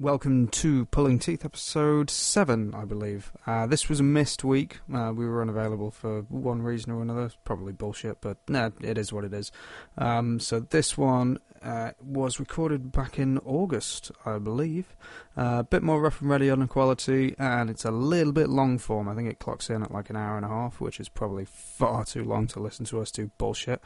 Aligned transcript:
Welcome 0.00 0.46
to 0.48 0.84
Pulling 0.86 1.18
Teeth, 1.18 1.44
episode 1.44 2.08
7, 2.08 2.72
I 2.72 2.84
believe. 2.84 3.32
Uh, 3.44 3.66
this 3.66 3.88
was 3.88 3.98
a 3.98 4.04
missed 4.04 4.44
week. 4.44 4.78
Uh, 4.94 5.12
we 5.12 5.26
were 5.26 5.42
unavailable 5.42 5.90
for 5.90 6.20
one 6.28 6.62
reason 6.62 6.92
or 6.92 7.02
another. 7.02 7.32
Probably 7.42 7.72
bullshit, 7.72 8.20
but 8.20 8.36
nah, 8.46 8.70
it 8.80 8.96
is 8.96 9.12
what 9.12 9.24
it 9.24 9.34
is. 9.34 9.50
Um, 9.96 10.38
so 10.38 10.60
this 10.60 10.96
one 10.96 11.40
uh, 11.64 11.90
was 12.00 12.38
recorded 12.38 12.92
back 12.92 13.18
in 13.18 13.38
August, 13.38 14.12
I 14.24 14.38
believe. 14.38 14.94
Uh, 15.36 15.56
a 15.58 15.64
bit 15.64 15.82
more 15.82 16.00
rough 16.00 16.20
and 16.20 16.30
ready 16.30 16.48
on 16.48 16.60
the 16.60 16.68
quality, 16.68 17.34
and 17.36 17.68
it's 17.68 17.84
a 17.84 17.90
little 17.90 18.32
bit 18.32 18.48
long 18.48 18.78
form. 18.78 19.08
I 19.08 19.16
think 19.16 19.28
it 19.28 19.40
clocks 19.40 19.68
in 19.68 19.82
at 19.82 19.90
like 19.90 20.10
an 20.10 20.16
hour 20.16 20.36
and 20.36 20.46
a 20.46 20.48
half, 20.48 20.80
which 20.80 21.00
is 21.00 21.08
probably 21.08 21.44
far 21.44 22.04
too 22.04 22.22
long 22.22 22.46
to 22.48 22.60
listen 22.60 22.84
to 22.84 23.00
us 23.00 23.10
do 23.10 23.32
bullshit. 23.36 23.80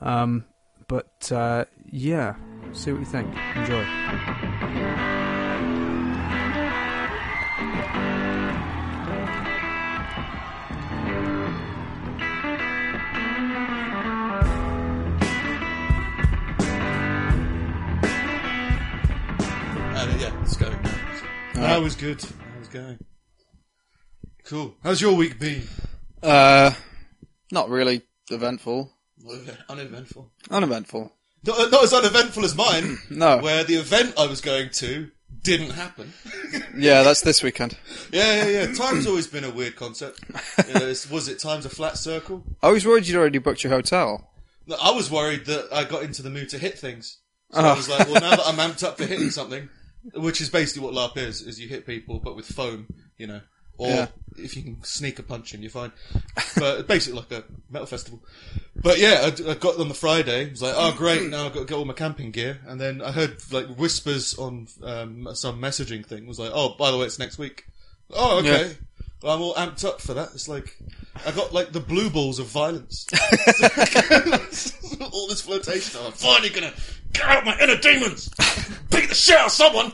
Um, 0.00 0.44
but 0.88 1.30
uh, 1.30 1.66
yeah, 1.88 2.34
see 2.72 2.90
what 2.90 2.98
you 2.98 3.06
think. 3.06 3.32
Enjoy. 3.54 5.28
That 21.62 21.80
was 21.80 21.94
good. 21.96 22.18
That 22.18 22.58
was 22.58 22.68
going. 22.68 22.98
Cool. 24.44 24.74
How's 24.82 25.00
your 25.00 25.14
week 25.14 25.38
been? 25.38 25.62
Uh, 26.22 26.72
not 27.52 27.68
really 27.70 28.02
eventful. 28.30 28.92
Uneventful. 29.68 30.30
Uneventful. 30.50 31.12
Not, 31.44 31.70
not 31.70 31.84
as 31.84 31.92
uneventful 31.92 32.44
as 32.44 32.54
mine, 32.56 32.98
No. 33.10 33.38
where 33.38 33.62
the 33.64 33.76
event 33.76 34.14
I 34.18 34.26
was 34.26 34.40
going 34.40 34.70
to 34.70 35.10
didn't 35.42 35.70
happen. 35.70 36.12
Yeah, 36.76 37.02
that's 37.02 37.20
this 37.20 37.42
weekend. 37.42 37.76
yeah, 38.10 38.44
yeah, 38.46 38.60
yeah. 38.66 38.74
Time's 38.74 39.06
always 39.06 39.26
been 39.26 39.44
a 39.44 39.50
weird 39.50 39.76
concept. 39.76 40.20
You 40.66 40.74
know, 40.74 40.80
it's- 40.80 41.08
was 41.10 41.28
it 41.28 41.38
time's 41.38 41.66
a 41.66 41.70
flat 41.70 41.96
circle? 41.98 42.42
I 42.62 42.70
was 42.70 42.86
worried 42.86 43.06
you'd 43.06 43.16
already 43.18 43.38
booked 43.38 43.62
your 43.62 43.72
hotel. 43.72 44.30
No, 44.66 44.76
I 44.82 44.90
was 44.92 45.10
worried 45.10 45.46
that 45.46 45.68
I 45.72 45.84
got 45.84 46.02
into 46.02 46.22
the 46.22 46.30
mood 46.30 46.48
to 46.50 46.58
hit 46.58 46.78
things. 46.78 47.18
So 47.52 47.60
Oh. 47.60 47.68
I 47.68 47.74
was 47.76 47.88
like, 47.88 48.06
well, 48.08 48.20
now 48.20 48.30
that 48.36 48.46
I'm 48.46 48.56
amped 48.56 48.82
up 48.84 48.96
for 48.98 49.04
hitting 49.04 49.30
something, 49.30 49.68
which 50.14 50.40
is 50.40 50.50
basically 50.50 50.86
what 50.88 50.94
LARP 50.94 51.16
is, 51.18 51.42
is 51.42 51.60
you 51.60 51.68
hit 51.68 51.86
people, 51.86 52.18
but 52.18 52.36
with 52.36 52.46
foam, 52.46 52.86
you 53.18 53.26
know. 53.26 53.40
Or 53.78 53.88
Yeah. 53.88 54.06
if 54.36 54.54
you 54.56 54.62
can 54.62 54.84
sneak 54.84 55.18
a 55.18 55.22
punch 55.22 55.54
in, 55.54 55.62
you're 55.62 55.70
fine. 55.70 55.92
But 56.56 56.86
basically 56.88 57.20
like 57.20 57.32
a 57.32 57.44
metal 57.70 57.86
festival. 57.86 58.22
But 58.76 58.98
yeah, 58.98 59.22
I, 59.46 59.50
I 59.50 59.54
got 59.54 59.78
on 59.78 59.88
the 59.88 59.94
Friday. 59.94 60.46
I 60.46 60.50
was 60.50 60.62
like, 60.62 60.74
oh 60.76 60.92
great, 60.96 61.28
now 61.30 61.46
I've 61.46 61.54
got 61.54 61.60
to 61.60 61.66
get 61.66 61.74
all 61.76 61.84
my 61.84 61.94
camping 61.94 62.30
gear. 62.32 62.60
And 62.66 62.80
then 62.80 63.00
I 63.00 63.12
heard 63.12 63.38
like 63.50 63.66
whispers 63.76 64.34
on 64.38 64.68
um, 64.82 65.28
some 65.34 65.60
messaging 65.60 66.04
thing. 66.04 66.24
It 66.24 66.28
was 66.28 66.38
like, 66.38 66.50
oh, 66.52 66.74
by 66.78 66.90
the 66.90 66.98
way, 66.98 67.06
it's 67.06 67.18
next 67.18 67.38
week. 67.38 67.64
Oh, 68.10 68.38
okay. 68.40 68.66
Yeah. 68.68 68.72
Well, 69.22 69.34
I'm 69.34 69.42
all 69.42 69.54
amped 69.54 69.84
up 69.84 70.00
for 70.00 70.14
that. 70.14 70.30
It's 70.34 70.48
like 70.48 70.76
I 71.24 71.30
got 71.30 71.52
like 71.52 71.72
the 71.72 71.80
blue 71.80 72.10
balls 72.10 72.38
of 72.38 72.46
violence. 72.46 73.06
all 75.00 75.28
this 75.28 75.42
flotation. 75.42 76.00
I'm 76.04 76.12
finally 76.12 76.50
gonna 76.50 76.72
get 77.12 77.24
out 77.24 77.44
my 77.44 77.56
inner 77.60 77.76
demons, 77.76 78.28
beat 78.90 79.08
the 79.08 79.14
shit 79.14 79.36
out 79.36 79.46
of 79.46 79.52
someone. 79.52 79.92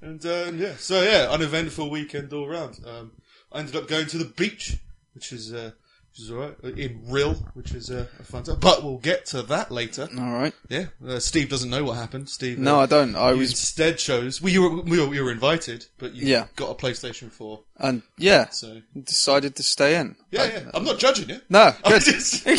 and 0.00 0.24
um, 0.24 0.58
yeah, 0.58 0.76
so 0.76 1.02
yeah, 1.02 1.28
uneventful 1.30 1.90
weekend 1.90 2.32
all 2.32 2.48
round. 2.48 2.80
Um, 2.86 3.12
I 3.52 3.60
ended 3.60 3.76
up 3.76 3.88
going 3.88 4.06
to 4.06 4.18
the 4.18 4.24
beach, 4.24 4.78
which 5.14 5.32
is 5.32 5.52
uh, 5.52 5.72
which 6.16 6.24
is 6.24 6.30
alright 6.32 6.56
in 6.78 7.02
Rhyl, 7.08 7.34
which 7.54 7.72
is 7.72 7.90
uh, 7.90 8.06
a 8.18 8.22
fun 8.22 8.42
time. 8.42 8.56
But 8.58 8.82
we'll 8.82 8.96
get 8.98 9.26
to 9.26 9.42
that 9.42 9.70
later. 9.70 10.08
All 10.18 10.32
right. 10.32 10.54
Yeah, 10.68 10.86
uh, 11.06 11.18
Steve 11.18 11.50
doesn't 11.50 11.68
know 11.68 11.84
what 11.84 11.96
happened. 11.98 12.30
Steve, 12.30 12.58
No, 12.58 12.76
uh, 12.78 12.82
I 12.84 12.86
don't. 12.86 13.14
I 13.14 13.32
you 13.32 13.38
was, 13.38 13.50
instead 13.50 13.98
chose. 13.98 14.40
Well, 14.40 14.50
you 14.52 14.62
were 14.62 14.80
we 14.82 14.98
were, 14.98 15.06
we 15.08 15.20
were 15.20 15.30
invited, 15.30 15.86
but 15.98 16.14
you 16.14 16.26
Yeah. 16.26 16.46
got 16.56 16.70
a 16.70 16.74
PlayStation 16.74 17.30
Four. 17.30 17.60
and 17.76 18.00
yeah, 18.16 18.48
So 18.48 18.80
decided 19.04 19.56
to 19.56 19.62
stay 19.62 19.96
in. 19.98 20.16
yeah, 20.30 20.42
I- 20.42 20.46
yeah. 20.46 20.70
I'm 20.72 20.84
not 20.84 20.98
judging 20.98 21.28
you. 21.28 21.40
No, 21.50 21.74
I'm 21.84 21.92
good. 21.92 22.02
just, 22.02 22.46
I'm 22.48 22.56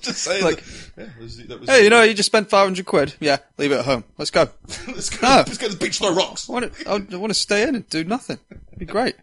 just 0.00 0.18
saying. 0.22 0.44
Like- 0.44 0.62
that, 0.62 0.92
yeah, 0.96 1.04
that 1.06 1.20
was, 1.20 1.46
that 1.46 1.60
was, 1.60 1.68
Hey, 1.68 1.82
you 1.84 1.90
know, 1.90 2.02
you 2.02 2.14
just 2.14 2.26
spent 2.28 2.48
500 2.48 2.86
quid. 2.86 3.14
Yeah, 3.20 3.38
leave 3.58 3.72
it 3.72 3.78
at 3.80 3.84
home. 3.84 4.04
Let's 4.16 4.30
go. 4.30 4.48
let's 4.86 5.10
go. 5.10 5.26
No. 5.26 5.36
Let's 5.38 5.58
go 5.58 5.66
to 5.68 5.74
the 5.74 5.84
beach, 5.84 5.98
throw 5.98 6.14
rocks. 6.14 6.48
I 6.48 6.52
want 6.52 6.72
to, 6.72 6.88
I 6.88 7.16
want 7.16 7.30
to 7.30 7.34
stay 7.34 7.62
in 7.68 7.74
and 7.74 7.88
do 7.90 8.04
nothing. 8.04 8.38
It'd 8.50 8.78
be 8.78 8.86
great. 8.86 9.16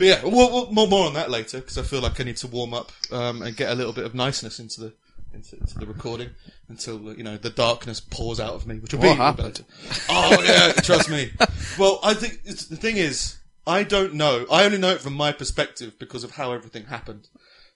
But 0.00 0.06
yeah, 0.06 0.24
we'll, 0.24 0.50
we'll, 0.50 0.72
more 0.72 0.88
more 0.88 1.06
on 1.06 1.12
that 1.12 1.30
later 1.30 1.58
because 1.58 1.76
I 1.76 1.82
feel 1.82 2.00
like 2.00 2.18
I 2.18 2.24
need 2.24 2.38
to 2.38 2.46
warm 2.46 2.72
up 2.72 2.90
um, 3.12 3.42
and 3.42 3.54
get 3.54 3.70
a 3.70 3.74
little 3.74 3.92
bit 3.92 4.06
of 4.06 4.14
niceness 4.14 4.58
into 4.58 4.80
the 4.80 4.94
into, 5.34 5.58
into 5.58 5.78
the 5.78 5.84
recording 5.84 6.30
until 6.70 7.12
you 7.12 7.22
know 7.22 7.36
the 7.36 7.50
darkness 7.50 8.00
pours 8.00 8.40
out 8.40 8.54
of 8.54 8.66
me, 8.66 8.78
which 8.78 8.94
will 8.94 9.00
What 9.00 9.12
be 9.12 9.16
happened? 9.16 9.62
Oh 10.08 10.42
yeah, 10.42 10.72
trust 10.80 11.10
me. 11.10 11.32
Well, 11.78 12.00
I 12.02 12.14
think 12.14 12.40
it's, 12.46 12.64
the 12.64 12.76
thing 12.76 12.96
is, 12.96 13.40
I 13.66 13.82
don't 13.82 14.14
know. 14.14 14.46
I 14.50 14.64
only 14.64 14.78
know 14.78 14.88
it 14.88 15.02
from 15.02 15.12
my 15.12 15.32
perspective 15.32 15.98
because 15.98 16.24
of 16.24 16.30
how 16.30 16.52
everything 16.52 16.86
happened. 16.86 17.28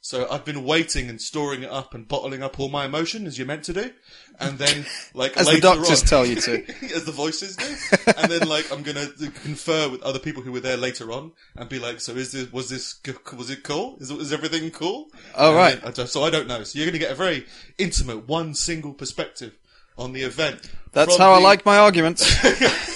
So 0.04 0.28
I've 0.30 0.44
been 0.44 0.64
waiting 0.64 1.08
and 1.08 1.18
storing 1.18 1.62
it 1.62 1.70
up 1.70 1.94
and 1.94 2.06
bottling 2.06 2.42
up 2.42 2.60
all 2.60 2.68
my 2.68 2.84
emotion 2.84 3.26
as 3.26 3.38
you're 3.38 3.46
meant 3.46 3.64
to 3.64 3.72
do, 3.72 3.90
and 4.38 4.58
then 4.58 4.84
like 5.14 5.34
As 5.38 5.46
the 5.46 5.58
doctors 5.62 6.02
on- 6.02 6.06
tell 6.06 6.26
you 6.26 6.36
to. 6.42 6.62
as 6.94 7.06
the 7.06 7.10
voices 7.10 7.56
do, 7.56 8.12
and 8.18 8.30
then 8.30 8.46
like 8.46 8.70
I'm 8.70 8.82
gonna 8.82 9.06
confer 9.42 9.88
with 9.88 10.02
other 10.02 10.18
people 10.18 10.42
who 10.42 10.52
were 10.52 10.60
there 10.60 10.76
later 10.76 11.10
on 11.10 11.32
and 11.56 11.70
be 11.70 11.78
like, 11.78 12.02
so 12.02 12.12
is 12.12 12.32
this 12.32 12.52
was 12.52 12.68
this 12.68 12.96
was 13.34 13.48
it 13.48 13.62
cool? 13.62 13.96
Is 13.98 14.10
is 14.10 14.30
everything 14.30 14.70
cool? 14.72 15.08
Oh, 15.34 15.48
And 15.48 15.56
right. 15.56 15.78
I 15.82 15.86
just- 15.86 15.98
uh, 16.00 16.06
so 16.06 16.22
I 16.22 16.28
don't 16.28 16.48
know. 16.48 16.64
So 16.64 16.78
you're 16.78 16.86
gonna 16.86 16.98
get 16.98 17.10
a 17.10 17.14
very 17.14 17.46
intimate, 17.78 18.28
one 18.28 18.54
single 18.54 18.92
perspective 18.92 19.56
on 19.96 20.12
the 20.12 20.20
event. 20.20 20.70
That's 20.92 21.16
how 21.16 21.32
I 21.32 21.38
like 21.40 21.64
my 21.64 21.78
arguments. 21.78 22.30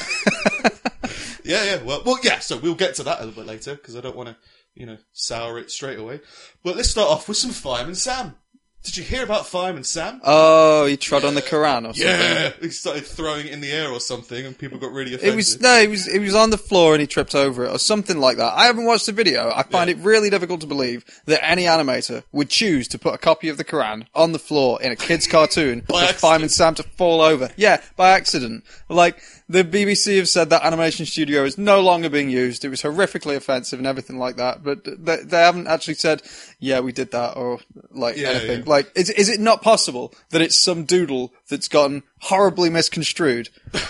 Yeah, 1.45 1.65
yeah. 1.65 1.83
Well, 1.83 2.03
well, 2.05 2.19
yeah. 2.23 2.41
So 2.41 2.59
we'll 2.59 2.75
get 2.75 2.95
to 2.97 3.03
that 3.05 3.21
a 3.21 3.25
little 3.25 3.43
bit 3.43 3.49
later 3.49 3.75
because 3.75 3.97
I 3.97 4.03
don't 4.03 4.15
want 4.15 4.29
to, 4.29 4.37
you 4.79 4.87
know, 4.87 4.97
sour 5.13 5.59
it 5.59 5.71
straight 5.71 5.99
away. 5.99 6.21
But 6.63 6.77
let's 6.77 6.89
start 6.91 7.11
off 7.11 7.29
with 7.29 7.37
some 7.37 7.51
Fireman 7.51 7.95
Sam. 7.97 8.37
Did 8.85 8.97
you 8.97 9.03
hear 9.03 9.25
about 9.25 9.45
Fireman 9.47 9.83
Sam? 9.83 10.21
Oh, 10.25 10.87
he 10.87 10.97
trod 10.97 11.25
on 11.25 11.35
the 11.35 11.43
Quran 11.43 11.81
or 11.81 11.93
something. 11.95 12.05
yeah, 12.07 12.53
he 12.61 12.71
started 12.71 13.05
throwing 13.05 13.49
it 13.49 13.53
in 13.53 13.61
the 13.61 13.73
air 13.73 13.91
or 13.91 13.99
something, 13.99 14.47
and 14.47 14.57
people 14.57 14.79
got 14.79 14.93
really 14.93 15.15
offended. 15.15 15.33
It 15.35 15.37
was 15.37 15.61
no, 15.61 15.81
he 15.81 15.89
was 15.89 16.07
he 16.07 16.21
was 16.21 16.37
on 16.37 16.51
the 16.51 16.57
floor 16.57 16.95
and 16.95 17.01
he 17.01 17.07
tripped 17.09 17.35
over 17.35 17.65
it 17.65 17.71
or 17.73 17.79
something 17.81 18.19
like 18.19 18.37
that. 18.37 18.53
I 18.55 18.67
haven't 18.67 18.85
watched 18.85 19.07
the 19.07 19.13
video. 19.13 19.51
I 19.55 19.65
find 19.65 19.91
Yeah. 19.91 19.97
it 19.97 20.03
really 20.05 20.31
difficult 20.31 20.61
to 20.61 20.69
believe 20.69 21.05
that 21.27 21.45
any 21.45 21.65
animator 21.65 22.23
would 22.31 22.51
choose 22.51 22.87
to 22.89 22.99
put 23.01 23.15
a 23.15 23.19
copy 23.19 23.49
of 23.49 23.57
the 23.57 23.65
Quran 23.65 24.07
on 24.15 24.31
the 24.31 24.39
floor 24.39 24.81
in 24.81 24.93
a 24.93 24.97
kid's 24.97 25.27
cartoon 25.27 25.83
for. 25.83 25.99
Fireman 26.15 26.49
Sam 26.49 26.77
to 26.77 26.85
fall 26.85 27.21
over. 27.21 27.51
Yeah, 27.57 27.83
by 27.97 28.11
accident. 28.11 28.63
Like 28.89 29.21
the 29.49 29.65
BBC 29.65 30.19
have 30.19 30.29
said 30.29 30.51
that 30.51 30.65
animation 30.65 31.07
studio 31.07 31.45
is 31.45 31.57
no 31.57 31.81
longer 31.81 32.11
being 32.11 32.29
used. 32.31 32.65
It 32.65 32.69
was 32.69 32.83
horrifically 32.83 33.35
offensive 33.37 33.79
and 33.79 33.87
everything 33.87 34.19
like 34.19 34.37
that. 34.37 34.63
But 34.63 34.85
they, 34.85 35.17
they 35.23 35.39
haven't 35.39 35.67
actually 35.69 35.95
said, 35.95 36.23
yeah, 36.59 36.81
we 36.81 36.93
did 36.93 37.13
that 37.13 37.37
or 37.37 37.59
like 37.91 38.17
Yeah, 38.17 38.31
anything. 38.31 38.59
yeah. 38.61 38.69
Like, 38.69 38.93
is 38.95 39.09
is 39.11 39.29
it 39.29 39.41
not 39.41 39.63
possible 39.63 40.13
that 40.31 40.43
it's 40.43 40.59
some 40.59 40.85
doodle 40.85 41.33
that's 41.49 41.69
gotten 41.69 42.03
horribly 42.21 42.71
misconstrued? 42.71 43.49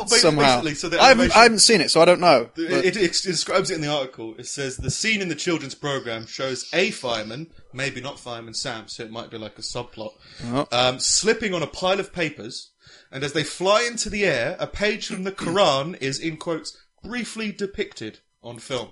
Well, 0.00 0.06
somehow. 0.06 0.62
so 0.72 0.88
the 0.88 0.98
I, 0.98 1.08
haven't, 1.08 1.36
I 1.36 1.42
haven't 1.42 1.58
seen 1.58 1.80
it, 1.82 1.90
so 1.90 2.00
I 2.00 2.04
don't 2.06 2.20
know. 2.20 2.48
It, 2.56 2.96
it, 2.96 2.96
it 2.96 3.12
describes 3.22 3.70
it 3.70 3.74
in 3.74 3.80
the 3.82 3.88
article. 3.92 4.34
It 4.38 4.46
says 4.46 4.76
the 4.78 4.90
scene 4.90 5.20
in 5.20 5.28
the 5.28 5.34
children's 5.34 5.74
program 5.74 6.26
shows 6.26 6.68
a 6.72 6.90
fireman, 6.90 7.48
maybe 7.74 8.00
not 8.00 8.18
Fireman 8.18 8.54
Sam, 8.54 8.88
so 8.88 9.02
it 9.02 9.10
might 9.10 9.30
be 9.30 9.36
like 9.36 9.58
a 9.58 9.62
subplot, 9.62 10.12
Oh. 10.46 10.66
um, 10.72 11.00
slipping 11.00 11.52
on 11.52 11.62
a 11.62 11.66
pile 11.66 12.00
of 12.00 12.12
papers, 12.14 12.69
and 13.12 13.22
as 13.24 13.32
they 13.32 13.44
fly 13.44 13.82
into 13.82 14.08
the 14.10 14.24
air, 14.24 14.56
a 14.58 14.66
page 14.66 15.06
from 15.06 15.24
the 15.24 15.32
Quran 15.32 16.00
is 16.00 16.18
in 16.18 16.36
quotes 16.36 16.76
briefly 17.02 17.52
depicted 17.52 18.20
on 18.42 18.58
film. 18.58 18.90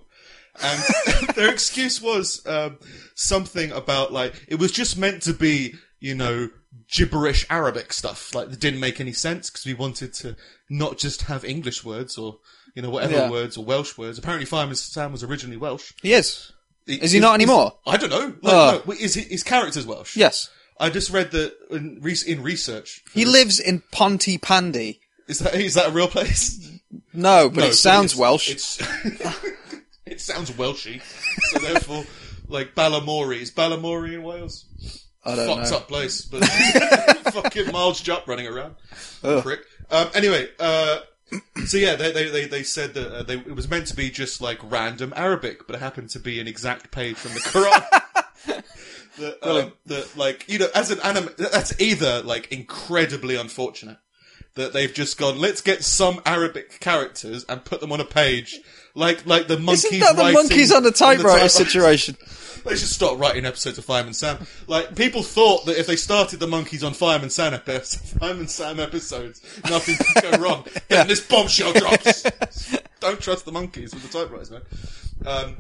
And 0.63 0.83
their 1.37 1.53
excuse 1.53 2.03
was 2.03 2.45
um, 2.47 2.79
something 3.15 3.71
about 3.71 4.13
like 4.13 4.35
it 4.49 4.57
was 4.59 4.73
just 4.73 4.99
meant 4.99 5.23
to 5.23 5.33
be, 5.33 5.75
you 6.01 6.15
know, 6.15 6.51
gibberish 6.91 7.47
Arabic 7.49 7.93
stuff. 7.93 8.35
Like 8.35 8.51
it 8.53 8.59
didn't 8.61 8.81
make 8.81 9.01
any 9.01 9.13
sense 9.13 9.51
because 9.51 9.65
we 9.67 9.75
wanted 9.75 10.13
to 10.15 10.37
not 10.69 10.99
just 10.99 11.23
have 11.23 11.45
English 11.45 11.85
words 11.85 12.19
or 12.19 12.39
you 12.75 12.83
know 12.83 12.91
whatever 12.91 13.15
Yeah. 13.15 13.31
words 13.31 13.57
or 13.57 13.65
Welsh 13.65 13.97
words. 13.97 14.19
Apparently, 14.19 14.47
Fireman 14.47 14.75
Sam 14.75 15.13
was 15.13 15.23
originally 15.23 15.57
Welsh. 15.57 15.93
he 16.03 16.13
is. 16.13 16.53
Is 16.87 17.13
he 17.13 17.21
not 17.21 17.35
anymore? 17.35 17.79
I 17.87 17.97
don't 17.99 18.11
know. 18.11 18.35
Like, 18.41 18.55
Oh. 18.55 18.71
no, 18.79 18.83
wait, 18.87 19.01
is 19.01 19.13
he, 19.15 19.21
his 19.23 19.43
character's 19.43 19.87
Welsh? 19.87 20.17
Yes. 20.17 20.49
I 20.81 20.91
just 20.91 21.11
read 21.11 21.31
that 21.33 21.55
in, 21.71 21.99
re- 22.01 22.17
in 22.27 22.43
research. 22.43 23.03
He 23.13 23.25
lives 23.25 23.59
in 23.61 23.83
Pontypandy. 23.93 25.01
Is 25.27 25.41
that 25.41 25.55
is 25.55 25.75
that 25.75 25.89
a 25.89 25.91
real 25.91 26.09
place? 26.09 26.71
No, 27.13 27.49
but 27.51 27.61
No, 27.61 27.67
it 27.67 27.75
sounds 27.75 28.13
it's- 28.13 28.19
Welsh. 28.21 28.49
It's, 28.51 28.79
it 30.07 30.21
sounds 30.21 30.51
Welshy. 30.53 31.03
So 31.51 31.59
therefore, 31.59 32.05
like 32.49 32.75
Balamory 32.75 33.41
is 33.41 33.51
Balamory 33.51 34.15
in 34.15 34.23
Wales. 34.23 34.65
I 35.25 35.35
don't 35.35 35.47
Fucked 35.59 35.71
know. 35.71 35.77
up 35.79 35.89
place, 35.89 36.23
but 36.23 36.45
fucking 37.33 37.73
Miles 37.73 38.01
Jupp 38.01 38.27
running 38.27 38.47
around. 38.47 38.77
Ugh. 39.23 39.43
Prick. 39.43 39.61
Um, 39.91 40.09
anyway, 40.15 40.49
uh, 40.59 41.01
so 41.67 41.77
yeah, 41.77 41.97
they 41.97 42.13
they 42.13 42.29
they, 42.31 42.45
they 42.47 42.63
said 42.63 42.95
that 42.95 43.13
uh, 43.15 43.23
they, 43.25 43.35
it 43.35 43.55
was 43.55 43.69
meant 43.69 43.87
to 43.89 43.97
be 43.97 44.09
just 44.11 44.41
like 44.41 44.59
random 44.71 45.13
Arabic, 45.17 45.67
but 45.67 45.77
it 45.77 45.81
happened 45.81 46.09
to 46.11 46.19
be 46.21 46.41
an 46.41 46.49
exact 46.49 46.91
page 46.91 47.17
from 47.17 47.35
the 47.35 47.41
Quran. 47.41 48.01
that, 49.19 49.47
um, 49.47 49.73
that 49.87 50.17
like 50.17 50.45
you 50.49 50.59
know, 50.59 50.69
as 50.75 50.91
an 50.91 51.01
anime, 51.01 51.31
that's 51.37 51.79
either 51.81 52.23
like 52.23 52.51
incredibly 52.53 53.37
unfortunate 53.37 53.99
that 54.55 54.73
they've 54.73 54.93
just 54.93 55.19
gone. 55.19 55.39
Let's 55.39 55.61
get 55.61 55.85
some 55.85 56.21
Arabic 56.27 56.81
characters 56.81 57.45
and 57.49 57.65
put 57.65 57.81
them 57.81 57.93
on 57.93 58.01
a 58.01 58.05
page, 58.05 58.61
like 58.95 59.25
like 59.27 59.49
the 59.49 59.59
monkeys. 59.59 59.85
Isn't 59.87 60.01
that 60.01 60.17
the 60.17 60.33
monkeys 60.33 60.73
on 60.73 60.83
the 60.83 60.91
typewriter 60.91 61.29
typewriter. 61.29 61.49
situation? 61.49 62.17
They 62.65 62.77
should 62.77 62.89
stop 62.89 63.19
writing 63.19 63.47
episodes 63.47 63.79
of 63.79 63.85
Fireman 63.85 64.13
Sam. 64.13 64.39
Like 64.67 64.95
people 64.95 65.23
thought 65.23 65.65
that 65.67 65.79
if 65.79 65.87
they 65.87 65.97
started 65.97 66.41
the 66.41 66.47
monkeys 66.47 66.85
on 66.85 66.93
Fireman 66.93 67.31
Sam 67.31 67.55
episodes, 67.55 68.13
Fireman 68.19 68.49
Sam 68.49 68.81
episodes, 68.81 69.41
nothing 69.71 69.97
could 69.97 70.33
go 70.33 70.39
wrong. 70.43 70.67
Then 70.89 71.07
this 71.07 71.21
bombshell 71.21 71.73
drops. 71.73 72.25
Don't 73.01 73.21
trust 73.21 73.45
the 73.45 73.53
monkeys 73.53 73.95
with 73.95 74.11
the 74.11 74.19
typewriters, 74.19 74.51
man. 74.51 74.63
Um, 75.25 75.57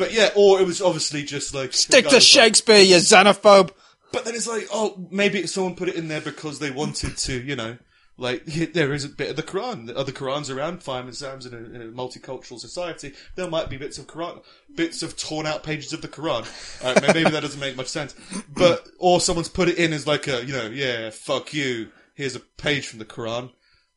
but 0.00 0.14
yeah, 0.14 0.30
or 0.34 0.58
it 0.60 0.66
was 0.66 0.80
obviously 0.80 1.22
just 1.22 1.54
like 1.54 1.74
Stick 1.74 2.04
to 2.06 2.10
guys 2.10 2.12
like- 2.14 2.22
Shakespeare, 2.22 2.80
you 2.80 2.96
xenophobe. 2.96 3.70
But 4.12 4.24
then 4.24 4.34
it's 4.34 4.48
like, 4.48 4.66
oh, 4.72 5.06
maybe 5.10 5.46
someone 5.46 5.76
put 5.76 5.90
it 5.90 5.94
in 5.94 6.08
there 6.08 6.22
because 6.22 6.58
they 6.58 6.70
wanted 6.70 7.16
to, 7.18 7.40
you 7.40 7.54
know, 7.54 7.76
like 8.16 8.44
there 8.72 8.94
is 8.94 9.04
a 9.04 9.10
bit 9.10 9.28
of 9.28 9.36
the 9.36 9.42
Quran. 9.42 9.86
The 9.86 9.96
other 9.96 10.10
Qurans 10.10 10.52
around 10.52 10.82
Fireman 10.82 11.12
Sam's 11.12 11.44
in 11.44 11.52
a, 11.52 11.58
in 11.58 11.82
a 11.82 11.92
multicultural 11.92 12.58
society. 12.58 13.12
There 13.36 13.48
might 13.48 13.68
be 13.68 13.76
bits 13.76 13.98
of 13.98 14.06
Quran, 14.06 14.42
bits 14.74 15.02
of 15.02 15.18
torn 15.18 15.46
out 15.46 15.62
pages 15.62 15.92
of 15.92 16.00
the 16.00 16.08
Quran. 16.08 16.46
Uh, 16.82 16.98
maybe 17.12 17.28
that 17.30 17.42
doesn't 17.42 17.60
make 17.60 17.76
much 17.76 17.88
sense. 17.88 18.14
But 18.48 18.88
or 18.98 19.20
someone's 19.20 19.50
put 19.50 19.68
it 19.68 19.76
in 19.76 19.92
as 19.92 20.06
like 20.06 20.26
a, 20.26 20.44
you 20.44 20.54
know, 20.54 20.66
yeah, 20.66 21.10
fuck 21.10 21.52
you. 21.52 21.90
Here's 22.14 22.34
a 22.34 22.40
page 22.40 22.88
from 22.88 22.98
the 23.00 23.04
Quran. 23.04 23.50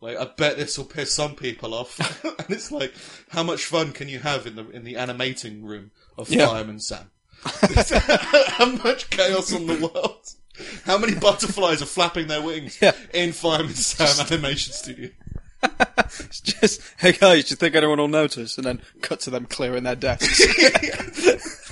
Like 0.04 0.18
I 0.18 0.26
bet 0.26 0.58
this 0.58 0.78
will 0.78 0.86
piss 0.86 1.14
some 1.14 1.34
people 1.36 1.74
off. 1.74 1.98
and 2.26 2.50
it's 2.50 2.72
like, 2.72 2.94
how 3.30 3.42
much 3.42 3.66
fun 3.66 3.94
can 3.94 4.10
you 4.10 4.20
have 4.20 4.46
in 4.46 4.56
the 4.56 4.70
in 4.72 4.84
the 4.84 4.98
animating 4.98 5.64
room 5.66 5.92
of 6.18 6.30
Yeah. 6.30 6.48
Fireman 6.48 6.80
Sam? 6.82 7.10
How 7.46 8.66
much 8.66 9.10
chaos 9.10 9.54
on 9.54 9.66
the 9.68 9.76
world? 9.94 10.30
How 10.86 10.98
many 10.98 11.16
butterflies 11.16 11.82
are 11.82 11.86
flapping 11.86 12.28
their 12.28 12.42
wings 12.42 12.78
Yeah. 12.82 12.94
in 13.14 13.32
Fireman 13.34 13.74
Sam 13.74 14.26
Animation 14.28 14.74
Studio? 14.74 15.10
It's 16.20 16.42
just, 16.42 16.82
hey 16.98 17.14
guys, 17.14 17.46
do 17.46 17.52
you 17.52 17.56
think 17.56 17.74
anyone 17.76 17.98
will 17.98 18.08
notice? 18.10 18.58
And 18.58 18.66
then 18.68 18.82
cut 19.02 19.22
to 19.22 19.30
them 19.30 19.46
clearing 19.46 19.84
their 19.84 19.96
desks. 19.96 20.42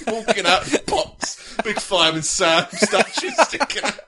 Walking 0.08 0.46
out 0.46 0.64
pops, 0.88 1.56
big 1.64 1.78
Fireman 1.80 2.22
Sam 2.24 2.66
statue 2.72 3.30
sticking 3.44 3.84
out. 3.84 4.00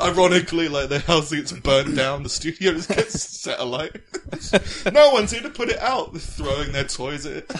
Ironically, 0.00 0.68
like 0.68 0.88
the 0.88 0.98
house 1.00 1.32
gets 1.32 1.52
burnt 1.52 1.96
down, 1.96 2.22
the 2.22 2.28
studio 2.28 2.72
just 2.72 2.88
gets 2.88 3.20
set 3.20 3.58
alight. 3.58 3.96
no 4.92 5.10
one's 5.10 5.30
here 5.32 5.42
to 5.42 5.50
put 5.50 5.68
it 5.70 5.78
out. 5.78 6.12
They're 6.12 6.20
throwing 6.20 6.72
their 6.72 6.84
toys 6.84 7.24
at 7.26 7.36
it. 7.36 7.50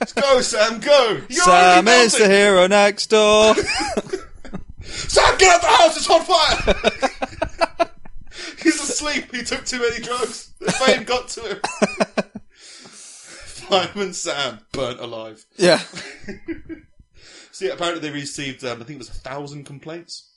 Let's 0.00 0.12
go, 0.12 0.40
Sam, 0.40 0.80
go! 0.80 1.20
You're 1.28 1.42
Sam 1.44 1.88
is 1.88 2.16
the 2.16 2.28
hero 2.28 2.66
next 2.66 3.08
door. 3.08 3.54
Sam, 4.82 5.38
get 5.38 5.54
out 5.54 5.60
the 5.60 5.66
house! 5.66 5.96
It's 5.96 6.08
on 6.10 6.24
fire! 6.24 7.90
He's 8.62 8.80
asleep. 8.80 9.34
He 9.34 9.42
took 9.42 9.64
too 9.64 9.78
many 9.80 10.00
drugs. 10.02 10.52
The 10.60 10.72
fame 10.72 11.04
got 11.04 11.28
to 11.28 11.40
him. 11.40 11.60
Fireman 13.68 14.12
Sam 14.14 14.60
burnt 14.72 14.98
alive. 15.00 15.44
yeah. 15.56 15.80
See, 17.52 17.68
apparently 17.68 18.00
they 18.08 18.14
received, 18.14 18.64
um, 18.64 18.80
I 18.80 18.84
think 18.84 18.96
it 18.96 18.98
was 18.98 19.08
a 19.10 19.14
thousand 19.14 19.64
complaints. 19.64 20.30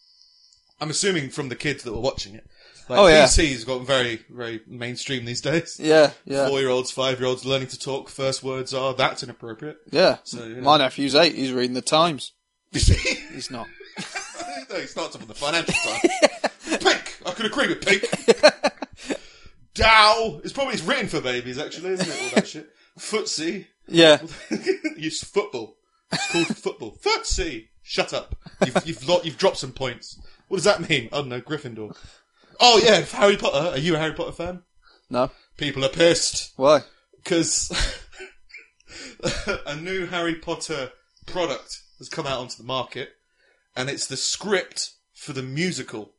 I'm 0.81 0.89
assuming 0.89 1.29
from 1.29 1.47
the 1.49 1.55
kids 1.55 1.83
that 1.83 1.93
were 1.93 1.99
watching 2.01 2.35
it. 2.35 2.45
Like, 2.89 2.99
Oh, 2.99 3.07
yeah. 3.07 3.25
PC's 3.25 3.63
got 3.63 3.85
very, 3.85 4.21
very 4.29 4.61
mainstream 4.67 5.23
these 5.23 5.39
days. 5.39 5.79
Yeah, 5.81 6.11
yeah. 6.25 6.47
Four-year-olds, 6.49 6.91
five-year-olds 6.91 7.45
learning 7.45 7.67
to 7.69 7.79
talk. 7.79 8.09
First 8.09 8.43
words 8.43 8.73
are, 8.73 8.93
that's 8.93 9.23
inappropriate. 9.23 9.77
Yeah. 9.91 10.17
So. 10.23 10.45
My 10.61 10.77
nephew's 10.79 11.15
eight, 11.15 11.35
he's 11.35 11.53
reading 11.53 11.75
the 11.75 11.81
Times. 11.81 12.33
He's 12.71 13.49
not. 13.51 13.67
no, 14.69 14.75
he 14.79 14.87
starts 14.87 15.15
off 15.15 15.21
in 15.21 15.27
the 15.27 15.33
Financial 15.35 15.73
Times. 15.85 16.83
Pink! 16.83 17.17
I 17.25 17.31
could 17.31 17.45
agree 17.45 17.67
with 17.67 17.85
Pink. 17.85 18.03
Dow! 19.73 20.41
It's 20.43 20.53
probably 20.53 20.73
it's 20.73 20.83
written 20.83 21.07
for 21.07 21.21
babies, 21.21 21.57
actually, 21.57 21.91
isn't 21.91 22.07
it? 22.09 22.23
All 22.23 22.29
that 22.35 22.47
shit. 22.47 22.69
Footsie. 22.99 23.67
Yeah. 23.87 24.21
Use 24.97 25.23
football. 25.23 25.77
It's 26.11 26.31
called 26.31 26.47
football. 26.57 26.97
Footsie! 27.01 27.67
Shut 27.83 28.13
up. 28.13 28.35
You've, 28.65 28.77
you've, 28.85 29.07
lo- 29.07 29.21
you've 29.23 29.37
dropped 29.37 29.57
some 29.57 29.71
points. 29.71 30.19
What 30.51 30.57
does 30.57 30.65
that 30.65 30.89
mean? 30.89 31.07
Oh, 31.13 31.19
I 31.19 31.21
don't 31.21 31.30
know, 31.30 31.39
Gryffindor. 31.39 31.95
Oh 32.59 32.81
yeah, 32.83 33.00
Harry 33.18 33.38
Potter. 33.38 33.69
Are 33.69 33.77
you 33.77 33.95
a 33.95 33.98
Harry 33.98 34.13
Potter 34.13 34.33
fan? 34.33 34.63
No. 35.09 35.31
People 35.56 35.86
are 35.86 35.89
pissed 35.89 36.51
Why? 36.57 36.81
because 37.24 37.71
a 39.65 39.77
new 39.77 40.07
Harry 40.07 40.36
Potter 40.36 40.92
product 41.25 41.80
has 42.00 42.09
come 42.09 42.27
out 42.27 42.39
onto 42.39 42.57
the 42.57 42.65
market, 42.65 43.12
and 43.77 43.89
it's 43.89 44.07
the 44.07 44.18
script 44.18 44.92
for 45.13 45.31
the 45.31 45.42
musical 45.42 46.15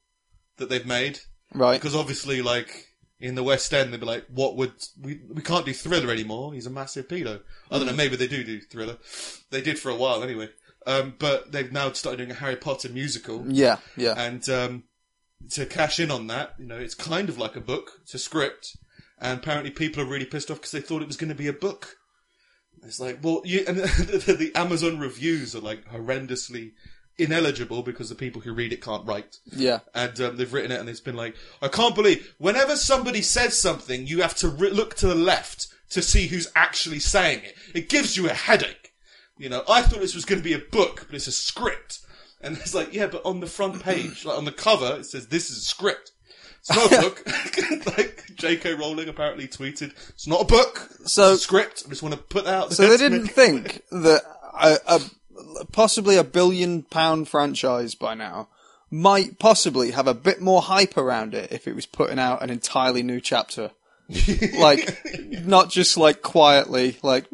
that 0.56 0.70
they've 0.70 0.86
made. 0.86 1.18
Right. 1.52 1.78
Because 1.78 1.94
obviously, 1.94 2.40
like 2.40 2.86
in 3.20 3.34
the 3.34 3.42
West 3.42 3.74
End, 3.74 3.92
they'd 3.92 4.00
be 4.00 4.06
like, 4.06 4.24
"What 4.30 4.56
would 4.56 4.72
we? 4.98 5.20
We 5.30 5.42
can't 5.42 5.66
do 5.66 5.74
Thriller 5.74 6.10
anymore. 6.10 6.54
He's 6.54 6.64
a 6.64 6.70
massive 6.70 7.06
pedo." 7.06 7.42
I 7.70 7.76
don't 7.76 7.86
know. 7.86 7.92
Mm. 7.92 7.96
Maybe 7.96 8.16
they 8.16 8.28
do 8.28 8.42
do 8.44 8.62
Thriller. 8.62 8.96
They 9.50 9.60
did 9.60 9.78
for 9.78 9.90
a 9.90 9.94
while 9.94 10.22
anyway. 10.22 10.48
Um, 10.86 11.14
but 11.18 11.52
they've 11.52 11.70
now 11.72 11.92
started 11.92 12.18
doing 12.18 12.30
a 12.30 12.34
Harry 12.34 12.56
Potter 12.56 12.88
musical, 12.88 13.44
Yeah, 13.48 13.78
yeah. 13.96 14.14
and 14.16 14.46
um, 14.48 14.84
to 15.50 15.66
cash 15.66 16.00
in 16.00 16.10
on 16.10 16.26
that, 16.28 16.54
you 16.58 16.66
know, 16.66 16.78
it's 16.78 16.94
kind 16.94 17.28
of 17.28 17.38
like 17.38 17.56
a 17.56 17.60
book. 17.60 17.92
It's 18.02 18.14
a 18.14 18.18
script, 18.18 18.76
and 19.20 19.38
apparently 19.38 19.70
people 19.70 20.02
are 20.02 20.06
really 20.06 20.24
pissed 20.26 20.50
off 20.50 20.58
because 20.58 20.72
they 20.72 20.80
thought 20.80 21.02
it 21.02 21.08
was 21.08 21.16
going 21.16 21.28
to 21.30 21.34
be 21.34 21.48
a 21.48 21.52
book. 21.52 21.96
It's 22.84 22.98
like, 22.98 23.18
well, 23.22 23.42
you, 23.44 23.64
and 23.68 23.76
the, 23.78 24.34
the 24.38 24.52
Amazon 24.58 24.98
reviews 24.98 25.54
are 25.54 25.60
like 25.60 25.84
horrendously 25.88 26.72
ineligible 27.18 27.82
because 27.82 28.08
the 28.08 28.14
people 28.14 28.40
who 28.40 28.52
read 28.52 28.72
it 28.72 28.82
can't 28.82 29.06
write. 29.06 29.36
Yeah. 29.54 29.80
And 29.94 30.20
um, 30.20 30.36
they've 30.36 30.52
written 30.52 30.72
it, 30.72 30.80
and 30.80 30.88
it's 30.88 31.00
been 31.00 31.16
like, 31.16 31.36
I 31.60 31.68
can't 31.68 31.94
believe 31.94 32.34
whenever 32.38 32.74
somebody 32.76 33.22
says 33.22 33.56
something, 33.58 34.06
you 34.06 34.22
have 34.22 34.34
to 34.36 34.48
re- 34.48 34.70
look 34.70 34.94
to 34.96 35.06
the 35.06 35.14
left 35.14 35.68
to 35.90 36.02
see 36.02 36.26
who's 36.26 36.50
actually 36.56 36.98
saying 36.98 37.42
it. 37.44 37.54
It 37.74 37.88
gives 37.88 38.16
you 38.16 38.28
a 38.28 38.32
headache. 38.34 38.81
You 39.42 39.48
know, 39.48 39.64
I 39.68 39.82
thought 39.82 39.98
this 39.98 40.14
was 40.14 40.24
going 40.24 40.40
to 40.40 40.44
be 40.44 40.52
a 40.52 40.60
book, 40.60 41.04
but 41.08 41.16
it's 41.16 41.26
a 41.26 41.32
script. 41.32 41.98
And 42.42 42.56
it's 42.58 42.76
like, 42.76 42.94
yeah, 42.94 43.08
but 43.08 43.22
on 43.24 43.40
the 43.40 43.48
front 43.48 43.82
page, 43.82 44.24
like 44.24 44.38
on 44.38 44.44
the 44.44 44.52
cover, 44.52 44.98
it 45.00 45.04
says 45.04 45.26
this 45.26 45.50
is 45.50 45.58
a 45.58 45.62
script. 45.62 46.12
It's 46.60 46.70
not 46.70 46.92
a 46.92 47.00
book. 47.02 47.26
like 47.98 48.22
J.K. 48.36 48.74
Rowling 48.74 49.08
apparently 49.08 49.48
tweeted, 49.48 49.94
"It's 50.10 50.28
not 50.28 50.42
a 50.42 50.44
book. 50.44 50.88
So- 51.06 51.32
it's 51.32 51.40
a 51.40 51.42
script. 51.42 51.82
I 51.84 51.88
just 51.88 52.04
want 52.04 52.14
to 52.14 52.20
put 52.20 52.44
that 52.44 52.54
out." 52.54 52.72
So 52.72 52.88
they 52.88 52.96
didn't 52.96 53.26
think 53.26 53.82
that 53.90 54.22
a, 54.60 54.78
a 54.86 55.00
possibly 55.72 56.16
a 56.16 56.24
billion 56.24 56.84
pound 56.84 57.26
franchise 57.26 57.96
by 57.96 58.14
now 58.14 58.48
might 58.92 59.40
possibly 59.40 59.90
have 59.90 60.06
a 60.06 60.14
bit 60.14 60.40
more 60.40 60.62
hype 60.62 60.96
around 60.96 61.34
it 61.34 61.50
if 61.50 61.66
it 61.66 61.74
was 61.74 61.86
putting 61.86 62.20
out 62.20 62.44
an 62.44 62.50
entirely 62.50 63.02
new 63.02 63.20
chapter. 63.20 63.72
like, 64.56 65.04
not 65.44 65.68
just 65.68 65.96
like 65.96 66.22
quietly, 66.22 66.98
like, 67.02 67.26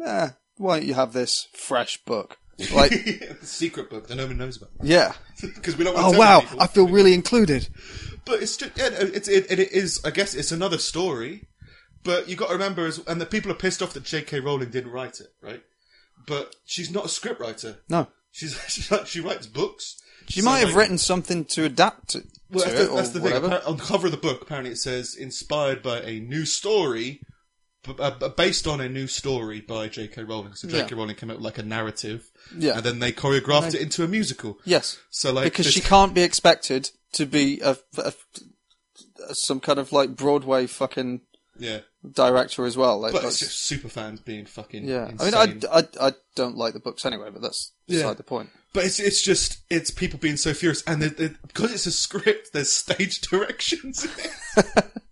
why 0.59 0.79
don't 0.79 0.87
you 0.89 0.95
have 0.95 1.13
this 1.13 1.49
fresh 1.53 1.99
book? 2.05 2.39
Like, 2.75 2.91
the 2.91 3.37
secret 3.47 3.89
book 3.89 4.09
that 4.09 4.17
nobody 4.17 4.37
knows 4.37 4.57
about 4.57 4.71
yeah. 4.83 5.13
because 5.41 5.77
we 5.77 5.85
don't. 5.85 5.95
Want 5.95 6.17
Oh 6.17 6.19
wow, 6.19 6.41
people. 6.41 6.61
I 6.61 6.67
feel 6.67 6.89
really 6.89 7.15
included. 7.15 7.69
But 8.25 8.43
it's 8.43 8.57
just, 8.57 8.77
yeah, 8.77 8.89
it's, 8.93 9.29
it, 9.29 9.47
it 9.49 9.61
is, 9.61 10.01
I 10.05 10.11
guess 10.11 10.35
it's 10.35 10.51
another 10.51 10.77
story. 10.79 11.47
But 12.03 12.29
you 12.29 12.35
got 12.35 12.49
to 12.49 12.55
remember, 12.55 12.85
as, 12.87 12.99
and 13.07 13.21
the 13.21 13.27
people 13.27 13.53
are 13.53 13.55
pissed 13.55 13.81
off 13.81 13.93
that 13.95 14.03
J.K. 14.03 14.41
Rowling 14.41 14.71
didn't 14.71 14.91
write 14.91 15.21
it, 15.21 15.29
right? 15.41 15.63
But 16.27 16.57
she's 16.65 16.91
not 16.91 17.05
a 17.05 17.09
scriptwriter. 17.09 17.77
No. 17.89 18.09
She's, 18.33 18.91
like, 18.91 19.07
she 19.07 19.21
writes 19.21 19.47
books. 19.47 19.97
She 20.29 20.41
So, 20.41 20.45
might 20.47 20.59
have 20.59 20.71
like- 20.71 20.79
written 20.79 20.99
something 20.99 21.45
to 21.47 21.65
adapt 21.65 22.09
to, 22.11 22.25
Well, 22.51 22.65
to 22.65 22.71
that's 22.71 22.81
it 22.81 22.85
the, 22.87 22.91
or 22.91 22.97
that's 22.97 23.11
the 23.11 23.21
thing. 23.21 23.33
On 23.45 23.77
the 23.77 23.83
cover 23.85 24.07
of 24.09 24.11
the 24.13 24.19
book, 24.19 24.43
apparently 24.43 24.73
it 24.73 24.79
says 24.79 25.15
inspired 25.15 25.81
by 25.83 26.01
a 26.01 26.19
new 26.19 26.45
story, 26.45 27.21
uh, 27.99 28.29
based 28.31 28.67
on 28.67 28.81
a 28.81 28.89
new 28.89 29.07
story 29.07 29.61
by 29.61 29.89
J.K. 29.89 30.23
Rowling. 30.25 30.55
So 30.55 30.69
J.K. 30.69 30.89
Yeah. 30.91 30.97
Rowling 30.97 31.17
came 31.17 31.31
up 31.31 31.37
with 31.37 31.45
like 31.45 31.59
a 31.59 31.63
narrative, 31.63 32.31
Yeah. 32.57 32.77
and 32.77 32.83
then 32.83 32.99
they 32.99 33.13
choreographed 33.13 33.75
it 33.75 33.81
into 33.81 34.05
a 34.05 34.09
musical. 34.09 34.59
Yes. 34.65 34.99
So 35.11 35.33
like 35.33 35.45
because 35.45 35.67
she 35.73 35.81
can't 35.81 36.15
be 36.15 36.23
expected 36.23 36.91
to 37.13 37.27
be 37.27 37.61
a, 37.61 37.77
a- 37.97 38.13
a- 39.29 39.35
some 39.35 39.61
kind 39.61 39.79
of 39.79 39.93
like 39.93 40.17
Broadway 40.17 40.67
fucking 40.67 41.21
yeah. 41.59 41.81
director 42.13 42.65
as 42.67 42.77
well. 42.77 43.01
Like, 43.01 43.13
But 43.13 43.25
it's 43.25 43.39
just 43.41 43.61
super 43.63 43.89
fans 43.89 44.21
being 44.21 44.47
fucking 44.47 44.85
yeah. 44.87 45.09
insane. 45.09 45.35
I 45.35 45.47
mean, 45.47 45.63
I, 45.71 45.79
I, 45.79 46.09
I 46.09 46.13
don't 46.37 46.57
like 46.57 46.73
the 46.75 46.81
books 46.81 47.05
anyway, 47.05 47.31
but 47.33 47.43
that's 47.43 47.73
beside 47.87 48.07
Yeah. 48.09 48.15
the 48.15 48.23
point. 48.23 48.51
But 48.75 48.85
it's 48.85 49.01
it's 49.01 49.23
just 49.23 49.61
it's 49.71 49.91
people 49.91 50.19
being 50.19 50.37
so 50.37 50.53
furious, 50.53 50.83
and 50.87 51.01
they 51.03 51.09
they 51.09 51.35
because 51.47 51.73
it's 51.73 51.87
a 51.87 51.91
script. 51.91 52.53
There's 52.53 52.71
stage 52.71 53.21
directions. 53.31 54.07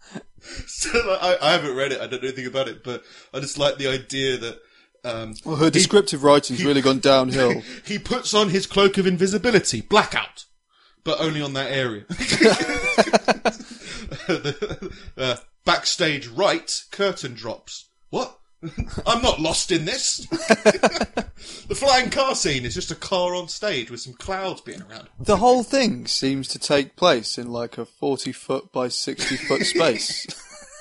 So 0.67 0.91
like, 1.07 1.23
I, 1.23 1.37
I 1.49 1.53
haven't 1.53 1.77
read 1.77 1.93
it. 1.93 2.01
I 2.01 2.07
don't 2.07 2.23
know 2.23 2.29
anything 2.29 2.47
about 2.47 2.69
it, 2.69 2.83
but 2.85 3.03
I 3.35 3.41
just 3.41 3.59
like 3.59 3.77
the 3.79 3.89
idea 3.89 4.37
that 4.37 4.59
um, 5.05 5.35
Well, 5.45 5.57
her 5.57 5.71
descriptive 5.71 6.23
writing's 6.25 6.65
really 6.65 6.83
gone 6.83 6.99
downhill. 6.99 7.63
he 7.87 7.99
puts 7.99 8.35
on 8.35 8.51
his 8.51 8.67
cloak 8.67 8.99
of 8.99 9.07
invisibility, 9.07 9.81
blackout, 9.81 10.45
but 11.05 11.21
only 11.21 11.41
on 11.41 11.53
that 11.55 11.71
area. 11.71 12.05
The- 14.27 14.93
uh, 15.17 15.37
backstage 15.65 16.29
right, 16.29 16.85
curtain 16.91 17.35
drops. 17.35 17.89
What? 18.11 18.39
I'm 19.07 19.23
not 19.23 19.41
lost 19.41 19.71
in 19.71 19.85
this. 19.85 20.27
the 20.27 21.75
flying 21.75 22.11
car 22.11 22.35
scene 22.35 22.65
is 22.65 22.75
just 22.75 22.91
a 22.91 22.95
car 22.97 23.35
on 23.35 23.49
stage 23.49 23.91
with 23.91 24.01
some 24.01 24.15
clouds 24.15 24.61
being 24.61 24.83
around. 24.83 25.09
The 25.19 25.39
whole 25.39 25.63
thing 25.63 26.07
seems 26.07 26.49
to 26.49 26.59
take 26.59 26.97
place 26.97 27.39
in 27.39 27.51
like 27.51 27.79
a 27.79 27.85
40 27.85 28.33
foot 28.33 28.73
by 28.73 28.89
60 28.89 29.37
foot 29.37 29.63
space. 29.67 30.27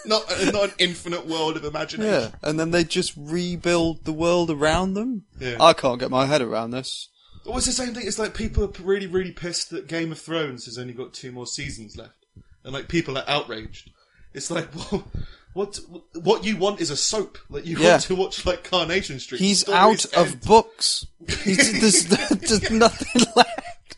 Not, 0.06 0.32
uh, 0.32 0.52
not 0.52 0.64
an 0.66 0.76
infinite 0.78 1.26
world 1.26 1.58
of 1.58 1.66
imagination. 1.66 2.14
yeah. 2.14 2.30
And 2.48 2.60
then 2.60 2.72
they 2.72 2.84
just 2.84 3.14
rebuild 3.18 4.06
the 4.06 4.14
world 4.14 4.52
around 4.52 4.94
them. 4.94 5.26
Yeah. 5.40 5.58
I 5.60 5.74
can't 5.74 6.00
get 6.00 6.12
my 6.12 6.26
head 6.28 6.42
around 6.42 6.72
this. 6.72 7.10
Well, 7.46 7.58
it's 7.58 7.68
the 7.68 7.72
same 7.74 7.94
thing. 7.94 8.08
It's 8.08 8.18
like 8.20 8.34
people 8.34 8.64
are 8.64 8.72
really, 8.84 9.08
really 9.08 9.32
pissed 9.32 9.70
that 9.70 9.88
Game 9.88 10.12
of 10.12 10.20
Thrones 10.20 10.66
has 10.66 10.78
only 10.80 10.94
got 10.94 11.14
two 11.14 11.32
more 11.32 11.46
seasons 11.46 11.96
left, 11.96 12.26
and 12.64 12.74
like 12.74 12.88
people 12.88 13.18
are 13.20 13.24
outraged. 13.28 13.92
It's 14.34 14.50
like, 14.50 14.68
well, 14.92 15.08
what 15.56 15.80
what 16.22 16.44
you 16.44 16.58
want 16.58 16.82
is 16.82 16.90
a 16.92 16.98
soap. 16.98 17.38
Like 17.50 17.66
you 17.66 17.78
Yeah. 17.80 17.92
want 17.92 18.02
to 18.04 18.16
watch 18.16 18.46
like 18.46 18.64
Coronation 18.70 19.20
Street. 19.20 19.40
He's 19.40 19.62
Stories 19.62 20.06
out 20.14 20.28
of 20.28 20.42
books. 20.42 21.08
There's, 21.26 22.06
there's 22.06 22.70
nothing 22.72 23.24
left. 23.36 23.96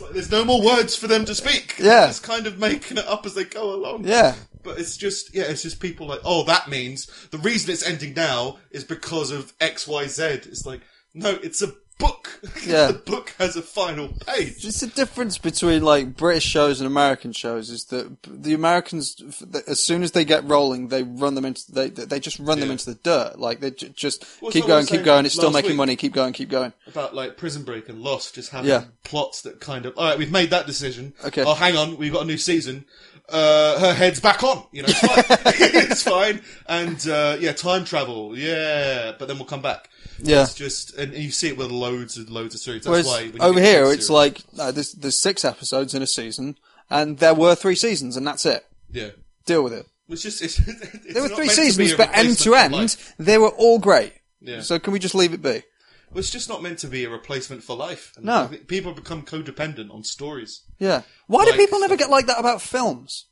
Like 0.00 0.12
there's 0.12 0.30
no 0.30 0.44
more 0.44 0.62
words 0.64 0.94
for 0.96 1.06
them 1.08 1.24
to 1.26 1.34
speak. 1.34 1.74
Yeah. 1.78 2.06
Just 2.06 2.22
kind 2.22 2.46
of 2.46 2.58
making 2.58 2.96
it 2.98 3.06
up 3.06 3.26
as 3.26 3.34
they 3.34 3.44
go 3.44 3.74
along. 3.74 4.04
Yeah. 4.06 4.34
But 4.62 4.78
it's 4.78 4.96
just, 4.96 5.34
yeah, 5.34 5.44
it's 5.44 5.62
just 5.62 5.80
people 5.80 6.06
like, 6.06 6.20
oh, 6.24 6.44
that 6.44 6.68
means 6.68 7.06
the 7.30 7.38
reason 7.38 7.70
it's 7.72 7.86
ending 7.86 8.14
now 8.14 8.58
is 8.70 8.84
because 8.84 9.30
of 9.30 9.52
X, 9.60 9.86
Y, 9.86 10.06
Z. 10.06 10.22
It's 10.24 10.64
like, 10.66 10.80
no, 11.14 11.30
it's 11.42 11.62
a 11.62 11.72
book. 11.98 12.24
Yeah. 12.64 12.88
the 12.88 12.98
book 12.98 13.34
has 13.38 13.56
a 13.56 13.62
final 13.62 14.08
page. 14.08 14.64
It's 14.64 14.80
the 14.80 14.86
difference 14.86 15.38
between 15.38 15.82
like 15.82 16.16
British 16.16 16.44
shows 16.44 16.80
and 16.80 16.86
American 16.86 17.32
shows 17.32 17.68
is 17.70 17.86
that 17.86 18.16
the 18.22 18.54
Americans, 18.54 19.20
as 19.66 19.82
soon 19.82 20.02
as 20.04 20.12
they 20.12 20.24
get 20.24 20.44
rolling, 20.44 20.88
they 20.88 21.02
run 21.02 21.34
them 21.34 21.44
into 21.44 21.70
they 21.72 21.88
they 21.88 22.20
just 22.20 22.38
run 22.38 22.60
them 22.60 22.70
into 22.70 22.84
the 22.90 22.94
dirt. 22.94 23.38
Like 23.40 23.58
they 23.60 23.70
j- 23.72 23.88
just 23.88 24.24
Well, 24.40 24.52
keep 24.52 24.64
not 24.64 24.68
what 24.68 24.74
I 24.74 24.76
going, 24.76 24.86
keep 24.86 25.04
going. 25.04 25.26
It's 25.26 25.34
still 25.34 25.50
making 25.50 25.76
money. 25.76 25.96
Keep 25.96 26.12
going, 26.12 26.32
keep 26.32 26.48
going. 26.50 26.72
About 26.86 27.14
like 27.14 27.36
Prison 27.36 27.64
Break 27.64 27.88
and 27.88 28.02
Lost 28.02 28.34
just 28.36 28.50
having 28.50 28.70
Yeah. 28.70 28.84
plots 29.02 29.42
that 29.42 29.58
kind 29.60 29.84
of, 29.86 29.96
alright, 29.96 30.18
we've 30.18 30.30
made 30.32 30.50
that 30.50 30.66
decision. 30.66 31.14
Okay. 31.24 31.42
Oh, 31.42 31.54
hang 31.54 31.76
on, 31.76 31.96
we've 31.96 32.12
got 32.12 32.22
a 32.22 32.26
new 32.26 32.38
season. 32.38 32.84
Uh, 33.28 33.78
her 33.78 33.94
head's 33.94 34.20
back 34.20 34.42
on. 34.42 34.64
You 34.72 34.82
know, 34.82 34.88
it's 34.88 35.00
fine. 35.00 35.24
it's 35.90 36.02
fine. 36.02 36.40
And, 36.66 37.06
uh, 37.08 37.36
yeah, 37.38 37.52
time 37.52 37.84
travel. 37.84 38.36
Yeah. 38.36 39.12
But 39.18 39.28
then 39.28 39.36
we'll 39.36 39.46
come 39.46 39.62
back. 39.62 39.88
Yeah. 40.20 40.42
It's 40.42 40.54
just, 40.54 40.94
and 40.96 41.12
you 41.14 41.30
see 41.30 41.48
it 41.48 41.56
with 41.56 41.70
loads 41.70 42.16
and 42.16 42.28
loads 42.30 42.54
of 42.54 42.60
series. 42.60 42.84
That's 42.84 43.06
Whereas 43.06 43.32
why 43.38 43.46
over 43.46 43.60
here, 43.60 43.84
it's 43.84 44.06
series- 44.06 44.10
like 44.10 44.42
there's 44.74 44.92
there's 44.92 45.20
six 45.20 45.44
episodes 45.44 45.94
in 45.94 46.02
a 46.02 46.06
season, 46.06 46.56
and 46.90 47.18
there 47.18 47.34
were 47.34 47.54
three 47.54 47.76
seasons, 47.76 48.16
and 48.16 48.26
that's 48.26 48.44
it. 48.46 48.66
yeah. 48.90 49.10
Deal 49.46 49.62
with 49.62 49.72
it. 49.72 49.86
It's 50.08 50.22
just, 50.22 50.42
it's, 50.42 50.58
it's 50.66 51.14
There 51.14 51.22
were 51.22 51.28
three 51.28 51.46
meant 51.46 51.58
to 51.58 51.64
be 51.66 51.70
seasons, 51.70 51.94
but 51.94 52.10
end 52.16 52.36
to 52.38 52.54
end, 52.54 52.96
they 53.18 53.38
were 53.38 53.48
all 53.50 53.78
great. 53.78 54.12
Yeah. 54.40 54.60
So 54.62 54.78
can 54.78 54.92
we 54.92 54.98
just 54.98 55.14
leave 55.14 55.32
it 55.34 55.42
be? 55.42 55.62
Well, 56.10 56.20
it's 56.20 56.30
just 56.30 56.48
not 56.48 56.62
meant 56.62 56.78
to 56.80 56.86
be 56.88 57.04
a 57.04 57.10
replacement 57.10 57.62
for 57.62 57.76
life. 57.76 58.12
And 58.16 58.24
No. 58.26 58.42
I 58.44 58.46
think 58.46 58.66
People 58.66 58.92
become 58.92 59.22
codependent 59.22 59.92
on 59.94 60.04
stories. 60.04 60.62
Yeah. 60.78 61.02
Why 61.26 61.44
do 61.44 61.50
Like 61.50 61.60
people 61.60 61.80
never 61.80 61.94
stuff. 61.94 62.06
get 62.08 62.10
like 62.10 62.26
that 62.26 62.38
about 62.40 62.62
films? 62.62 63.26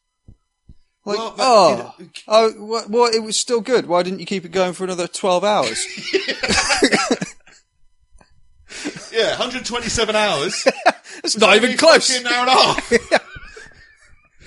Like, 1.07 1.19
Well, 1.19 1.31
that- 1.31 1.37
oh, 1.43 1.95
you 1.99 2.05
know- 2.05 2.11
oh, 2.29 2.53
well, 2.59 2.85
well, 2.89 3.15
it 3.15 3.23
was 3.23 3.39
still 3.39 3.61
good. 3.61 3.87
Why 3.87 4.03
didn't 4.03 4.19
you 4.21 4.27
keep 4.27 4.45
it 4.45 4.51
going 4.53 4.73
for 4.75 4.85
another 4.85 5.07
twelve 5.09 5.45
hours? 5.45 5.85
Yeah, 9.13 9.31
127 9.39 10.15
hours. 10.17 10.67
it's 11.25 11.37
not 11.39 11.57
even 11.57 11.77
close. 11.79 12.15
An 12.19 12.27
hour 12.27 12.41
and 12.41 12.49
a 12.49 12.53
half. 12.53 12.93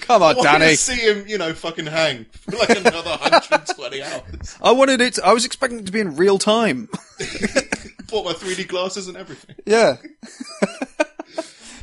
Come 0.10 0.24
on, 0.24 0.40
I 0.40 0.42
Danny. 0.42 0.72
to 0.72 0.76
see 0.76 0.96
him, 0.96 1.28
you 1.28 1.38
know, 1.38 1.54
fucking 1.54 1.86
hang 1.86 2.26
for 2.32 2.58
like 2.58 2.72
another 2.72 3.12
120 3.12 4.02
hours. 4.02 4.58
I 4.60 4.72
wanted 4.72 5.02
it. 5.02 5.20
I 5.24 5.34
was 5.34 5.46
expecting 5.46 5.82
it 5.82 5.86
to 5.86 5.92
be 5.92 6.00
in 6.00 6.16
real 6.16 6.40
time. 6.40 6.90
Bought 8.10 8.26
my 8.26 8.34
3D 8.34 8.68
glasses 8.68 9.08
and 9.08 9.16
everything. 9.16 9.56
yeah. 9.68 9.98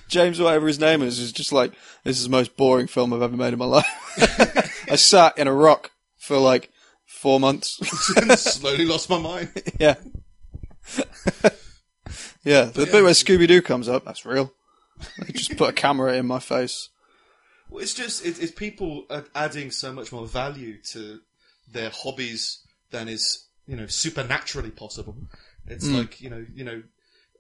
James, 0.09 0.41
whatever 0.41 0.67
his 0.67 0.81
name 0.81 1.03
is, 1.03 1.21
is 1.21 1.31
just 1.31 1.53
like 1.53 1.73
this 2.03 2.19
is 2.19 2.25
the 2.25 2.31
most 2.31 2.57
boring 2.57 2.89
film 2.89 3.13
I've 3.13 3.23
ever 3.23 3.37
made 3.37 3.53
in 3.53 3.61
my 3.61 3.65
life. 3.65 4.89
I 4.91 4.97
sat 4.97 5.39
in 5.39 5.47
a 5.47 5.53
rock 5.55 5.93
for 6.17 6.37
like 6.39 6.73
four 7.05 7.39
months. 7.39 7.79
slowly 8.41 8.87
lost 8.87 9.09
my 9.09 9.21
mind. 9.21 9.51
yeah. 9.79 9.95
yeah, 12.43 12.65
the 12.65 12.87
bit 12.91 13.05
where 13.05 13.13
Scooby 13.13 13.47
Doo 13.47 13.63
comes 13.63 13.89
up, 13.89 14.05
that's 14.05 14.27
real. 14.27 14.53
They 15.25 15.33
just 15.33 15.57
put 15.57 15.71
a 15.71 15.73
camera 15.73 16.15
in 16.15 16.27
my 16.27 16.41
face. 16.41 16.89
Well, 17.77 17.83
it's 17.83 17.93
just 17.93 18.25
it, 18.25 18.43
it's 18.43 18.53
people 18.53 19.05
are 19.11 19.27
adding 19.35 19.71
so 19.71 19.93
much 19.93 20.11
more 20.11 20.27
value 20.27 20.81
to 20.93 21.21
their 21.71 21.91
hobbies 21.91 22.63
than 22.91 23.07
is 23.07 23.45
you 23.67 23.77
know 23.77 23.87
supernaturally 23.87 24.71
possible. 24.71 25.15
It's 25.67 25.87
like 25.87 26.19
you 26.23 26.31
know 26.31 26.47
you 26.55 26.65
know 26.65 26.83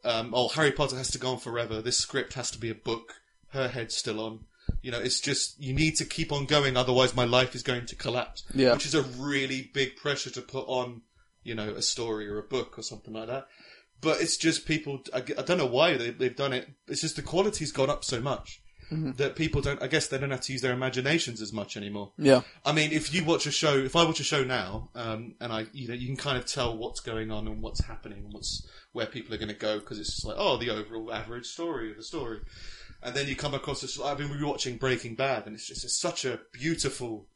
um, 0.05 0.35
oh 0.35 0.49
Harry 0.49 0.73
Potter 0.73 0.99
has 0.99 1.11
to 1.13 1.19
go 1.19 1.31
on 1.31 1.39
forever. 1.39 1.81
This 1.81 1.97
script 1.97 2.35
has 2.35 2.51
to 2.51 2.59
be 2.59 2.69
a 2.69 2.75
book. 2.75 3.15
Her 3.49 3.69
head's 3.69 3.97
still 3.97 4.21
on. 4.21 4.41
You 4.83 4.91
know, 4.91 5.01
it's 5.01 5.21
just 5.21 5.59
you 5.59 5.73
need 5.73 5.97
to 5.97 6.05
keep 6.05 6.31
on 6.31 6.45
going, 6.45 6.77
otherwise 6.77 7.17
my 7.17 7.25
life 7.25 7.55
is 7.55 7.63
going 7.63 7.87
to 7.87 7.97
collapse. 7.97 8.45
Yeah. 8.55 8.75
which 8.75 8.85
is 8.85 8.95
a 8.95 9.05
really 9.05 9.71
big 9.73 9.97
pressure 9.97 10.29
to 10.29 10.43
put 10.43 10.67
on 10.69 11.01
you 11.45 11.55
know 11.55 11.71
a 11.71 11.81
story 11.81 12.29
or 12.29 12.39
a 12.39 12.43
book 12.43 12.79
or 12.79 12.83
something 12.83 13.15
like 13.15 13.29
that. 13.29 13.47
But 14.03 14.21
it's 14.21 14.37
just 14.37 14.67
people. 14.67 15.01
I, 15.15 15.21
I 15.21 15.43
don't 15.43 15.57
know 15.57 15.65
why 15.65 15.97
they, 15.97 16.11
they've 16.11 16.37
done 16.37 16.53
it. 16.53 16.69
It's 16.89 17.01
just 17.01 17.17
the 17.17 17.23
quality's 17.23 17.73
gone 17.73 17.89
up 17.89 18.05
so 18.05 18.21
much 18.21 18.61
that 18.91 19.35
people 19.37 19.61
don't. 19.61 19.83
I 19.83 19.87
guess 19.89 20.07
they 20.09 20.19
don't 20.19 20.31
have 20.31 20.43
to 20.43 20.53
use 20.53 20.63
their 20.63 20.73
imaginations 20.73 21.41
as 21.43 21.53
much 21.53 21.77
anymore. 21.77 22.13
Yeah. 22.19 22.43
I 22.65 22.73
mean, 22.73 22.93
if 22.93 23.13
you 23.13 23.25
watch 23.25 23.47
a 23.47 23.51
show, 23.51 23.77
if 23.77 23.97
I 23.97 24.05
watch 24.05 24.21
a 24.21 24.25
show 24.25 24.45
now, 24.45 24.91
um, 24.95 25.35
and 25.41 25.53
I, 25.53 25.67
you 25.73 25.89
know, 25.89 25.95
you 25.95 26.07
can 26.07 26.17
kind 26.17 26.39
of 26.39 26.47
tell 26.47 26.77
what's 26.77 27.01
going 27.01 27.31
on 27.31 27.47
and 27.47 27.61
what's 27.63 27.85
happening 27.85 28.19
and 28.25 28.33
what's 28.33 28.67
where 28.93 29.07
people 29.07 29.35
are 29.35 29.39
going 29.39 29.49
to 29.49 29.55
go 29.55 29.79
because 29.79 29.99
it's 29.99 30.11
just 30.15 30.25
like, 30.25 30.37
oh, 30.39 30.57
the 30.57 30.71
overall 30.71 31.13
average 31.13 31.47
story 31.47 31.91
of 31.91 31.97
the 31.97 32.03
story, 32.03 32.41
and 33.03 33.15
then 33.15 33.27
you 33.27 33.37
come 33.37 33.55
across 33.55 33.81
this. 33.81 34.01
I've 34.01 34.19
been 34.19 34.29
rewatching 34.29 34.79
Breaking 34.79 35.15
Bad, 35.17 35.47
and 35.47 35.55
it's 35.55 35.67
just 35.67 35.85
it's 35.85 35.97
such 36.01 36.25
a 36.25 36.41
beautiful, 36.53 37.27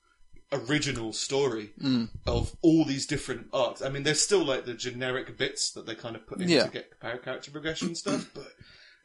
original 0.53 1.13
story 1.13 1.71
of 2.27 2.57
all 2.63 2.85
these 2.85 3.07
different 3.07 3.49
arcs. 3.53 3.83
I 3.83 3.89
mean, 3.89 4.03
there's 4.05 4.23
still 4.23 4.45
like 4.45 4.65
the 4.65 4.75
generic 4.75 5.37
bits 5.37 5.73
that 5.73 5.87
they 5.87 5.95
kind 5.95 6.17
of 6.17 6.27
put 6.27 6.41
in 6.41 6.49
Yeah. 6.49 6.65
to 6.65 6.71
get 6.71 7.01
character 7.01 7.51
progression 7.51 7.95
stuff, 7.95 8.31
but 8.35 8.49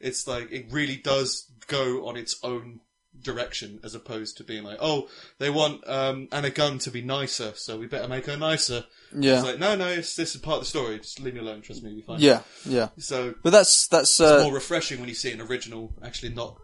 it's 0.00 0.26
like 0.26 0.50
it 0.52 0.66
really 0.70 0.96
does 0.96 1.50
go 1.66 2.06
on 2.06 2.16
its 2.16 2.38
own 2.42 2.80
direction 3.22 3.80
as 3.82 3.94
opposed 3.94 4.36
to 4.36 4.44
being 4.44 4.62
like, 4.62 4.78
oh, 4.80 5.08
they 5.38 5.50
want 5.50 5.86
um, 5.88 6.28
Anna 6.32 6.50
Gunn 6.50 6.78
to 6.80 6.90
be 6.90 7.02
nicer, 7.02 7.52
so 7.54 7.78
we 7.78 7.86
better 7.86 8.08
make 8.08 8.26
her 8.26 8.36
nicer. 8.36 8.84
Yeah. 9.16 9.36
It's 9.36 9.44
like, 9.44 9.58
no, 9.58 9.74
no, 9.76 9.88
it's, 9.88 10.16
this 10.16 10.34
is 10.34 10.40
part 10.40 10.58
of 10.58 10.62
the 10.62 10.66
story. 10.66 10.98
Just 10.98 11.20
leave 11.20 11.34
me 11.34 11.40
alone. 11.40 11.62
Trust 11.62 11.82
me, 11.82 11.90
you'll 11.90 12.00
be 12.00 12.06
fine. 12.06 12.20
Yeah. 12.20 12.40
Yeah. 12.64 12.88
So 12.98 13.34
But 13.42 13.50
that's 13.50 13.88
that's 13.88 14.20
it's 14.20 14.20
uh, 14.20 14.42
more 14.42 14.54
refreshing 14.54 15.00
when 15.00 15.08
you 15.08 15.14
see 15.14 15.32
an 15.32 15.40
original 15.40 15.94
actually 16.02 16.34
not 16.34 16.58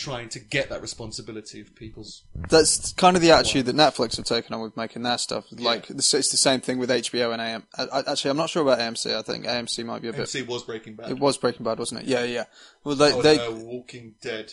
trying 0.00 0.28
to 0.30 0.40
get 0.40 0.68
that 0.70 0.80
responsibility 0.80 1.60
of 1.60 1.74
people's. 1.76 2.22
that's 2.48 2.92
kind 2.94 3.16
of 3.16 3.22
the 3.22 3.30
attitude 3.30 3.66
that 3.66 3.76
Netflix 3.76 4.16
have 4.16 4.24
taken 4.24 4.54
on 4.54 4.62
with 4.62 4.76
making 4.76 5.02
their 5.02 5.18
stuff. 5.18 5.44
Like 5.52 5.90
it's, 5.90 6.12
it's 6.14 6.30
the 6.30 6.36
same 6.36 6.60
thing 6.60 6.78
with 6.78 6.90
HBO 6.90 7.32
and 7.32 7.40
AM. 7.42 7.66
I, 7.76 7.84
I, 8.00 8.12
actually, 8.12 8.30
I'm 8.30 8.36
not 8.36 8.50
sure 8.50 8.62
about 8.62 8.78
AMC. 8.78 9.14
I 9.14 9.22
think 9.22 9.44
AMC 9.44 9.84
might 9.84 10.02
be 10.02 10.08
a 10.08 10.12
bit. 10.12 10.20
MC 10.20 10.42
was 10.42 10.62
Breaking 10.64 10.94
Bad. 10.96 11.10
It 11.10 11.18
was 11.18 11.36
Breaking 11.38 11.64
Bad, 11.64 11.78
wasn't 11.78 12.02
it? 12.02 12.06
Yeah, 12.06 12.24
yeah. 12.24 12.44
Well, 12.82 12.96
they, 12.96 13.12
Oh, 13.12 13.22
they 13.22 13.38
uh, 13.38 13.52
Walking 13.52 14.14
Dead. 14.22 14.52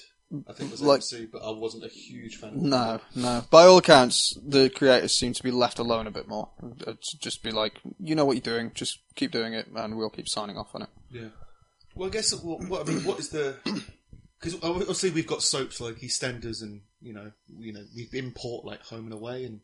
I 0.49 0.51
think 0.51 0.71
was 0.71 0.81
Like- 0.81 0.97
MC, 0.97 1.27
but 1.31 1.41
I 1.41 1.51
wasn't 1.51 1.85
a 1.85 1.87
huge 1.87 2.35
fan. 2.35 2.49
of 2.49 2.61
no, 2.61 2.99
no. 3.15 3.45
By 3.49 3.63
all 3.63 3.77
accounts, 3.77 4.37
the 4.45 4.69
creators 4.69 5.17
seem 5.17 5.31
to 5.31 5.41
be 5.41 5.51
left 5.51 5.79
alone 5.79 6.05
a 6.05 6.11
bit 6.11 6.27
more. 6.27 6.49
Uh, 6.85 6.91
to 7.01 7.17
just 7.19 7.41
be 7.43 7.51
like, 7.51 7.79
you 7.97 8.13
know 8.13 8.25
what 8.25 8.33
you're 8.35 8.41
doing, 8.41 8.71
just 8.75 8.99
keep 9.15 9.31
doing 9.31 9.53
it, 9.53 9.67
and 9.73 9.95
we'll 9.97 10.09
keep 10.09 10.27
signing 10.27 10.57
off 10.57 10.75
on 10.75 10.81
it. 10.81 10.89
Yeah. 11.09 11.29
Well, 11.95 12.09
I 12.09 12.11
guess 12.11 12.33
what, 12.43 12.67
what 12.67 12.81
I 12.89 12.91
mean, 12.91 13.05
what 13.05 13.19
is 13.19 13.29
the? 13.29 13.55
Because 14.39 14.61
obviously 14.61 15.09
we've 15.09 15.27
got 15.27 15.41
soaps 15.41 15.81
like 15.81 15.95
EastEnders, 15.95 16.61
and 16.61 16.81
you 17.01 17.13
know, 17.13 17.31
you 17.57 17.73
know, 17.73 17.83
we 17.95 18.07
import 18.13 18.65
like 18.65 18.81
Home 18.83 19.05
and 19.05 19.13
Away 19.13 19.45
and 19.45 19.61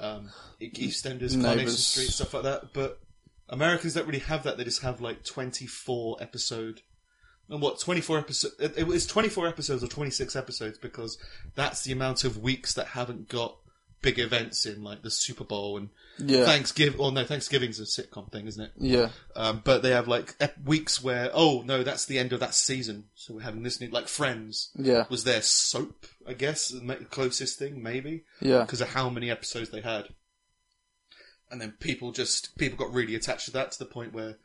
um, 0.00 0.30
EastEnders, 0.60 1.40
Coronation 1.40 1.70
Street, 1.70 2.08
stuff 2.08 2.34
like 2.34 2.42
that. 2.44 2.72
But 2.72 3.00
Americans 3.48 3.94
don't 3.94 4.06
really 4.06 4.18
have 4.20 4.42
that. 4.44 4.56
They 4.56 4.64
just 4.64 4.82
have 4.82 5.00
like 5.00 5.24
twenty-four 5.24 6.16
episode. 6.20 6.82
And 7.48 7.62
what 7.62 7.78
twenty 7.78 8.00
four 8.00 8.18
episodes? 8.18 8.56
It, 8.58 8.74
it 8.78 8.86
was 8.86 9.06
twenty 9.06 9.28
four 9.28 9.46
episodes 9.46 9.82
or 9.82 9.88
twenty 9.88 10.10
six 10.10 10.36
episodes 10.36 10.76
because 10.78 11.16
that's 11.54 11.84
the 11.84 11.92
amount 11.92 12.24
of 12.24 12.38
weeks 12.38 12.74
that 12.74 12.88
haven't 12.88 13.28
got 13.28 13.56
big 14.00 14.18
events 14.18 14.64
in, 14.66 14.82
like 14.82 15.02
the 15.02 15.10
Super 15.10 15.44
Bowl 15.44 15.76
and 15.76 15.88
Yeah. 16.18 16.44
Thanksgiving. 16.44 17.00
Or 17.00 17.10
no, 17.12 17.24
Thanksgiving's 17.24 17.80
a 17.80 17.82
sitcom 17.84 18.30
thing, 18.30 18.46
isn't 18.46 18.62
it? 18.62 18.72
Yeah, 18.76 19.10
Um, 19.34 19.60
but 19.64 19.82
they 19.82 19.90
have 19.90 20.06
like 20.08 20.34
ep- 20.40 20.62
weeks 20.64 21.02
where, 21.02 21.30
oh 21.34 21.62
no, 21.66 21.82
that's 21.82 22.06
the 22.06 22.18
end 22.18 22.32
of 22.32 22.40
that 22.40 22.54
season, 22.54 23.04
so 23.14 23.34
we're 23.34 23.40
having 23.42 23.62
this 23.62 23.80
new, 23.80 23.88
like 23.88 24.08
Friends 24.08 24.70
yeah, 24.76 25.04
was 25.10 25.24
their 25.24 25.42
soap, 25.42 26.06
I 26.26 26.34
guess, 26.34 26.68
the 26.68 27.06
closest 27.10 27.58
thing, 27.58 27.82
maybe, 27.82 28.24
yeah. 28.40 28.60
because 28.62 28.80
of 28.80 28.90
how 28.90 29.08
many 29.10 29.30
episodes 29.30 29.70
they 29.70 29.80
had. 29.80 30.08
And 31.50 31.60
then 31.60 31.72
people 31.80 32.12
just, 32.12 32.56
people 32.58 32.78
got 32.78 32.92
really 32.94 33.14
attached 33.14 33.46
to 33.46 33.52
that 33.52 33.72
to 33.72 33.78
the 33.78 33.86
point 33.86 34.12
where, 34.12 34.36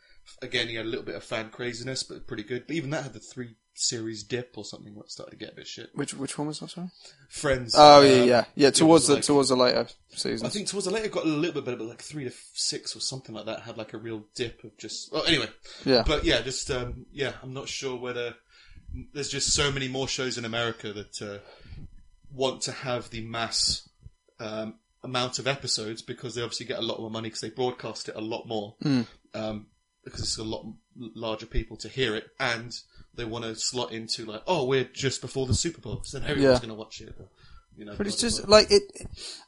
again, 0.42 0.70
you 0.70 0.78
had 0.78 0.86
a 0.86 0.90
little 0.90 1.06
bit 1.06 1.16
of 1.16 1.24
fan 1.24 1.50
craziness, 1.50 2.02
but 2.04 2.28
pretty 2.28 2.44
good. 2.44 2.66
But 2.66 2.76
even 2.78 2.92
that 2.92 3.04
had 3.04 3.14
the 3.14 3.20
three 3.20 3.56
series 3.76 4.24
dip 4.24 4.54
or 4.56 4.64
something 4.64 4.94
what 4.94 5.10
started 5.10 5.32
to 5.32 5.38
get 5.38 5.54
a 5.54 5.56
bit 5.56 5.68
shit. 5.68 5.90
Which 5.94 6.14
which 6.14 6.38
one 6.38 6.48
was 6.48 6.60
that? 6.60 6.70
Sorry. 6.70 6.90
Friends. 7.30 7.74
Oh 7.78 8.02
yeah, 8.02 8.22
um, 8.22 8.28
yeah, 8.28 8.46
yeah. 8.56 8.68
it 8.68 8.76
Towards 8.76 9.08
the 9.08 9.16
like- 9.16 9.24
towards 9.24 9.50
the 9.50 9.56
later 9.56 9.88
seasons. 10.10 10.44
I 10.44 10.50
think 10.50 10.68
towards 10.68 10.86
the 10.86 10.92
later 10.92 11.10
got 11.10 11.26
a 11.26 11.28
little 11.28 11.54
bit 11.56 11.66
better, 11.66 11.78
but 11.78 11.88
like 11.88 12.02
three 12.02 12.24
to 12.26 12.32
six 12.54 12.96
or 12.96 13.00
something 13.00 13.34
like 13.34 13.46
that 13.46 13.62
had 13.62 13.78
like 13.78 13.94
a 13.94 13.98
real 13.98 14.26
dip 14.36 14.64
of 14.64 14.78
just. 14.78 15.12
Well, 15.12 15.26
anyway, 15.26 15.48
yeah, 15.86 16.04
but 16.06 16.24
yeah, 16.24 16.42
just 16.42 16.70
um, 16.72 17.06
yeah, 17.12 17.34
I'm 17.42 17.54
not 17.54 17.68
sure 17.68 17.96
whether 17.98 18.36
there's 19.14 19.30
just 19.30 19.54
so 19.54 19.72
many 19.72 19.88
more 19.88 20.08
shows 20.08 20.38
in 20.38 20.46
America 20.46 20.94
that 20.94 21.22
uh, 21.22 21.38
want 22.32 22.62
to 22.62 22.72
have 22.72 23.10
the 23.10 23.22
mass 23.22 23.90
um, 24.40 24.76
amount 25.04 25.40
of 25.40 25.48
episodes 25.48 26.02
because 26.02 26.36
they 26.36 26.42
obviously 26.42 26.66
get 26.66 26.80
a 26.80 26.84
lot 26.84 27.00
more 27.00 27.10
money 27.10 27.28
because 27.28 27.42
they 27.42 27.50
broadcast 27.50 28.10
it 28.10 28.16
a 28.16 28.22
lot 28.22 28.48
more 28.48 28.76
um, 29.34 29.66
because 30.04 30.22
it's 30.22 30.38
a 30.38 30.44
lot 30.44 30.66
larger 30.96 31.46
people 31.48 31.76
to 31.78 31.90
hear 31.90 32.16
it 32.16 32.28
and 32.40 32.72
they 33.16 33.26
want 33.26 33.46
to 33.46 33.56
slot 33.56 33.92
into 33.92 34.26
like 34.26 34.42
oh 34.48 34.66
we're 34.66 34.84
just 34.86 35.22
before 35.22 35.46
the 35.48 35.54
Super 35.54 35.82
Bowl 35.82 36.02
so 36.04 36.20
then 36.20 36.30
everyone's 36.30 36.56
Yeah. 36.56 36.60
going 36.68 36.70
to 36.76 36.80
watch 36.80 37.02
it. 37.02 37.14
Or, 37.20 37.26
you 37.78 37.86
know, 37.86 37.96
but 37.98 38.06
it's 38.08 38.18
blah, 38.18 38.22
blah, 38.22 38.30
just 38.30 38.46
blah. 38.48 38.58
like 38.58 38.72
it. 38.72 38.84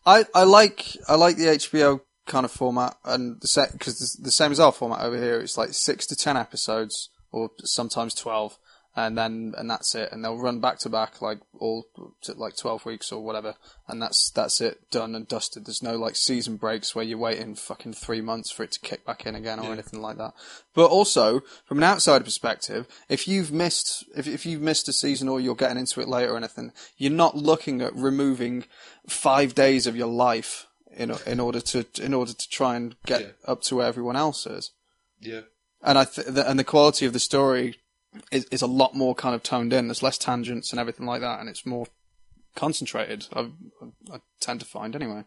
I 0.05 0.25
I 0.33 0.43
like 0.43 0.97
I 1.07 1.15
like 1.15 1.37
the 1.37 1.45
HBO 1.45 2.01
kind 2.25 2.43
of 2.45 2.51
format 2.51 2.95
and 3.05 3.39
the 3.41 3.47
set 3.47 3.71
because 3.73 3.99
the, 4.17 4.23
the 4.23 4.31
same 4.31 4.51
as 4.51 4.59
our 4.59 4.71
format 4.71 5.01
over 5.01 5.15
here. 5.17 5.39
It's 5.39 5.57
like 5.57 5.73
six 5.73 6.05
to 6.07 6.15
ten 6.15 6.35
episodes 6.37 7.09
or 7.31 7.51
sometimes 7.63 8.13
twelve. 8.15 8.57
And 8.97 9.17
then, 9.17 9.53
and 9.57 9.69
that's 9.69 9.93
it. 9.93 10.09
And 10.13 10.23
they'll 10.23 10.37
run 10.37 10.61
back 10.61 10.79
to 10.79 10.89
back, 10.89 11.21
like 11.21 11.39
all 11.59 11.85
to 12.21 12.31
like 12.33 12.55
twelve 12.55 12.85
weeks 12.85 13.11
or 13.11 13.21
whatever. 13.21 13.55
And 13.89 14.01
that's 14.01 14.29
that's 14.31 14.61
it, 14.61 14.89
done 14.89 15.15
and 15.15 15.27
dusted. 15.27 15.65
There's 15.65 15.83
no 15.83 15.97
like 15.97 16.15
season 16.15 16.55
breaks 16.55 16.95
where 16.95 17.03
you're 17.03 17.17
waiting 17.17 17.55
fucking 17.55 17.91
three 17.93 18.21
months 18.21 18.51
for 18.51 18.63
it 18.63 18.71
to 18.71 18.79
kick 18.79 19.05
back 19.05 19.25
in 19.25 19.35
again 19.35 19.59
or 19.59 19.73
anything 19.73 20.01
like 20.01 20.15
that. 20.17 20.31
But 20.73 20.85
also, 20.91 21.41
from 21.65 21.79
an 21.79 21.83
outside 21.83 22.23
perspective, 22.23 22.87
if 23.09 23.27
you've 23.27 23.51
missed 23.51 24.05
if 24.15 24.27
if 24.27 24.45
you've 24.45 24.61
missed 24.61 24.87
a 24.87 24.93
season 24.93 25.27
or 25.27 25.41
you're 25.41 25.55
getting 25.55 25.77
into 25.77 25.99
it 25.99 26.07
later 26.07 26.31
or 26.33 26.37
anything, 26.37 26.71
you're 26.97 27.11
not 27.11 27.35
looking 27.35 27.81
at 27.81 27.93
removing 27.93 28.63
five 29.09 29.53
days 29.55 29.87
of 29.87 29.97
your 29.97 30.07
life 30.07 30.67
in 30.95 31.11
in 31.27 31.41
order 31.41 31.59
to 31.59 31.85
in 32.01 32.13
order 32.13 32.31
to 32.31 32.47
try 32.49 32.77
and 32.77 32.95
get 33.05 33.21
Yeah. 33.21 33.27
up 33.45 33.61
to 33.63 33.75
where 33.75 33.87
everyone 33.87 34.15
else 34.15 34.45
is. 34.47 34.71
yeah. 35.19 35.41
And 35.83 35.99
I 35.99 36.05
th- 36.05 36.27
the, 36.27 36.49
and 36.49 36.57
the 36.57 36.63
quality 36.63 37.05
of 37.05 37.13
the 37.13 37.19
story 37.19 37.75
is, 38.31 38.45
is 38.45 38.61
a 38.61 38.67
lot 38.67 38.95
more 38.95 39.15
kind 39.15 39.35
of 39.35 39.43
toned 39.43 39.73
in. 39.73 39.87
There's 39.87 40.03
less 40.03 40.17
tangents 40.17 40.71
and 40.71 40.79
everything 40.79 41.05
like 41.05 41.21
that, 41.21 41.39
and 41.39 41.49
it's 41.49 41.65
more 41.65 41.87
concentrated. 42.55 43.27
I, 43.33 43.51
I 44.11 44.19
tend 44.39 44.59
to 44.61 44.65
find 44.65 44.95
anyway. 44.95 45.23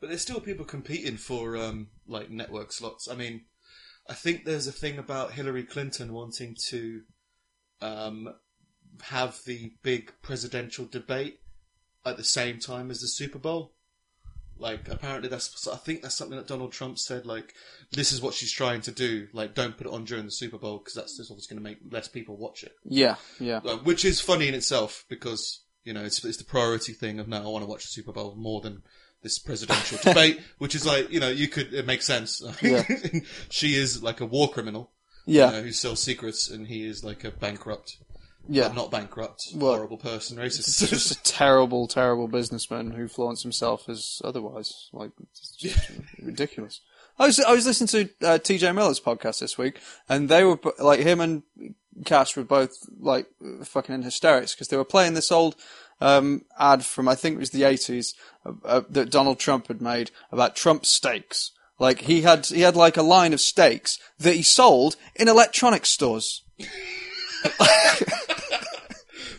But 0.00 0.08
there's 0.08 0.22
still 0.22 0.40
people 0.40 0.64
competing 0.64 1.16
for 1.16 1.56
um, 1.56 1.88
like 2.06 2.30
network 2.30 2.72
slots. 2.72 3.08
I 3.08 3.14
mean, 3.14 3.42
I 4.08 4.14
think 4.14 4.44
there's 4.44 4.66
a 4.66 4.72
thing 4.72 4.98
about 4.98 5.32
Hillary 5.32 5.64
Clinton 5.64 6.12
wanting 6.12 6.56
to 6.68 7.02
um, 7.80 8.34
have 9.02 9.40
the 9.44 9.72
big 9.82 10.12
presidential 10.22 10.84
debate 10.84 11.40
at 12.04 12.16
the 12.16 12.24
same 12.24 12.58
time 12.58 12.90
as 12.90 13.00
the 13.00 13.08
Super 13.08 13.38
Bowl. 13.38 13.74
Like, 14.62 14.88
apparently 14.88 15.28
that's. 15.28 15.66
I 15.68 15.76
think 15.76 16.02
that's 16.02 16.16
something 16.16 16.38
that 16.38 16.46
Donald 16.46 16.72
Trump 16.72 16.98
said. 16.98 17.26
Like, 17.26 17.52
this 17.90 18.12
is 18.12 18.22
what 18.22 18.32
she's 18.32 18.52
trying 18.52 18.80
to 18.82 18.92
do. 18.92 19.26
Like, 19.32 19.54
don't 19.54 19.76
put 19.76 19.86
it 19.86 19.92
on 19.92 20.04
during 20.04 20.24
the 20.24 20.30
Super 20.30 20.56
Bowl 20.56 20.78
because 20.78 20.94
that's 20.94 21.16
just 21.18 21.30
obviously 21.30 21.54
going 21.56 21.64
to 21.64 21.70
make 21.70 21.92
less 21.92 22.08
people 22.08 22.36
watch 22.36 22.62
it. 22.62 22.72
Yeah, 22.84 23.16
yeah, 23.40 23.58
Uh, 23.64 23.76
which 23.78 24.04
is 24.04 24.20
funny 24.20 24.48
in 24.48 24.54
itself 24.54 25.04
because 25.08 25.60
you 25.84 25.92
know 25.92 26.04
it's 26.04 26.24
it's 26.24 26.38
the 26.38 26.44
priority 26.44 26.92
thing 26.92 27.18
of 27.18 27.26
now 27.28 27.42
I 27.42 27.48
want 27.48 27.64
to 27.64 27.68
watch 27.70 27.82
the 27.82 27.88
Super 27.88 28.12
Bowl 28.12 28.34
more 28.36 28.60
than 28.60 28.82
this 29.22 29.38
presidential 29.38 29.98
debate, 30.04 30.40
which 30.58 30.74
is 30.74 30.86
like 30.86 31.10
you 31.10 31.20
know 31.20 31.28
you 31.28 31.48
could 31.48 31.74
it 31.74 31.86
makes 31.86 32.06
sense. 32.06 32.40
Yeah. 32.62 32.84
she 33.50 33.74
is 33.74 34.02
like 34.02 34.20
a 34.20 34.26
war 34.26 34.48
criminal, 34.48 34.92
yeah, 35.26 35.46
you 35.46 35.52
know, 35.56 35.62
who 35.62 35.72
sells 35.72 36.00
secrets, 36.02 36.48
and 36.48 36.68
he 36.68 36.86
is 36.86 37.02
like 37.04 37.24
a 37.24 37.30
bankrupt, 37.32 37.98
yeah. 38.48 38.68
but 38.68 38.76
not 38.76 38.90
bankrupt, 38.90 39.48
Well, 39.54 39.74
horrible 39.74 39.98
person, 39.98 40.36
racist. 40.36 40.88
Just 40.88 41.10
a 41.10 41.22
terrible, 41.22 41.86
terrible 41.86 42.28
businessman 42.28 42.92
who 42.92 43.08
flaunts 43.08 43.42
himself 43.42 43.88
as 43.88 44.20
otherwise. 44.24 44.88
Like, 44.92 45.10
just 45.34 45.90
ridiculous. 46.22 46.80
I 47.18 47.26
was 47.26 47.40
I 47.40 47.52
was 47.52 47.66
listening 47.66 48.08
to 48.20 48.26
uh, 48.26 48.38
T.J. 48.38 48.72
Miller's 48.72 49.00
podcast 49.00 49.40
this 49.40 49.58
week, 49.58 49.80
and 50.08 50.28
they 50.28 50.44
were 50.44 50.58
like 50.78 51.00
him 51.00 51.20
and 51.20 51.42
Cash 52.04 52.36
were 52.36 52.44
both 52.44 52.74
like 52.98 53.26
fucking 53.64 53.94
in 53.94 54.02
hysterics 54.02 54.54
because 54.54 54.68
they 54.68 54.76
were 54.76 54.84
playing 54.84 55.14
this 55.14 55.30
old 55.30 55.56
um, 56.00 56.44
ad 56.58 56.84
from 56.84 57.08
I 57.08 57.14
think 57.14 57.36
it 57.36 57.40
was 57.40 57.50
the 57.50 57.64
eighties 57.64 58.14
uh, 58.46 58.52
uh, 58.64 58.80
that 58.90 59.10
Donald 59.10 59.38
Trump 59.38 59.68
had 59.68 59.82
made 59.82 60.10
about 60.30 60.56
Trump 60.56 60.86
steaks. 60.86 61.52
Like 61.78 62.00
he 62.00 62.22
had 62.22 62.46
he 62.46 62.62
had 62.62 62.76
like 62.76 62.96
a 62.96 63.02
line 63.02 63.32
of 63.32 63.40
steaks 63.40 63.98
that 64.18 64.34
he 64.34 64.42
sold 64.42 64.96
in 65.14 65.28
electronic 65.28 65.84
stores. 65.84 66.42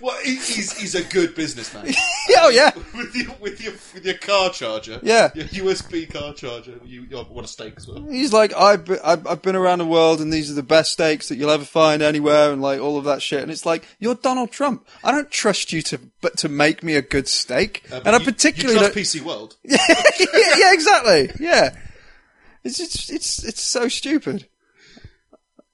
well, 0.03 0.17
he, 0.21 0.35
he's 0.35 0.77
he's 0.77 0.95
a 0.95 1.03
good 1.03 1.33
businessman. 1.33 1.93
Yeah, 2.29 2.37
oh 2.43 2.49
yeah. 2.49 2.71
with 2.95 3.13
your 3.15 3.35
with 3.41 3.61
your 3.61 3.73
with 3.93 4.05
your 4.05 4.13
car 4.13 4.49
charger, 4.49 4.97
Yeah. 5.03 5.31
your 5.35 5.45
USB 5.45 6.09
car 6.11 6.33
charger. 6.33 6.79
You, 6.85 7.05
you 7.09 7.17
want 7.29 7.45
a 7.45 7.49
steak 7.49 7.73
as 7.75 7.85
well? 7.85 8.01
He's 8.09 8.31
like, 8.31 8.53
I've 8.53 8.85
been, 8.85 8.99
I've, 9.03 9.41
been 9.41 9.57
around 9.57 9.79
the 9.79 9.85
world, 9.85 10.21
and 10.21 10.31
these 10.31 10.49
are 10.49 10.53
the 10.53 10.63
best 10.63 10.93
steaks 10.93 11.27
that 11.27 11.35
you'll 11.35 11.49
ever 11.49 11.65
find 11.65 12.01
anywhere, 12.01 12.53
and 12.53 12.61
like 12.61 12.79
all 12.79 12.97
of 12.97 13.03
that 13.03 13.21
shit. 13.21 13.41
And 13.41 13.51
it's 13.51 13.65
like, 13.65 13.85
you're 13.99 14.15
Donald 14.15 14.51
Trump. 14.51 14.87
I 15.03 15.11
don't 15.11 15.29
trust 15.29 15.73
you 15.73 15.81
to, 15.81 15.99
but 16.21 16.37
to 16.37 16.47
make 16.47 16.81
me 16.81 16.95
a 16.95 17.01
good 17.01 17.27
steak. 17.27 17.83
Uh, 17.91 17.99
and 18.05 18.15
I 18.15 18.19
particularly, 18.19 18.79
you 18.79 18.91
trust 18.91 19.19
PC 19.19 19.21
World. 19.21 19.57
yeah, 19.63 19.77
yeah, 20.57 20.73
exactly, 20.73 21.29
yeah. 21.41 21.75
It's 22.63 22.79
it's 22.79 23.09
it's 23.09 23.43
it's 23.43 23.61
so 23.61 23.89
stupid. 23.89 24.47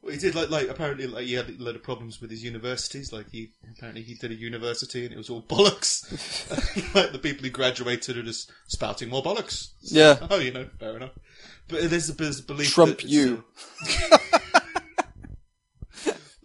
Well, 0.09 0.17
he 0.17 0.21
did 0.21 0.33
like 0.33 0.49
like 0.49 0.67
apparently 0.69 1.05
like 1.05 1.25
he 1.25 1.35
had 1.35 1.49
a 1.49 1.63
lot 1.63 1.75
of 1.75 1.83
problems 1.83 2.19
with 2.19 2.31
his 2.31 2.43
universities. 2.43 3.13
Like 3.13 3.29
he 3.29 3.51
apparently 3.77 4.01
he 4.01 4.15
did 4.15 4.31
a 4.31 4.33
university 4.33 5.05
and 5.05 5.13
it 5.13 5.17
was 5.17 5.29
all 5.29 5.43
bollocks. 5.43 6.01
like 6.95 7.11
the 7.11 7.19
people 7.19 7.43
who 7.43 7.51
graduated 7.51 8.17
are 8.17 8.23
just 8.23 8.51
spouting 8.65 9.09
more 9.09 9.21
bollocks. 9.21 9.69
Yeah. 9.81 10.17
Oh, 10.31 10.39
you 10.39 10.51
know, 10.51 10.67
fair 10.79 10.95
enough. 10.95 11.11
But 11.67 11.91
there's 11.91 12.09
a, 12.09 12.13
there's 12.13 12.39
a 12.39 12.43
belief 12.43 12.73
Trump 12.73 13.01
that, 13.01 13.07
you. 13.07 13.43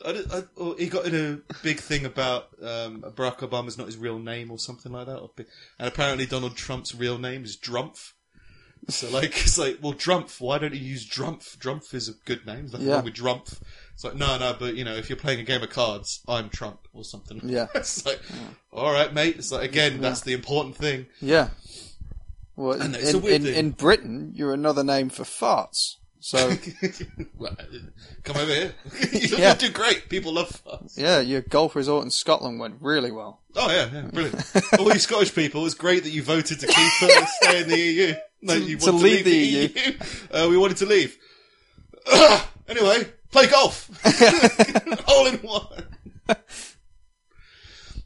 I, 0.04 0.22
I, 0.30 0.74
he 0.76 0.88
got 0.88 1.06
in 1.06 1.14
a 1.14 1.54
big 1.62 1.80
thing 1.80 2.04
about 2.04 2.48
um, 2.60 3.00
Barack 3.00 3.38
Obama's 3.38 3.78
not 3.78 3.86
his 3.86 3.96
real 3.96 4.18
name 4.18 4.50
or 4.50 4.58
something 4.58 4.92
like 4.92 5.06
that. 5.06 5.26
And 5.38 5.88
apparently 5.88 6.26
Donald 6.26 6.54
Trump's 6.54 6.94
real 6.94 7.16
name 7.16 7.44
is 7.44 7.56
Drumpf. 7.56 8.12
So 8.88 9.10
like 9.10 9.30
it's 9.44 9.58
like, 9.58 9.78
well, 9.82 9.92
Drumpf. 9.94 10.40
Why 10.40 10.58
don't 10.58 10.74
you 10.74 10.80
use 10.80 11.08
Drumpf? 11.08 11.56
Drumpf 11.58 11.94
is 11.94 12.08
a 12.08 12.12
good 12.24 12.46
name. 12.46 12.60
There's 12.68 12.72
nothing 12.72 12.88
Yeah. 12.88 12.94
wrong 12.96 13.04
with 13.04 13.14
Drumpf. 13.14 13.60
It's 13.94 14.04
like 14.04 14.16
no, 14.16 14.36
no, 14.38 14.54
but 14.58 14.74
you 14.76 14.84
know, 14.84 14.94
if 14.94 15.08
you're 15.08 15.16
playing 15.16 15.40
a 15.40 15.44
game 15.44 15.62
of 15.62 15.70
cards, 15.70 16.20
I'm 16.26 16.48
Trump 16.50 16.80
or 16.92 17.04
something. 17.04 17.40
Yeah. 17.44 17.66
it's 17.74 18.04
like, 18.04 18.20
all 18.72 18.92
right, 18.92 19.12
mate. 19.12 19.36
It's 19.38 19.52
like 19.52 19.68
again, 19.68 20.00
that's 20.00 20.22
the 20.22 20.32
important 20.32 20.76
thing. 20.76 21.06
Yeah. 21.20 21.50
Well, 22.56 22.80
in, 22.80 22.94
in, 22.94 23.20
weird 23.22 23.34
in, 23.36 23.42
thing. 23.44 23.54
in 23.54 23.70
Britain, 23.72 24.32
you're 24.34 24.54
another 24.54 24.84
name 24.84 25.08
for 25.08 25.24
farts. 25.24 25.96
So 26.24 26.38
Well, 27.38 27.54
Come 28.22 28.36
over 28.38 28.50
here. 28.50 28.74
you 29.12 29.36
Yeah. 29.36 29.52
do 29.56 29.68
great. 29.68 30.08
People 30.08 30.32
love 30.32 30.62
us. 30.66 30.96
yeah, 30.96 31.20
your 31.20 31.42
golf 31.42 31.76
resort 31.76 32.02
in 32.02 32.10
Scotland 32.10 32.58
went 32.58 32.76
really 32.80 33.10
well. 33.10 33.42
Oh 33.54 33.70
yeah, 33.70 33.90
yeah, 33.92 34.00
brilliant. 34.10 34.42
All 34.78 34.90
you 34.90 34.98
Scottish 35.00 35.34
people, 35.34 35.66
it's 35.66 35.74
great 35.74 36.02
that 36.04 36.08
you 36.12 36.22
voted 36.22 36.60
to 36.60 36.66
keep 36.66 37.02
uh, 37.02 37.26
stay 37.26 37.60
in 37.60 37.68
the 37.68 37.78
EU. 37.78 38.14
No, 38.40 38.54
you 38.54 38.78
to 38.78 38.92
want 38.92 39.02
leave 39.02 39.24
to 39.24 39.30
leave 39.30 39.74
the 39.74 39.82
the 39.82 39.90
EU. 39.90 39.98
Uh, 40.30 40.48
we 40.48 40.56
wanted 40.56 40.78
to 40.78 40.86
leave. 40.86 41.14
anyway, 42.68 43.06
play 43.30 43.46
golf. 43.46 43.90
All 45.06 45.26
in 45.26 45.36
one. 45.40 45.84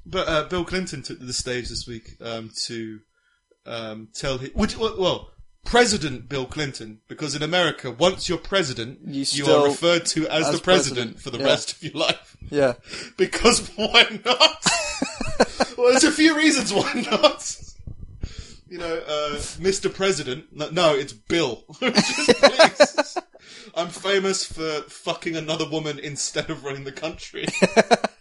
But 0.04 0.28
uh, 0.28 0.48
Bill 0.48 0.64
Clinton 0.64 1.02
took 1.02 1.20
to 1.20 1.24
the 1.24 1.32
stage 1.32 1.68
this 1.68 1.86
week 1.86 2.16
um, 2.20 2.50
to 2.64 2.98
um, 3.64 4.08
tell 4.12 4.38
his, 4.38 4.52
which, 4.54 4.76
well, 4.76 5.30
President 5.64 6.28
Bill 6.28 6.46
Clinton, 6.46 7.00
because 7.08 7.34
in 7.34 7.42
America, 7.42 7.90
once 7.90 8.28
you're 8.28 8.38
president, 8.38 9.00
you, 9.04 9.24
you 9.28 9.46
are 9.46 9.66
referred 9.66 10.06
to 10.06 10.26
as, 10.28 10.48
as 10.48 10.54
the 10.54 10.62
president, 10.62 11.16
president, 11.16 11.20
for 11.20 11.30
the 11.30 11.38
yeah. 11.38 11.44
rest 11.44 11.72
of 11.72 11.82
your 11.82 11.92
life. 11.92 12.36
Yeah. 12.50 12.74
Because 13.16 13.68
why 13.76 14.20
not? 14.24 14.66
well, 15.76 15.90
there's 15.90 16.04
a 16.04 16.12
few 16.12 16.36
reasons 16.36 16.72
why 16.72 16.92
not. 17.10 17.56
You 18.68 18.78
know, 18.78 18.96
uh, 19.06 19.36
Mr. 19.58 19.92
President. 19.92 20.46
No, 20.52 20.70
no, 20.70 20.94
it's 20.94 21.12
Bill. 21.12 21.64
Just. 21.80 23.18
I'm 23.74 23.88
famous 23.88 24.44
for 24.44 24.82
fucking 24.88 25.36
another 25.36 25.68
woman 25.68 25.98
instead 25.98 26.50
of 26.50 26.64
running 26.64 26.84
the 26.84 26.92
country. 26.92 27.46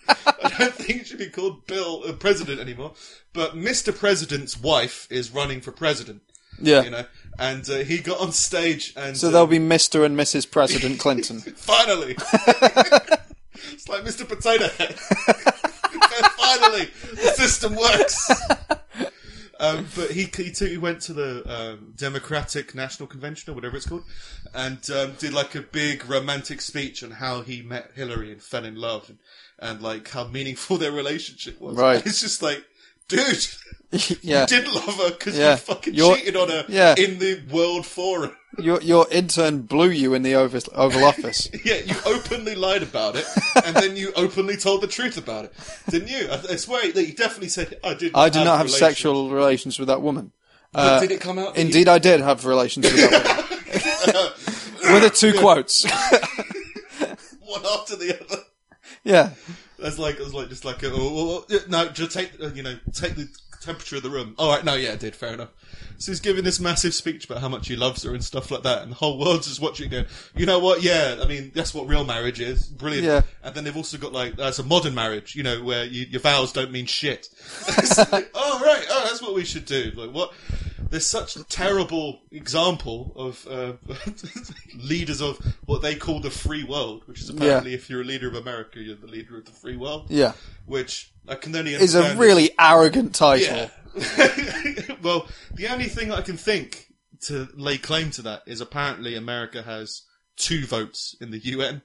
I 0.07 0.53
don't 0.57 0.73
think 0.73 1.01
it 1.01 1.07
should 1.07 1.19
be 1.19 1.29
called 1.29 1.65
Bill 1.67 2.03
uh, 2.07 2.13
President 2.13 2.59
anymore. 2.59 2.93
But 3.33 3.55
Mr. 3.55 3.97
President's 3.97 4.59
wife 4.59 5.07
is 5.09 5.31
running 5.31 5.61
for 5.61 5.71
president. 5.71 6.21
Yeah. 6.59 6.83
You 6.83 6.89
know, 6.91 7.05
and 7.39 7.69
uh, 7.69 7.77
he 7.77 7.99
got 7.99 8.19
on 8.19 8.31
stage 8.31 8.93
and 8.95 9.15
So 9.15 9.27
uh, 9.27 9.31
there'll 9.31 9.47
be 9.47 9.59
Mr. 9.59 10.05
and 10.05 10.17
Mrs. 10.17 10.49
President 10.49 10.99
Clinton. 10.99 11.39
Finally! 11.39 12.13
it's 13.71 13.87
like 13.87 14.03
Mr. 14.03 14.27
Potato 14.27 14.67
Head. 14.69 14.95
Finally! 16.37 16.89
The 17.11 17.33
system 17.35 17.75
works! 17.75 18.29
Um, 19.59 19.87
but 19.95 20.11
he 20.11 20.29
he, 20.35 20.51
took, 20.51 20.69
he 20.69 20.77
went 20.77 21.01
to 21.01 21.13
the 21.13 21.43
um, 21.45 21.93
Democratic 21.95 22.75
National 22.75 23.07
Convention 23.07 23.51
or 23.51 23.55
whatever 23.55 23.75
it's 23.75 23.87
called, 23.87 24.03
and 24.53 24.77
um, 24.91 25.13
did 25.17 25.33
like 25.33 25.55
a 25.55 25.61
big 25.61 26.07
romantic 26.07 26.61
speech 26.61 27.03
on 27.03 27.11
how 27.11 27.41
he 27.41 27.61
met 27.61 27.91
Hillary 27.95 28.31
and 28.31 28.41
fell 28.41 28.65
in 28.65 28.75
love, 28.75 29.09
and, 29.09 29.17
and 29.59 29.81
like 29.81 30.09
how 30.09 30.27
meaningful 30.27 30.77
their 30.77 30.91
relationship 30.91 31.59
was. 31.59 31.75
Right. 31.75 32.05
It's 32.05 32.21
just 32.21 32.41
like, 32.41 32.63
dude, 33.07 33.47
yeah. 34.21 34.41
you 34.41 34.47
didn't 34.47 34.73
love 34.73 34.95
her 34.97 35.09
because 35.11 35.37
Yeah. 35.37 35.51
you 35.51 35.57
fucking 35.57 35.93
cheated 35.95 36.35
on 36.35 36.49
her 36.49 36.65
yeah. 36.67 36.95
in 36.97 37.19
the 37.19 37.41
World 37.51 37.85
Forum. 37.85 38.35
Your 38.59 38.81
your 38.81 39.05
intern 39.11 39.61
blew 39.63 39.89
you 39.91 40.15
in 40.15 40.23
the 40.23 40.33
Oval, 40.33 40.61
Oval 40.73 41.03
Office. 41.05 41.47
Yeah, 41.63 41.75
you 41.85 41.93
openly 42.07 42.55
lied 42.55 42.81
about 42.81 43.15
it, 43.15 43.25
and 43.63 43.75
then 43.75 43.95
you 43.95 44.11
openly 44.15 44.57
told 44.57 44.81
the 44.81 44.87
truth 44.87 45.15
about 45.15 45.45
it, 45.45 45.53
didn't 45.89 46.07
you? 46.09 46.27
I, 46.31 46.53
I 46.53 46.55
swear 46.55 46.91
that 46.91 47.05
you 47.05 47.13
definitely 47.13 47.49
said 47.49 47.77
I 47.83 47.93
did. 47.93 48.13
I 48.15 48.29
did 48.29 48.45
not 48.45 48.57
have 48.57 48.65
relations." 48.65 48.79
sexual 48.79 49.29
relations 49.29 49.77
with 49.77 49.89
that 49.89 50.01
woman. 50.01 50.31
But 50.71 50.79
uh, 50.79 50.99
did 51.01 51.11
it 51.11 51.21
come 51.21 51.37
out? 51.37 51.53
that 51.53 51.61
you- 51.61 51.67
Indeed, 51.67 51.87
I 51.87 51.99
did 51.99 52.19
have 52.21 52.45
relations 52.45 52.85
with 52.91 52.95
that 53.11 53.45
woman. 54.07 54.93
with 54.93 55.03
the 55.03 55.09
two 55.15 55.33
quotes. 55.37 55.83
one 57.41 57.63
after 57.65 57.95
the 57.95 58.19
other. 58.19 58.41
yeah. 59.03 59.31
That's 59.79 59.99
like, 59.99 60.19
it's 60.19 60.33
like 60.33 60.49
just 60.49 60.65
like, 60.65 60.83
a, 60.83 60.91
oh, 60.91 60.95
oh, 60.95 61.45
oh, 61.49 61.59
no, 61.67 61.87
just 61.89 62.11
take, 62.11 62.31
uh, 62.41 62.47
you 62.49 62.63
know, 62.63 62.77
take 62.93 63.15
the 63.15 63.27
temperature 63.61 63.97
of 63.97 64.03
the 64.03 64.09
room. 64.09 64.35
All 64.37 64.49
right, 64.49 64.63
no, 64.63 64.75
yeah, 64.75 64.93
I 64.93 64.95
did, 64.95 65.15
fair 65.15 65.33
enough. 65.33 65.49
So 65.99 66.11
he's 66.11 66.19
giving 66.19 66.43
this 66.43 66.59
massive 66.59 66.93
speech 66.93 67.25
about 67.25 67.39
how 67.39 67.49
much 67.49 67.67
he 67.67 67.75
loves 67.75 68.03
her 68.03 68.13
and 68.13 68.23
stuff 68.23 68.51
like 68.51 68.63
that, 68.63 68.83
and 68.83 68.91
the 68.91 68.95
whole 68.95 69.19
world's 69.19 69.47
just 69.47 69.59
watching, 69.59 69.89
going, 69.89 70.05
you 70.35 70.45
know 70.45 70.59
what? 70.59 70.83
Yeah, 70.83 71.17
I 71.21 71.27
mean, 71.27 71.51
that's 71.55 71.73
what 71.73 71.87
real 71.87 72.05
marriage 72.05 72.39
is, 72.39 72.67
brilliant. 72.67 73.05
Yeah. 73.05 73.21
And 73.43 73.55
then 73.55 73.63
they've 73.63 73.75
also 73.75 73.97
got 73.97 74.13
like, 74.13 74.35
that's 74.35 74.59
a 74.59 74.63
modern 74.63 74.93
marriage, 74.93 75.35
you 75.35 75.43
know, 75.43 75.63
where 75.63 75.85
you, 75.85 76.05
your 76.05 76.21
vows 76.21 76.51
don't 76.51 76.71
mean 76.71 76.85
shit. 76.85 77.29
It's 77.79 77.97
like, 78.11 78.29
oh 78.33 78.61
right, 78.63 78.85
oh, 78.89 79.03
that's 79.05 79.21
what 79.21 79.33
we 79.33 79.43
should 79.43 79.65
do. 79.65 79.91
Like 79.95 80.11
what? 80.11 80.33
There's 80.89 81.07
such 81.07 81.35
a 81.35 81.43
terrible 81.43 82.19
example 82.31 83.11
of 83.15 83.47
uh, 83.49 83.73
leaders 84.75 85.21
of 85.21 85.37
what 85.65 85.81
they 85.81 85.95
call 85.95 86.19
the 86.19 86.29
free 86.31 86.63
world, 86.63 87.03
which 87.05 87.21
is 87.21 87.29
apparently 87.29 87.73
if 87.73 87.89
you're 87.89 88.01
a 88.01 88.05
leader 88.05 88.27
of 88.27 88.35
America, 88.35 88.79
you're 88.79 88.95
the 88.95 89.07
leader 89.07 89.37
of 89.37 89.45
the 89.45 89.51
free 89.51 89.75
world 89.77 90.07
Yeah. 90.09 90.33
which 90.65 91.11
I 91.27 91.35
can 91.35 91.55
only 91.55 91.73
Is 91.73 91.95
a 91.95 92.15
really 92.15 92.51
arrogant 92.59 93.13
title. 93.15 93.55
yeah. 93.57 93.69
well, 95.01 95.27
the 95.53 95.67
only 95.69 95.85
thing 95.87 96.11
I 96.11 96.21
can 96.21 96.37
think 96.37 96.87
to 97.21 97.47
lay 97.55 97.77
claim 97.77 98.11
to 98.11 98.21
that 98.23 98.43
is 98.45 98.61
apparently 98.61 99.15
America 99.15 99.63
has 99.63 100.03
two 100.35 100.65
votes 100.65 101.15
in 101.19 101.31
the 101.31 101.39
UN. 101.39 101.81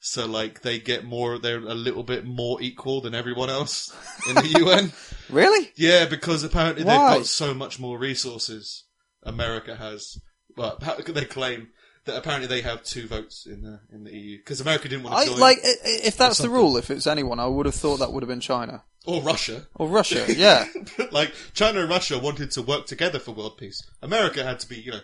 So 0.00 0.26
like 0.26 0.62
they 0.62 0.78
get 0.78 1.04
more, 1.04 1.38
they're 1.38 1.58
a 1.58 1.74
little 1.74 2.02
bit 2.02 2.24
more 2.24 2.60
equal 2.62 3.02
than 3.02 3.14
everyone 3.14 3.50
else 3.50 3.94
in 4.28 4.34
the 4.34 4.58
UN. 4.60 4.92
Really? 5.28 5.70
Yeah, 5.76 6.06
because 6.06 6.42
apparently 6.42 6.84
Why? 6.84 6.92
they've 6.92 7.18
got 7.20 7.26
so 7.26 7.52
much 7.52 7.78
more 7.78 7.98
resources. 7.98 8.84
America 9.22 9.76
has, 9.76 10.18
well, 10.56 10.78
they 11.06 11.26
claim 11.26 11.68
that 12.06 12.16
apparently 12.16 12.48
they 12.48 12.62
have 12.62 12.82
two 12.82 13.06
votes 13.06 13.46
in 13.46 13.60
the 13.60 13.80
in 13.92 14.04
the 14.04 14.16
EU 14.16 14.38
because 14.38 14.62
America 14.62 14.88
didn't 14.88 15.04
want 15.04 15.16
to 15.16 15.22
I 15.22 15.26
join, 15.26 15.38
like 15.38 15.58
if 15.62 16.16
that's 16.16 16.38
the 16.38 16.48
rule. 16.48 16.78
If 16.78 16.90
it's 16.90 17.06
anyone, 17.06 17.38
I 17.38 17.46
would 17.46 17.66
have 17.66 17.74
thought 17.74 17.98
that 17.98 18.12
would 18.12 18.22
have 18.22 18.28
been 18.28 18.40
China 18.40 18.84
or 19.06 19.22
Russia. 19.22 19.66
or 19.74 19.88
Russia. 19.88 20.24
Yeah. 20.28 20.66
like 21.10 21.32
China 21.54 21.80
and 21.80 21.88
Russia 21.90 22.18
wanted 22.18 22.50
to 22.52 22.62
work 22.62 22.86
together 22.86 23.18
for 23.18 23.32
world 23.32 23.56
peace. 23.56 23.82
America 24.02 24.44
had 24.44 24.60
to 24.60 24.68
be, 24.68 24.76
you 24.76 24.92
know, 24.92 25.00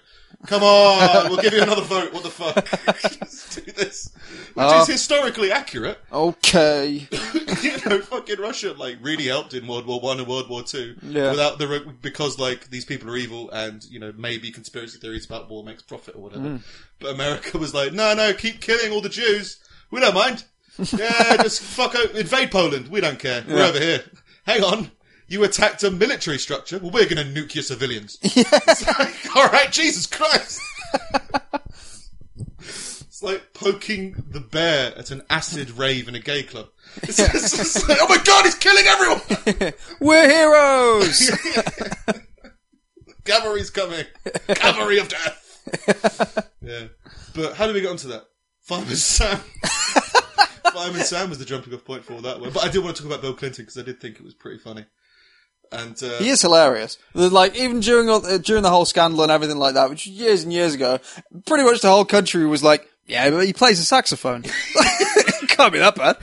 come 0.46 0.62
on, 0.62 1.28
we'll 1.30 1.40
give 1.40 1.54
you 1.54 1.62
another 1.62 1.82
vote. 1.82 2.12
What 2.12 2.22
the 2.22 2.30
fuck? 2.30 2.56
Let's 2.86 3.56
do 3.56 3.72
this, 3.72 4.10
which 4.54 4.66
Uh, 4.66 4.78
is 4.82 4.86
historically 4.88 5.50
accurate. 5.50 5.98
Okay. 6.12 7.08
you 7.62 7.72
know, 7.86 8.00
fucking 8.00 8.38
Russia 8.38 8.74
like 8.74 8.98
really 9.00 9.24
helped 9.26 9.54
in 9.54 9.66
World 9.66 9.86
War 9.86 9.98
One 10.00 10.18
and 10.18 10.28
World 10.28 10.50
War 10.50 10.62
Two. 10.62 10.96
Yeah. 11.02 11.30
Without 11.30 11.58
the 11.58 11.94
because 12.02 12.38
like 12.38 12.68
these 12.70 12.84
people 12.84 13.10
are 13.10 13.16
evil 13.16 13.50
and 13.50 13.82
you 13.84 13.98
know 13.98 14.12
maybe 14.16 14.50
conspiracy 14.50 14.98
theories 14.98 15.24
about 15.24 15.48
war 15.48 15.64
makes 15.64 15.82
profit 15.82 16.14
or 16.16 16.22
whatever. 16.22 16.44
Mm. 16.44 16.62
But 17.00 17.14
America 17.14 17.56
was 17.58 17.72
like, 17.74 17.92
no, 17.92 18.14
no, 18.14 18.32
keep 18.34 18.60
killing 18.60 18.92
all 18.92 19.00
the 19.00 19.08
Jews. 19.08 19.58
We 19.90 20.00
don't 20.00 20.14
mind. 20.14 20.44
Yeah, 20.98 21.36
just 21.42 21.60
fuck 21.62 21.94
o- 21.96 22.16
invade 22.18 22.50
Poland. 22.50 22.88
We 22.88 23.00
don't 23.00 23.18
care. 23.18 23.44
We're 23.48 23.62
over 23.64 23.78
here. 23.78 24.02
Hang 24.44 24.62
on. 24.62 24.90
You 25.28 25.42
attacked 25.44 25.82
a 25.82 25.90
military 25.90 26.38
structure. 26.38 26.78
Well, 26.78 26.90
we're 26.92 27.08
going 27.08 27.16
to 27.16 27.24
nuke 27.42 27.54
your 27.54 27.64
civilians. 27.64 28.18
It's 28.22 28.86
like, 28.98 29.36
all 29.36 29.48
right, 29.48 29.72
Jesus 29.72 30.06
Christ. 30.06 30.60
It's 32.58 33.22
like 33.22 33.54
poking 33.54 34.24
the 34.30 34.40
bear 34.40 34.92
at 34.98 35.10
an 35.10 35.22
acid 35.30 35.70
rave 35.70 36.06
in 36.08 36.14
a 36.14 36.20
gay 36.20 36.42
club. 36.42 36.68
It's, 37.02 37.18
it's 37.18 37.88
like, 37.88 37.98
oh 38.00 38.08
my 38.08 38.18
god, 38.22 38.44
he's 38.44 38.54
killing 38.54 38.84
everyone! 38.86 39.72
We're 40.00 40.28
heroes. 40.28 41.30
Cavalry's 43.24 43.70
coming. 43.70 44.04
Cavalry 44.48 44.98
of 44.98 45.08
death. 45.08 46.50
yeah. 46.60 46.84
But 47.34 47.54
how 47.54 47.66
do 47.66 47.72
we 47.72 47.80
get 47.80 47.90
onto 47.90 48.08
that? 48.08 48.24
Fireman 48.62 48.96
Sam. 48.96 49.40
Fireman 50.72 51.02
Sam 51.04 51.28
was 51.28 51.38
the 51.38 51.44
jumping 51.44 51.74
off 51.74 51.84
point 51.84 52.04
for 52.04 52.20
that 52.22 52.40
one. 52.40 52.50
But 52.52 52.64
I 52.64 52.68
did 52.68 52.82
want 52.84 52.96
to 52.96 53.02
talk 53.02 53.10
about 53.10 53.22
Bill 53.22 53.34
Clinton 53.34 53.64
because 53.64 53.78
I 53.78 53.82
did 53.84 54.00
think 54.00 54.16
it 54.16 54.24
was 54.24 54.34
pretty 54.34 54.58
funny. 54.58 54.84
And 55.72 56.00
uh, 56.02 56.18
He 56.18 56.28
is 56.28 56.42
hilarious. 56.42 56.96
The- 57.14 57.28
Like 57.30 57.56
even 57.56 57.80
during 57.80 58.08
all, 58.08 58.24
uh, 58.24 58.38
during 58.38 58.62
the 58.62 58.70
whole 58.70 58.84
scandal 58.84 59.22
and 59.22 59.32
everything 59.32 59.58
like 59.58 59.74
that, 59.74 59.90
which 59.90 60.06
was 60.06 60.14
years 60.14 60.42
and 60.44 60.52
years 60.52 60.74
ago, 60.74 61.00
pretty 61.46 61.64
much 61.64 61.80
the 61.80 61.88
whole 61.90 62.04
country 62.04 62.46
was 62.46 62.62
like, 62.62 62.88
"Yeah, 63.06 63.28
but 63.30 63.44
he 63.46 63.52
plays 63.52 63.80
a 63.80 63.84
saxophone. 63.84 64.42
Can't 65.48 65.72
be 65.72 65.78
that 65.80 65.96
bad." 65.96 66.16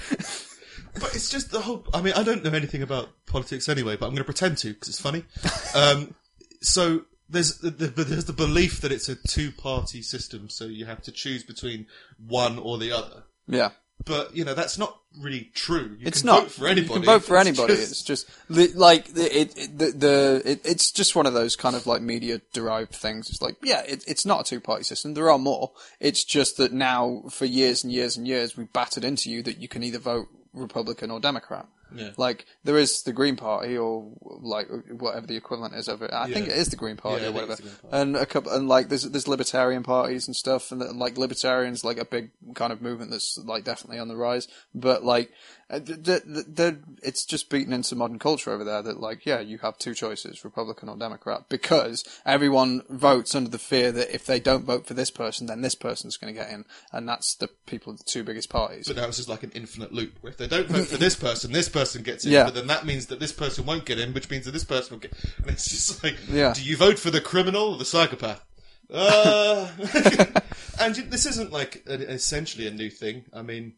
But 0.95 1.15
it's 1.15 1.29
just 1.29 1.51
the 1.51 1.60
whole. 1.60 1.86
I 1.93 2.01
mean, 2.01 2.13
I 2.13 2.23
don't 2.23 2.43
know 2.43 2.51
anything 2.51 2.84
about 2.84 3.10
politics 3.25 3.67
anyway, 3.67 3.95
but 3.97 4.06
I'm 4.06 4.12
going 4.12 4.19
to 4.19 4.23
pretend 4.25 4.58
to 4.60 4.73
because 4.73 4.89
it's 4.89 4.99
funny. 5.01 5.23
Um, 5.75 6.13
so 6.62 7.01
there's 7.27 7.58
the, 7.58 7.71
the, 7.71 7.88
there's 8.03 8.25
the 8.25 8.32
belief 8.34 8.79
that 8.82 8.91
it's 8.91 9.10
a 9.10 9.15
two-party 9.15 10.03
system, 10.03 10.49
so 10.49 10.65
you 10.65 10.86
have 10.86 11.01
to 11.01 11.12
choose 11.12 11.43
between 11.43 11.88
one 12.25 12.60
or 12.60 12.77
the 12.77 12.91
other. 12.91 13.23
Yeah, 13.47 13.71
But 14.06 14.36
you 14.36 14.43
know 14.43 14.53
that's 14.53 14.77
not 14.77 14.99
really 15.21 15.49
true. 15.53 15.95
You 15.99 16.08
it's 16.08 16.21
can 16.21 16.27
not 16.27 16.41
vote 16.43 16.51
for 16.51 16.67
anybody. 16.67 16.93
You 16.93 16.95
can 16.95 17.06
vote 17.06 17.23
for 17.23 17.38
It's 17.38 17.47
anybody. 17.47 17.75
just- 17.75 17.91
It's 17.91 18.03
just 18.03 18.29
like 18.75 19.13
the, 19.13 19.39
it, 19.39 19.58
it, 19.58 19.77
the, 19.77 19.91
the 19.91 20.41
it, 20.45 20.62
it's 20.65 20.91
just 20.91 21.15
one 21.15 21.25
of 21.25 21.34
those 21.34 21.56
kind 21.56 21.75
of 21.75 21.88
like 21.88 22.01
media 22.01 22.41
derived 22.51 22.93
things. 22.93 23.29
It's 23.29 23.41
like 23.41 23.56
yeah, 23.63 23.82
it, 23.88 24.03
it's 24.08 24.25
not 24.25 24.41
a 24.41 24.43
two 24.43 24.60
party 24.60 24.84
system. 24.84 25.13
There 25.13 25.32
are 25.32 25.39
more. 25.39 25.71
It's 26.01 26.23
just 26.25 26.58
that 26.58 26.73
now 26.73 27.23
for 27.29 27.45
years 27.45 27.84
and 27.86 27.93
years 27.93 28.17
and 28.17 28.27
years 28.27 28.58
we've 28.58 28.71
battered 28.73 29.06
into 29.06 29.29
you 29.29 29.41
that 29.43 29.60
you 29.60 29.67
can 29.69 29.84
either 29.84 29.99
vote 29.99 30.27
Republican 30.53 31.10
or 31.10 31.19
Democrat. 31.21 31.65
Yeah. 31.95 32.12
Like 32.17 32.45
there 32.63 32.77
is 32.77 33.03
the 33.03 33.13
Green 33.13 33.36
Party 33.36 33.77
or 33.77 34.12
like 34.21 34.67
whatever 34.89 35.27
the 35.27 35.36
equivalent 35.36 35.75
is 35.75 35.88
of 35.88 36.01
it. 36.01 36.12
I 36.13 36.32
think 36.32 36.47
it 36.47 36.58
is 36.58 36.69
the 36.69 36.75
Green 36.75 36.97
Party 36.97 37.23
Yeah, 37.23 37.29
or 37.29 37.34
whatever. 37.34 37.53
it's 37.53 37.62
the 37.62 37.67
Green 37.69 37.77
Party. 37.91 37.97
And 38.01 38.15
a 38.17 38.25
couple 38.25 38.51
and 38.51 38.67
like 38.67 38.89
there's 38.89 39.03
there's 39.03 39.27
libertarian 39.27 39.84
parties 39.84 40.27
and 40.27 40.36
stuff 40.36 40.71
and, 40.71 40.82
and 40.82 40.99
like 40.99 41.17
libertarians 41.17 41.84
like 41.84 41.97
a 41.97 42.06
big 42.06 42.32
kind 42.56 42.73
of 42.73 42.82
movement 42.82 43.12
that's 43.12 43.38
like 43.45 43.63
definitely 43.63 43.99
on 43.99 44.08
the 44.08 44.15
rise. 44.15 44.47
But 44.73 45.03
like 45.03 45.32
uh, 45.73 45.79
th- 45.79 46.03
th- 46.03 46.23
th- 46.55 46.75
it's 47.01 47.25
just 47.25 47.49
beaten 47.49 47.73
into 47.73 47.95
modern 47.95 48.19
culture 48.19 48.51
over 48.51 48.63
there 48.63 48.81
that 48.81 48.99
like 48.99 49.25
yeah 49.25 49.39
you 49.39 49.57
have 49.59 49.77
two 49.77 49.93
choices 49.93 50.43
Republican 50.45 50.89
or 50.89 50.95
Democrat 50.97 51.49
because 51.49 52.03
everyone 52.25 52.81
votes 52.89 53.36
under 53.36 53.49
the 53.49 53.57
fear 53.57 53.91
that 53.91 54.13
if 54.13 54.25
they 54.25 54.39
don't 54.39 54.65
vote 54.65 54.86
for 54.86 54.93
this 54.93 55.12
person 55.12 55.47
then 55.47 55.62
this 55.62 55.75
person's 55.75 56.17
going 56.17 56.33
to 56.33 56.39
get 56.39 56.51
in 56.51 56.65
and 56.91 57.07
that's 57.07 57.36
the 57.36 57.47
people 57.65 57.91
of 57.93 57.99
the 57.99 58.03
two 58.05 58.23
biggest 58.23 58.49
parties. 58.49 58.88
But 58.88 58.97
now 58.97 59.07
it's 59.07 59.17
just 59.17 59.29
like 59.29 59.43
an 59.43 59.51
infinite 59.53 59.91
loop. 59.93 60.13
If 60.23 60.38
they 60.38 60.47
don't 60.47 60.67
vote 60.67 60.88
for 60.88 60.97
this 60.97 61.15
person, 61.15 61.51
this 61.51 61.69
person 61.69 62.03
gets 62.03 62.25
in. 62.25 62.31
Yeah. 62.31 62.45
But 62.45 62.55
then 62.55 62.67
that 62.67 62.86
means 62.86 63.07
that 63.07 63.19
this 63.19 63.31
person 63.31 63.65
won't 63.65 63.86
get 63.86 63.99
in, 63.99 64.13
which 64.13 64.29
means 64.29 64.45
that 64.45 64.51
this 64.51 64.63
person 64.63 64.95
will 64.95 64.99
get. 65.01 65.13
And 65.39 65.47
it's 65.51 65.67
just 65.69 66.03
like, 66.03 66.17
Yeah. 66.29 66.53
do 66.53 66.63
you 66.63 66.77
vote 66.77 66.99
for 66.99 67.12
the 67.12 67.21
criminal 67.21 67.73
or 67.73 67.77
the 67.77 67.86
psychopath? 67.86 68.43
Uh, 68.93 69.69
and 70.79 70.93
this 70.95 71.25
isn't 71.25 71.51
like 71.51 71.81
essentially 71.88 72.67
a 72.67 72.71
new 72.71 72.89
thing. 72.91 73.23
I 73.33 73.41
mean, 73.41 73.73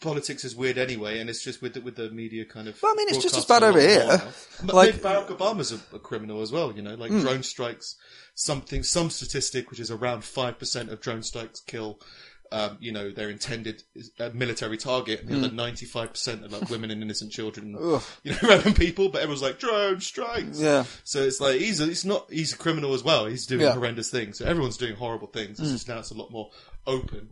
politics 0.00 0.44
is 0.44 0.54
weird 0.56 0.78
anyway, 0.78 1.18
and 1.18 1.28
it's 1.28 1.42
just 1.44 1.60
with 1.62 1.74
the, 1.74 1.80
with 1.80 1.96
the 1.96 2.10
media 2.10 2.44
kind 2.44 2.68
of. 2.68 2.80
Well, 2.82 2.92
I 2.92 2.96
mean, 2.96 3.08
it's 3.08 3.22
just 3.22 3.36
as 3.36 3.44
bad 3.44 3.62
over 3.62 3.80
here. 3.80 4.22
But 4.62 4.74
Like- 4.74 4.94
Barack 4.96 5.28
Obama's 5.28 5.72
a, 5.72 5.80
a 5.94 5.98
criminal 5.98 6.40
as 6.42 6.50
well. 6.52 6.72
You 6.72 6.82
know, 6.82 6.94
like 6.94 7.10
drone 7.10 7.42
strikes, 7.42 7.96
something, 8.34 8.82
some 8.82 9.10
statistic 9.10 9.70
which 9.70 9.80
is 9.80 9.90
around 9.90 10.24
five 10.24 10.58
percent 10.58 10.90
of 10.90 11.00
drone 11.00 11.22
strikes 11.22 11.60
kill. 11.60 12.00
Um, 12.52 12.76
you 12.78 12.92
know, 12.92 13.10
their 13.10 13.30
intended 13.30 13.82
uh, 14.20 14.30
military 14.32 14.76
target, 14.76 15.22
and 15.22 15.28
the 15.28 15.38
other 15.38 15.50
ninety-five 15.54 16.10
percent 16.12 16.44
are 16.44 16.48
like 16.48 16.70
women 16.70 16.90
and 16.92 17.02
innocent 17.02 17.32
children, 17.32 17.74
and, 17.80 18.02
you 18.22 18.32
know, 18.32 18.38
random 18.42 18.74
people. 18.74 19.08
But 19.08 19.22
everyone's 19.22 19.42
like 19.42 19.58
drone 19.58 20.00
strikes. 20.00 20.60
Yeah. 20.60 20.84
So 21.02 21.22
it's 21.22 21.40
like 21.40 21.58
he's 21.58 21.80
a, 21.80 21.86
he's 21.86 22.04
not 22.04 22.30
he's 22.30 22.52
a 22.52 22.56
criminal 22.58 22.94
as 22.94 23.02
well. 23.02 23.26
He's 23.26 23.46
doing 23.46 23.62
Yeah. 23.62 23.72
horrendous 23.72 24.08
things. 24.10 24.38
So 24.38 24.44
everyone's 24.44 24.76
doing 24.76 24.94
horrible 24.94 25.26
things. 25.26 25.58
It's 25.58 25.72
just 25.72 25.88
now 25.88 25.98
it's 25.98 26.10
a 26.10 26.14
lot 26.14 26.30
more 26.30 26.50
open. 26.86 27.30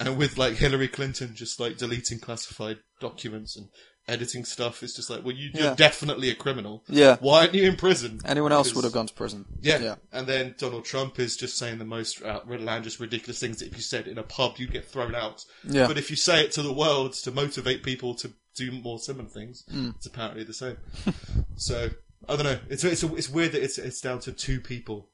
And 0.00 0.16
with 0.16 0.38
like 0.38 0.54
Hillary 0.54 0.88
Clinton 0.88 1.34
just 1.34 1.58
like 1.58 1.76
deleting 1.76 2.18
classified 2.20 2.78
documents 3.00 3.56
and 3.56 3.68
editing 4.06 4.44
stuff, 4.44 4.82
it's 4.82 4.94
just 4.94 5.10
like, 5.10 5.22
well, 5.24 5.34
you, 5.34 5.50
you're 5.52 5.64
Yeah. 5.64 5.74
definitely 5.74 6.30
a 6.30 6.34
criminal. 6.34 6.82
Yeah. 6.88 7.16
Why 7.20 7.40
aren't 7.40 7.54
you 7.54 7.64
in 7.68 7.76
prison? 7.76 8.20
Anyone 8.24 8.52
else 8.52 8.68
Because- 8.68 8.76
would 8.76 8.84
have 8.84 8.92
gone 8.94 9.06
to 9.08 9.14
prison. 9.14 9.44
Yeah. 9.60 9.78
Yeah. 9.78 9.94
And 10.12 10.26
then 10.26 10.54
Donald 10.56 10.84
Trump 10.84 11.18
is 11.18 11.36
just 11.36 11.58
saying 11.58 11.78
the 11.78 11.84
most 11.84 12.22
outlandish, 12.22 13.00
ridiculous 13.00 13.38
things 13.40 13.58
that 13.58 13.66
if 13.68 13.76
you 13.76 13.82
said 13.82 14.06
in 14.06 14.16
a 14.18 14.22
pub, 14.22 14.54
you'd 14.58 14.72
get 14.72 14.86
thrown 14.86 15.14
out. 15.14 15.44
Yeah. 15.64 15.86
But 15.86 15.98
if 15.98 16.10
you 16.10 16.16
say 16.16 16.42
it 16.44 16.52
to 16.52 16.62
the 16.62 16.72
world 16.72 17.12
to 17.14 17.30
motivate 17.30 17.82
people 17.82 18.14
to 18.16 18.32
do 18.54 18.70
more 18.72 18.98
similar 18.98 19.28
things, 19.28 19.64
Hmm. 19.70 19.90
it's 19.96 20.06
apparently 20.06 20.44
the 20.44 20.54
same. 20.54 20.76
so 21.56 21.90
I 22.28 22.36
don't 22.36 22.44
know. 22.44 22.58
It's 22.70 22.84
it's 22.84 23.02
it's 23.02 23.28
weird 23.28 23.52
that 23.52 23.62
it's 23.62 23.78
it's 23.78 24.00
down 24.00 24.20
to 24.20 24.32
two 24.32 24.60
people. 24.60 25.08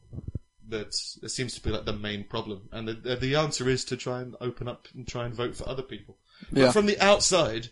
That 0.74 0.94
it 1.22 1.30
seems 1.30 1.54
to 1.54 1.62
be 1.62 1.70
like 1.70 1.84
the 1.84 1.92
main 1.92 2.24
problem, 2.24 2.68
and 2.72 2.88
the 2.88 3.16
the 3.16 3.36
answer 3.36 3.68
is 3.68 3.84
to 3.86 3.96
try 3.96 4.20
and 4.20 4.34
open 4.40 4.66
up 4.68 4.88
and 4.94 5.06
try 5.06 5.24
and 5.24 5.34
vote 5.34 5.56
for 5.56 5.68
other 5.68 5.82
people. 5.82 6.18
Yeah. 6.50 6.66
But 6.66 6.72
from 6.72 6.86
the 6.86 7.00
outside, 7.00 7.68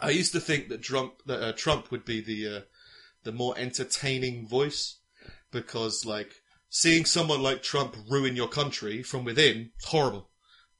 I 0.00 0.10
used 0.10 0.32
to 0.32 0.40
think 0.40 0.68
that 0.68 0.82
Trump 0.82 1.22
that 1.26 1.40
uh, 1.40 1.52
Trump 1.52 1.90
would 1.90 2.04
be 2.04 2.20
the 2.20 2.56
uh, 2.56 2.60
the 3.22 3.32
more 3.32 3.54
entertaining 3.56 4.48
voice 4.48 4.98
because 5.52 6.04
like 6.04 6.32
seeing 6.68 7.04
someone 7.04 7.42
like 7.42 7.62
Trump 7.62 7.96
ruin 8.10 8.36
your 8.36 8.48
country 8.48 9.02
from 9.02 9.24
within 9.24 9.70
horrible, 9.84 10.30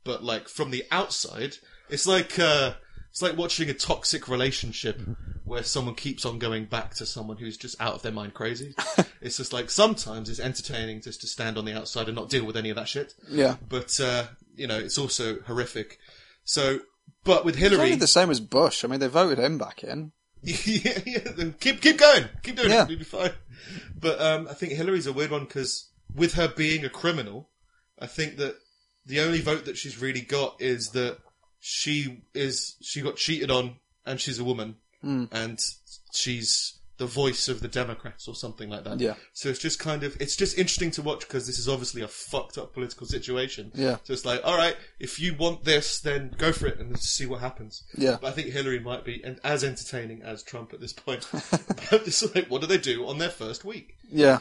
but 0.05 0.25
like 0.25 0.49
from 0.49 0.71
the 0.71 0.85
outside, 0.91 1.57
it's 1.89 2.07
like 2.07 2.39
uh, 2.39 2.75
it's 3.11 3.23
like 3.23 3.37
watching 3.37 3.69
a 3.71 3.75
toxic 3.75 4.29
relationship 4.29 5.01
where 5.45 5.63
someone 5.63 5.95
keeps 5.95 6.25
on 6.25 6.39
going 6.39 6.67
back 6.67 6.95
to 6.97 7.07
someone 7.07 7.37
who's 7.39 7.57
just 7.57 7.81
out 7.81 7.95
of 7.95 8.03
their 8.03 8.13
mind 8.13 8.35
crazy. 8.35 8.75
it's 9.21 9.37
just 9.39 9.53
like 9.53 9.71
sometimes 9.71 10.29
it's 10.29 10.41
entertaining 10.41 11.01
just 11.01 11.21
to 11.23 11.27
stand 11.27 11.57
on 11.59 11.65
the 11.65 11.77
outside 11.77 12.07
and 12.09 12.17
not 12.17 12.29
deal 12.29 12.45
with 12.45 12.57
any 12.57 12.71
of 12.71 12.77
that 12.77 12.89
shit. 12.89 13.15
Yeah. 13.29 13.57
But 13.69 13.99
uh, 14.01 14.27
you 14.57 14.67
know, 14.67 14.79
it's 14.79 14.99
also 14.99 15.41
horrific. 15.47 15.99
So, 16.45 16.81
but 17.25 17.45
with 17.45 17.55
It's 17.57 17.65
only 17.65 17.77
Hillary, 17.79 17.95
the 17.97 18.07
same 18.07 18.31
as 18.31 18.41
Bush. 18.41 18.85
I 18.85 18.89
mean, 18.89 19.01
they 19.01 19.09
voted 19.09 19.39
him 19.39 19.59
back 19.59 19.83
in. 19.83 20.13
yeah, 20.43 20.99
yeah, 21.05 21.51
keep 21.59 21.81
keep 21.81 21.99
going, 21.99 22.25
keep 22.43 22.57
doing 22.57 22.71
Yeah. 22.71 22.85
it, 22.85 22.91
you'll 22.91 22.99
be 23.01 23.05
fine. 23.05 23.33
But 23.99 24.21
um, 24.21 24.47
I 24.49 24.55
think 24.55 24.73
Hillary's 24.73 25.07
a 25.09 25.13
weird 25.13 25.33
one 25.33 25.45
because 25.45 25.89
with 26.15 26.35
her 26.35 26.47
being 26.47 26.85
a 26.85 26.89
criminal, 26.89 27.49
I 27.99 28.07
think 28.07 28.37
that 28.37 28.55
the 29.05 29.21
only 29.21 29.41
vote 29.41 29.65
that 29.65 29.77
she's 29.77 30.01
really 30.01 30.21
got 30.21 30.57
is 30.61 30.91
that 30.91 31.19
she 31.61 32.23
is 32.35 32.77
she 32.81 33.01
got 33.01 33.17
cheated 33.17 33.51
on 33.51 33.77
and 34.07 34.21
she's 34.21 34.39
a 34.39 34.45
woman 34.45 34.77
Hmm. 35.01 35.27
and 35.31 35.61
she's 36.13 36.75
the 36.97 37.07
voice 37.07 37.47
of 37.47 37.61
the 37.61 37.69
Democrats 37.69 38.27
or 38.27 38.35
something 38.35 38.69
like 38.69 38.83
that. 38.83 38.99
Yeah. 38.99 39.15
So 39.33 39.49
it's 39.49 39.61
just 39.61 39.79
kind 39.79 40.03
of 40.03 40.17
it's 40.21 40.35
just 40.35 40.59
interesting 40.59 40.91
to 40.93 41.03
watch 41.03 41.21
because 41.21 41.47
this 41.47 41.57
is 41.61 41.69
obviously 41.69 42.03
a 42.03 42.09
fucked 42.09 42.59
up 42.59 42.75
political 42.75 43.07
situation. 43.07 43.71
Yeah. 43.75 43.99
So 44.03 44.13
it's 44.13 44.25
like, 44.25 44.41
all 44.43 44.57
right, 44.57 44.77
if 44.99 45.21
you 45.21 45.35
want 45.37 45.63
this, 45.63 46.01
then 46.01 46.35
go 46.37 46.51
for 46.51 46.67
it 46.67 46.81
and 46.81 46.99
see 46.99 47.27
what 47.27 47.41
happens. 47.41 47.85
Yeah. 47.97 48.17
But 48.21 48.29
I 48.29 48.31
think 48.33 48.49
Hillary 48.49 48.81
might 48.81 49.05
be 49.05 49.23
and 49.23 49.39
as 49.45 49.63
entertaining 49.63 50.23
as 50.23 50.43
Trump 50.43 50.73
at 50.73 50.81
this 50.81 50.93
point. 50.93 51.29
but 51.33 51.93
it's 51.93 52.35
like, 52.35 52.47
what 52.51 52.61
do 52.63 52.67
they 52.67 52.79
do 52.79 53.07
on 53.07 53.19
their 53.19 53.31
first 53.31 53.65
week? 53.65 53.97
Yeah. 54.11 54.41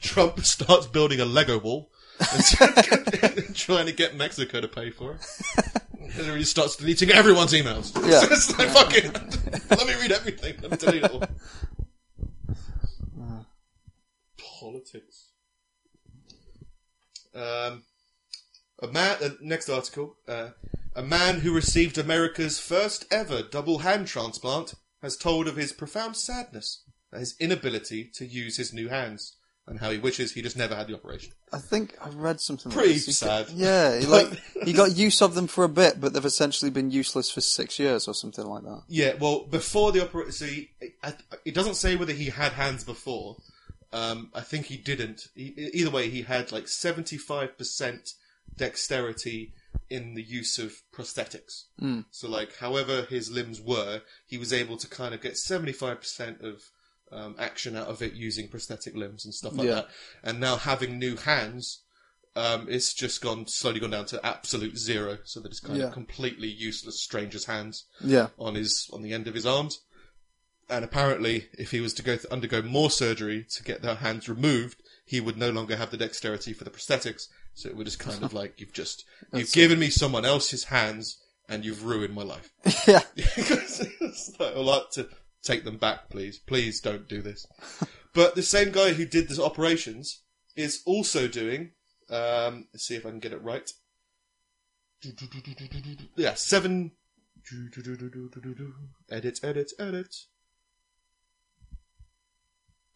Trump 0.00 0.40
starts 0.40 0.86
building 0.86 1.20
a 1.20 1.24
Lego 1.24 1.58
wall 1.58 1.90
trying 3.54 3.86
to 3.86 3.92
get 3.92 4.16
Mexico 4.16 4.60
to 4.60 4.68
pay 4.68 4.90
for 4.90 5.14
it. 5.14 6.12
Hillary 6.12 6.44
starts 6.44 6.76
deleting 6.76 7.10
everyone's 7.10 7.52
emails. 7.52 7.94
Yeah. 8.08 8.20
So 8.20 8.28
it's 8.30 8.58
like, 8.58 8.68
fucking, 8.68 9.12
let 9.70 9.86
me 9.86 9.94
read 10.00 10.12
everything. 10.12 10.54
Let 10.62 10.70
me 10.70 10.76
delete 10.78 11.04
it 11.04 11.10
all. 11.10 11.24
Politics. 14.60 15.28
Um, 17.34 17.84
a 18.82 18.88
man. 18.90 19.16
Uh, 19.22 19.28
next 19.40 19.68
article. 19.68 20.16
Uh, 20.26 20.50
a 20.96 21.02
man 21.02 21.40
who 21.40 21.54
received 21.54 21.98
America's 21.98 22.58
first 22.58 23.04
ever 23.10 23.42
double 23.42 23.80
hand 23.80 24.06
transplant 24.08 24.74
has 25.02 25.16
told 25.16 25.46
of 25.46 25.56
his 25.56 25.72
profound 25.72 26.16
sadness 26.16 26.82
at 27.12 27.20
his 27.20 27.36
inability 27.38 28.10
to 28.14 28.26
use 28.26 28.56
his 28.56 28.72
new 28.72 28.88
hands 28.88 29.36
and 29.68 29.78
how 29.78 29.90
he 29.90 29.98
wishes 29.98 30.32
he 30.32 30.42
just 30.42 30.56
never 30.56 30.74
had 30.74 30.86
the 30.86 30.94
operation. 30.94 31.32
I 31.52 31.58
think 31.58 31.96
I've 32.04 32.16
read 32.16 32.40
something. 32.40 32.72
Pretty 32.72 32.94
like. 32.94 33.00
Sad. 33.00 33.48
yeah, 33.50 33.98
he, 33.98 34.06
like 34.06 34.28
he 34.64 34.72
got 34.72 34.96
use 34.96 35.22
of 35.22 35.34
them 35.34 35.46
for 35.46 35.64
a 35.64 35.68
bit, 35.68 36.00
but 36.00 36.12
they've 36.12 36.24
essentially 36.24 36.70
been 36.70 36.90
useless 36.90 37.30
for 37.30 37.40
six 37.40 37.78
years 37.78 38.08
or 38.08 38.14
something 38.14 38.44
like 38.44 38.62
that. 38.64 38.82
Yeah, 38.88 39.14
well, 39.14 39.44
before 39.44 39.92
the 39.92 40.02
operation, 40.02 40.32
see, 40.32 40.70
it, 40.80 40.94
it 41.44 41.54
doesn't 41.54 41.74
say 41.74 41.96
whether 41.96 42.12
he 42.12 42.26
had 42.26 42.52
hands 42.52 42.84
before. 42.84 43.36
Um, 43.92 44.30
I 44.34 44.40
think 44.42 44.66
he 44.66 44.76
didn't. 44.76 45.28
He, 45.34 45.70
either 45.72 45.90
way, 45.90 46.10
he 46.10 46.22
had 46.22 46.52
like 46.52 46.68
seventy-five 46.68 47.56
percent 47.56 48.12
dexterity 48.56 49.52
in 49.90 50.14
the 50.14 50.22
use 50.22 50.58
of 50.58 50.82
prosthetics. 50.92 51.64
Mm. 51.80 52.04
So, 52.10 52.28
like, 52.28 52.56
however 52.56 53.06
his 53.08 53.30
limbs 53.30 53.60
were, 53.60 54.02
he 54.26 54.36
was 54.36 54.52
able 54.52 54.76
to 54.76 54.88
kind 54.88 55.14
of 55.14 55.22
get 55.22 55.36
seventy-five 55.36 56.00
percent 56.00 56.42
of 56.42 56.70
um, 57.12 57.34
action 57.38 57.76
out 57.76 57.86
of 57.88 58.02
it 58.02 58.12
using 58.14 58.48
prosthetic 58.48 58.94
limbs 58.94 59.24
and 59.24 59.34
stuff 59.34 59.54
like 59.54 59.66
Yeah. 59.68 59.74
that. 59.74 59.88
And 60.22 60.40
now 60.40 60.56
having 60.56 60.98
new 60.98 61.16
hands, 61.16 61.82
um, 62.36 62.66
it's 62.68 62.94
just 62.94 63.20
gone 63.20 63.46
slowly 63.46 63.80
gone 63.80 63.90
down 63.90 64.06
to 64.06 64.24
absolute 64.24 64.78
zero. 64.78 65.18
So 65.24 65.40
that 65.40 65.48
it's 65.50 65.60
kind 65.60 65.78
Yeah. 65.78 65.86
of 65.86 65.92
completely 65.92 66.48
useless, 66.48 67.02
stranger's 67.02 67.46
hands 67.46 67.84
Yeah, 68.04 68.28
on 68.38 68.54
his 68.54 68.88
on 68.92 69.02
the 69.02 69.12
end 69.12 69.26
of 69.26 69.34
his 69.34 69.46
arms. 69.46 69.80
And 70.70 70.84
apparently, 70.84 71.48
if 71.58 71.70
he 71.70 71.80
was 71.80 71.94
to 71.94 72.02
go 72.02 72.16
th- 72.16 72.26
undergo 72.26 72.60
more 72.60 72.90
surgery 72.90 73.46
to 73.52 73.62
get 73.62 73.80
their 73.80 73.94
hands 73.96 74.28
removed, 74.28 74.82
he 75.06 75.18
would 75.18 75.38
no 75.38 75.48
longer 75.50 75.76
have 75.76 75.90
the 75.90 75.96
dexterity 75.96 76.52
for 76.52 76.64
the 76.64 76.70
prosthetics. 76.70 77.22
So 77.54 77.70
it 77.70 77.76
would 77.76 77.86
just 77.86 77.98
kind 77.98 78.22
of 78.22 78.32
like 78.40 78.60
you've 78.60 78.74
just 78.74 79.04
you've 79.32 79.50
given 79.52 79.78
me 79.78 79.88
someone 79.88 80.26
else's 80.26 80.64
hands 80.64 81.16
and 81.48 81.64
you've 81.64 81.84
ruined 81.86 82.14
my 82.14 82.22
life. 82.22 82.50
yeah, 82.86 83.00
because 83.16 83.80
It's 84.00 84.38
like, 84.38 84.54
I'd 84.54 84.58
like 84.58 84.90
to 84.92 85.08
take 85.48 85.64
them 85.64 85.78
back, 85.78 86.10
please. 86.10 86.38
Please 86.38 86.80
don't 86.80 87.08
do 87.08 87.22
this. 87.22 87.46
But 88.14 88.34
the 88.34 88.42
same 88.42 88.72
guy 88.72 88.94
who 88.94 89.04
did 89.04 89.28
the 89.28 89.44
operations 89.44 90.22
is 90.56 90.82
also 90.86 91.28
doing. 91.28 91.72
Um, 92.10 92.66
let's 92.72 92.84
see 92.84 92.96
if 92.96 93.06
I 93.06 93.10
can 93.10 93.20
get 93.20 93.34
it 93.34 93.42
right. 93.42 93.70
Yeah, 96.16 96.34
seven. 96.34 96.92
Edit, 99.10 99.38
edit, 99.44 99.72
edit. 99.78 100.14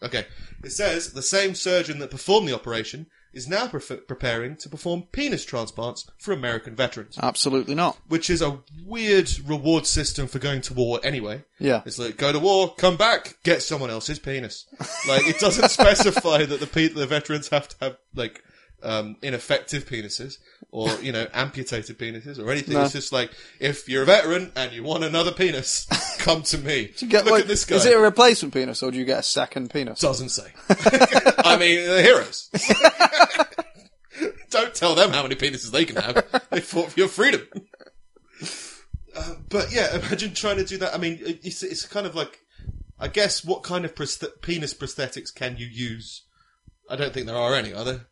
Okay, 0.03 0.27
it 0.65 0.73
says 0.73 1.13
the 1.13 1.23
same 1.23 1.55
surgeon 1.55 2.01
that 2.01 2.11
performed 2.11 2.49
the 2.49 2.55
operation 2.55 3.07
is 3.33 3.49
now 3.49 3.67
pre- 3.67 3.97
preparing 3.97 4.57
to 4.57 4.69
perform 4.69 5.03
penis 5.13 5.45
transplants 5.45 6.07
for 6.19 6.33
American 6.33 6.75
veterans 6.77 7.19
absolutely 7.23 7.75
not. 7.75 7.97
which 8.09 8.29
is 8.31 8.43
a 8.43 8.59
weird 8.87 9.31
reward 9.47 9.87
system 9.87 10.27
for 10.27 10.39
going 10.39 10.61
to 10.61 10.75
war 10.75 11.01
anyway. 11.03 11.43
Yeah, 11.59 11.83
It's 11.87 11.99
like 11.99 12.17
go 12.17 12.33
to 12.33 12.39
war, 12.39 12.75
come 12.77 12.97
back, 12.97 13.37
get 13.45 13.63
someone 13.63 13.91
else's 13.91 14.19
penis. 14.19 14.67
Like 15.09 15.27
it 15.29 15.39
doesn't 15.39 15.69
specify 15.81 16.45
that 16.45 16.61
the 16.61 16.67
pe- 16.67 16.89
the 16.89 17.07
veterans 17.07 17.49
have 17.49 17.69
to 17.69 17.77
have 17.81 17.97
like 18.15 18.43
um, 18.83 19.17
ineffective 19.23 19.87
penises 19.87 20.39
or 20.71 20.91
you 21.01 21.13
know 21.13 21.27
amputated 21.35 21.99
penises 21.99 22.39
or 22.39 22.51
anything. 22.51 22.75
No. 22.75 22.85
It's 22.85 22.93
just 22.93 23.13
like 23.13 23.31
if 23.61 23.89
you're 23.89 24.03
a 24.03 24.07
veteran 24.07 24.53
and 24.57 24.73
you 24.73 24.83
want 24.83 25.05
another 25.05 25.33
penis, 25.33 25.87
come 26.19 26.43
to 26.45 26.59
me. 26.59 26.93
get 27.09 27.25
Look 27.25 27.33
like, 27.33 27.43
at 27.43 27.49
this 27.49 27.65
guy. 27.65 27.77
is 27.77 27.87
it 27.87 27.97
a 27.97 28.01
replacement 28.01 28.55
penis 28.55 28.83
or 28.83 28.91
do 28.91 28.99
you 28.99 29.05
get 29.05 29.21
a 29.21 29.23
second 29.23 29.71
penis? 29.71 30.01
Doesn't 30.01 30.31
say. 30.31 30.51
I 30.69 31.57
mean, 31.59 31.77
they're 31.85 32.03
heroes. 32.03 32.51
Don't 34.51 34.75
tell 34.75 34.95
them 34.95 35.11
how 35.11 35.23
many 35.23 35.35
penises 35.35 35.71
they 35.71 35.85
can 35.85 35.97
have. 35.97 36.25
They 36.51 36.61
fought 36.61 36.93
for 36.93 37.01
your 37.01 37.09
freedom. 37.09 37.43
Uh, 39.15 39.35
but 39.49 39.73
yeah, 39.73 39.97
imagine 39.97 40.35
trying 40.35 40.57
to 40.57 40.65
do 40.65 40.79
that. 40.79 40.95
I 40.95 40.99
mean, 40.99 41.19
it's, 41.23 41.63
it's 41.63 41.87
kind 41.87 42.07
of 42.07 42.15
like, 42.15 42.41
I 42.99 43.09
guess, 43.09 43.45
what 43.45 43.63
kind 43.63 43.85
of 43.85 43.95
prosthet- 43.95 44.41
penis 44.43 44.75
prosthetics 44.75 45.35
can 45.35 45.57
you 45.57 45.67
use? 45.67 46.25
I 46.89 46.97
don't 46.97 47.13
think 47.13 47.27
there 47.27 47.37
are 47.37 47.55
any, 47.55 47.73
are 47.73 47.85
there? 47.85 48.07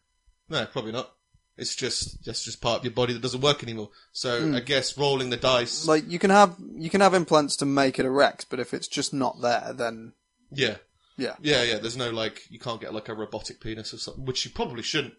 No, 0.51 0.67
probably 0.67 0.93
not. 0.93 1.11
It's 1.57 1.77
just 1.77 2.25
that's 2.25 2.45
just 2.45 2.61
part 2.61 2.79
of 2.79 2.85
your 2.85 2.93
body 2.93 3.13
that 3.13 3.23
doesn't 3.23 3.41
work 3.41 3.63
anymore. 3.63 3.91
So 4.13 4.41
hmm. 4.41 4.55
I 4.55 4.61
guess 4.61 4.97
rolling 4.97 5.31
the 5.31 5.37
dice. 5.37 5.87
Like 5.87 6.11
you 6.11 6.19
can 6.19 6.31
have 6.31 6.57
you 6.75 6.91
can 6.91 7.01
have 7.01 7.15
implants 7.15 7.57
to 7.57 7.67
make 7.67 7.99
it 7.99 8.07
erect, 8.07 8.47
but 8.51 8.61
if 8.61 8.73
it's 8.75 8.89
just 8.89 9.13
not 9.13 9.41
there, 9.41 9.73
then 9.75 10.13
yeah, 10.51 10.77
yeah, 11.17 11.37
Yeah, 11.41 11.63
yeah. 11.63 11.79
There's 11.79 11.97
no 11.99 12.11
like 12.11 12.51
you 12.51 12.59
can't 12.59 12.81
get 12.81 12.95
like 12.95 13.09
a 13.09 13.15
robotic 13.15 13.61
penis 13.61 13.93
or 13.93 13.99
something, 13.99 14.25
which 14.25 14.45
you 14.45 14.51
probably 14.51 14.83
shouldn't. 14.83 15.15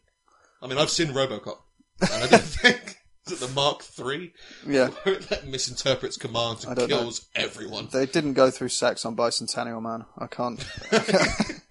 I 0.61 0.67
mean, 0.67 0.77
I've 0.77 0.89
seen 0.89 1.07
RoboCop, 1.09 1.57
and 2.01 2.23
I 2.23 2.27
don't 2.27 2.41
think 2.41 2.97
is 3.27 3.33
it 3.33 3.39
the 3.39 3.53
Mark 3.53 3.83
Three 3.83 4.33
yeah. 4.67 4.87
where 5.03 5.15
it 5.15 5.29
like, 5.29 5.45
misinterprets 5.45 6.17
commands 6.17 6.65
I 6.65 6.69
and 6.69 6.79
don't 6.79 6.89
know. 6.89 6.99
kills 7.01 7.27
everyone. 7.35 7.89
They 7.91 8.07
didn't 8.07 8.33
go 8.33 8.49
through 8.49 8.69
sex 8.69 9.05
on 9.05 9.15
Bicentennial 9.15 9.81
Man. 9.81 10.05
I 10.17 10.27
can't. 10.27 10.59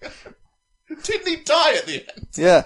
Didn't 1.03 1.27
he 1.27 1.37
die 1.37 1.75
at 1.75 1.85
the 1.85 2.05
end? 2.15 2.27
yeah, 2.35 2.63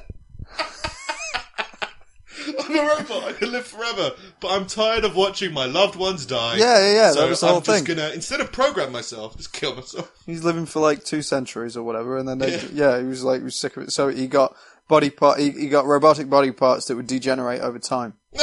I'm 2.59 2.75
a 2.77 2.81
robot. 2.81 3.23
I 3.23 3.33
can 3.33 3.51
live 3.51 3.65
forever, 3.67 4.11
but 4.39 4.51
I'm 4.51 4.65
tired 4.65 5.03
of 5.05 5.15
watching 5.15 5.53
my 5.53 5.65
loved 5.65 5.95
ones 5.95 6.25
die. 6.25 6.57
Yeah, 6.57 6.79
yeah, 6.79 6.93
yeah, 6.93 7.11
So 7.11 7.21
that 7.21 7.29
was 7.29 7.39
the 7.41 7.47
I'm 7.47 7.51
whole 7.53 7.61
just 7.61 7.85
gonna 7.85 8.09
instead 8.13 8.41
of 8.41 8.51
program 8.51 8.91
myself, 8.91 9.35
just 9.37 9.53
kill 9.53 9.75
myself. 9.75 10.11
he's 10.25 10.43
living 10.43 10.65
for 10.65 10.79
like 10.81 11.03
two 11.03 11.21
centuries 11.21 11.75
or 11.77 11.83
whatever, 11.83 12.17
and 12.17 12.27
then 12.27 12.39
they, 12.39 12.53
Yeah. 12.53 12.67
yeah. 12.73 12.99
he 12.99 13.05
was 13.05 13.23
like 13.23 13.39
he 13.39 13.45
was 13.45 13.59
sick 13.59 13.75
of 13.77 13.83
it. 13.83 13.91
So 13.91 14.07
he 14.09 14.27
got 14.27 14.55
body 14.87 15.09
part. 15.09 15.39
He, 15.39 15.51
he 15.51 15.67
got 15.69 15.85
robotic 15.85 16.29
body 16.29 16.51
parts 16.51 16.85
that 16.85 16.95
would 16.95 17.07
degenerate 17.07 17.61
over 17.61 17.79
time. 17.79 18.13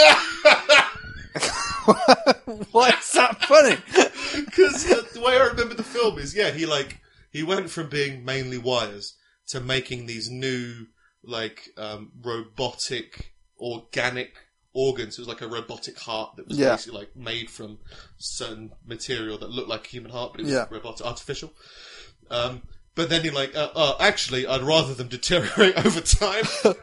Why 2.70 2.90
is 2.90 3.12
that 3.12 3.44
funny? 3.46 3.76
Because 4.44 4.84
the 5.12 5.20
way 5.20 5.36
I 5.36 5.46
remember 5.46 5.74
the 5.74 5.82
film 5.82 6.18
is, 6.18 6.34
yeah, 6.34 6.50
he 6.50 6.66
like 6.66 7.00
he 7.30 7.42
went 7.42 7.70
from 7.70 7.88
being 7.88 8.24
mainly 8.24 8.58
wires 8.58 9.16
to 9.48 9.60
making 9.60 10.06
these 10.06 10.30
new 10.30 10.86
like 11.24 11.68
um, 11.76 12.12
robotic 12.22 13.31
organic 13.62 14.34
organs. 14.74 15.18
It 15.18 15.20
was 15.22 15.28
like 15.28 15.40
a 15.42 15.46
robotic 15.48 15.98
heart 15.98 16.36
that 16.36 16.48
was 16.48 16.58
Yeah. 16.58 16.70
basically 16.70 16.98
like 17.00 17.14
made 17.16 17.50
from 17.50 17.78
certain 18.18 18.72
material 18.86 19.38
that 19.38 19.50
looked 19.50 19.68
like 19.68 19.86
a 19.86 19.88
human 19.90 20.10
heart, 20.10 20.32
but 20.32 20.40
it 20.40 20.44
was 20.44 20.52
Yeah. 20.52 20.66
robotic, 20.70 21.06
artificial. 21.06 21.52
Um, 22.30 22.62
but 22.94 23.08
then 23.08 23.24
you're 23.24 23.34
like, 23.34 23.54
uh, 23.54 23.70
uh, 23.74 23.96
actually, 24.00 24.46
I'd 24.46 24.62
rather 24.62 24.94
them 24.94 25.08
deteriorate 25.18 25.76
over 25.84 26.00
time. 26.00 26.44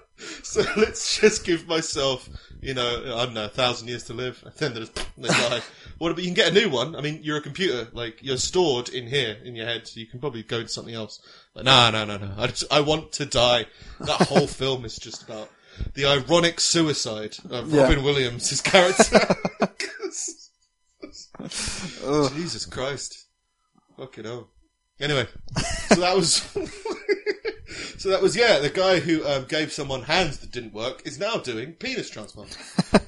so 0.43 0.63
let's 0.77 1.19
just 1.19 1.43
give 1.45 1.67
myself, 1.67 2.29
you 2.61 2.73
know, 2.73 3.15
I 3.17 3.25
don't 3.25 3.33
know, 3.33 3.45
a 3.45 3.49
thousand 3.49 3.87
years 3.87 4.03
to 4.05 4.13
live, 4.13 4.41
and 4.43 4.53
then 4.55 4.73
there's, 4.75 4.89
they 5.17 5.27
die. 5.27 5.61
What 5.97 6.11
about 6.11 6.19
you 6.23 6.27
can 6.27 6.33
get 6.35 6.51
a 6.51 6.53
new 6.53 6.69
one? 6.69 6.95
I 6.95 7.01
mean, 7.01 7.19
you're 7.23 7.37
a 7.37 7.41
computer, 7.41 7.87
like 7.93 8.19
you're 8.21 8.37
stored 8.37 8.89
in 8.89 9.07
here 9.07 9.37
in 9.43 9.55
your 9.55 9.65
head, 9.65 9.87
so 9.87 9.99
you 9.99 10.05
can 10.07 10.19
probably 10.19 10.43
go 10.43 10.61
to 10.61 10.67
something 10.67 10.93
else. 10.93 11.19
But 11.53 11.65
no, 11.65 11.89
no, 11.91 12.05
no, 12.05 12.17
no. 12.17 12.33
I, 12.37 12.47
just, 12.47 12.65
I 12.71 12.81
want 12.81 13.11
to 13.13 13.25
die. 13.25 13.65
That 13.99 14.21
whole 14.27 14.47
film 14.47 14.85
is 14.85 14.97
just 14.97 15.23
about 15.23 15.49
the 15.93 16.05
ironic 16.05 16.59
suicide 16.59 17.37
of 17.49 17.71
Yeah. 17.73 17.83
Robin 17.83 18.03
Williams' 18.03 18.49
his 18.49 18.61
character. 18.61 19.19
Jesus 22.35 22.65
Christ. 22.65 23.25
Fucking 23.97 24.25
hell. 24.25 24.49
Anyway, 24.99 25.27
so 25.87 25.95
that 25.95 26.15
was. 26.15 26.35
so 27.97 28.09
that 28.09 28.21
was, 28.21 28.35
yeah, 28.35 28.59
the 28.59 28.69
guy 28.69 28.99
who 28.99 29.25
um, 29.25 29.45
gave 29.45 29.71
someone 29.71 30.03
hands 30.03 30.39
that 30.39 30.51
didn't 30.51 30.73
work 30.73 31.01
is 31.05 31.17
now 31.19 31.37
doing 31.37 31.73
penis 31.73 32.09
transplants. 32.09 32.57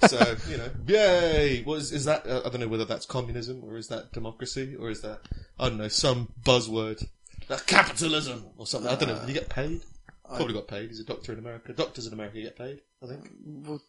so, 0.10 0.36
you 0.50 0.58
know, 0.58 0.70
yay! 0.88 1.64
What 1.64 1.80
is, 1.80 1.92
is 1.92 2.06
that? 2.06 2.26
Uh, 2.26 2.42
I 2.46 2.50
don't 2.50 2.62
know 2.62 2.68
whether 2.68 2.86
that's 2.86 3.06
communism 3.06 3.62
or 3.64 3.78
is 3.78 3.88
that 3.90 4.14
democracy 4.14 4.76
or 4.76 4.90
is 4.90 5.02
that, 5.02 5.20
I 5.60 5.70
don't 5.70 5.78
know, 5.78 5.88
some 5.90 6.30
buzzword. 6.44 7.06
That's 7.48 7.64
capitalism 7.64 8.46
or 8.58 8.66
something. 8.66 8.90
I 8.90 8.96
don't 8.96 9.10
know. 9.10 9.20
Did 9.20 9.28
he 9.28 9.34
get 9.34 9.50
paid? 9.50 9.82
Probably 10.38 10.54
got 10.54 10.68
paid. 10.68 10.90
He's 10.90 11.00
a 11.00 11.06
doctor 11.06 11.34
in 11.34 11.40
America. 11.40 11.74
Doctors 11.74 12.08
in 12.08 12.14
America 12.14 12.42
get 12.42 12.58
paid, 12.58 12.82
I 13.04 13.08
think. 13.08 13.30
What, 13.44 13.82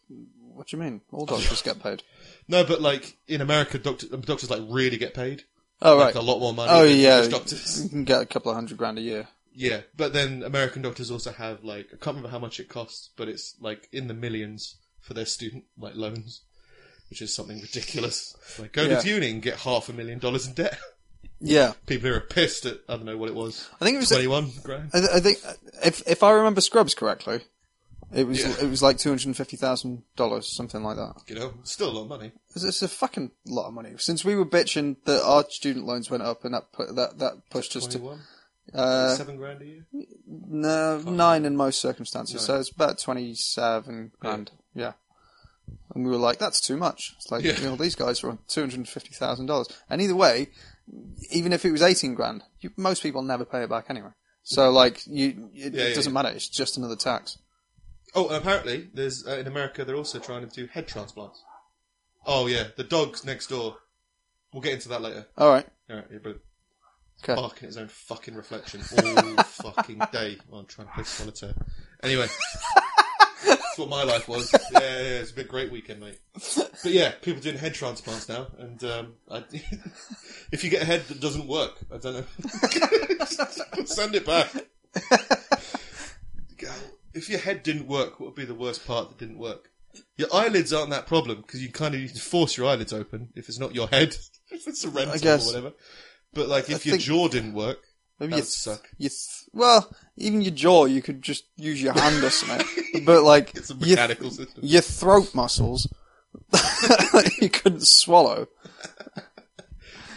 what 0.53 0.67
do 0.67 0.77
you 0.77 0.83
mean? 0.83 1.01
All 1.11 1.25
doctors 1.25 1.61
get 1.61 1.81
paid. 1.81 2.03
No, 2.47 2.63
but 2.63 2.81
like 2.81 3.17
in 3.27 3.41
America, 3.41 3.77
doctor, 3.79 4.07
doctors 4.17 4.49
like 4.49 4.61
really 4.69 4.97
get 4.97 5.13
paid. 5.13 5.43
Oh 5.81 5.97
Like 5.97 6.15
right. 6.15 6.15
a 6.15 6.21
lot 6.21 6.39
more 6.39 6.53
money 6.53 6.69
Oh 6.71 6.87
than 6.87 6.97
yeah. 6.97 7.15
English 7.17 7.33
doctors. 7.33 7.83
You 7.83 7.89
can 7.89 8.03
get 8.05 8.21
a 8.21 8.25
couple 8.25 8.51
of 8.51 8.55
hundred 8.55 8.77
grand 8.77 8.97
a 8.97 9.01
year. 9.01 9.27
Yeah, 9.55 9.81
but 9.95 10.13
then 10.13 10.41
American 10.43 10.81
doctors 10.81 11.11
also 11.11 11.31
have 11.31 11.63
like 11.63 11.87
I 11.87 11.97
can't 11.97 12.15
remember 12.17 12.29
how 12.29 12.39
much 12.39 12.59
it 12.59 12.69
costs, 12.69 13.09
but 13.15 13.27
it's 13.29 13.55
like 13.59 13.87
in 13.91 14.07
the 14.07 14.13
millions 14.13 14.75
for 14.99 15.13
their 15.13 15.25
student 15.25 15.65
like 15.77 15.95
loans, 15.95 16.41
which 17.09 17.21
is 17.21 17.35
something 17.35 17.59
ridiculous. 17.61 18.35
Like 18.59 18.71
go 18.73 18.83
Yeah. 18.83 18.99
to 18.99 19.07
uni 19.07 19.29
and 19.31 19.41
get 19.41 19.57
half 19.59 19.89
a 19.89 19.93
million 19.93 20.19
dollars 20.19 20.47
in 20.47 20.53
debt. 20.53 20.77
Yeah. 21.45 21.73
People 21.87 22.07
here 22.09 22.17
are 22.17 22.21
pissed 22.21 22.65
at 22.65 22.77
I 22.87 22.95
don't 22.95 23.05
know 23.05 23.17
what 23.17 23.29
it 23.29 23.35
was. 23.35 23.69
I 23.81 23.85
think 23.85 23.95
it 23.95 23.99
was. 23.99 24.09
Twenty 24.09 24.27
one 24.27 24.49
grand. 24.63 24.89
I, 24.93 24.99
th- 24.99 25.11
I 25.13 25.19
think 25.19 25.37
if 25.83 26.01
if 26.07 26.23
I 26.23 26.31
remember 26.31 26.61
Scrubs 26.61 26.95
correctly, 26.95 27.41
it 28.13 28.25
was 28.27 28.39
Yeah. 28.39 28.53
it 28.61 28.69
was 28.69 28.81
like 28.81 28.97
two 28.97 29.09
hundred 29.09 29.25
and 29.25 29.37
fifty 29.37 29.57
thousand 29.57 30.03
dollars, 30.15 30.47
something 30.47 30.81
like 30.83 30.95
that. 30.95 31.15
You 31.27 31.35
know, 31.35 31.53
still 31.63 31.89
a 31.89 31.91
lot 31.91 32.01
of 32.03 32.07
money. 32.09 32.31
It's, 32.55 32.63
it's 32.63 32.81
a 32.81 32.87
fucking 32.87 33.31
lot 33.45 33.67
of 33.67 33.73
money. 33.73 33.91
Since 33.97 34.23
we 34.23 34.35
were 34.35 34.45
bitching 34.45 34.95
that 35.05 35.21
our 35.23 35.43
student 35.49 35.85
loans 35.85 36.09
went 36.09 36.23
up, 36.23 36.45
and 36.45 36.53
that 36.53 36.71
put, 36.71 36.95
that 36.95 37.19
that 37.19 37.49
pushed 37.49 37.75
us 37.75 37.83
Twenty 37.87 37.99
to 37.99 38.03
one, 38.05 38.21
uh, 38.73 39.15
seven 39.15 39.35
grand 39.37 39.61
a 39.61 39.65
year. 39.65 39.85
no 40.25 40.99
nine 40.99 41.45
in 41.45 41.57
most 41.57 41.81
circumstances. 41.81 42.41
So 42.41 42.57
it's 42.59 42.69
about 42.71 42.99
twenty 42.99 43.35
seven 43.35 44.11
grand. 44.19 44.51
Yeah. 44.73 44.93
And 45.95 46.03
we 46.05 46.11
were 46.11 46.17
like, 46.17 46.39
that's 46.39 46.59
too 46.59 46.75
much. 46.75 47.13
It's 47.17 47.31
like, 47.31 47.43
Yeah. 47.43 47.57
you 47.59 47.63
know, 47.65 47.75
these 47.75 47.95
guys 47.95 48.23
are 48.23 48.29
on 48.29 48.39
two 48.47 48.61
hundred 48.61 48.77
and 48.77 48.87
fifty 48.89 49.13
thousand 49.13 49.45
dollars, 49.47 49.67
and 49.89 50.01
either 50.01 50.15
way, 50.15 50.49
even 51.31 51.53
if 51.53 51.65
it 51.65 51.71
was 51.71 51.81
eighteen 51.81 52.13
grand, 52.15 52.43
you, 52.59 52.71
most 52.77 53.03
people 53.03 53.21
never 53.21 53.45
pay 53.45 53.63
it 53.63 53.69
back 53.69 53.85
anyway. 53.89 54.09
So 54.43 54.69
like, 54.71 55.01
you 55.07 55.49
it, 55.53 55.73
Yeah, 55.73 55.83
it 55.83 55.89
yeah, 55.89 55.95
doesn't 55.95 56.11
yeah. 56.13 56.21
matter. 56.21 56.35
It's 56.35 56.49
just 56.49 56.77
another 56.77 56.95
tax. 56.97 57.37
Oh, 58.15 58.27
and 58.27 58.35
apparently 58.37 58.89
there's 58.93 59.25
uh, 59.25 59.37
in 59.37 59.47
America 59.47 59.83
they're 59.85 59.95
also 59.95 60.19
trying 60.19 60.47
to 60.47 60.53
do 60.53 60.67
head 60.67 60.87
transplants. 60.87 61.41
Oh 62.25 62.47
yeah, 62.47 62.65
the 62.77 62.83
dog's 62.83 63.25
next 63.25 63.47
door. 63.47 63.77
We'll 64.53 64.61
get 64.61 64.73
into 64.73 64.89
that 64.89 65.01
later. 65.01 65.25
All 65.37 65.49
right. 65.49 65.65
All 65.89 65.95
right, 65.95 66.05
yeah, 66.11 66.31
Okay. 67.23 67.35
barking 67.35 67.63
at 67.63 67.69
his 67.69 67.77
own 67.77 67.87
fucking 67.87 68.35
reflection 68.35 68.81
all 68.97 69.43
fucking 69.43 69.99
day 70.11 70.37
while 70.47 70.61
I'm 70.61 70.67
trying 70.67 70.87
to 70.87 70.93
play 70.93 71.03
solitaire. 71.05 71.53
Anyway, 72.03 72.27
that's 73.73 73.79
what 73.79 73.89
my 73.89 74.03
life 74.03 74.27
was. 74.27 74.51
Yeah, 74.71 74.79
yeah, 74.79 75.19
it's 75.19 75.31
been 75.31 75.45
a 75.45 75.49
great 75.49 75.71
weekend, 75.71 75.99
mate. 75.99 76.19
But 76.83 76.91
yeah, 76.91 77.11
people 77.21 77.41
doing 77.41 77.57
head 77.57 77.73
transplants 77.73 78.29
now, 78.29 78.47
and 78.59 78.83
um, 78.83 79.13
I, 79.29 79.43
if 80.51 80.63
you 80.63 80.69
get 80.69 80.81
a 80.81 80.85
head 80.85 81.05
that 81.07 81.19
doesn't 81.19 81.47
work, 81.47 81.77
I 81.93 81.97
don't 81.97 82.13
know, 82.15 82.25
send 83.85 84.15
it 84.15 84.25
back. 84.25 84.49
If 87.13 87.29
your 87.29 87.39
head 87.39 87.63
didn't 87.63 87.87
work, 87.87 88.19
what 88.19 88.27
would 88.27 88.35
be 88.35 88.45
the 88.45 88.55
worst 88.55 88.85
part 88.87 89.09
that 89.09 89.17
didn't 89.19 89.37
work? 89.37 89.69
Your 90.17 90.27
eyelids 90.33 90.73
aren't 90.73 90.89
that 90.89 91.05
problem 91.05 91.41
because 91.41 91.61
you 91.61 91.71
kind 91.71 91.93
of 91.93 92.01
need 92.01 92.15
to 92.15 92.21
force 92.21 92.57
your 92.57 92.67
eyelids 92.67 92.93
open 92.93 93.29
if 93.35 93.47
it's 93.49 93.59
not 93.59 93.75
your 93.75 93.87
head, 93.87 94.15
if 94.49 94.67
it's 94.67 94.83
a 94.83 94.89
rental 94.89 95.27
or 95.29 95.37
whatever. 95.37 95.73
But 96.33 96.47
like 96.47 96.69
if 96.69 96.85
I 96.85 96.89
your 96.89 96.97
jaw 96.97 97.27
didn't 97.27 97.53
work, 97.53 97.79
Maybe 98.19 98.31
that 98.31 98.37
would 98.37 98.45
suck. 98.45 98.87
you 98.97 99.09
th- 99.09 99.42
well, 99.53 99.89
even 100.17 100.41
your 100.41 100.53
jaw, 100.53 100.85
you 100.85 101.01
could 101.01 101.21
just 101.21 101.45
use 101.55 101.81
your 101.81 101.93
hand 101.93 102.23
or 102.23 102.29
something. 102.29 103.03
But 103.05 103.23
like 103.23 103.51
It's 103.55 103.69
a 103.71 103.75
your, 103.75 103.89
mechanical 103.97 104.29
system. 104.31 104.63
your 104.63 104.81
throat 104.81 105.33
muscles, 105.35 105.87
you 107.41 107.49
couldn't 107.49 107.85
swallow. 107.87 108.47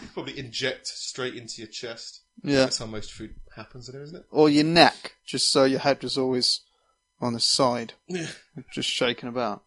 You'd 0.00 0.12
probably 0.14 0.38
inject 0.38 0.86
straight 0.86 1.34
into 1.34 1.60
your 1.62 1.68
chest. 1.68 2.22
Yeah, 2.42 2.60
That's 2.60 2.78
how 2.78 2.86
most 2.86 3.12
food 3.12 3.34
happens, 3.54 3.86
there, 3.86 4.02
isn't 4.02 4.16
it? 4.16 4.26
or 4.30 4.48
your 4.50 4.64
neck, 4.64 5.16
just 5.26 5.50
so 5.50 5.64
your 5.64 5.80
head 5.80 6.02
was 6.02 6.18
always 6.18 6.60
on 7.20 7.32
the 7.32 7.40
side, 7.40 7.94
Yeah. 8.08 8.26
just 8.72 8.88
shaking 8.90 9.28
about. 9.28 9.62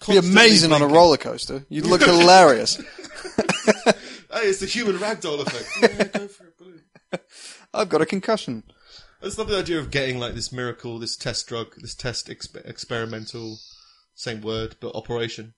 Be 0.00 0.14
Constantly 0.14 0.30
amazing 0.30 0.72
on 0.72 0.76
a 0.76 0.84
blinking. 0.84 0.94
roller 0.96 1.16
coaster. 1.16 1.64
You'd 1.70 1.86
look 1.86 2.02
hilarious. 2.02 2.76
Hey, 4.30 4.44
it's 4.50 4.60
the 4.60 4.66
human 4.66 4.96
ragdoll 4.98 5.40
effect. 5.40 5.66
Yeah, 5.82 6.04
go 6.20 6.28
for 6.28 6.44
it. 7.12 7.22
I've 7.74 7.88
got 7.88 8.02
a 8.02 8.06
concussion. 8.06 8.62
I 9.20 9.24
just 9.26 9.38
love 9.38 9.48
the 9.48 9.58
idea 9.58 9.78
of 9.78 9.90
getting 9.90 10.18
like 10.18 10.34
this 10.34 10.52
miracle, 10.52 10.98
this 10.98 11.16
test 11.16 11.48
drug, 11.48 11.74
this 11.78 11.94
test 11.94 12.28
exp- 12.28 12.68
experimental, 12.68 13.58
same 14.14 14.40
word, 14.40 14.76
but 14.80 14.94
operation, 14.94 15.54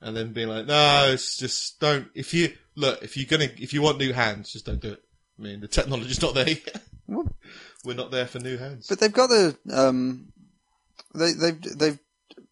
and 0.00 0.16
then 0.16 0.32
being 0.32 0.48
like, 0.48 0.66
no, 0.66 1.10
it's 1.12 1.36
just 1.36 1.78
don't. 1.78 2.08
If 2.14 2.34
you 2.34 2.52
look, 2.74 3.02
if 3.02 3.16
you're 3.16 3.26
gonna, 3.26 3.50
if 3.58 3.72
you 3.72 3.82
want 3.82 3.98
new 3.98 4.12
hands, 4.12 4.52
just 4.52 4.66
don't 4.66 4.80
do 4.80 4.92
it. 4.92 5.02
I 5.38 5.42
mean, 5.42 5.60
the 5.60 5.68
technology's 5.68 6.22
not 6.22 6.34
there 6.34 6.48
yet. 6.48 6.82
We're 7.84 7.94
not 7.94 8.10
there 8.10 8.26
for 8.26 8.38
new 8.38 8.56
hands. 8.56 8.86
But 8.88 8.98
they've 8.98 9.12
got 9.12 9.28
the 9.28 9.56
um, 9.70 10.32
they 11.14 11.32
they've 11.32 11.78
they've 11.78 11.98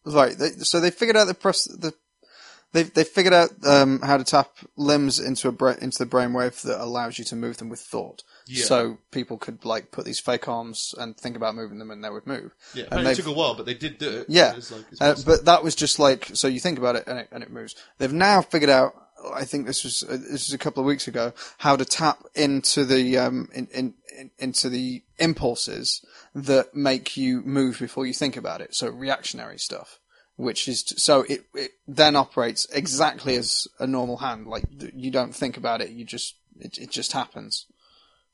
right. 0.05 0.37
They, 0.37 0.51
so 0.51 0.79
they 0.79 0.91
figured 0.91 1.17
out 1.17 1.27
the 1.27 1.35
press 1.35 1.65
the 1.65 1.95
they 2.73 2.83
they 2.85 3.05
figured 3.05 3.35
out 3.35 3.51
um 3.67 4.01
how 4.01 4.17
to 4.17 4.25
tap 4.25 4.51
limbs 4.77 5.19
into 5.21 5.49
a 5.49 5.53
bra- 5.53 5.77
into 5.81 5.99
the 5.99 6.07
brainwave 6.07 6.63
that 6.63 6.83
allows 6.83 7.19
you 7.19 7.25
to 7.27 7.37
move 7.37 7.59
them 7.59 7.69
with 7.69 7.81
thought. 7.81 8.23
Yeah. 8.47 8.65
So 8.65 8.99
people 9.11 9.39
could 9.39 9.65
like 9.65 9.91
put 9.93 10.05
these 10.05 10.19
fake 10.21 10.49
arms 10.49 10.95
and 10.99 11.17
think 11.17 11.37
about 11.37 11.55
moving 11.55 11.79
them, 11.79 11.91
and 11.91 12.03
they 12.03 12.11
would 12.11 12.27
move. 12.27 12.53
yeah, 12.75 12.85
and 12.91 13.01
it 13.01 13.05
they've- 13.05 13.17
took 13.19 13.27
a 13.27 13.33
while, 13.33 13.55
but 13.55 13.67
they 13.67 13.75
did 13.75 13.99
do 13.99 14.09
it. 14.09 14.27
Yeah, 14.29 14.55
like, 14.71 14.85
uh, 15.01 15.15
but 15.25 15.45
that 15.45 15.63
was 15.63 15.75
just 15.75 15.99
like 15.99 16.31
so 16.35 16.49
you 16.49 16.61
think 16.61 16.79
about 16.79 16.97
it 16.97 17.05
and 17.07 17.19
it 17.21 17.29
and 17.31 17.43
it 17.43 17.51
moves. 17.51 17.75
They've 17.99 18.13
now 18.13 18.43
figured 18.43 18.71
out. 18.71 18.95
I 19.35 19.45
think 19.45 19.67
this 19.67 19.85
was 19.85 20.03
uh, 20.03 20.17
this 20.17 20.49
was 20.49 20.53
a 20.53 20.59
couple 20.59 20.81
of 20.83 20.87
weeks 20.89 21.07
ago 21.07 21.33
how 21.59 21.77
to 21.77 21.85
tap 21.85 22.25
into 22.35 22.85
the 22.85 23.19
um 23.19 23.49
in, 23.55 23.69
in, 23.73 23.95
in 24.19 24.31
into 24.39 24.69
the 24.69 25.05
impulses 25.19 26.05
that 26.35 26.75
make 26.75 27.17
you 27.17 27.41
move 27.43 27.79
before 27.79 28.05
you 28.05 28.15
think 28.15 28.37
about 28.37 28.61
it. 28.61 28.75
So 28.75 28.89
reactionary 28.89 29.59
stuff, 29.59 30.01
which 30.43 30.69
is 30.69 30.85
so 30.97 31.23
it 31.29 31.45
it 31.55 31.73
then 31.87 32.17
operates 32.17 32.67
exactly 32.73 33.37
as 33.37 33.67
a 33.79 33.87
normal 33.87 34.19
hand. 34.19 34.47
Like 34.47 34.65
you 34.95 35.11
don't 35.11 35.35
think 35.35 35.57
about 35.57 35.81
it, 35.81 35.91
you 35.91 36.05
just 36.05 36.37
it 36.59 36.79
it 36.79 36.91
just 36.91 37.13
happens. 37.13 37.67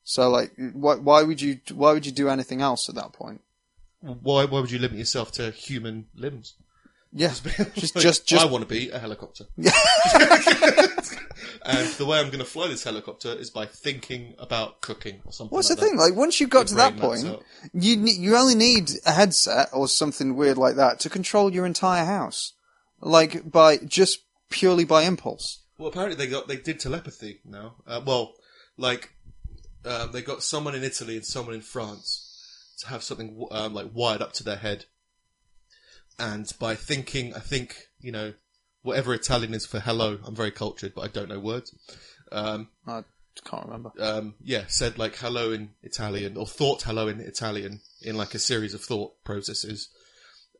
So 0.02 0.28
like 0.30 0.52
why 0.56 0.96
why 0.96 1.22
would 1.22 1.40
you 1.40 1.60
why 1.72 1.92
would 1.92 2.06
you 2.06 2.12
do 2.12 2.28
anything 2.28 2.60
else 2.60 2.88
at 2.88 2.94
that 2.96 3.12
point? 3.12 3.42
why 4.00 4.44
why 4.44 4.60
would 4.60 4.70
you 4.70 4.78
limit 4.78 4.98
yourself 4.98 5.32
to 5.32 5.50
human 5.50 6.06
limbs? 6.14 6.54
Yeah, 7.12 7.28
just 7.28 7.44
Like, 7.94 8.02
just 8.02 8.26
just 8.26 8.44
I 8.44 8.48
want 8.48 8.62
to 8.62 8.68
be 8.68 8.90
a 8.90 8.98
helicopter. 8.98 9.44
and 9.56 9.72
the 11.94 12.04
way 12.06 12.18
I'm 12.18 12.26
going 12.26 12.38
to 12.38 12.44
fly 12.44 12.68
this 12.68 12.84
helicopter 12.84 13.32
is 13.32 13.50
by 13.50 13.66
thinking 13.66 14.34
about 14.38 14.80
cooking 14.80 15.20
or 15.24 15.32
something. 15.32 15.54
What's 15.54 15.70
like 15.70 15.78
the 15.78 15.86
thing? 15.86 15.96
Like 15.96 16.14
once 16.14 16.40
you've 16.40 16.50
got 16.50 16.66
to 16.68 16.74
that 16.76 16.96
point, 16.98 17.26
you 17.72 17.96
ne- 17.96 18.12
you 18.12 18.36
only 18.36 18.54
need 18.54 18.90
a 19.06 19.12
headset 19.12 19.68
or 19.72 19.88
something 19.88 20.36
weird 20.36 20.58
like 20.58 20.76
that 20.76 21.00
to 21.00 21.10
control 21.10 21.52
your 21.52 21.64
entire 21.66 22.04
house, 22.04 22.52
like 23.00 23.50
by 23.50 23.78
just 23.78 24.20
purely 24.50 24.84
by 24.84 25.02
impulse. 25.02 25.62
Well, 25.78 25.88
apparently 25.88 26.16
they 26.16 26.30
got 26.30 26.48
they 26.48 26.56
did 26.56 26.80
telepathy 26.80 27.40
now. 27.44 27.76
Uh, 27.86 28.00
well, 28.04 28.34
like 28.76 29.12
um, 29.84 30.12
they 30.12 30.22
got 30.22 30.42
someone 30.42 30.74
in 30.74 30.82
Italy 30.82 31.16
and 31.16 31.24
someone 31.24 31.54
in 31.54 31.60
France 31.62 32.24
to 32.80 32.88
have 32.88 33.02
something 33.02 33.46
um, 33.50 33.74
like 33.74 33.90
wired 33.92 34.22
up 34.22 34.32
to 34.34 34.44
their 34.44 34.56
head, 34.56 34.84
and 36.18 36.50
by 36.58 36.74
thinking, 36.74 37.34
I 37.34 37.40
think 37.40 37.76
you 38.00 38.12
know 38.12 38.34
whatever 38.82 39.14
Italian 39.14 39.54
is 39.54 39.66
for 39.66 39.80
hello. 39.80 40.18
I'm 40.24 40.34
very 40.34 40.50
cultured, 40.50 40.94
but 40.94 41.02
I 41.02 41.08
don't 41.08 41.28
know 41.28 41.38
words. 41.38 41.74
Um, 42.32 42.68
I 42.86 43.02
can't 43.44 43.64
remember. 43.66 43.92
um, 44.00 44.34
yeah, 44.40 44.64
said 44.68 44.98
like 44.98 45.16
hello 45.16 45.52
in 45.52 45.70
Italian 45.82 46.36
or 46.36 46.46
thought 46.46 46.82
hello 46.82 47.08
in 47.08 47.20
Italian 47.20 47.80
in 48.02 48.16
like 48.16 48.34
a 48.34 48.38
series 48.38 48.74
of 48.74 48.80
thought 48.80 49.12
processes, 49.24 49.88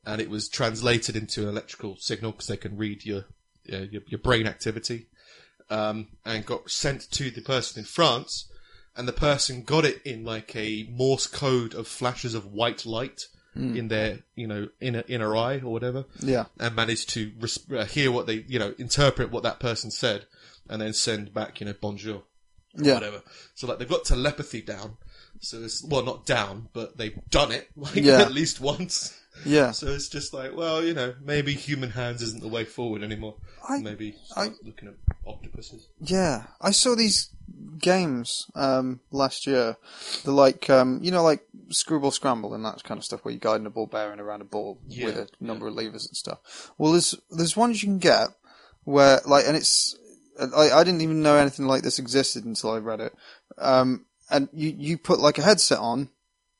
and 0.04 0.20
it 0.20 0.30
was 0.30 0.48
translated 0.48 1.16
into 1.16 1.42
an 1.42 1.48
electrical 1.48 1.96
signal 1.96 2.32
because 2.32 2.46
they 2.46 2.56
can 2.56 2.76
read 2.76 3.04
your 3.04 3.24
uh, 3.72 3.86
your, 3.90 4.02
your 4.06 4.20
brain 4.20 4.46
activity, 4.46 5.06
um, 5.70 6.08
and 6.24 6.46
got 6.46 6.70
sent 6.70 7.10
to 7.12 7.30
the 7.30 7.42
person 7.42 7.80
in 7.80 7.84
France, 7.84 8.50
and 8.96 9.06
the 9.06 9.12
person 9.12 9.62
got 9.62 9.84
it 9.84 10.00
in 10.04 10.24
like 10.24 10.54
a 10.54 10.88
Morse 10.90 11.26
code 11.26 11.74
of 11.74 11.86
flashes 11.86 12.34
of 12.34 12.46
white 12.46 12.86
light 12.86 13.26
in 13.58 13.88
their, 13.88 14.20
you 14.36 14.46
know, 14.46 14.68
inner 14.80 15.02
inner 15.08 15.36
eye 15.36 15.56
or 15.58 15.72
whatever, 15.72 16.04
Yeah. 16.20 16.44
and 16.60 16.74
manage 16.76 17.06
to 17.08 17.32
res- 17.40 17.58
uh, 17.70 17.84
hear 17.84 18.12
what 18.12 18.26
they, 18.26 18.44
you 18.48 18.58
know, 18.58 18.74
interpret 18.78 19.30
what 19.30 19.42
that 19.42 19.58
person 19.58 19.90
said, 19.90 20.26
and 20.68 20.80
then 20.80 20.92
send 20.92 21.34
back, 21.34 21.60
you 21.60 21.66
know, 21.66 21.74
bonjour, 21.80 22.16
or 22.18 22.22
Yeah. 22.84 22.94
whatever. 22.94 23.22
So 23.54 23.66
like 23.66 23.78
they've 23.78 23.88
got 23.88 24.04
telepathy 24.04 24.62
down. 24.62 24.96
So 25.40 25.62
it's 25.62 25.82
well, 25.84 26.02
not 26.04 26.26
down, 26.26 26.68
but 26.72 26.96
they've 26.96 27.18
done 27.30 27.52
it 27.52 27.68
like 27.76 27.96
Yeah. 27.96 28.20
at 28.22 28.32
least 28.32 28.60
once. 28.60 29.12
Yeah. 29.44 29.70
So 29.72 29.86
it's 29.88 30.08
just 30.08 30.32
like, 30.34 30.56
well, 30.56 30.84
you 30.84 30.94
know, 30.94 31.14
maybe 31.22 31.54
human 31.54 31.90
hands 31.90 32.22
isn't 32.22 32.40
the 32.42 32.48
way 32.48 32.64
forward 32.64 33.02
anymore. 33.02 33.36
I- 33.68 33.78
maybe 33.80 34.14
start 34.24 34.54
looking 34.64 34.88
at 34.88 34.94
octopuses. 35.26 35.88
Yeah, 36.00 36.44
I 36.60 36.70
saw 36.70 36.94
these 36.94 37.30
games 37.78 38.46
um, 38.54 39.00
last 39.10 39.46
year. 39.46 39.76
The 40.24 40.32
like, 40.32 40.68
um, 40.70 41.00
you 41.02 41.10
know, 41.10 41.22
like 41.22 41.46
Screwball 41.70 42.10
Scramble 42.10 42.54
and 42.54 42.64
that 42.64 42.82
kind 42.84 42.98
of 42.98 43.04
stuff, 43.04 43.24
where 43.24 43.32
you're 43.32 43.38
guiding 43.40 43.66
a 43.66 43.70
ball 43.70 43.86
bearing 43.86 44.20
around 44.20 44.40
a 44.40 44.44
ball 44.46 44.78
Yeah, 44.86 45.04
with 45.06 45.16
a 45.16 45.28
number 45.40 45.66
of 45.68 45.74
levers 45.74 46.06
and 46.06 46.16
stuff. 46.16 46.70
Well, 46.78 46.92
there's 46.92 47.14
there's 47.30 47.56
ones 47.56 47.82
you 47.82 47.88
can 47.88 47.98
get 47.98 48.28
where 48.84 49.20
like, 49.26 49.46
and 49.46 49.56
it's 49.56 49.96
I, 50.56 50.70
I 50.70 50.84
didn't 50.84 51.00
even 51.02 51.22
know 51.22 51.36
anything 51.36 51.66
like 51.66 51.82
this 51.82 51.98
existed 51.98 52.44
until 52.44 52.70
I 52.70 52.78
read 52.78 53.00
it. 53.00 53.12
Um, 53.58 54.06
and 54.30 54.48
you 54.52 54.74
you 54.76 54.98
put 54.98 55.20
like 55.20 55.38
a 55.38 55.42
headset 55.42 55.78
on, 55.78 56.08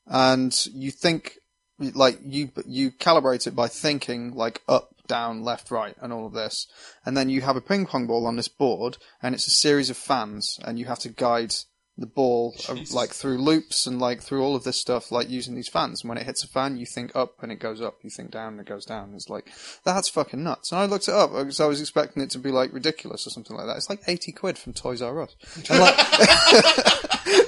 and 0.07 0.55
you 0.73 0.91
think 0.91 1.39
like 1.79 2.19
you 2.23 2.51
you 2.67 2.91
calibrate 2.91 3.47
it 3.47 3.55
by 3.55 3.69
thinking 3.69 4.35
like 4.35 4.63
up 4.69 4.95
down 5.07 5.43
left 5.43 5.71
right 5.71 5.97
and 6.01 6.13
all 6.13 6.27
of 6.27 6.33
this. 6.33 6.67
And 7.05 7.17
then 7.17 7.31
you 7.31 7.41
have 7.41 7.57
a 7.57 7.61
ping 7.61 7.87
pong 7.87 8.07
ball 8.07 8.27
on 8.27 8.37
this 8.37 8.49
board 8.49 8.99
and 9.23 9.35
it's 9.35 9.47
a 9.47 9.51
series 9.51 9.91
of 9.91 9.97
fans 9.97 10.59
and 10.65 10.79
you 10.79 10.85
have 10.87 10.99
to 11.01 11.09
guide 11.09 11.55
the 11.97 12.07
ball 12.07 12.55
uh, 12.69 12.77
like 12.93 13.11
through 13.11 13.39
loops 13.39 13.85
and 13.85 13.99
like 13.99 14.23
through 14.23 14.41
all 14.41 14.55
of 14.55 14.63
this 14.63 14.81
stuff 14.81 15.11
like 15.11 15.29
using 15.29 15.57
these 15.57 15.69
fans. 15.69 16.03
And 16.03 16.09
when 16.09 16.19
it 16.19 16.27
hits 16.27 16.45
a 16.45 16.49
fan 16.49 16.77
you 16.77 16.87
think 16.87 17.17
up 17.17 17.43
and 17.43 17.51
it 17.51 17.59
goes 17.59 17.81
up. 17.81 17.97
You 18.03 18.11
think 18.11 18.31
down 18.31 18.53
and 18.53 18.61
it 18.61 18.69
goes 18.69 18.85
down. 18.85 19.15
It's 19.15 19.29
like 19.29 19.51
that's 19.85 20.09
fucking 20.09 20.43
nuts. 20.43 20.71
And 20.71 20.81
I 20.81 20.85
looked 20.85 21.09
it 21.09 21.15
up 21.15 21.33
because 21.33 21.59
I 21.61 21.67
was 21.67 21.81
expecting 21.81 22.23
it 22.23 22.31
to 22.31 22.39
be 22.39 22.51
like 22.53 22.73
ridiculous 22.73 23.27
or 23.27 23.31
something 23.31 23.57
like 23.57 23.67
that. 23.67 23.77
It's 23.77 23.91
like 23.91 24.03
80 24.07 24.33
quid 24.33 24.59
from 24.59 24.75
Toys 24.75 25.03
R 25.03 25.23
Us. 25.23 25.35
And 25.71 25.81
like 25.81 25.97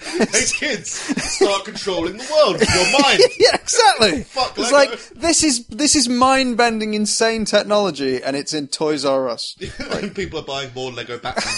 hey 0.30 0.44
kids, 0.52 0.90
start 0.90 1.64
controlling 1.64 2.16
the 2.16 2.28
world 2.32 2.58
with 2.58 2.74
your 2.74 3.00
mind. 3.00 3.20
yeah, 3.38 3.54
exactly. 3.54 4.22
Fuck 4.24 4.58
it's 4.58 4.72
Lego. 4.72 4.90
like 4.90 5.08
this 5.10 5.42
is 5.42 5.66
this 5.68 5.96
is 5.96 6.08
mind 6.08 6.56
bending, 6.56 6.94
insane 6.94 7.44
technology, 7.44 8.22
and 8.22 8.36
it's 8.36 8.52
in 8.52 8.68
Toys 8.68 9.04
R 9.04 9.28
Us. 9.28 9.56
and 9.92 10.14
people 10.14 10.40
are 10.40 10.44
buying 10.44 10.70
more 10.74 10.92
Lego 10.92 11.18
Batman. 11.18 11.54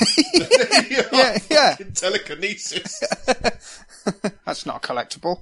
Yeah, 1.12 1.39
yeah. 1.51 1.70
Fucking 1.70 1.93
Telekinesis. 1.93 3.03
That's 4.45 4.66
not 4.66 4.82
collectible. 4.82 5.41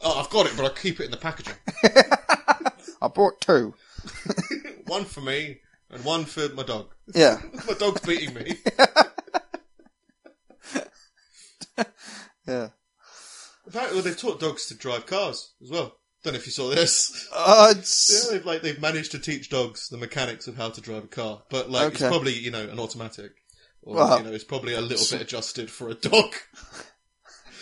Oh, 0.00 0.20
I've 0.20 0.30
got 0.30 0.46
it, 0.46 0.52
but 0.56 0.64
I'll 0.64 0.70
keep 0.70 1.00
it 1.00 1.04
in 1.04 1.10
the 1.10 1.16
packaging. 1.16 1.54
I 3.02 3.08
bought 3.08 3.40
two. 3.40 3.74
One 4.86 5.04
for 5.04 5.20
me 5.20 5.58
and 5.90 6.04
one 6.04 6.24
for 6.24 6.48
my 6.50 6.62
dog. 6.62 6.86
Yeah, 7.14 7.40
My 7.66 7.74
dog's 7.74 8.00
beating 8.02 8.34
me. 8.34 8.56
Yeah. 12.48 12.68
Apparently, 13.66 13.96
well, 13.96 14.04
they've 14.04 14.18
taught 14.18 14.40
dogs 14.40 14.66
to 14.66 14.74
drive 14.74 15.06
cars 15.06 15.52
as 15.62 15.70
well. 15.70 15.98
Don't 16.24 16.32
know 16.32 16.38
if 16.38 16.46
you 16.46 16.52
saw 16.52 16.68
this. 16.70 17.28
Uh, 17.32 17.74
Yeah, 18.10 18.32
they've 18.32 18.46
like 18.46 18.62
they've 18.62 18.80
managed 18.80 19.12
to 19.12 19.18
teach 19.18 19.50
dogs 19.50 19.88
the 19.88 19.98
mechanics 19.98 20.48
of 20.48 20.56
how 20.56 20.70
to 20.70 20.80
drive 20.80 21.04
a 21.04 21.08
car, 21.08 21.42
but 21.50 21.70
like 21.70 21.92
it's 21.92 22.00
probably 22.00 22.32
you 22.32 22.50
know 22.50 22.68
an 22.68 22.80
automatic, 22.80 23.32
or 23.82 23.96
Well, 23.96 24.18
you 24.18 24.24
know 24.24 24.32
it's 24.32 24.44
probably 24.44 24.74
a 24.74 24.80
little 24.80 25.06
bit 25.10 25.22
adjusted 25.22 25.70
for 25.70 25.88
a 25.88 25.94
dog. 25.94 26.34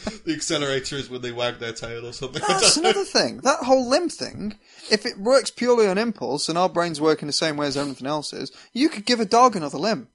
the 0.24 0.32
accelerator 0.32 0.96
is 0.96 1.10
when 1.10 1.20
they 1.20 1.32
wag 1.32 1.58
their 1.58 1.72
tail 1.72 2.06
or 2.06 2.12
something. 2.12 2.42
That's 2.46 2.74
don't 2.74 2.84
know. 2.84 2.90
another 2.90 3.04
thing. 3.04 3.38
That 3.38 3.64
whole 3.64 3.88
limb 3.88 4.08
thing. 4.08 4.58
If 4.90 5.04
it 5.04 5.18
works 5.18 5.50
purely 5.50 5.86
on 5.86 5.98
impulse 5.98 6.48
and 6.48 6.56
our 6.56 6.68
brains 6.68 7.00
work 7.00 7.22
in 7.22 7.26
the 7.26 7.32
same 7.32 7.56
way 7.56 7.66
as 7.66 7.76
everything 7.76 8.06
else 8.06 8.32
is, 8.32 8.52
you 8.72 8.88
could 8.88 9.04
give 9.04 9.20
a 9.20 9.26
dog 9.26 9.56
another 9.56 9.78
limb. 9.78 10.08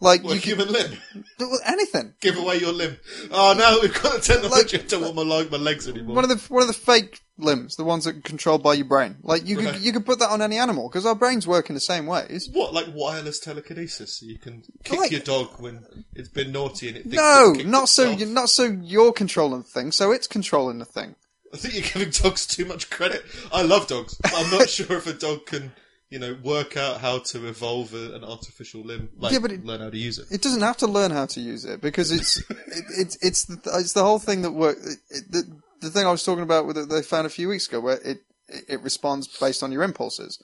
Like 0.00 0.22
Well, 0.24 0.34
you 0.34 0.40
human 0.40 0.68
limb. 0.70 0.92
anything. 1.66 2.14
Give 2.20 2.36
away 2.36 2.58
your 2.58 2.72
limb. 2.72 2.98
Oh, 3.30 3.54
no, 3.56 3.78
we've 3.80 3.94
got 4.02 4.14
the 4.14 4.20
technology. 4.20 4.78
I 4.78 4.82
don't 4.82 5.02
want 5.02 5.14
my, 5.16 5.22
leg, 5.22 5.50
my 5.50 5.56
legs 5.56 5.88
anymore. 5.88 6.14
One 6.16 6.24
of 6.24 6.30
the 6.30 6.36
one 6.52 6.62
of 6.62 6.68
the 6.68 6.74
fake 6.74 7.20
limbs, 7.38 7.76
the 7.76 7.84
ones 7.84 8.04
that 8.04 8.16
are 8.16 8.20
controlled 8.20 8.62
by 8.62 8.74
your 8.74 8.86
brain. 8.86 9.16
Like 9.22 9.46
you 9.46 9.58
Right. 9.58 9.72
could 9.74 9.82
you 9.82 9.92
could 9.92 10.04
put 10.06 10.18
that 10.18 10.30
on 10.30 10.42
any 10.42 10.58
animal 10.58 10.88
because 10.88 11.06
our 11.06 11.14
brains 11.14 11.46
work 11.46 11.68
in 11.70 11.74
the 11.74 11.80
same 11.80 12.06
ways. 12.06 12.48
what, 12.52 12.74
like 12.74 12.86
wireless 12.94 13.38
telekinesis? 13.40 14.18
So 14.18 14.26
you 14.26 14.38
can 14.38 14.62
kick 14.84 14.98
Like- 14.98 15.10
your 15.12 15.20
dog 15.20 15.50
when 15.60 15.84
it's 16.14 16.28
been 16.28 16.52
naughty 16.52 16.88
and 16.88 16.96
it 16.98 17.02
thinks 17.04 17.16
No, 17.16 17.54
it 17.58 17.66
not 17.66 17.88
so. 17.88 18.14
not 18.14 18.50
so. 18.50 18.64
You're 18.64 19.12
controlling 19.12 19.62
the 19.62 19.68
thing, 19.68 19.92
so 19.92 20.12
it's 20.12 20.26
controlling 20.26 20.78
the 20.78 20.84
thing. 20.84 21.14
I 21.54 21.58
think 21.58 21.74
you're 21.74 21.84
giving 21.84 22.10
dogs 22.10 22.46
too 22.46 22.64
much 22.66 22.90
credit. 22.90 23.22
I 23.52 23.62
love 23.62 23.86
dogs. 23.86 24.20
I'm 24.24 24.50
not 24.50 24.68
sure 24.76 24.96
if 24.98 25.06
a 25.06 25.12
dog 25.14 25.46
can, 25.46 25.72
you 26.10 26.18
know, 26.18 26.36
work 26.42 26.76
out 26.76 27.00
how 27.00 27.18
to 27.18 27.48
evolve 27.48 27.92
a, 27.94 28.14
an 28.14 28.22
artificial 28.24 28.82
limb. 28.82 29.08
Like, 29.18 29.32
Yeah, 29.32 29.40
but 29.40 29.52
it- 29.52 29.64
learn 29.64 29.80
how 29.80 29.90
to 29.90 29.98
use 29.98 30.18
it. 30.18 30.26
It 30.30 30.42
doesn't 30.42 30.60
have 30.62 30.76
to 30.78 30.86
learn 30.86 31.10
how 31.10 31.26
to 31.26 31.40
use 31.40 31.64
it 31.64 31.80
because 31.80 32.12
it's 32.12 32.38
it, 32.50 32.84
it's 32.96 33.16
it's 33.22 33.44
the, 33.44 33.60
it's 33.74 33.92
the 33.92 34.04
whole 34.04 34.18
thing 34.18 34.42
that 34.42 34.52
work. 34.52 34.76
It, 34.82 34.98
it, 35.10 35.32
the, 35.32 35.60
the 35.80 35.90
thing 35.90 36.06
I 36.06 36.10
was 36.10 36.24
talking 36.24 36.42
about 36.44 36.66
with 36.66 36.78
it, 36.78 36.88
they 36.88 37.02
found 37.02 37.26
a 37.26 37.30
few 37.30 37.48
weeks 37.48 37.66
ago 37.68 37.80
where 37.80 37.98
it 38.04 38.18
it, 38.48 38.80
responds 38.82 39.26
based 39.26 39.62
on 39.62 39.72
your 39.72 39.82
impulses. 39.82 40.42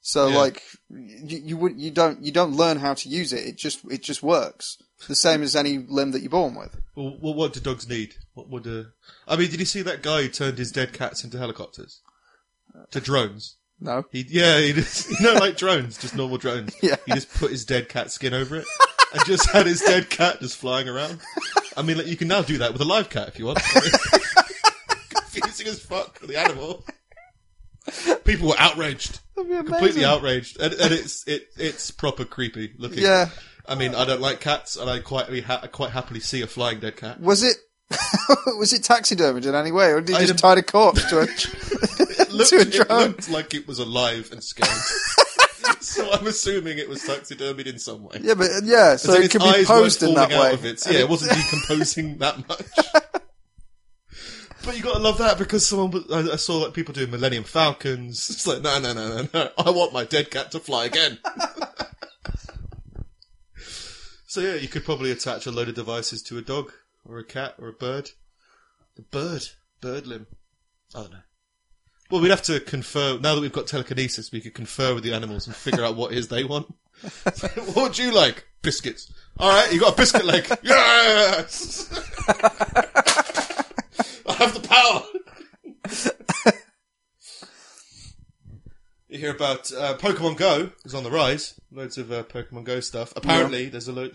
So 0.00 0.28
Yeah. 0.28 0.36
like 0.38 0.62
you 0.90 1.38
you 1.38 1.56
would 1.58 1.78
you 1.78 1.90
don't 1.90 2.22
you 2.24 2.32
don't 2.32 2.56
learn 2.56 2.78
how 2.78 2.94
to 2.94 3.08
use 3.08 3.32
it. 3.32 3.46
It 3.46 3.56
just 3.58 3.84
it 3.90 4.02
just 4.02 4.22
works 4.22 4.78
the 5.08 5.14
same 5.14 5.42
as 5.42 5.54
any 5.54 5.78
limb 5.78 6.12
that 6.12 6.20
you're 6.22 6.30
born 6.30 6.54
with. 6.54 6.76
Well, 6.96 7.18
well, 7.20 7.34
what 7.34 7.52
do 7.52 7.60
dogs 7.60 7.88
need? 7.88 8.14
What 8.34 8.48
would? 8.48 8.66
Uh... 8.66 8.84
I 9.28 9.36
mean, 9.36 9.50
did 9.50 9.60
you 9.60 9.66
see 9.66 9.82
that 9.82 10.02
guy 10.02 10.22
who 10.22 10.28
turned 10.28 10.58
his 10.58 10.72
dead 10.72 10.92
cats 10.92 11.22
into 11.24 11.38
helicopters, 11.38 12.00
to 12.90 13.00
drones? 13.00 13.56
No. 13.80 14.04
He, 14.10 14.24
yeah, 14.28 14.60
he 14.60 14.72
just, 14.72 15.10
you 15.20 15.20
know, 15.20 15.34
like 15.34 15.56
drones, 15.56 15.98
just 15.98 16.14
normal 16.14 16.38
drones. 16.38 16.74
Yeah. 16.82 16.96
He 17.06 17.12
just 17.12 17.32
put 17.34 17.50
his 17.50 17.64
dead 17.64 17.88
cat 17.88 18.10
skin 18.10 18.34
over 18.34 18.56
it 18.56 18.66
and 19.12 19.24
just 19.24 19.48
had 19.50 19.66
his 19.66 19.80
dead 19.80 20.10
cat 20.10 20.40
just 20.40 20.56
flying 20.56 20.88
around. 20.88 21.20
I 21.76 21.82
mean, 21.82 21.98
like, 21.98 22.06
you 22.06 22.16
can 22.16 22.28
now 22.28 22.42
do 22.42 22.58
that 22.58 22.72
with 22.72 22.80
a 22.80 22.84
live 22.84 23.08
cat 23.08 23.28
if 23.28 23.38
you 23.38 23.46
want. 23.46 23.58
Confusing 25.10 25.68
as 25.68 25.80
fuck 25.80 26.18
for 26.18 26.26
the 26.26 26.38
animal. 26.38 26.84
People 28.24 28.48
were 28.48 28.58
outraged, 28.58 29.18
completely 29.34 30.04
outraged, 30.04 30.60
and, 30.60 30.72
and 30.74 30.92
it's 30.92 31.26
it 31.26 31.48
it's 31.56 31.90
proper 31.90 32.24
creepy 32.24 32.72
looking. 32.78 33.02
Yeah. 33.02 33.28
I 33.66 33.74
mean, 33.74 33.94
I 33.94 34.04
don't 34.04 34.20
like 34.20 34.40
cats, 34.40 34.76
and 34.76 34.88
I 34.88 35.00
quite 35.00 35.28
I 35.28 35.66
quite 35.66 35.90
happily 35.90 36.20
see 36.20 36.42
a 36.42 36.46
flying 36.46 36.78
dead 36.78 36.96
cat. 36.96 37.20
Was 37.20 37.42
it 37.42 37.56
was 38.58 38.72
it 38.72 38.82
taxidermied 38.82 39.46
in 39.46 39.54
any 39.54 39.72
way, 39.72 39.90
or 39.90 40.00
did 40.00 40.10
you 40.10 40.16
I 40.16 40.26
just 40.26 40.38
tie 40.38 40.54
a 40.54 40.62
corpse 40.62 41.04
to 41.10 41.20
a 41.20 41.22
It 41.24 41.91
looked, 42.32 42.50
to 42.50 42.56
a 42.56 42.60
it 42.60 43.08
looked 43.08 43.30
like 43.30 43.54
it 43.54 43.66
was 43.66 43.78
alive 43.78 44.30
and 44.32 44.42
scared. 44.42 44.68
so 45.80 46.10
I'm 46.12 46.26
assuming 46.26 46.78
it 46.78 46.88
was 46.88 47.02
taxidermied 47.02 47.66
in 47.66 47.78
some 47.78 48.04
way. 48.04 48.18
Yeah, 48.20 48.34
but 48.34 48.50
yeah, 48.64 48.96
so 48.96 49.14
it 49.14 49.30
could 49.30 49.42
be 49.42 49.64
posed 49.64 50.02
in 50.02 50.14
that 50.14 50.30
way. 50.30 50.36
out 50.36 50.54
of 50.54 50.64
it. 50.64 50.84
Yeah, 50.90 51.00
it 51.00 51.08
wasn't 51.08 51.32
decomposing 51.32 52.18
that 52.18 52.48
much. 52.48 53.12
But 54.64 54.76
you 54.76 54.82
got 54.82 54.94
to 54.94 55.00
love 55.00 55.18
that 55.18 55.38
because 55.38 55.66
someone 55.66 56.04
I, 56.12 56.32
I 56.32 56.36
saw 56.36 56.58
like 56.58 56.74
people 56.74 56.94
doing 56.94 57.10
Millennium 57.10 57.44
Falcons. 57.44 58.30
It's 58.30 58.46
like 58.46 58.62
no, 58.62 58.78
no, 58.78 58.92
no, 58.92 59.22
no, 59.22 59.28
no. 59.34 59.50
I 59.58 59.70
want 59.70 59.92
my 59.92 60.04
dead 60.04 60.30
cat 60.30 60.52
to 60.52 60.60
fly 60.60 60.84
again. 60.84 61.18
so 64.26 64.40
yeah, 64.40 64.54
you 64.54 64.68
could 64.68 64.84
probably 64.84 65.10
attach 65.10 65.46
a 65.46 65.50
load 65.50 65.68
of 65.68 65.74
devices 65.74 66.22
to 66.24 66.38
a 66.38 66.42
dog 66.42 66.72
or 67.04 67.18
a 67.18 67.24
cat 67.24 67.54
or 67.58 67.68
a 67.68 67.72
bird. 67.72 68.10
The 68.94 69.02
bird, 69.02 69.42
bird 69.80 70.06
limb. 70.06 70.26
I 70.94 71.00
don't 71.00 71.12
know. 71.12 71.18
Well, 72.12 72.20
we'd 72.20 72.28
have 72.28 72.42
to 72.42 72.60
confer. 72.60 73.18
Now 73.18 73.34
that 73.34 73.40
we've 73.40 73.50
got 73.50 73.66
telekinesis, 73.66 74.30
we 74.30 74.42
could 74.42 74.52
confer 74.52 74.94
with 74.94 75.02
the 75.02 75.14
animals 75.14 75.46
and 75.46 75.56
figure 75.56 75.82
out 75.82 75.96
what 75.96 76.12
it 76.12 76.18
is 76.18 76.28
they 76.28 76.44
want. 76.44 76.66
what 77.22 77.74
would 77.74 77.98
you 77.98 78.12
like? 78.12 78.46
Biscuits. 78.60 79.10
All 79.38 79.48
right, 79.48 79.72
you 79.72 79.80
got 79.80 79.94
a 79.94 79.96
biscuit 79.96 80.26
leg. 80.26 80.46
Yes. 80.62 81.88
I 84.28 84.32
have 84.34 84.52
the 84.52 84.60
power. 84.68 85.02
you 89.08 89.18
hear 89.18 89.30
about 89.30 89.72
uh, 89.72 89.96
Pokemon 89.96 90.36
Go 90.36 90.70
is 90.84 90.94
on 90.94 91.04
the 91.04 91.10
rise. 91.10 91.58
Loads 91.70 91.96
of 91.96 92.12
uh, 92.12 92.24
Pokemon 92.24 92.64
Go 92.64 92.80
stuff. 92.80 93.14
Apparently, 93.16 93.70
there's 93.70 93.88
a 93.88 93.92
load. 93.92 94.12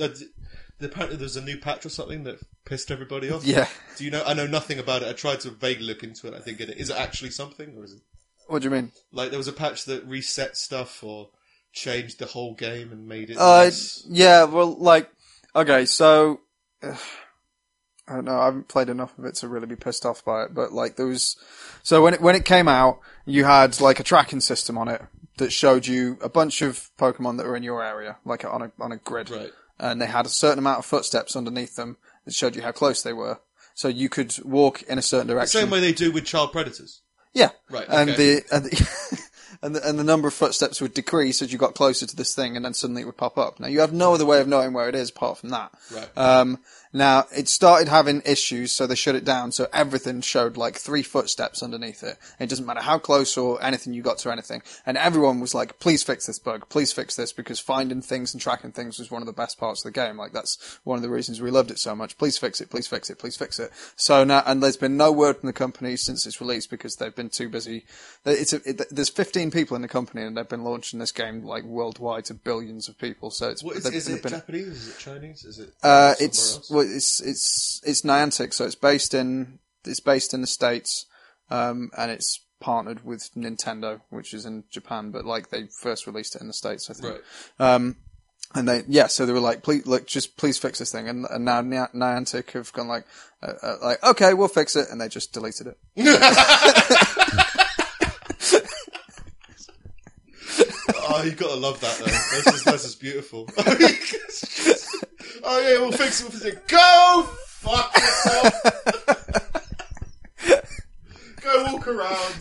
Apparently, 0.79 1.17
there's 1.17 1.35
a 1.37 1.41
new 1.41 1.57
patch 1.57 1.85
or 1.85 1.89
something 1.89 2.23
that 2.25 2.39
pissed 2.65 2.91
everybody 2.91 3.31
off. 3.31 3.43
Yeah. 3.43 3.67
Do 3.97 4.05
you 4.05 4.11
know? 4.11 4.23
I 4.25 4.33
know 4.33 4.45
nothing 4.47 4.77
about 4.79 5.01
it. 5.01 5.07
I 5.07 5.13
tried 5.13 5.39
to 5.41 5.49
vaguely 5.49 5.85
look 5.87 6.03
into 6.03 6.27
it. 6.27 6.33
I 6.35 6.39
think 6.39 6.59
it 6.59 6.69
is 6.69 6.89
it 6.91 6.97
actually 6.97 7.31
something, 7.31 7.75
or 7.77 7.83
is 7.83 7.93
it 7.93 8.01
What 8.47 8.61
do 8.61 8.65
you 8.67 8.71
mean? 8.71 8.91
like 9.11 9.29
there 9.31 9.39
was 9.39 9.47
a 9.47 9.53
patch 9.53 9.85
that 9.85 10.05
reset 10.05 10.55
stuff 10.55 11.03
or 11.03 11.29
changed 11.73 12.19
the 12.19 12.25
whole 12.27 12.53
game 12.53 12.91
and 12.91 13.07
made 13.07 13.29
it? 13.31 13.37
Uh, 13.37 13.57
less- 13.63 14.05
yeah, 14.07 14.43
well, 14.43 14.75
like, 14.75 15.09
okay, 15.55 15.85
so, 15.85 16.41
I 16.83 16.95
don't 18.07 18.25
know, 18.25 18.39
I 18.39 18.45
haven't 18.45 18.67
played 18.69 18.89
enough 18.89 19.17
of 19.17 19.25
it 19.25 19.35
to 19.35 19.47
really 19.47 19.67
be 19.67 19.75
pissed 19.75 20.05
off 20.05 20.23
by 20.23 20.43
it, 20.43 20.53
but 20.53 20.71
like, 20.71 20.95
there 20.95 21.07
was, 21.07 21.35
so 21.83 22.01
when 22.01 22.13
it, 22.13 22.21
when 22.21 22.35
it 22.35 22.45
came 22.45 22.67
out, 22.67 22.99
you 23.25 23.43
had 23.43 23.81
like 23.81 23.99
a 23.99 24.03
tracking 24.03 24.39
system 24.39 24.77
on 24.77 24.87
it 24.87 25.01
that 25.37 25.51
showed 25.51 25.85
you 25.87 26.17
a 26.21 26.29
bunch 26.29 26.61
of 26.61 26.89
Pokemon 26.97 27.37
that 27.37 27.45
were 27.45 27.55
in 27.55 27.63
your 27.63 27.83
area, 27.83 28.17
like 28.25 28.45
on 28.45 28.61
a, 28.61 28.71
on 28.79 28.91
a 28.91 28.97
grid. 28.97 29.29
Right. 29.29 29.51
And 29.79 30.01
they 30.01 30.07
had 30.07 30.25
a 30.25 30.29
certain 30.29 30.59
amount 30.59 30.79
of 30.79 30.85
footsteps 30.85 31.35
underneath 31.35 31.75
them 31.75 31.97
that 32.25 32.33
showed 32.33 32.55
you 32.55 32.61
how 32.61 32.71
close 32.71 33.01
they 33.03 33.13
were. 33.13 33.39
So 33.73 33.87
you 33.87 34.09
could 34.09 34.35
walk 34.43 34.81
in 34.83 34.97
a 34.97 35.03
certain 35.03 35.27
direction. 35.27 35.59
The 35.59 35.65
Same 35.65 35.71
way 35.71 35.79
they 35.79 35.93
do 35.93 36.11
with 36.11 36.25
child 36.25 36.51
predators. 36.51 37.01
Yeah. 37.33 37.51
Right, 37.69 37.85
And 37.87 38.09
okay. 38.09 38.17
the 38.17 38.55
and 38.55 38.65
the, 38.65 39.19
and 39.61 39.75
the 39.75 39.87
and 39.87 39.99
the 39.99 40.03
number 40.03 40.27
of 40.27 40.33
footsteps 40.33 40.81
would 40.81 40.95
decrease 40.95 41.41
as 41.43 41.51
you 41.51 41.59
got 41.59 41.75
closer 41.75 42.07
to 42.07 42.15
this 42.15 42.33
thing, 42.33 42.55
and 42.55 42.65
then 42.65 42.73
suddenly 42.73 43.03
it 43.03 43.05
would 43.05 43.17
pop 43.17 43.37
up. 43.37 43.59
Now 43.59 43.67
you 43.67 43.81
have 43.81 43.93
no 43.93 44.13
other 44.15 44.25
way 44.25 44.41
of 44.41 44.47
knowing 44.47 44.73
where 44.73 44.89
it 44.89 44.95
is 44.95 45.11
apart 45.11 45.37
from 45.37 45.49
that. 45.49 45.71
Right. 45.93 46.09
Um, 46.17 46.59
now 46.93 47.25
it 47.35 47.47
started 47.47 47.87
having 47.87 48.21
issues, 48.25 48.71
so 48.71 48.87
they 48.87 48.95
shut 48.95 49.15
it 49.15 49.25
down. 49.25 49.51
So 49.51 49.67
everything 49.73 50.21
showed 50.21 50.57
like 50.57 50.75
three 50.75 51.03
footsteps 51.03 51.61
underneath 51.61 52.03
it. 52.03 52.17
It 52.39 52.49
doesn't 52.49 52.65
matter 52.65 52.81
how 52.81 52.99
close 52.99 53.37
or 53.37 53.61
anything 53.63 53.93
you 53.93 54.01
got 54.01 54.17
to 54.19 54.31
anything. 54.31 54.61
And 54.85 54.97
everyone 54.97 55.39
was 55.39 55.53
like, 55.53 55.79
"Please 55.79 56.03
fix 56.03 56.25
this 56.25 56.39
bug. 56.39 56.69
Please 56.69 56.91
fix 56.93 57.15
this," 57.15 57.33
because 57.33 57.59
finding 57.59 58.01
things 58.01 58.33
and 58.33 58.41
tracking 58.41 58.71
things 58.71 58.99
was 58.99 59.11
one 59.11 59.21
of 59.21 59.25
the 59.25 59.33
best 59.33 59.59
parts 59.59 59.85
of 59.85 59.93
the 59.93 59.99
game. 59.99 60.17
Like 60.17 60.33
that's 60.33 60.79
one 60.83 60.97
of 60.97 61.03
the 61.03 61.09
reasons 61.09 61.41
we 61.41 61.51
loved 61.51 61.71
it 61.71 61.79
so 61.79 61.95
much. 61.95 62.17
Please 62.17 62.37
fix 62.37 62.61
it. 62.61 62.69
Please 62.69 62.87
fix 62.87 63.09
it. 63.09 63.19
Please 63.19 63.37
fix 63.37 63.59
it. 63.59 63.71
So 63.95 64.23
now, 64.23 64.43
and 64.45 64.61
there's 64.63 64.77
been 64.77 64.97
no 64.97 65.11
word 65.11 65.37
from 65.37 65.47
the 65.47 65.53
company 65.53 65.95
since 65.95 66.25
its 66.25 66.39
release 66.41 66.67
because 66.67 66.95
they've 66.95 67.15
been 67.15 67.29
too 67.29 67.49
busy. 67.49 67.85
It's 68.25 68.53
a, 68.53 68.61
it, 68.65 68.81
there's 68.91 69.09
15 69.09 69.51
people 69.51 69.75
in 69.75 69.81
the 69.81 69.87
company 69.87 70.23
and 70.23 70.37
they've 70.37 70.47
been 70.47 70.63
launching 70.63 70.99
this 70.99 71.11
game 71.11 71.43
like 71.43 71.63
worldwide 71.63 72.25
to 72.25 72.33
billions 72.33 72.87
of 72.89 72.97
people. 72.97 73.31
So 73.31 73.49
it's 73.49 73.63
What 73.63 73.77
is, 73.77 73.85
is 73.85 74.07
it 74.07 74.23
Japanese? 74.23 74.67
Is 74.67 74.89
it 74.89 74.99
Chinese? 74.99 75.45
Is 75.45 75.59
it 75.59 75.73
uh, 75.83 76.15
it's 76.19 76.55
else? 76.55 76.69
Well, 76.77 76.87
it's 76.87 77.19
it's 77.19 77.81
it's 77.83 78.03
Niantic, 78.03 78.53
so 78.53 78.65
it's 78.65 78.75
based 78.75 79.15
in 79.15 79.57
it's 79.83 79.99
based 79.99 80.33
in 80.33 80.41
the 80.41 80.47
states, 80.47 81.07
um, 81.49 81.89
and 81.97 82.11
it's 82.11 82.45
partnered 82.59 83.03
with 83.03 83.31
Nintendo, 83.35 84.01
which 84.09 84.31
is 84.33 84.45
in 84.45 84.63
Japan, 84.69 85.09
but 85.09 85.25
like 85.25 85.49
they 85.49 85.69
first 85.81 86.05
released 86.05 86.35
it 86.35 86.41
in 86.41 86.47
the 86.47 86.53
states, 86.53 86.89
I 86.89 86.93
think. 86.93 87.15
right. 87.59 87.73
Um, 87.73 87.97
and 88.53 88.67
they 88.67 88.83
yeah, 88.87 89.07
so 89.07 89.25
they 89.25 89.33
were 89.33 89.39
like, 89.39 89.63
please 89.63 89.87
look, 89.87 90.05
just 90.05 90.37
please 90.37 90.59
fix 90.59 90.77
this 90.77 90.91
thing, 90.91 91.09
and, 91.09 91.25
and 91.29 91.43
now 91.43 91.61
Ni- 91.61 91.77
Niantic 91.95 92.51
have 92.51 92.71
gone 92.73 92.87
like, 92.87 93.05
uh, 93.41 93.53
uh, 93.63 93.75
like 93.81 94.03
okay, 94.03 94.35
we'll 94.35 94.47
fix 94.47 94.75
it, 94.75 94.87
and 94.91 95.01
they 95.01 95.09
just 95.09 95.33
deleted 95.33 95.67
it. 95.67 95.77
Oh, 101.09 101.23
you 101.23 101.31
gotta 101.31 101.55
love 101.55 101.79
that 101.79 101.97
though. 101.97 102.05
That's 102.05 102.43
just, 102.43 102.65
that's 102.65 102.83
just 102.83 102.99
beautiful. 102.99 103.47
oh 105.43 105.59
yeah, 105.59 105.79
we'll 105.79 105.91
fix 105.91 106.21
it. 106.21 106.29
We'll 106.29 106.39
fix 106.39 106.45
it. 106.55 106.67
Go 106.67 107.27
fuck 107.45 107.95
yourself. 107.95 108.53
Go 111.41 111.63
walk 111.73 111.87
around. 111.87 112.35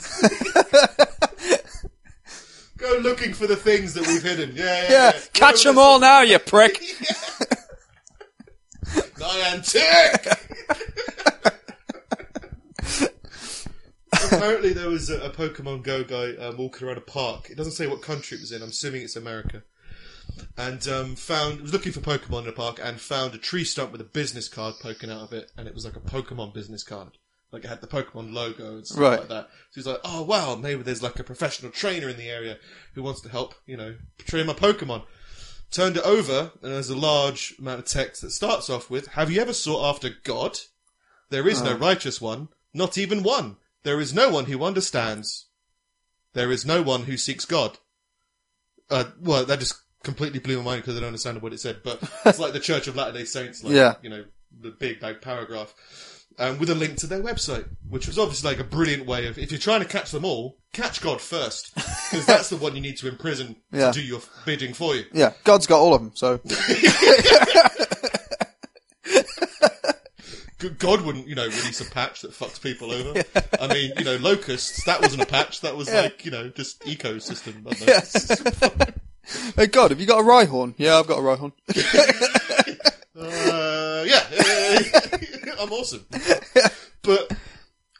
Go 2.78 2.99
looking 3.03 3.32
for 3.32 3.47
the 3.47 3.57
things 3.57 3.94
that 3.94 4.07
we've 4.07 4.22
hidden. 4.22 4.53
Yeah, 4.55 4.64
yeah. 4.64 4.90
Yeah, 4.90 5.12
yeah. 5.14 5.20
catch 5.32 5.64
them 5.64 5.78
all 5.78 5.99
now, 5.99 6.20
you 6.20 6.38
prick. 6.38 6.74
Niantic. 9.16 10.36
Apparently, 14.12 14.72
there 14.72 14.88
was 14.88 15.09
a, 15.09 15.20
a 15.20 15.30
Pokemon 15.30 15.82
Go 15.82 16.05
guy 16.05 16.34
um, 16.44 16.59
walking 16.59 16.86
around 16.86 16.99
a 16.99 17.03
park. 17.03 17.49
It 17.51 17.57
doesn't 17.57 17.72
say 17.72 17.86
what 17.86 18.03
country 18.03 18.36
it 18.36 18.40
was 18.40 18.53
in. 18.53 18.62
I'm 18.62 18.68
assuming 18.68 19.03
it's 19.03 19.16
America. 19.16 19.62
And 20.59 20.86
um, 20.88 21.16
found 21.16 21.61
was 21.61 21.72
looking 21.72 21.92
for 21.92 22.00
Pokemon 22.00 22.42
in 22.44 22.48
a 22.48 22.52
park 22.52 22.80
and 22.82 22.98
found 23.00 23.34
a 23.34 23.38
tree 23.38 23.64
stump 23.64 23.92
with 23.92 24.00
a 24.00 24.04
business 24.04 24.48
card 24.48 24.74
poking 24.80 25.11
out 25.11 25.20
of 25.20 25.32
it, 25.32 25.52
and 25.57 25.68
it 25.68 25.74
was 25.74 25.84
like 25.84 25.96
a 25.96 26.00
Pokemon 26.00 26.54
business 26.54 26.82
card. 26.82 27.18
Like 27.52 27.64
it 27.64 27.68
had 27.68 27.80
the 27.82 27.86
Pokemon 27.86 28.32
logo 28.32 28.76
and 28.76 28.86
stuff 28.86 28.98
Right. 28.98 29.18
like 29.20 29.28
that. 29.28 29.48
So 29.70 29.74
he's 29.74 29.86
like, 29.86 30.00
"Oh 30.02 30.22
wow, 30.22 30.57
maybe 30.57 30.82
there's 30.82 31.02
like 31.02 31.18
a 31.18 31.24
professional 31.24 31.70
trainer 31.70 32.09
in 32.09 32.16
the 32.16 32.30
area 32.30 32.59
who 32.94 33.02
wants 33.02 33.20
to 33.22 33.28
help, 33.28 33.54
you 33.66 33.76
know, 33.76 33.96
train 34.18 34.46
my 34.46 34.52
Pokemon." 34.54 35.04
Turned 35.70 35.96
it 35.96 36.04
over, 36.04 36.52
and 36.62 36.72
there's 36.72 36.90
a 36.90 36.96
large 36.96 37.54
amount 37.59 37.80
of 37.80 37.86
text 37.86 38.22
that 38.22 38.30
starts 38.30 38.70
off 38.70 38.88
with, 38.88 39.09
"Have 39.09 39.30
you 39.30 39.40
ever 39.40 39.52
sought 39.52 39.84
after 39.94 40.11
God? 40.24 40.59
There 41.28 41.48
is 41.48 41.61
no 41.61 41.74
righteous 41.74 42.20
one, 42.20 42.48
not 42.72 42.96
even 42.96 43.22
one. 43.22 43.57
There 43.82 44.00
is 44.00 44.14
no 44.14 44.30
one 44.30 44.46
who 44.46 44.64
understands. 44.64 45.46
There 46.32 46.50
is 46.50 46.64
no 46.64 46.82
one 46.82 47.02
who 47.04 47.16
seeks 47.16 47.44
God." 47.44 47.78
Uh, 48.88 49.11
well, 49.20 49.44
that 49.44 49.59
just 49.61 49.74
completely 50.07 50.38
blew 50.38 50.57
my 50.59 50.64
mind 50.64 50.82
because 50.82 50.96
I 50.96 51.00
don't 51.00 51.09
understand 51.09 51.42
what 51.42 51.52
it 51.52 51.61
said. 51.61 51.80
But 51.84 52.00
it's 52.24 52.38
like 52.38 52.54
the 52.54 52.61
Church 52.61 52.86
of 52.86 52.96
Latter 52.96 53.12
Day 53.12 53.24
Saints, 53.26 53.62
like 53.62 53.74
Yeah. 53.74 53.96
you 54.02 54.09
know, 54.09 54.24
the 54.59 54.70
big 54.70 55.02
like 55.02 55.20
paragraph, 55.20 55.74
um, 56.38 56.59
with 56.59 56.70
a 56.70 56.74
link 56.74 56.96
to 56.98 57.07
their 57.07 57.22
website, 57.22 57.66
which 57.88 58.07
was 58.07 58.18
obviously 58.18 58.50
like 58.50 58.61
a 58.61 58.64
brilliant 58.64 59.07
way 59.07 59.26
of 59.26 59.36
if 59.38 59.50
you're 59.50 59.59
trying 59.61 59.80
to 59.80 59.86
catch 59.86 60.11
them 60.12 60.24
all, 60.24 60.57
catch 60.72 61.00
God 61.02 61.20
first, 61.20 61.74
because 61.74 62.24
that's 62.32 62.48
the 62.50 62.57
one 62.57 62.74
you 62.76 62.80
need 62.82 62.96
to 62.98 63.09
imprison 63.09 63.57
Yeah. 63.72 63.90
to 63.92 64.00
do 64.00 64.07
your 64.07 64.20
bidding 64.46 64.72
for 64.74 64.94
you. 64.94 65.04
Yeah, 65.12 65.32
God's 65.44 65.66
got 65.66 65.80
all 65.80 65.92
of 65.94 66.00
them, 66.02 66.12
so 66.14 66.40
God 70.78 71.02
wouldn't, 71.02 71.28
you 71.28 71.34
know, 71.34 71.44
release 71.46 71.80
a 71.86 71.90
patch 71.90 72.22
that 72.22 72.30
fucks 72.32 72.61
people 72.61 72.90
over. 72.90 73.22
I 73.61 73.66
mean, 73.72 73.92
you 73.98 74.04
know, 74.04 74.16
locusts, 74.16 74.84
that 74.84 75.02
wasn't 75.02 75.22
a 75.22 75.26
patch, 75.26 75.61
that 75.61 75.76
was 75.76 75.92
like, 75.92 76.24
you 76.24 76.30
know, 76.30 76.48
just 76.48 76.80
ecosystem. 76.80 77.66
I 77.66 77.74
don't 78.70 78.86
know. 78.86 78.86
hey 79.57 79.66
God, 79.66 79.91
have 79.91 80.01
you 80.01 80.07
got 80.07 80.20
a 80.20 80.22
Rhyhorn? 80.22 80.74
Yeah, 80.77 80.99
I've 80.99 81.07
got 81.07 81.18
a 81.18 81.22
Rhyhorn. 81.22 81.53
Uh, 83.18 84.05
yeah, 84.07 84.22
I'm 85.59 85.72
awesome. 85.72 86.05
But 87.01 87.33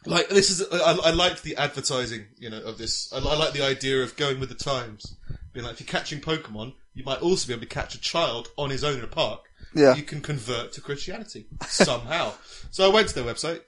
like, 0.05 0.29
this 0.29 0.51
is 0.51 0.63
I, 0.71 0.93
I 0.93 1.11
like 1.13 1.41
the 1.41 1.57
advertising, 1.57 2.27
you 2.37 2.51
know, 2.51 2.61
of 2.61 2.77
this. 2.77 3.11
I, 3.15 3.17
I 3.17 3.35
like 3.35 3.55
the 3.55 3.63
idea 3.65 4.03
of 4.03 4.15
going 4.17 4.41
with 4.41 4.51
the 4.51 4.55
times. 4.55 5.17
Being 5.55 5.65
like, 5.65 5.73
if 5.73 5.81
you're 5.81 5.87
catching 5.87 6.21
Pokemon, 6.21 6.75
you 6.93 7.03
might 7.03 7.23
also 7.23 7.47
be 7.49 7.55
able 7.55 7.63
to 7.63 7.69
catch 7.69 7.95
a 7.95 8.01
child 8.01 8.51
on 8.59 8.69
his 8.69 8.85
own 8.85 8.99
in 8.99 9.05
a 9.05 9.09
park. 9.09 9.41
Yeah. 9.75 9.95
you 9.95 10.03
can 10.03 10.21
convert 10.21 10.73
to 10.73 10.83
Christianity 10.83 11.47
somehow. 11.67 12.35
so 12.71 12.85
I 12.85 12.93
went 12.93 13.09
to 13.09 13.15
their 13.15 13.25
website, 13.25 13.63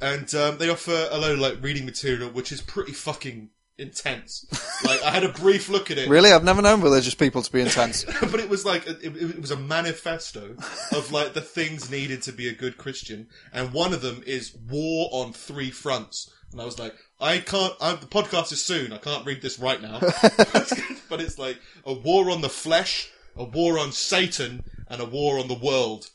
and 0.00 0.32
um, 0.36 0.58
they 0.58 0.70
offer 0.70 1.08
a 1.10 1.18
load 1.18 1.32
of 1.32 1.38
like 1.40 1.60
reading 1.60 1.86
material, 1.86 2.30
which 2.30 2.52
is 2.52 2.60
pretty 2.60 2.92
fucking 2.92 3.50
intense. 3.78 4.46
like, 4.84 5.02
I 5.02 5.10
had 5.10 5.24
a 5.24 5.28
brief 5.28 5.68
look 5.68 5.90
at 5.90 5.98
it. 5.98 6.08
Really, 6.08 6.32
I've 6.32 6.44
never 6.44 6.62
known 6.62 6.80
religious 6.80 7.14
people 7.14 7.42
to 7.42 7.52
be 7.52 7.60
intense. 7.60 8.04
but 8.20 8.40
it 8.40 8.48
was 8.48 8.64
like 8.64 8.86
it, 8.86 9.02
it 9.02 9.40
was 9.40 9.50
a 9.50 9.56
manifesto 9.56 10.56
of 10.92 11.12
like 11.12 11.34
the 11.34 11.40
things 11.40 11.90
needed 11.90 12.22
to 12.22 12.32
be 12.32 12.48
a 12.48 12.52
good 12.52 12.76
Christian, 12.76 13.28
and 13.52 13.72
one 13.72 13.92
of 13.92 14.02
them 14.02 14.22
is 14.26 14.54
war 14.54 15.08
on 15.12 15.32
three 15.32 15.70
fronts. 15.70 16.30
And 16.52 16.60
I 16.60 16.64
was 16.64 16.78
like, 16.78 16.94
I 17.20 17.38
can't. 17.38 17.74
I, 17.80 17.94
the 17.94 18.06
podcast 18.06 18.52
is 18.52 18.64
soon. 18.64 18.92
I 18.92 18.98
can't 18.98 19.26
read 19.26 19.42
this 19.42 19.58
right 19.58 19.82
now. 19.82 19.98
but 21.08 21.20
it's 21.20 21.38
like 21.38 21.58
a 21.84 21.92
war 21.92 22.30
on 22.30 22.42
the 22.42 22.48
flesh, 22.48 23.10
a 23.36 23.44
war 23.44 23.78
on 23.78 23.90
Satan, 23.90 24.62
and 24.88 25.00
a 25.00 25.04
war 25.04 25.38
on 25.38 25.48
the 25.48 25.54
world. 25.54 26.10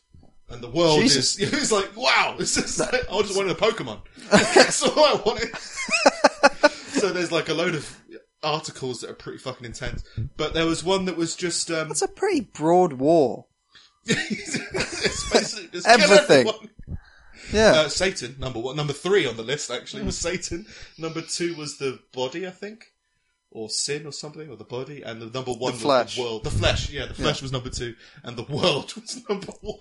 And 0.51 0.64
the 0.64 0.70
world 0.70 1.01
Jesus. 1.01 1.38
is. 1.38 1.53
It 1.53 1.60
was 1.60 1.72
like, 1.72 1.95
wow. 1.95 2.36
It's 2.39 2.55
just 2.55 2.80
like, 2.80 2.93
I 2.93 3.22
just 3.22 3.36
wanted 3.36 3.51
a 3.51 3.60
Pokemon. 3.60 4.01
That's 4.32 4.82
all 4.82 5.05
I 5.05 5.22
wanted. 5.24 5.49
So 7.00 7.12
there's 7.12 7.32
like 7.32 7.50
a 7.50 7.54
load 7.54 7.76
of 7.76 8.00
articles 8.43 9.02
that 9.02 9.10
are 9.10 9.14
pretty 9.16 9.38
fucking 9.39 9.66
intense. 9.66 10.04
But 10.38 10.54
there 10.54 10.66
was 10.66 10.84
one 10.84 11.06
that 11.06 11.18
was 11.18 11.36
just 11.36 11.70
um, 11.72 11.91
It's 11.91 12.02
a 12.02 12.08
pretty 12.08 12.41
broad 12.41 12.93
war. 12.93 13.45
it's 14.06 15.30
basically 15.32 15.68
just 15.72 15.86
kill 15.88 16.00
Everything. 16.02 16.47
everyone. 16.47 16.70
Yeah. 17.52 17.72
Uh, 17.72 17.89
Satan, 17.89 18.36
number 18.39 18.60
one, 18.60 18.76
number 18.76 18.93
three 18.93 19.26
on 19.26 19.36
the 19.38 19.43
list 19.43 19.72
actually 19.72 20.04
was 20.04 20.18
Satan. 20.18 20.66
Number 20.97 21.22
two 21.22 21.56
was 21.56 21.78
the 21.78 22.00
body, 22.14 22.45
I 22.45 22.52
think, 22.52 22.86
or 23.52 23.70
sin 23.70 24.06
or 24.06 24.12
something, 24.12 24.50
or 24.50 24.56
the 24.56 24.64
body, 24.64 25.02
and 25.02 25.20
the 25.22 25.26
number 25.26 25.52
one 25.52 25.74
was 25.74 25.82
flesh. 25.82 26.16
the 26.16 26.22
world. 26.22 26.43
The 26.43 26.52
flesh, 26.52 26.89
yeah, 26.91 27.06
the 27.08 27.14
flesh 27.16 27.41
was 27.41 27.52
number 27.52 27.70
two, 27.70 27.95
and 28.24 28.38
the 28.38 28.43
world 28.43 28.93
was 29.02 29.22
number 29.28 29.52
one. 29.62 29.80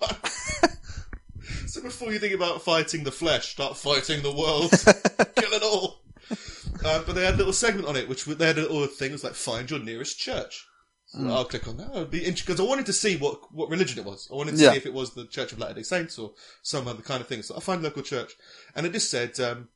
so 1.67 1.81
before 1.83 2.11
you 2.11 2.17
think 2.19 2.33
about 2.33 2.61
fighting 2.63 3.03
the 3.03 3.11
flesh, 3.11 3.49
start 3.51 3.77
fighting 3.77 4.23
the 4.23 4.31
world, 4.31 4.71
kill 5.35 5.53
it 5.53 5.61
all. 5.63 6.01
Uh, 6.83 7.03
but 7.05 7.13
they 7.13 7.25
had 7.25 7.33
a 7.33 7.37
little 7.37 7.53
segment 7.53 7.87
on 7.87 7.95
it, 7.95 8.07
which 8.07 8.25
they 8.25 8.45
had 8.47 8.57
a 8.57 8.61
little 8.61 8.85
thing. 8.87 9.11
Was 9.11 9.23
like 9.23 9.33
find 9.33 9.69
your 9.69 9.79
nearest 9.79 10.19
church. 10.19 10.65
So 11.07 11.27
I'll 11.27 11.43
click 11.45 11.67
on 11.67 11.77
that. 11.77 11.89
It'd 11.95 12.11
be 12.11 12.19
interesting 12.19 12.53
because 12.53 12.59
I 12.63 12.69
wanted 12.69 12.85
to 12.85 12.93
see 12.93 13.17
what 13.17 13.51
what 13.53 13.69
religion 13.69 13.97
it 13.99 14.05
was. 14.05 14.27
I 14.31 14.35
wanted 14.35 14.55
to 14.55 14.61
Yeah. 14.61 14.71
see 14.71 14.77
if 14.77 14.85
it 14.85 14.93
was 14.93 15.13
the 15.15 15.25
Church 15.25 15.51
of 15.51 15.59
Latter 15.59 15.73
Day 15.73 15.83
Saints 15.83 16.19
or 16.19 16.33
some 16.61 16.87
other 16.87 17.01
kind 17.01 17.19
of 17.19 17.27
thing. 17.27 17.41
So 17.41 17.57
I 17.57 17.59
find 17.61 17.81
a 17.81 17.83
local 17.83 18.03
church, 18.03 18.33
and 18.75 18.85
it 18.85 18.93
just 18.93 19.09
said, 19.09 19.39
um, 19.39 19.69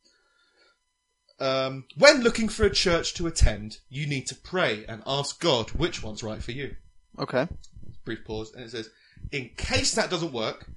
um, 1.40 1.86
when 1.98 2.22
looking 2.22 2.48
for 2.50 2.66
a 2.66 2.70
church 2.70 3.16
to 3.16 3.26
attend, 3.28 3.80
you 3.90 4.06
need 4.06 4.28
to 4.28 4.36
pray 4.36 4.86
and 4.88 5.02
ask 5.08 5.40
God 5.42 5.72
which 5.72 6.04
one's 6.04 6.24
right 6.24 6.42
for 6.44 6.52
you. 6.52 6.76
Okay. 7.18 7.48
Brief 8.06 8.24
pause, 8.26 8.54
and 8.54 8.64
it 8.64 8.72
says, 8.72 8.90
in 9.32 9.50
case 9.58 9.96
that 9.96 10.10
doesn't 10.10 10.34
work, 10.34 10.70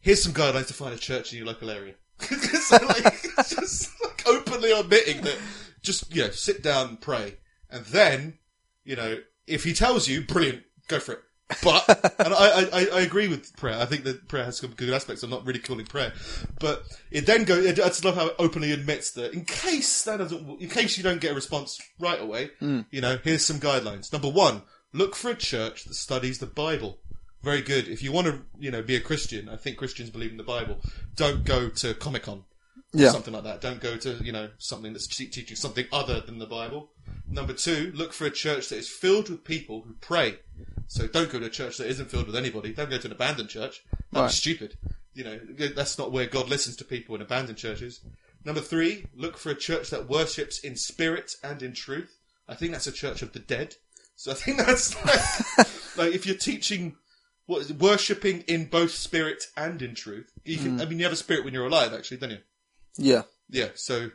here's 0.00 0.22
some 0.22 0.34
guidelines 0.34 0.66
to 0.66 0.74
find 0.74 0.94
a 0.94 0.98
church 0.98 1.32
in 1.32 1.38
your 1.38 1.46
local 1.46 1.70
area. 1.70 1.94
so 2.20 2.76
like, 2.86 3.22
just 3.48 3.90
like 4.02 4.22
openly 4.26 4.72
admitting 4.72 5.22
that 5.22 5.36
just 5.82 6.14
you 6.14 6.22
know 6.22 6.30
sit 6.30 6.62
down 6.62 6.88
and 6.88 7.00
pray, 7.00 7.36
and 7.70 7.84
then 7.86 8.38
you 8.84 8.96
know 8.96 9.18
if 9.46 9.64
he 9.64 9.72
tells 9.72 10.08
you, 10.08 10.22
brilliant, 10.22 10.62
go 10.88 10.98
for 10.98 11.12
it. 11.12 11.20
But 11.62 11.86
and 12.18 12.32
I, 12.32 12.68
I, 12.72 12.86
I 12.94 13.00
agree 13.00 13.28
with 13.28 13.54
prayer. 13.56 13.78
I 13.78 13.84
think 13.84 14.04
that 14.04 14.28
prayer 14.28 14.44
has 14.44 14.56
some 14.56 14.70
good 14.70 14.90
aspects. 14.90 15.22
I'm 15.22 15.30
not 15.30 15.44
really 15.46 15.58
calling 15.58 15.84
prayer, 15.84 16.12
but 16.58 16.84
it 17.10 17.26
then 17.26 17.44
go. 17.44 17.60
I 17.60 17.72
just 17.72 18.04
love 18.04 18.14
how 18.14 18.28
it 18.28 18.36
openly 18.38 18.72
admits 18.72 19.10
that 19.12 19.34
in 19.34 19.44
case 19.44 20.04
that 20.04 20.18
doesn't, 20.18 20.60
in 20.60 20.70
case 20.70 20.96
you 20.96 21.04
don't 21.04 21.20
get 21.20 21.32
a 21.32 21.34
response 21.34 21.78
right 22.00 22.20
away, 22.20 22.50
hmm. 22.60 22.80
you 22.90 23.02
know, 23.02 23.18
here's 23.22 23.44
some 23.44 23.60
guidelines. 23.60 24.10
Number 24.12 24.30
one, 24.30 24.62
look 24.94 25.14
for 25.14 25.30
a 25.30 25.34
church 25.34 25.84
that 25.84 25.94
studies 25.94 26.38
the 26.38 26.46
Bible. 26.46 26.98
Very 27.44 27.62
good. 27.62 27.86
If 27.88 28.02
you 28.02 28.10
want 28.12 28.26
to, 28.26 28.40
you 28.58 28.70
know, 28.70 28.82
be 28.82 28.96
a 28.96 29.00
Christian, 29.00 29.48
I 29.48 29.56
think 29.56 29.76
Christians 29.76 30.10
believe 30.10 30.30
in 30.30 30.36
the 30.36 30.42
Bible. 30.42 30.78
Don't 31.14 31.44
go 31.44 31.68
to 31.68 31.94
Comic 31.94 32.24
Con. 32.24 32.44
Yeah. 32.92 33.10
Something 33.10 33.34
like 33.34 33.44
that. 33.44 33.60
Don't 33.60 33.80
go 33.80 33.96
to, 33.96 34.14
you 34.24 34.30
know, 34.32 34.50
something 34.58 34.92
that's 34.92 35.06
te- 35.08 35.26
teaching 35.26 35.56
something 35.56 35.86
other 35.92 36.20
than 36.20 36.38
the 36.38 36.46
Bible. 36.46 36.90
Number 37.28 37.52
two, 37.52 37.92
look 37.94 38.12
for 38.12 38.24
a 38.26 38.30
church 38.30 38.68
that 38.68 38.76
is 38.78 38.88
filled 38.88 39.28
with 39.28 39.44
people 39.44 39.82
who 39.82 39.94
pray. 40.00 40.38
So 40.86 41.06
don't 41.08 41.30
go 41.30 41.40
to 41.40 41.46
a 41.46 41.50
church 41.50 41.76
that 41.78 41.88
isn't 41.88 42.10
filled 42.10 42.26
with 42.26 42.36
anybody. 42.36 42.72
Don't 42.72 42.90
go 42.90 42.98
to 42.98 43.06
an 43.08 43.12
abandoned 43.12 43.48
church. 43.48 43.82
That'd 44.12 44.24
Right. 44.26 44.30
stupid. 44.30 44.76
You 45.14 45.24
know, 45.24 45.38
that's 45.74 45.98
not 45.98 46.12
where 46.12 46.26
God 46.26 46.48
listens 46.48 46.76
to 46.76 46.84
people 46.84 47.14
in 47.16 47.22
abandoned 47.22 47.58
churches. 47.58 48.00
Number 48.44 48.60
three, 48.60 49.06
look 49.14 49.38
for 49.38 49.50
a 49.50 49.54
church 49.56 49.90
that 49.90 50.08
worships 50.08 50.58
in 50.60 50.76
spirit 50.76 51.34
and 51.42 51.62
in 51.62 51.72
truth. 51.72 52.18
I 52.48 52.54
think 52.54 52.72
that's 52.72 52.86
a 52.86 52.92
church 52.92 53.22
of 53.22 53.32
the 53.32 53.38
dead. 53.40 53.74
So 54.16 54.30
I 54.30 54.34
think 54.34 54.58
that's 54.66 54.94
like, 55.04 55.66
like 55.96 56.14
if 56.14 56.26
you're 56.26 56.36
teaching 56.36 56.94
what 57.46 57.60
is 57.62 57.70
it, 57.70 57.78
worshipping 57.78 58.40
in 58.42 58.66
both 58.66 58.90
spirit 58.92 59.44
and 59.56 59.80
in 59.82 59.94
truth. 59.94 60.32
You 60.44 60.56
can, 60.58 60.80
I 60.80 60.84
mean, 60.86 60.98
you 60.98 61.04
have 61.04 61.12
a 61.12 61.16
spirit 61.16 61.44
when 61.44 61.52
you're 61.54 61.66
alive, 61.66 61.92
actually, 61.92 62.16
don't 62.18 62.30
you? 62.30 62.38
Yeah. 62.96 63.22
Yeah. 63.50 63.68
So 63.74 64.10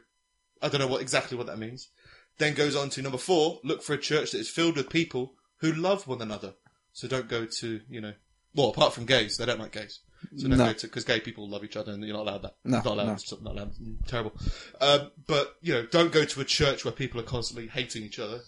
I 0.62 0.70
don't 0.70 0.80
know 0.82 0.88
what 0.88 1.02
exactly 1.02 1.38
what 1.38 1.48
that 1.48 1.60
means. 1.60 1.90
Then 2.38 2.54
goes 2.54 2.76
on 2.76 2.90
to 2.92 3.02
number 3.02 3.18
four: 3.18 3.60
look 3.64 3.84
for 3.84 3.94
a 3.94 3.98
church 3.98 4.32
that 4.32 4.40
is 4.40 4.50
filled 4.50 4.78
with 4.78 4.90
people 4.90 5.34
who 5.58 5.72
love 5.74 6.08
one 6.08 6.22
another. 6.22 6.54
So 6.94 7.08
don't 7.08 7.28
go 7.30 7.46
to 7.46 7.82
you 7.90 8.02
know, 8.02 8.14
well, 8.56 8.70
apart 8.70 8.94
from 8.94 9.06
gays, 9.06 9.38
they 9.38 9.46
don't 9.46 9.60
like 9.60 9.74
gays. 9.74 10.00
So 10.36 10.48
don't 10.50 10.58
No. 10.58 10.66
go 10.66 10.74
to 10.74 10.88
because 10.88 11.06
gay 11.06 11.20
people 11.22 11.48
love 11.50 11.64
each 11.64 11.78
other 11.78 11.94
and 11.94 12.04
you're 12.04 12.16
not 12.16 12.24
allowed 12.28 12.42
that. 12.42 12.56
No, 12.66 12.78
not 12.78 12.86
allowed. 12.88 13.06
no. 13.06 13.14
It's 13.14 13.32
not 13.42 13.54
allowed. 13.56 13.74
Mm, 13.76 14.06
Terrible. 14.08 14.34
Um, 14.82 15.12
but 15.28 15.56
you 15.62 15.74
know, 15.74 15.86
don't 15.86 16.12
go 16.12 16.26
to 16.26 16.42
a 16.42 16.46
church 16.46 16.84
where 16.84 16.92
people 16.92 17.20
are 17.22 17.24
constantly 17.24 17.68
hating 17.68 18.04
each 18.04 18.20
other. 18.20 18.42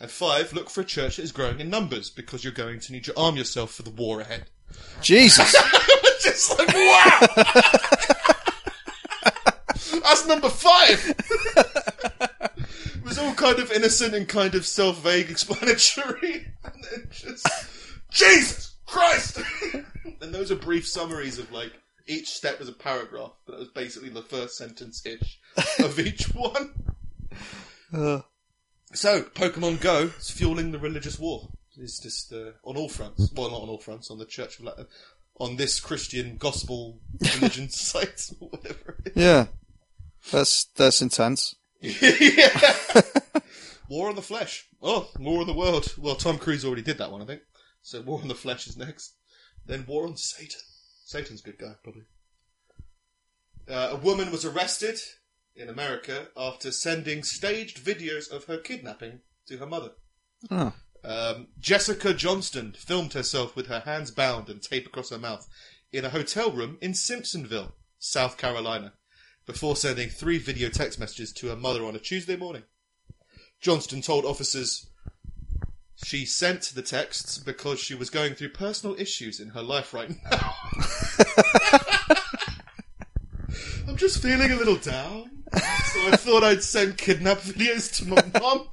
And 0.00 0.10
five, 0.10 0.52
look 0.52 0.70
for 0.70 0.82
a 0.82 0.84
church 0.84 1.16
that 1.16 1.22
is 1.22 1.32
growing 1.32 1.60
in 1.60 1.70
numbers 1.70 2.08
because 2.08 2.44
you're 2.44 2.52
going 2.52 2.78
to 2.80 2.92
need 2.92 3.04
to 3.04 3.18
arm 3.18 3.36
yourself 3.36 3.72
for 3.72 3.82
the 3.82 3.90
war 3.90 4.20
ahead. 4.20 4.44
Jesus. 5.02 5.52
Just 6.22 6.58
like 6.58 6.68
wow. 6.68 7.26
That's 10.02 10.26
number 10.26 10.48
five. 10.48 11.14
it 11.56 13.04
was 13.04 13.18
all 13.18 13.34
kind 13.34 13.58
of 13.58 13.72
innocent 13.72 14.14
and 14.14 14.28
kind 14.28 14.54
of 14.54 14.64
self-vague 14.66 15.30
explanatory, 15.30 16.46
and 16.64 16.84
then 16.90 17.08
just 17.10 17.46
Jesus 18.10 18.74
Christ. 18.86 19.38
and 20.20 20.34
those 20.34 20.50
are 20.50 20.56
brief 20.56 20.86
summaries 20.86 21.38
of 21.38 21.52
like 21.52 21.72
each 22.06 22.28
step 22.28 22.58
was 22.58 22.68
a 22.68 22.72
paragraph, 22.72 23.32
but 23.46 23.52
that 23.52 23.60
was 23.60 23.68
basically 23.68 24.08
the 24.08 24.22
first 24.22 24.56
sentence 24.56 25.04
ish 25.04 25.38
of 25.78 25.98
each 25.98 26.24
one. 26.34 26.72
Uh, 27.92 28.20
So, 28.94 29.22
Pokemon 29.22 29.80
Go 29.80 30.10
is 30.18 30.30
fueling 30.30 30.72
the 30.72 30.78
religious 30.78 31.18
war. 31.18 31.48
It's 31.76 32.00
just 32.00 32.32
uh, 32.32 32.52
on 32.64 32.76
all 32.76 32.88
fronts. 32.88 33.30
Well, 33.34 33.50
not 33.50 33.62
on 33.62 33.68
all 33.68 33.78
fronts. 33.78 34.10
On 34.10 34.18
the 34.18 34.24
Church 34.24 34.58
of 34.58 34.64
Latin, 34.64 34.86
on 35.38 35.56
this 35.56 35.78
Christian 35.78 36.36
gospel 36.36 36.98
religion 37.34 37.68
site, 37.70 38.30
or 38.40 38.48
whatever. 38.48 38.96
it 39.04 39.12
yeah. 39.14 39.46
That's 40.32 40.64
that's 40.76 41.02
intense. 41.02 41.54
yeah. 41.80 43.00
War 43.88 44.08
on 44.08 44.16
the 44.16 44.22
Flesh. 44.22 44.66
Oh, 44.82 45.08
War 45.18 45.40
on 45.40 45.46
the 45.46 45.54
World. 45.54 45.94
Well, 45.96 46.16
Tom 46.16 46.38
Cruise 46.38 46.64
already 46.64 46.82
did 46.82 46.98
that 46.98 47.12
one, 47.12 47.22
I 47.22 47.26
think. 47.26 47.42
So, 47.82 48.00
War 48.02 48.20
on 48.20 48.28
the 48.28 48.34
Flesh 48.34 48.66
is 48.66 48.76
next. 48.76 49.14
Then 49.64 49.84
War 49.86 50.06
on 50.06 50.16
Satan. 50.16 50.60
Satan's 51.04 51.40
a 51.40 51.44
good 51.44 51.58
guy, 51.58 51.74
probably. 51.82 52.02
Uh, 53.68 53.90
a 53.92 53.96
woman 53.96 54.30
was 54.30 54.44
arrested 54.44 54.98
in 55.58 55.68
America 55.68 56.28
after 56.36 56.70
sending 56.70 57.22
staged 57.22 57.84
videos 57.84 58.30
of 58.30 58.44
her 58.44 58.58
kidnapping 58.58 59.20
to 59.46 59.58
her 59.58 59.66
mother. 59.66 59.92
Oh. 60.50 60.72
Um, 61.04 61.48
Jessica 61.58 62.14
Johnston 62.14 62.72
filmed 62.72 63.12
herself 63.12 63.56
with 63.56 63.66
her 63.66 63.80
hands 63.80 64.10
bound 64.10 64.48
and 64.48 64.62
tape 64.62 64.86
across 64.86 65.10
her 65.10 65.18
mouth 65.18 65.48
in 65.92 66.04
a 66.04 66.10
hotel 66.10 66.50
room 66.50 66.78
in 66.80 66.92
Simpsonville, 66.92 67.72
South 67.98 68.36
Carolina, 68.36 68.92
before 69.46 69.76
sending 69.76 70.08
three 70.08 70.38
video 70.38 70.68
text 70.68 70.98
messages 70.98 71.32
to 71.34 71.48
her 71.48 71.56
mother 71.56 71.84
on 71.84 71.96
a 71.96 72.00
Tuesday 72.00 72.36
morning. 72.36 72.64
Johnston 73.60 74.02
told 74.02 74.24
officers 74.24 74.86
she 76.04 76.24
sent 76.24 76.62
the 76.74 76.82
texts 76.82 77.38
because 77.38 77.80
she 77.80 77.94
was 77.94 78.10
going 78.10 78.34
through 78.34 78.50
personal 78.50 78.94
issues 78.98 79.40
in 79.40 79.48
her 79.50 79.62
life 79.62 79.92
right 79.92 80.10
now. 80.30 80.54
I'm 83.98 84.02
just 84.02 84.22
feeling 84.22 84.52
a 84.52 84.54
little 84.54 84.76
down, 84.76 85.28
so 85.52 85.60
I 86.06 86.14
thought 86.14 86.44
I'd 86.44 86.62
send 86.62 86.96
kidnap 86.96 87.38
videos 87.38 87.96
to 87.96 88.06
my 88.06 88.22
mum. 88.40 88.68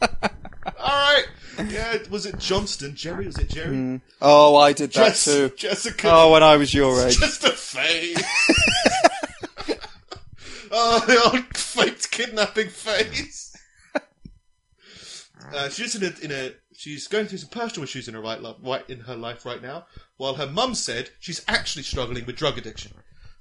All 0.00 1.12
right. 1.12 1.26
Yeah, 1.68 1.98
was 2.08 2.24
it 2.24 2.38
Johnston? 2.38 2.96
Jerry? 2.96 3.26
Was 3.26 3.36
it 3.36 3.50
Jerry? 3.50 4.00
Oh, 4.22 4.56
I 4.56 4.72
did 4.72 4.90
that 4.94 5.08
Jess- 5.08 5.26
too. 5.26 5.52
Jessica. 5.58 6.08
Oh, 6.10 6.32
when 6.32 6.42
I 6.42 6.56
was 6.56 6.72
your 6.72 7.06
age. 7.06 7.18
Just 7.18 7.44
a 7.44 7.50
face. 7.50 8.16
oh, 10.70 11.04
the 11.06 11.20
old 11.22 11.54
faked 11.54 12.10
kidnapping 12.10 12.68
face. 12.68 13.54
Uh, 15.54 15.68
she's 15.68 15.94
in 15.94 16.02
a, 16.02 16.24
in 16.24 16.32
a 16.32 16.54
she's 16.74 17.08
going 17.08 17.26
through 17.26 17.36
some 17.36 17.50
personal 17.50 17.84
issues 17.84 18.08
in 18.08 18.14
her 18.14 18.22
right, 18.22 18.40
right 18.62 18.88
in 18.88 19.00
her 19.00 19.16
life 19.16 19.44
right 19.44 19.60
now. 19.60 19.84
While 20.16 20.36
her 20.36 20.46
mum 20.46 20.74
said 20.74 21.10
she's 21.20 21.44
actually 21.46 21.82
struggling 21.82 22.24
with 22.24 22.36
drug 22.36 22.56
addiction. 22.56 22.92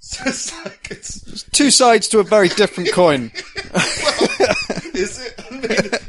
So 0.03 0.23
it's 0.25 0.65
like 0.65 0.87
it's 0.89 1.43
Two 1.51 1.69
sides 1.69 2.07
to 2.07 2.17
a 2.19 2.23
very 2.23 2.49
different 2.49 2.91
coin. 2.91 3.31
is 4.95 5.23
it? 5.23 5.39
I 5.47 5.51
mean, 5.51 5.61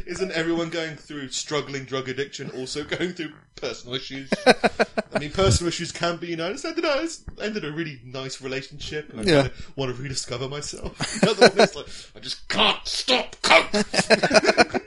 isn't 0.07 0.33
everyone 0.33 0.71
going 0.71 0.97
through 0.97 1.29
struggling 1.29 1.85
drug 1.85 2.09
addiction 2.09 2.51
also 2.53 2.85
going 2.85 3.13
through 3.13 3.33
personal 3.57 3.95
issues? 3.95 4.31
I 4.47 5.19
mean, 5.19 5.31
personal 5.31 5.69
issues 5.69 5.93
can 5.93 6.17
be, 6.17 6.29
you 6.29 6.37
know, 6.37 6.51
it's 6.51 6.65
ended, 6.65 6.87
a- 6.87 7.03
it's 7.03 7.23
ended 7.41 7.67
a 7.67 7.71
really 7.73 8.01
nice 8.03 8.41
relationship, 8.41 9.11
and 9.13 9.21
I 9.21 9.25
Yeah. 9.25 9.41
kind 9.43 9.47
of 9.53 9.77
want 9.77 9.95
to 9.95 10.03
rediscover 10.03 10.49
myself. 10.49 10.97
The 11.21 11.31
other 11.31 11.49
one 11.51 11.61
is 11.69 11.77
like, 11.77 11.87
I 12.17 12.21
just 12.21 12.49
can't 12.49 12.87
stop 12.89 13.37
coke. 13.43 14.83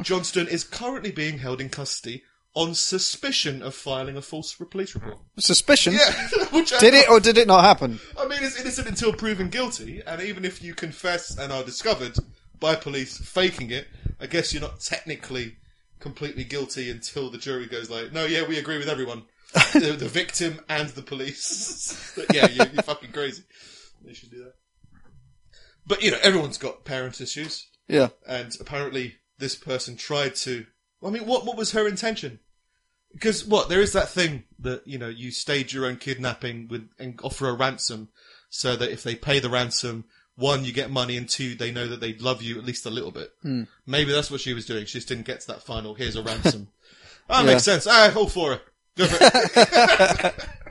Johnston 0.00 0.48
is 0.48 0.64
currently 0.64 1.12
being 1.12 1.38
held 1.38 1.60
in 1.60 1.68
custody 1.68 2.24
on 2.54 2.74
suspicion 2.74 3.62
of 3.62 3.74
filing 3.74 4.16
a 4.16 4.22
false 4.22 4.54
police 4.54 4.94
report. 4.94 5.18
Suspicion. 5.38 5.94
Yeah, 5.94 6.28
which 6.50 6.72
I 6.72 6.78
Did 6.80 6.94
it 6.94 7.08
or 7.08 7.18
did 7.20 7.38
it 7.38 7.46
not 7.48 7.64
happen? 7.64 7.98
I 8.18 8.26
mean, 8.26 8.38
it's 8.42 8.60
innocent 8.60 8.88
until 8.88 9.12
proven 9.12 9.48
guilty, 9.48 10.02
and 10.06 10.20
even 10.20 10.44
if 10.44 10.62
you 10.62 10.74
confess 10.74 11.36
and 11.38 11.52
are 11.52 11.64
discovered 11.64 12.16
by 12.60 12.74
police 12.76 13.18
faking 13.18 13.70
it, 13.70 13.88
I 14.20 14.26
guess 14.26 14.52
you're 14.52 14.62
not 14.62 14.80
technically 14.80 15.56
completely 15.98 16.44
guilty 16.44 16.90
until 16.90 17.30
the 17.30 17.38
jury 17.38 17.66
goes 17.66 17.88
like, 17.88 18.12
"No, 18.12 18.24
yeah, 18.26 18.46
we 18.46 18.58
agree 18.58 18.78
with 18.78 18.88
everyone, 18.88 19.22
the, 19.72 19.96
the 19.98 20.08
victim 20.08 20.60
and 20.68 20.88
the 20.90 21.02
police." 21.02 22.12
But 22.14 22.26
yeah, 22.34 22.48
you're, 22.48 22.66
you're 22.68 22.82
fucking 22.82 23.12
crazy. 23.12 23.44
They 24.04 24.12
should 24.12 24.30
do 24.30 24.44
that. 24.44 24.54
But 25.86 26.02
you 26.02 26.10
know, 26.10 26.18
everyone's 26.22 26.58
got 26.58 26.84
parent 26.84 27.20
issues, 27.20 27.66
Yeah. 27.88 28.08
and 28.28 28.54
apparently 28.60 29.16
this 29.38 29.56
person 29.56 29.96
tried 29.96 30.34
to. 30.36 30.66
I 31.04 31.10
mean, 31.10 31.26
what 31.26 31.44
what 31.44 31.56
was 31.56 31.72
her 31.72 31.86
intention? 31.88 32.38
Because 33.12 33.44
what 33.44 33.68
there 33.68 33.80
is 33.80 33.92
that 33.92 34.08
thing 34.08 34.44
that 34.60 34.86
you 34.86 34.98
know 34.98 35.08
you 35.08 35.30
stage 35.30 35.74
your 35.74 35.86
own 35.86 35.96
kidnapping 35.96 36.68
with 36.68 36.88
and 36.98 37.18
offer 37.22 37.48
a 37.48 37.52
ransom, 37.54 38.08
so 38.50 38.76
that 38.76 38.90
if 38.90 39.02
they 39.02 39.14
pay 39.14 39.38
the 39.38 39.50
ransom, 39.50 40.04
one 40.36 40.64
you 40.64 40.72
get 40.72 40.90
money, 40.90 41.16
and 41.16 41.28
two 41.28 41.54
they 41.54 41.70
know 41.70 41.86
that 41.86 42.00
they 42.00 42.14
love 42.14 42.42
you 42.42 42.58
at 42.58 42.64
least 42.64 42.86
a 42.86 42.90
little 42.90 43.10
bit. 43.10 43.32
Maybe 43.86 44.12
that's 44.12 44.30
what 44.30 44.40
she 44.40 44.54
was 44.54 44.66
doing. 44.66 44.86
She 44.86 44.98
just 44.98 45.08
didn't 45.08 45.26
get 45.26 45.40
to 45.40 45.46
that 45.48 45.62
final. 45.62 45.94
Here's 45.94 46.16
a 46.16 46.22
ransom. 46.22 46.68
that 47.28 47.44
makes 47.44 47.64
sense. 47.64 47.86
Ah, 47.88 48.12
all 48.16 48.28
for 48.28 48.52
her. 48.54 48.60
Go 48.96 49.06
for 49.06 49.18
it. 49.20 50.34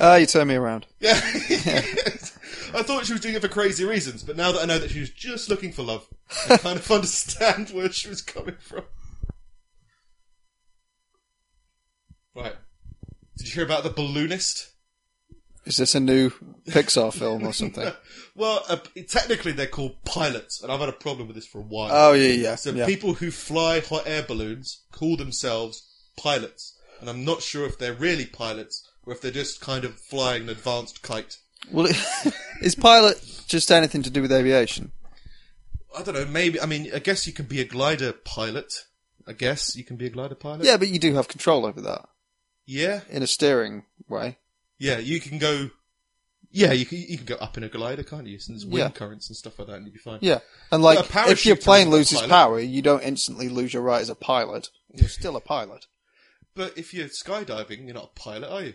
Ah, 0.00 0.16
you 0.16 0.26
turn 0.26 0.48
me 0.48 0.56
around. 0.56 0.86
Yeah. 1.00 1.12
I 2.74 2.82
thought 2.82 3.06
she 3.06 3.12
was 3.12 3.20
doing 3.20 3.34
it 3.34 3.42
for 3.42 3.48
crazy 3.48 3.84
reasons, 3.84 4.22
but 4.22 4.36
now 4.36 4.50
that 4.52 4.62
I 4.62 4.64
know 4.64 4.78
that 4.78 4.90
she 4.90 5.00
was 5.00 5.10
just 5.10 5.48
looking 5.48 5.70
for 5.70 5.82
love, 5.82 6.08
I 6.50 6.56
kind 6.56 6.78
of 6.78 6.90
understand 6.90 7.70
where 7.70 7.92
she 7.92 8.08
was 8.08 8.20
coming 8.20 8.56
from. 8.58 8.83
Right. 12.34 12.54
Did 13.36 13.48
you 13.48 13.54
hear 13.54 13.64
about 13.64 13.82
the 13.82 13.90
balloonist? 13.90 14.70
Is 15.64 15.76
this 15.78 15.94
a 15.94 16.00
new 16.00 16.30
Pixar 16.68 17.12
film 17.18 17.46
or 17.46 17.52
something? 17.52 17.90
Well, 18.36 18.64
uh, 18.68 18.78
technically 19.08 19.52
they're 19.52 19.68
called 19.68 20.02
pilots, 20.04 20.60
and 20.60 20.72
I've 20.72 20.80
had 20.80 20.88
a 20.88 20.92
problem 20.92 21.28
with 21.28 21.36
this 21.36 21.46
for 21.46 21.60
a 21.60 21.62
while. 21.62 21.90
Oh 21.92 22.14
yeah, 22.14 22.32
yeah, 22.32 22.54
so 22.56 22.72
yeah. 22.72 22.84
people 22.84 23.14
who 23.14 23.30
fly 23.30 23.78
hot 23.78 24.08
air 24.08 24.24
balloons 24.24 24.82
call 24.90 25.16
themselves 25.16 25.88
pilots, 26.16 26.76
and 26.98 27.08
I'm 27.08 27.24
not 27.24 27.42
sure 27.42 27.64
if 27.64 27.78
they're 27.78 27.94
really 27.94 28.26
pilots 28.26 28.90
or 29.06 29.12
if 29.12 29.20
they're 29.20 29.30
just 29.30 29.60
kind 29.60 29.84
of 29.84 30.00
flying 30.00 30.42
an 30.42 30.48
advanced 30.48 31.00
kite. 31.02 31.36
Well, 31.70 31.86
is 32.60 32.74
pilot 32.74 33.24
just 33.46 33.70
anything 33.70 34.02
to 34.02 34.10
do 34.10 34.20
with 34.20 34.32
aviation? 34.32 34.90
I 35.96 36.02
don't 36.02 36.14
know. 36.14 36.24
Maybe 36.24 36.60
I 36.60 36.66
mean 36.66 36.90
I 36.92 36.98
guess 36.98 37.28
you 37.28 37.32
can 37.32 37.46
be 37.46 37.60
a 37.60 37.64
glider 37.64 38.12
pilot. 38.12 38.74
I 39.28 39.32
guess 39.32 39.76
you 39.76 39.84
can 39.84 39.94
be 39.94 40.06
a 40.06 40.10
glider 40.10 40.34
pilot. 40.34 40.64
Yeah, 40.64 40.76
but 40.76 40.88
you 40.88 40.98
do 40.98 41.14
have 41.14 41.28
control 41.28 41.66
over 41.66 41.80
that 41.82 42.08
Yeah. 42.66 43.00
in 43.10 43.22
a 43.22 43.26
steering 43.26 43.84
way. 44.08 44.38
Yeah. 44.78 44.98
You 44.98 45.20
can 45.20 45.38
go. 45.38 45.70
Yeah, 46.56 46.70
you 46.72 46.86
can 46.86 46.98
you 46.98 47.16
can 47.16 47.26
go 47.26 47.34
up 47.34 47.56
in 47.56 47.64
a 47.64 47.68
glider, 47.68 48.04
can't 48.04 48.28
you? 48.28 48.34
And 48.46 48.54
there's 48.54 48.64
wind 48.64 48.78
Yeah. 48.78 48.88
currents 48.90 49.28
and 49.28 49.36
stuff 49.36 49.58
like 49.58 49.66
that, 49.66 49.74
and 49.74 49.86
you'd 49.86 49.92
be 49.94 49.98
fine. 49.98 50.20
Yeah, 50.22 50.38
and 50.70 50.84
like 50.84 51.04
if 51.28 51.44
your 51.44 51.56
plane 51.56 51.90
loses 51.90 52.22
power, 52.22 52.60
you 52.60 52.80
don't 52.80 53.02
instantly 53.02 53.48
lose 53.48 53.74
your 53.74 53.82
right 53.82 54.00
as 54.00 54.08
a 54.08 54.14
pilot. 54.14 54.68
You're 54.94 55.08
still 55.08 55.34
a 55.34 55.40
pilot. 55.40 55.86
But 56.54 56.78
if 56.78 56.94
you're 56.94 57.08
skydiving, 57.08 57.86
you're 57.86 57.94
not 57.94 58.12
a 58.16 58.20
pilot, 58.20 58.48
are 58.52 58.62
you? 58.62 58.74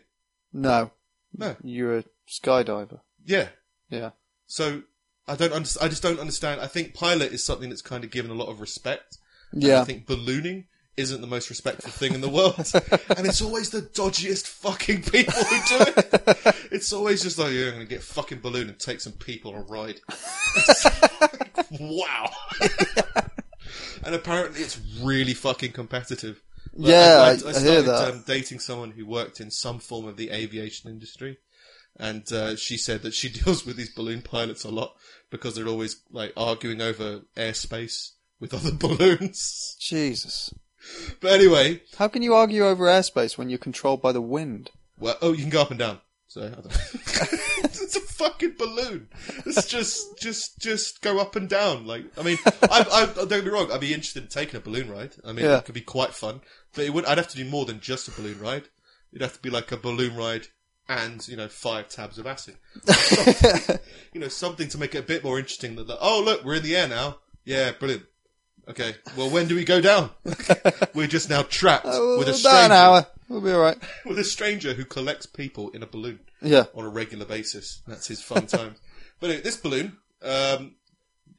No. 0.51 0.91
No. 1.33 1.55
You're 1.63 1.99
a 1.99 2.03
skydiver. 2.27 2.99
Yeah. 3.23 3.47
Yeah. 3.89 4.09
So 4.45 4.81
I 5.25 5.37
don't. 5.37 5.53
Under- 5.53 5.69
I 5.81 5.87
just 5.87 6.03
don't 6.03 6.19
understand. 6.19 6.59
I 6.59 6.67
think 6.67 6.93
pilot 6.93 7.31
is 7.31 7.45
something 7.45 7.69
that's 7.69 7.81
kind 7.81 8.03
of 8.03 8.11
given 8.11 8.29
a 8.29 8.33
lot 8.35 8.49
of 8.49 8.59
respect. 8.59 9.19
Yeah. 9.53 9.79
I 9.79 9.85
think 9.85 10.05
ballooning 10.05 10.65
isn't 10.99 11.21
the 11.21 11.27
most 11.27 11.49
respectful 11.49 11.91
thing 11.91 12.13
in 12.13 12.21
the 12.21 12.29
world, 12.29 12.55
and 13.17 13.25
it's 13.27 13.41
always 13.41 13.69
the 13.71 13.81
dodgiest 13.81 14.45
fucking 14.47 15.01
people 15.03 15.33
who 15.33 15.77
do 15.77 15.93
it. 15.97 16.55
It's 16.71 16.93
always 16.93 17.23
just 17.23 17.37
like, 17.39 17.51
yeah, 17.53 17.67
I'm 17.67 17.73
gonna 17.73 17.85
get 17.85 17.99
a 17.99 18.03
fucking 18.03 18.39
balloon 18.41 18.69
and 18.69 18.79
take 18.79 19.01
some 19.01 19.13
people 19.13 19.53
on 19.53 19.61
a 19.61 19.63
ride. 19.63 19.99
Like, 20.55 21.71
wow. 21.79 22.29
and 24.03 24.15
apparently, 24.15 24.61
it's 24.61 24.79
really 25.01 25.33
fucking 25.33 25.71
competitive. 25.71 26.41
Like, 26.73 26.91
Yeah, 26.91 27.21
I- 27.21 27.29
I 27.31 27.37
started, 27.37 27.61
hear 27.61 27.81
that. 27.83 28.13
Um, 28.13 28.23
dating 28.27 28.59
someone 28.59 28.91
who 28.91 29.05
worked 29.05 29.39
in 29.41 29.51
some 29.51 29.79
form 29.79 30.05
of 30.07 30.17
the 30.17 30.29
aviation 30.31 30.89
industry, 30.89 31.37
and 31.97 32.31
uh, 32.31 32.55
she 32.55 32.77
said 32.77 33.01
that 33.03 33.13
she 33.13 33.29
deals 33.29 33.65
with 33.65 33.75
these 33.77 33.93
balloon 33.93 34.21
pilots 34.21 34.63
a 34.63 34.69
lot 34.69 34.95
because 35.31 35.55
they're 35.55 35.67
always 35.67 36.01
like 36.11 36.33
arguing 36.37 36.81
over 36.81 37.21
airspace 37.35 38.11
with 38.39 38.53
other 38.53 38.71
balloons. 38.71 39.75
Jesus. 39.79 40.53
But 41.21 41.31
anyway, 41.33 41.81
How 41.97 42.07
can 42.07 42.21
you 42.21 42.33
argue 42.33 42.65
over 42.65 42.85
airspace 42.85 43.37
when 43.37 43.49
you're 43.49 43.59
controlled 43.59 44.01
by 44.01 44.11
the 44.11 44.21
wind? 44.21 44.71
well, 44.99 45.17
oh, 45.21 45.31
you 45.33 45.41
can 45.41 45.49
go 45.49 45.61
up 45.61 45.69
and 45.71 45.79
down. 45.79 45.99
So 46.27 46.43
I 46.43 46.49
don't 46.49 46.65
it's 47.63 47.95
a 47.95 47.99
fucking 48.01 48.53
balloon. 48.59 49.07
It's 49.47 49.65
just, 49.65 50.19
just, 50.19 50.59
just 50.59 51.01
go 51.01 51.19
up 51.19 51.35
and 51.35 51.49
down. 51.49 51.87
Like, 51.87 52.05
I 52.19 52.21
mean, 52.23 52.37
I, 52.63 52.85
I 52.91 53.05
don't 53.15 53.29
get 53.29 53.45
me 53.45 53.49
wrong. 53.49 53.71
I'd 53.71 53.81
be 53.81 53.93
interested 53.93 54.23
in 54.23 54.29
taking 54.29 54.55
a 54.57 54.59
balloon 54.59 54.91
ride. 54.91 55.15
I 55.25 55.31
mean, 55.31 55.45
Yeah. 55.45 55.57
it 55.57 55.65
could 55.65 55.73
be 55.73 55.81
quite 55.81 56.13
fun, 56.13 56.41
but 56.75 56.85
it 56.85 56.93
would. 56.93 57.05
I'd 57.05 57.17
have 57.17 57.29
to 57.29 57.37
do 57.37 57.45
more 57.45 57.65
than 57.65 57.79
just 57.79 58.07
a 58.07 58.11
balloon 58.11 58.39
ride. 58.39 58.69
It'd 59.11 59.23
have 59.23 59.33
to 59.33 59.41
be 59.41 59.49
like 59.49 59.71
a 59.71 59.77
balloon 59.77 60.15
ride 60.15 60.47
and 60.87 61.27
you 61.27 61.35
know 61.37 61.47
five 61.47 61.89
tabs 61.89 62.19
of 62.19 62.27
acid. 62.27 62.57
Something- 62.85 63.79
you 64.13 64.19
know, 64.21 64.27
something 64.27 64.69
to 64.69 64.77
make 64.77 64.93
it 64.93 64.99
a 64.99 65.03
bit 65.03 65.23
more 65.23 65.39
interesting. 65.39 65.75
Than 65.75 65.87
that. 65.87 65.97
Oh, 65.99 66.21
look, 66.23 66.43
we're 66.45 66.55
in 66.55 66.63
the 66.63 66.75
air 66.75 66.87
now. 66.87 67.17
Yeah, 67.43 67.71
brilliant. 67.71 68.03
Okay, 68.69 68.95
well, 69.17 69.29
when 69.29 69.47
do 69.47 69.55
we 69.55 69.65
go 69.65 69.81
down? 69.81 70.11
we're 70.93 71.07
just 71.07 71.29
now 71.29 71.41
trapped 71.43 71.85
Oh, 71.89 72.19
with 72.19 72.29
a 72.29 72.33
stranger. 72.33 72.57
about 72.57 72.65
an 72.65 72.71
hour. 72.71 73.07
We'll 73.27 73.41
be 73.41 73.51
alright. 73.51 73.77
With 74.05 74.17
a 74.19 74.23
stranger 74.23 74.73
who 74.73 74.85
collects 74.85 75.25
people 75.27 75.69
in 75.69 75.83
a 75.83 75.85
balloon 75.87 76.19
Yeah. 76.41 76.65
on 76.75 76.83
a 76.83 76.89
regular 76.89 77.25
basis. 77.25 77.81
That's 77.87 78.07
his 78.07 78.21
fun 78.23 78.47
times. 78.47 78.79
But 79.19 79.29
anyway, 79.29 79.43
this 79.43 79.57
balloon, 79.57 79.97
um, 80.23 80.75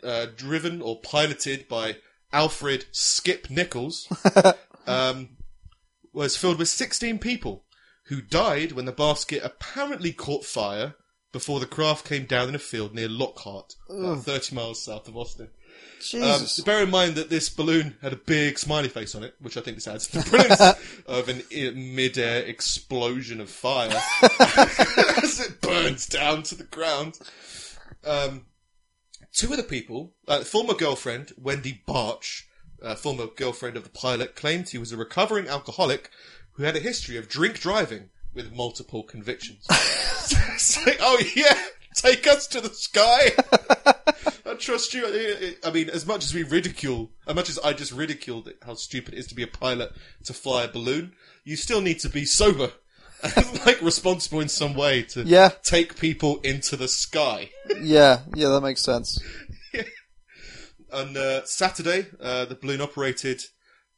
uh, 0.05 0.27
driven 0.37 0.83
or 0.83 1.01
piloted 1.01 1.67
by 1.69 1.97
Alfred 2.33 2.85
Skip 2.93 3.51
Nichols, 3.51 4.07
um, 4.87 5.31
was 6.13 6.37
filled 6.37 6.59
with 6.61 6.69
16 6.69 7.19
people 7.19 7.65
who 8.05 8.21
died 8.21 8.71
when 8.73 8.85
the 8.85 8.93
basket 8.93 9.41
apparently 9.45 10.13
caught 10.13 10.45
fire 10.45 10.95
before 11.33 11.59
the 11.61 11.67
craft 11.67 12.07
came 12.09 12.25
down 12.25 12.49
in 12.49 12.55
a 12.55 12.59
field 12.61 12.95
near 12.95 13.09
Lockhart, 13.09 13.75
about 13.89 14.23
30 14.25 14.55
miles 14.55 14.85
south 14.85 15.07
of 15.09 15.17
Austin. 15.17 15.49
Um, 16.15 16.21
Jesus. 16.41 16.53
so 16.53 16.65
bear 16.65 16.83
in 16.83 16.91
mind 16.91 17.15
that 17.17 17.31
this 17.31 17.49
balloon 17.49 17.97
had 18.03 18.13
a 18.13 18.17
big 18.17 18.59
smiley 18.59 18.89
face 18.89 19.15
on 19.15 19.23
it, 19.23 19.35
which 19.41 19.57
I 19.57 19.61
think 19.61 19.77
this 19.77 19.87
adds 19.89 20.07
to 20.09 20.19
the 20.19 20.31
brilliance 20.31 20.61
of 21.07 21.29
an 21.29 21.43
i- 21.55 21.71
mid-air 21.75 22.43
explosion 22.45 23.41
of 23.41 23.51
fire 23.51 24.01
as 24.41 25.41
it 25.41 25.61
burns 25.61 26.07
down 26.07 26.43
to 26.45 26.55
the 26.55 26.65
ground. 26.65 27.19
Um, 28.05 28.47
two 29.33 29.51
of 29.51 29.57
the 29.57 29.63
people, 29.63 30.13
uh, 30.27 30.41
former 30.41 30.75
girlfriend 30.75 31.33
Wendy 31.37 31.83
Barch, 31.87 32.49
uh, 32.83 32.95
former 32.95 33.27
girlfriend 33.27 33.77
of 33.77 33.85
the 33.85 33.91
pilot, 33.91 34.35
claimed 34.37 34.69
he 34.71 34.79
was 34.79 34.93
a 34.93 34.97
recovering 34.97 35.49
alcoholic 35.49 36.11
who 36.53 36.63
had 36.63 36.77
a 36.77 36.81
history 36.81 37.17
of 37.17 37.29
drink 37.29 37.61
driving 37.61 38.09
with 38.35 38.53
multiple 38.55 39.03
convictions. 39.03 39.67
it's 39.71 40.87
like, 40.87 40.99
oh 41.01 41.21
yeah, 41.37 41.59
take 41.95 42.27
us 42.27 42.47
to 42.47 42.61
the 42.61 42.71
sky. 42.71 43.33
Trust 44.61 44.95
you. 44.95 45.57
I- 45.65 45.71
mean, 45.71 45.91
as 45.91 46.07
much 46.07 46.25
as 46.25 46.35
we 46.35 46.43
ridicule, 46.43 47.11
as 47.27 47.35
much 47.35 47.49
as 47.49 47.59
I 47.61 47.73
just 47.73 47.93
ridiculed 47.93 48.49
it, 48.49 48.59
how 48.65 48.75
stupid 48.75 49.15
it 49.15 49.19
is 49.19 49.27
to 49.29 49.35
be 49.35 49.43
a 49.43 49.47
pilot 49.47 49.93
to 50.25 50.33
fly 50.35 50.65
a 50.65 50.69
balloon, 50.69 51.13
you 51.45 51.57
still 51.57 51.81
need 51.81 51.99
to 52.01 52.09
be 52.09 52.25
sober 52.25 52.73
and 53.37 53.67
like 53.67 53.81
responsible 53.83 54.41
in 54.41 54.49
some 54.49 54.75
way 54.75 55.03
to 55.03 55.23
Yeah. 55.23 55.51
take 55.63 55.99
people 55.99 56.39
into 56.41 56.77
the 56.77 56.89
sky. 56.89 57.51
yeah, 57.81 58.21
yeah, 58.35 58.49
that 58.49 58.61
makes 58.63 58.83
sense. 58.83 59.19
On 60.93 61.17
uh, 61.17 61.43
Saturday, 61.45 62.07
uh, 62.21 62.45
the 62.47 62.57
balloon 62.57 62.81
operated 62.81 63.43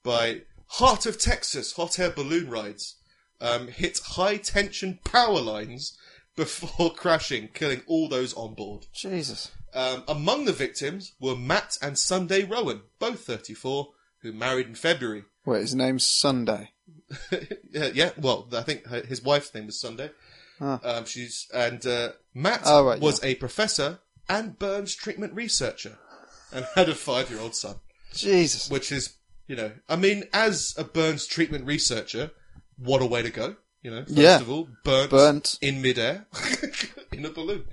by 0.03 0.43
Heart 0.67 1.07
of 1.07 1.19
Texas 1.19 1.73
Hot 1.73 1.99
Air 1.99 2.11
Balloon 2.11 2.51
Rides 2.51 2.97
um, 3.41 3.69
hit 3.69 3.99
high 4.05 4.37
tension 4.37 4.99
power 5.05 5.41
lines 5.41 5.97
before 6.37 6.93
crashing, 6.97 7.49
killing 7.55 7.81
all 7.87 8.09
those 8.09 8.35
on 8.35 8.55
board. 8.55 8.87
Jesus. 8.95 9.51
Um, 9.75 10.05
among 10.07 10.45
the 10.45 10.53
victims 10.53 11.13
were 11.21 11.37
Matt 11.37 11.79
and 11.81 11.99
Sunday 11.99 12.43
Rowan, 12.45 12.83
both 12.99 13.21
34, 13.21 13.89
who 14.21 14.33
married 14.33 14.67
in 14.67 14.75
February. 14.75 15.25
Wait, 15.47 15.61
his 15.63 15.75
name's 15.75 16.05
Sunday. 16.05 16.71
yeah, 17.71 17.89
yeah, 17.95 18.11
well, 18.19 18.49
I 18.53 18.63
think 18.63 18.87
her, 18.87 19.03
his 19.03 19.23
wife's 19.23 19.55
name 19.55 19.67
was 19.67 19.81
Sunday. 19.81 20.11
Ah. 20.61 20.79
Um, 20.85 21.05
she's 21.07 21.49
and 21.53 21.85
uh, 21.87 22.11
Matt 22.35 22.63
Oh, 22.65 22.85
right, 22.85 23.01
was 23.01 23.23
a 23.25 23.35
professor 23.37 23.99
and 24.29 24.59
burns 24.59 24.95
treatment 24.95 25.35
researcher, 25.35 25.99
and 26.53 26.67
had 26.75 26.89
a 26.89 26.95
five-year-old 26.95 27.55
son. 27.55 27.77
Jesus. 28.15 28.71
Which 28.71 28.93
is, 28.93 29.17
you 29.49 29.57
know, 29.57 29.73
I 29.89 29.97
mean, 29.97 30.25
as 30.33 30.75
a 30.79 30.85
burns 30.85 31.27
treatment 31.27 31.67
researcher, 31.67 32.31
what 32.77 33.03
a 33.03 33.07
way 33.07 33.23
to 33.23 33.31
go. 33.31 33.57
You 33.83 33.91
know, 33.91 34.05
first 34.05 34.17
Yeah. 34.17 34.41
of 34.41 34.49
all, 34.51 34.69
burnt, 34.85 35.11
Burnt. 35.11 35.59
in 35.61 35.83
midair 35.83 36.27
in 37.13 37.25
a 37.25 37.31
balloon. 37.31 37.65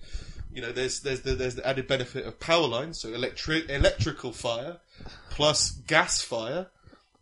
You 0.51 0.61
know, 0.61 0.71
there's 0.71 1.01
there's 1.01 1.21
the, 1.21 1.35
there's 1.35 1.55
the 1.55 1.67
added 1.67 1.87
benefit 1.87 2.25
of 2.25 2.39
power 2.39 2.67
lines, 2.67 2.99
so 2.99 3.13
electric 3.13 3.69
electrical 3.69 4.31
fire, 4.31 4.77
plus 5.29 5.71
gas 5.71 6.21
fire, 6.21 6.67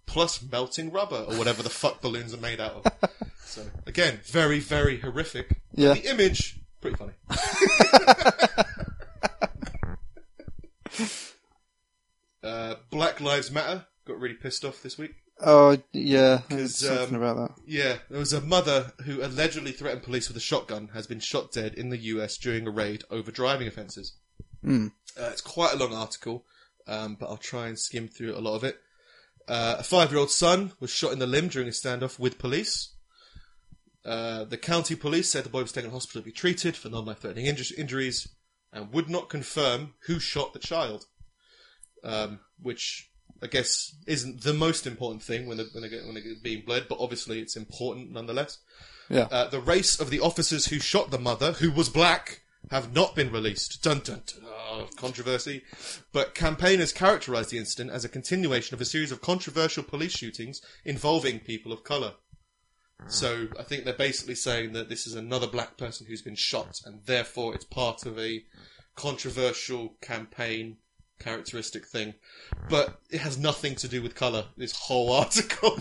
plus 0.05 0.41
melting 0.41 0.91
rubber 0.91 1.25
or 1.27 1.37
whatever 1.37 1.61
the 1.61 1.69
fuck 1.69 2.01
balloons 2.01 2.33
are 2.33 2.41
made 2.41 2.59
out 2.59 2.85
of. 2.85 2.91
So 3.47 3.63
again, 3.87 4.19
very 4.25 4.59
very 4.59 4.99
horrific. 4.99 5.61
Yeah. 5.73 5.93
The 5.93 6.11
image 6.11 6.59
pretty 6.81 6.97
funny. 6.97 7.13
uh, 12.43 12.75
Black 12.89 13.21
Lives 13.21 13.49
Matter 13.49 13.87
got 14.05 14.19
really 14.19 14.35
pissed 14.35 14.65
off 14.65 14.83
this 14.83 14.97
week. 14.97 15.15
Oh, 15.39 15.77
yeah, 15.93 16.41
something 16.65 17.15
um, 17.15 17.21
about 17.21 17.37
that. 17.37 17.61
Yeah, 17.65 17.97
there 18.09 18.19
was 18.19 18.33
a 18.33 18.41
mother 18.41 18.93
who 19.03 19.23
allegedly 19.23 19.71
threatened 19.71 20.01
police 20.01 20.27
with 20.27 20.37
a 20.37 20.41
shotgun 20.41 20.89
has 20.93 21.05
been 21.05 21.19
shot 21.19 21.51
dead 21.51 21.75
in 21.75 21.89
the 21.89 21.97
US 21.97 22.37
during 22.37 22.65
a 22.67 22.71
raid 22.71 23.03
over 23.11 23.31
driving 23.31 23.67
offences. 23.67 24.13
Hmm. 24.63 24.87
Uh, 25.19 25.29
it's 25.31 25.41
quite 25.41 25.73
a 25.73 25.77
long 25.77 25.93
article, 25.93 26.45
um, 26.87 27.17
but 27.19 27.27
I'll 27.27 27.37
try 27.37 27.67
and 27.67 27.77
skim 27.77 28.07
through 28.07 28.35
a 28.35 28.41
lot 28.41 28.55
of 28.55 28.63
it. 28.63 28.79
Uh, 29.47 29.75
a 29.79 29.83
five-year-old 29.83 30.31
son 30.31 30.73
was 30.79 30.89
shot 30.89 31.13
in 31.13 31.19
the 31.19 31.27
limb 31.27 31.49
during 31.49 31.67
a 31.67 31.71
standoff 31.71 32.19
with 32.19 32.39
police. 32.39 32.93
Uh, 34.03 34.43
the 34.43 34.57
county 34.57 34.95
police 34.95 35.29
said 35.29 35.43
the 35.43 35.49
boy 35.49 35.61
was 35.61 35.71
taken 35.71 35.89
to 35.89 35.93
hospital 35.93 36.21
to 36.21 36.25
be 36.25 36.31
treated 36.31 36.75
for 36.75 36.89
non-life-threatening 36.89 37.45
inju- 37.45 37.77
injuries 37.77 38.27
and 38.73 38.91
would 38.91 39.09
not 39.09 39.29
confirm 39.29 39.93
who 40.07 40.19
shot 40.19 40.53
the 40.53 40.59
child, 40.59 41.05
um, 42.03 42.39
which 42.61 43.11
I 43.41 43.47
guess 43.47 43.95
isn't 44.07 44.41
the 44.43 44.53
most 44.53 44.87
important 44.87 45.23
thing 45.23 45.47
when 45.47 45.57
they're, 45.57 45.67
when 45.73 45.83
they 45.83 45.89
get 45.89 46.05
when 46.05 46.15
they're 46.15 46.23
being 46.41 46.63
bled, 46.65 46.85
but 46.89 46.99
obviously 46.99 47.39
it's 47.39 47.55
important 47.55 48.11
nonetheless. 48.11 48.59
Yeah. 49.09 49.27
Uh, 49.31 49.49
the 49.49 49.61
race 49.61 49.99
of 49.99 50.09
the 50.09 50.19
officers 50.19 50.67
who 50.67 50.79
shot 50.79 51.11
the 51.11 51.19
mother, 51.19 51.53
who 51.53 51.71
was 51.71 51.89
black, 51.89 52.41
have 52.71 52.93
not 52.93 53.15
been 53.15 53.31
released. 53.31 53.81
Dun 53.81 53.99
dun 53.99 54.21
dun. 54.25 54.43
Oh, 54.45 54.87
controversy. 54.97 55.63
But 56.11 56.35
campaigners 56.35 56.91
characterised 56.91 57.51
the 57.51 57.57
incident 57.57 57.91
as 57.91 58.03
a 58.03 58.09
continuation 58.09 58.73
of 58.73 58.81
a 58.81 58.85
series 58.85 59.11
of 59.11 59.21
controversial 59.21 59.83
police 59.83 60.11
shootings 60.11 60.61
involving 60.83 61.39
people 61.39 61.71
of 61.71 61.83
colour. 61.83 62.13
So 63.07 63.47
I 63.57 63.63
think 63.63 63.85
they're 63.85 63.93
basically 63.93 64.35
saying 64.35 64.73
that 64.73 64.89
this 64.89 65.05
is 65.05 65.13
another 65.13 65.47
black 65.47 65.77
person 65.77 66.07
who's 66.07 66.23
been 66.23 66.35
shot, 66.35 66.81
and 66.83 67.05
therefore 67.05 67.53
it's 67.53 67.63
part 67.63 68.05
of 68.05 68.17
a 68.17 68.43
controversial 68.95 69.95
campaign 70.01 70.77
characteristic 71.19 71.85
thing. 71.85 72.13
But 72.69 72.99
it 73.09 73.21
has 73.21 73.37
nothing 73.37 73.75
to 73.75 73.87
do 73.87 74.01
with 74.01 74.15
colour, 74.15 74.45
this 74.55 74.73
whole 74.73 75.11
article, 75.21 75.79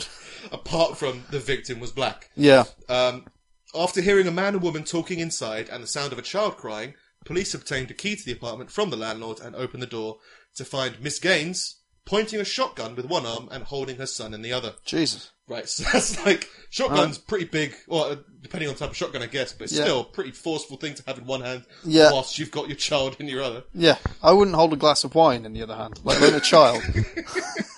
apart 0.53 0.97
from 0.97 1.25
the 1.31 1.41
victim 1.41 1.81
was 1.81 1.93
black. 1.93 2.31
Yeah. 2.37 2.65
Um, 2.89 3.27
after 3.75 4.01
hearing 4.01 4.27
a 4.27 4.33
man 4.33 4.55
and 4.55 4.63
woman 4.63 4.85
talking 4.85 5.19
inside 5.19 5.69
and 5.69 5.83
the 5.83 5.89
sound 5.89 6.13
of 6.13 6.19
a 6.19 6.23
child 6.23 6.57
crying, 6.57 6.95
police 7.25 7.55
obtained 7.55 7.91
a 7.91 7.95
key 7.95 8.17
to 8.17 8.25
the 8.25 8.33
apartment 8.33 8.71
from 8.71 8.91
the 8.91 8.97
landlord 8.97 9.41
and 9.41 9.55
opened 9.55 9.83
the 9.83 9.87
door 9.87 10.19
to 10.57 10.65
find 10.65 11.01
Miss 11.01 11.19
Gaines 11.19 11.81
pointing 12.07 12.41
a 12.41 12.45
shotgun 12.45 12.95
with 12.95 13.05
one 13.05 13.27
arm 13.27 13.49
and 13.51 13.65
holding 13.65 13.97
her 13.97 14.07
son 14.07 14.33
in 14.33 14.43
the 14.43 14.53
other. 14.53 14.75
Jesus. 14.85 15.33
Right, 15.49 15.69
so 15.69 15.85
that's 15.93 16.25
like 16.27 16.49
shotgun's 16.71 17.19
pretty 17.19 17.45
big, 17.45 17.75
or 17.87 18.07
uh, 18.07 18.17
depending 18.43 18.69
on 18.69 18.75
the 18.75 18.81
type 18.81 18.91
of 18.91 18.97
shotgun, 18.97 19.23
I 19.23 19.27
guess, 19.27 19.53
but 19.53 19.65
it's 19.65 19.73
Yeah. 19.75 19.85
still 19.85 20.01
a 20.01 20.05
pretty 20.05 20.33
forceful 20.33 20.77
thing 20.77 20.95
to 20.95 21.03
have 21.07 21.19
in 21.19 21.27
one 21.27 21.41
hand, 21.41 21.65
Yeah. 21.85 22.11
whilst 22.11 22.39
you've 22.39 22.51
got 22.51 22.67
your 22.69 22.77
child 22.77 23.17
in 23.21 23.29
your 23.29 23.43
other. 23.43 23.63
Yeah, 23.73 23.99
I 24.23 24.33
wouldn't 24.33 24.57
hold 24.57 24.73
a 24.73 24.77
glass 24.77 25.05
of 25.05 25.15
wine 25.15 25.45
in 25.45 25.53
the 25.53 25.63
other 25.63 25.77
hand, 25.77 26.01
let 26.05 26.19
alone 26.21 26.35
a 26.35 26.41
child. 26.41 26.83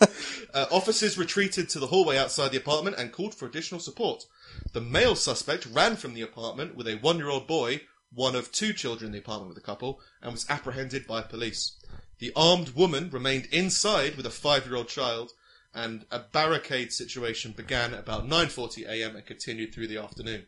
Uh, 0.54 0.64
officers 0.72 1.18
retreated 1.18 1.68
to 1.68 1.78
the 1.78 1.88
hallway 1.88 2.16
outside 2.16 2.50
the 2.50 2.56
apartment 2.56 2.96
and 2.98 3.12
called 3.12 3.34
for 3.34 3.44
additional 3.46 3.78
support. 3.80 4.24
The 4.72 4.80
male 4.80 5.14
suspect 5.14 5.66
ran 5.66 5.94
from 5.96 6.14
the 6.14 6.22
apartment 6.22 6.74
with 6.74 6.88
a 6.88 6.96
one-year-old 6.96 7.46
boy, 7.46 7.82
one 8.14 8.34
of 8.34 8.50
two 8.50 8.72
children 8.72 9.08
in 9.08 9.12
the 9.12 9.18
apartment 9.18 9.48
with 9.50 9.56
the 9.56 9.62
couple, 9.66 10.00
and 10.22 10.32
was 10.32 10.46
apprehended 10.48 11.06
by 11.06 11.20
police. 11.20 11.72
The 12.18 12.32
armed 12.34 12.70
woman 12.70 13.10
remained 13.10 13.46
inside 13.52 14.16
with 14.16 14.24
a 14.24 14.30
five-year-old 14.30 14.88
child, 14.88 15.32
and 15.74 16.04
a 16.10 16.18
barricade 16.20 16.92
situation 16.92 17.52
began 17.52 17.94
at 17.94 18.00
about 18.00 18.26
9:40 18.28 18.86
a.m. 18.88 19.16
and 19.16 19.26
continued 19.26 19.74
through 19.74 19.88
the 19.88 19.98
afternoon. 19.98 20.46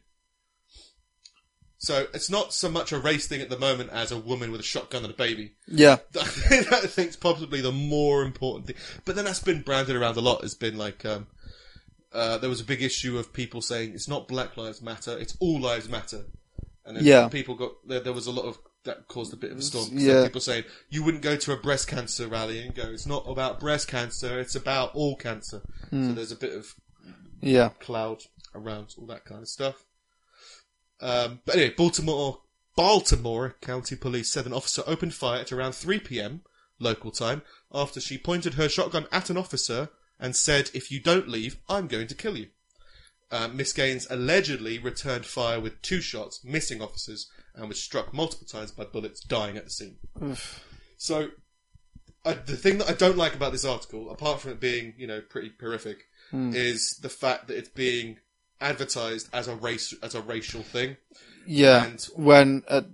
So 1.79 2.07
it's 2.13 2.29
not 2.29 2.53
so 2.53 2.71
much 2.71 2.93
a 2.93 2.99
race 2.99 3.27
thing 3.27 3.41
at 3.41 3.49
the 3.49 3.59
moment 3.59 3.91
as 3.91 4.13
a 4.13 4.19
woman 4.19 4.53
with 4.53 4.61
a 4.61 4.65
shotgun 4.65 5.03
and 5.03 5.15
a 5.15 5.17
baby. 5.17 5.53
Yeah, 5.67 5.97
I 6.21 6.25
think 6.25 6.73
I 6.73 6.81
think's 6.83 7.17
probably 7.17 7.63
the 7.63 7.73
more 7.73 8.23
important 8.23 8.67
thing. 8.67 8.77
But 9.07 9.17
then 9.17 9.25
that's 9.25 9.43
been 9.43 9.63
branded 9.63 9.97
around 9.97 10.17
a 10.19 10.21
lot. 10.21 10.45
It's 10.45 10.55
been 10.55 10.77
like 10.77 11.07
um, 11.07 11.27
uh, 12.13 12.37
there 12.39 12.51
was 12.51 12.61
a 12.61 12.65
big 12.65 12.83
issue 12.83 13.19
of 13.19 13.33
people 13.33 13.63
saying 13.63 13.93
it's 13.95 14.09
not 14.09 14.29
Black 14.29 14.57
Lives 14.59 14.83
Matter, 14.83 15.17
it's 15.19 15.37
all 15.41 15.59
lives 15.61 15.89
matter. 15.89 16.25
And 16.85 16.97
then 16.97 17.05
Yeah. 17.05 17.29
people 17.29 17.55
got 17.55 17.73
there, 17.87 18.01
there 18.01 18.13
was 18.13 18.27
a 18.27 18.31
lot 18.33 18.45
of 18.47 18.59
that 18.85 19.09
caused 19.09 19.33
a 19.33 19.37
bit 19.37 19.53
of 19.53 19.59
a 19.59 19.63
storm. 19.63 19.89
Yeah. 19.93 20.25
people 20.25 20.41
saying 20.41 20.65
you 20.89 21.03
wouldn't 21.03 21.23
go 21.23 21.37
to 21.37 21.53
a 21.53 21.57
breast 21.57 21.87
cancer 21.87 22.27
rally 22.27 22.61
and 22.61 22.75
go 22.75 22.85
it's 22.85 23.07
not 23.07 23.25
about 23.27 23.61
breast 23.61 23.89
cancer, 23.89 24.39
it's 24.39 24.55
about 24.55 24.95
all 24.95 25.17
cancer. 25.17 25.63
Hmm. 25.91 26.09
So 26.09 26.13
there's 26.15 26.33
a 26.33 26.37
bit 26.37 26.55
of 26.55 26.75
yeah, 27.41 27.71
cloud 27.81 28.25
around 28.55 28.95
all 28.99 29.07
that 29.07 29.25
kind 29.25 29.43
of 29.43 29.49
stuff. 29.49 29.85
Um, 31.01 31.41
but 31.45 31.57
anyway, 31.57 31.75
Baltimore, 31.77 32.41
Baltimore 32.77 33.57
County 33.61 33.97
Police 33.97 34.31
said 34.31 34.47
an 34.47 34.53
officer 34.53 34.83
opened 34.87 35.15
fire 35.15 35.41
at 35.41 35.53
around 35.53 35.73
3 35.73 36.01
p.m. 36.01 36.43
local 36.79 37.11
time 37.11 37.43
after 37.73 38.01
she 38.01 38.19
pointed 38.19 38.55
her 38.55 38.69
shotgun 38.69 39.07
at 39.11 39.31
an 39.31 39.37
officer 39.37 39.89
and 40.19 40.37
said, 40.37 40.71
"If 40.75 40.91
you 40.91 41.01
don't 41.01 41.29
leave, 41.29 41.57
I'm 41.69 41.87
going 41.87 42.07
to 42.09 42.15
kill 42.15 42.37
you." 42.37 42.49
Uh, 43.31 43.49
Miss 43.49 43.73
Gaines 43.73 44.07
allegedly 44.11 44.79
returned 44.79 45.25
fire 45.25 45.61
with 45.61 45.81
two 45.83 46.01
shots, 46.01 46.43
missing 46.45 46.83
officers, 46.83 47.31
and 47.55 47.69
was 47.69 47.81
struck 47.83 48.13
multiple 48.13 48.47
times 48.47 48.73
by 48.73 48.85
bullets, 48.85 49.21
dying 49.21 49.57
at 49.57 49.65
the 49.65 49.71
scene. 49.71 49.97
So, 50.97 51.29
I, 52.25 52.33
the 52.35 52.57
thing 52.57 52.79
that 52.79 52.91
I 52.91 52.93
don't 52.93 53.17
like 53.17 53.35
about 53.35 53.53
this 53.53 53.65
article, 53.65 54.11
apart 54.11 54.41
from 54.41 54.51
it 54.53 54.61
being, 54.61 54.95
you 54.99 55.07
know, 55.07 55.21
pretty 55.21 55.53
horrific, 55.61 56.07
is 56.55 56.99
the 57.03 57.09
fact 57.09 57.49
that 57.49 57.57
it's 57.57 57.69
being 57.69 58.19
advertised 58.61 59.29
as 59.33 59.49
a 59.49 59.55
race 59.57 59.95
as 60.03 60.15
a 60.15 60.21
racial 60.21 60.63
thing. 60.63 60.97
Yeah. 61.51 61.85
And- 61.85 62.09
when 62.17 62.63
at 62.69 62.87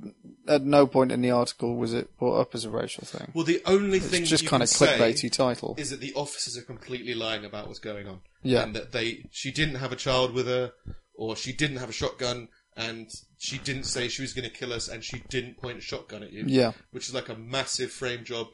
at 0.48 0.62
no 0.62 0.86
point 0.86 1.10
in 1.10 1.22
the 1.22 1.30
article 1.30 1.76
was 1.76 1.92
it 1.92 2.16
brought 2.18 2.40
up 2.40 2.54
as 2.54 2.64
a 2.64 2.70
racial 2.70 3.04
thing. 3.04 3.32
Well, 3.34 3.44
the 3.44 3.60
only 3.66 3.98
thing 3.98 4.24
just 4.24 4.46
kind 4.46 4.62
of 4.62 4.68
clickbaity 4.68 5.30
title. 5.30 5.74
is 5.76 5.90
that 5.90 6.00
the 6.00 6.14
officers 6.14 6.56
are 6.56 6.62
completely 6.62 7.14
lying 7.14 7.44
about 7.44 7.66
what's 7.66 7.80
going 7.80 8.06
on. 8.06 8.20
Yeah. 8.42 8.62
and 8.62 8.74
that 8.76 8.92
they 8.92 9.26
she 9.30 9.50
didn't 9.50 9.74
have 9.76 9.92
a 9.92 9.96
child 9.96 10.32
with 10.32 10.46
her, 10.46 10.72
or 11.14 11.34
she 11.36 11.52
didn't 11.52 11.78
have 11.78 11.88
a 11.88 11.92
shotgun, 11.92 12.48
and 12.76 13.10
she 13.38 13.58
didn't 13.58 13.84
say 13.84 14.08
she 14.08 14.22
was 14.22 14.32
going 14.32 14.48
to 14.48 14.56
kill 14.56 14.72
us, 14.72 14.88
and 14.88 15.02
she 15.02 15.22
didn't 15.28 15.58
point 15.58 15.78
a 15.78 15.80
shotgun 15.80 16.22
at 16.22 16.32
you. 16.32 16.44
Yeah. 16.46 16.72
which 16.92 17.08
is 17.08 17.14
like 17.14 17.28
a 17.28 17.34
massive 17.34 17.90
frame 17.90 18.24
job. 18.24 18.46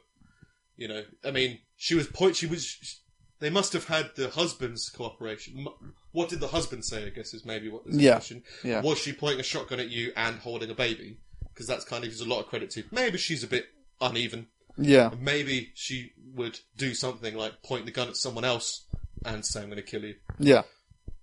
You 0.77 0.89
know, 0.89 1.03
I 1.25 1.31
mean, 1.31 1.59
she 1.77 1.95
was 1.95 2.07
point. 2.07 2.37
She 2.37 2.47
was. 2.47 3.02
They 3.43 3.51
must 3.51 3.73
have 3.73 3.87
had 3.89 4.13
the 4.15 4.31
husband's 4.31 4.89
cooperation. 4.89 5.67
What 6.13 6.29
did 6.29 6.39
the 6.39 6.47
husband 6.49 6.85
say? 6.85 7.05
I 7.05 7.09
guess 7.11 7.35
is 7.35 7.45
maybe 7.45 7.69
what 7.69 7.85
the 7.85 7.97
Yeah. 8.01 8.13
question. 8.13 8.45
Yeah. 8.63 8.81
Was 8.83 8.99
she 8.99 9.13
pointing 9.13 9.41
a 9.41 9.43
shotgun 9.43 9.81
at 9.81 9.91
you 9.91 10.13
and 10.17 10.39
holding 10.39 10.71
a 10.71 10.75
baby? 10.75 11.19
Because 11.53 11.67
that's 11.67 11.85
kind 11.85 12.05
of 12.05 12.11
gives 12.11 12.21
a 12.21 12.25
lot 12.25 12.39
of 12.39 12.47
credit 12.47 12.71
to. 12.71 12.85
Maybe 12.93 13.19
she's 13.19 13.43
a 13.43 13.49
bit 13.49 13.67
uneven. 14.01 14.47
Yeah, 14.79 15.11
Maybe 15.21 15.73
she 15.75 16.13
would 16.35 16.61
do 16.77 16.95
something 16.95 17.35
like 17.37 17.63
point 17.65 17.85
the 17.85 17.91
gun 17.91 18.09
at 18.09 18.17
someone 18.17 18.45
else 18.45 18.85
and 19.25 19.45
say, 19.45 19.61
"I'm 19.61 19.67
going 19.67 19.77
to 19.77 19.83
kill 19.83 20.03
you." 20.05 20.15
yeah, 20.39 20.63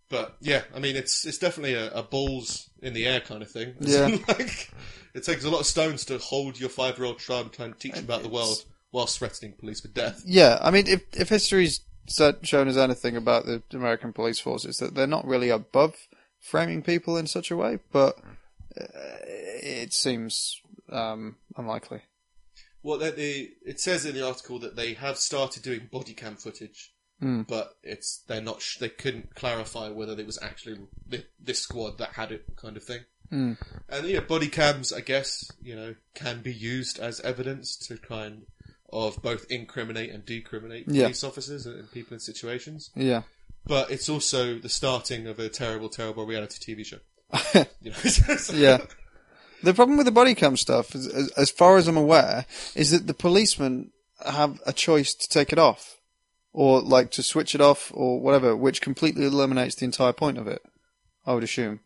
But 0.09 0.35
yeah, 0.41 0.63
I 0.75 0.79
mean, 0.79 0.95
it's 0.97 1.25
it's 1.25 1.37
definitely 1.39 1.73
a, 1.73 1.89
a 1.91 2.03
balls 2.03 2.69
in 2.81 2.93
the 2.93 3.07
air 3.07 3.21
kind 3.21 3.41
of 3.41 3.49
thing. 3.49 3.75
Yeah. 3.79 4.17
like 4.27 4.71
it 5.15 5.23
takes 5.23 5.45
a 5.45 5.49
lot 5.49 5.61
of 5.61 5.65
stones 5.65 6.05
to 6.05 6.17
hold 6.19 6.59
your 6.59 6.69
five 6.69 6.97
year 6.97 7.07
old 7.07 7.19
child 7.19 7.45
and 7.45 7.53
try 7.53 7.65
and 7.65 7.79
teach 7.79 7.93
uh, 7.93 7.97
him 7.99 8.03
about 8.03 8.21
the 8.23 8.29
world 8.29 8.63
whilst 8.91 9.17
threatening 9.17 9.53
police 9.53 9.81
with 9.81 9.93
death. 9.95 10.21
yeah. 10.27 10.59
I 10.61 10.69
mean, 10.69 10.85
if 10.87 11.01
if 11.13 11.29
history's 11.29 11.79
shown 12.09 12.67
us 12.67 12.77
anything 12.77 13.15
about 13.15 13.45
the 13.45 13.61
American 13.73 14.13
police 14.13 14.39
forces, 14.39 14.77
that 14.77 14.95
they're 14.95 15.07
not 15.07 15.25
really 15.27 15.49
above 15.49 15.95
framing 16.39 16.81
people 16.81 17.17
in 17.17 17.27
such 17.27 17.51
a 17.51 17.55
way, 17.57 17.79
but 17.91 18.17
uh, 18.79 18.83
it 19.25 19.93
seems 19.93 20.61
um, 20.91 21.35
unlikely. 21.57 22.01
Well, 22.81 22.97
they, 22.97 23.49
it 23.65 23.79
says 23.79 24.05
in 24.05 24.15
the 24.15 24.25
article 24.25 24.59
that 24.59 24.75
they 24.75 24.93
have 24.93 25.17
started 25.17 25.63
doing 25.63 25.89
body 25.91 26.13
cam 26.13 26.35
footage, 26.35 26.93
Hmm. 27.19 27.41
but 27.41 27.73
it's 27.83 28.23
they're 28.27 28.41
not 28.41 28.61
sh- 28.61 28.77
they 28.77 28.87
couldn't 28.87 29.35
clarify 29.35 29.89
whether 29.89 30.13
it 30.13 30.25
was 30.25 30.39
actually 30.41 30.77
thi- 31.09 31.25
this 31.37 31.59
squad 31.59 31.97
that 31.97 32.13
had 32.13 32.31
it, 32.31 32.45
kind 32.55 32.77
of 32.77 32.83
thing. 32.85 33.01
Hmm. 33.29 33.53
And 33.89 34.07
yeah, 34.07 34.21
body 34.21 34.47
cams, 34.47 34.93
I 34.93 35.01
guess, 35.01 35.51
you 35.61 35.75
know, 35.75 35.95
can 36.15 36.41
be 36.41 36.53
used 36.53 36.97
as 36.97 37.19
evidence 37.19 37.75
to 37.87 37.97
kind 37.97 38.43
of 38.91 39.21
both 39.21 39.45
incriminate 39.49 40.11
and 40.11 40.25
decriminate 40.25 40.85
Yeah. 40.87 41.03
police 41.05 41.23
officers 41.23 41.65
and, 41.65 41.91
people 41.91 42.13
in 42.15 42.19
situations. 42.19 42.89
Yeah, 42.95 43.23
But 43.65 43.91
it's 43.91 44.09
also 44.09 44.57
the 44.59 44.69
starting 44.69 45.27
of 45.27 45.39
a 45.39 45.49
terrible, 45.49 45.89
terrible 45.89 46.25
reality 46.25 46.73
TV 46.73 46.85
show. 46.85 46.99
you 47.81 47.91
know, 47.91 47.97
yeah. 48.53 48.79
The 49.61 49.73
problem 49.73 49.97
with 49.97 50.05
the 50.05 50.11
body 50.11 50.33
cam 50.35 50.55
stuff, 50.57 50.95
as, 50.95 51.05
as, 51.07 51.29
as 51.31 51.51
far 51.51 51.77
as 51.77 51.87
I'm 51.87 51.97
aware, 51.97 52.45
is 52.75 52.91
that 52.91 53.07
the 53.07 53.13
policemen 53.13 53.91
have 54.25 54.59
a 54.65 54.73
choice 54.73 55.13
to 55.13 55.27
take 55.29 55.51
it 55.51 55.59
off, 55.59 55.97
or 56.53 56.81
like 56.81 57.11
to 57.11 57.21
switch 57.23 57.53
it 57.53 57.61
off, 57.61 57.91
or 57.93 58.19
whatever, 58.21 58.55
which 58.55 58.81
completely 58.81 59.25
eliminates 59.25 59.75
the 59.75 59.85
entire 59.85 60.13
point 60.13 60.37
of 60.37 60.47
it. 60.47 60.61
I 61.25 61.33
would 61.33 61.43
assume. 61.43 61.81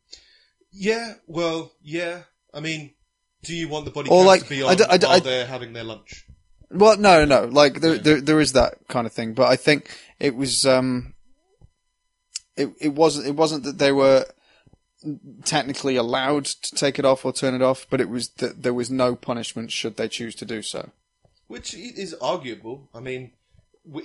Yeah, 0.71 1.15
well, 1.27 1.73
yeah. 1.81 2.23
I 2.53 2.59
mean, 2.59 2.93
do 3.43 3.53
you 3.55 3.67
want 3.67 3.85
the 3.85 3.91
body 3.91 4.09
Or 4.09 4.23
like, 4.23 4.43
to 4.43 4.49
be 4.49 4.63
I 4.63 4.67
on 4.71 4.75
d- 4.77 4.83
I 4.87 4.97
d- 4.97 5.05
while 5.07 5.15
I- 5.15 5.19
they're 5.19 5.45
having 5.47 5.73
their 5.73 5.83
lunch? 5.83 6.25
Well, 6.73 6.97
no, 6.97 7.23
no, 7.23 7.45
like 7.45 7.81
there, 7.81 7.97
there, 7.97 8.19
there 8.19 8.39
is 8.39 8.53
that 8.53 8.87
kind 8.87 9.05
of 9.05 9.13
thing, 9.13 9.33
but 9.33 9.47
I 9.47 9.55
think 9.55 9.95
it 10.19 10.35
was, 10.35 10.65
um, 10.65 11.13
it, 12.57 12.69
it 12.81 12.93
wasn't, 12.93 13.27
it 13.27 13.35
wasn't 13.35 13.63
that 13.63 13.77
they 13.77 13.91
were 13.91 14.25
technically 15.43 15.95
allowed 15.95 16.45
to 16.45 16.75
take 16.75 16.97
it 16.97 17.05
off 17.05 17.25
or 17.25 17.31
turn 17.31 17.53
it 17.53 17.61
off, 17.61 17.85
but 17.89 18.01
it 18.01 18.09
was 18.09 18.29
that 18.37 18.63
there 18.63 18.73
was 18.73 18.89
no 18.89 19.15
punishment 19.15 19.71
should 19.71 19.97
they 19.97 20.07
choose 20.07 20.33
to 20.35 20.45
do 20.45 20.61
so. 20.61 20.89
Which 21.47 21.75
is 21.75 22.15
arguable. 22.15 22.89
I 22.93 23.01
mean, 23.01 23.33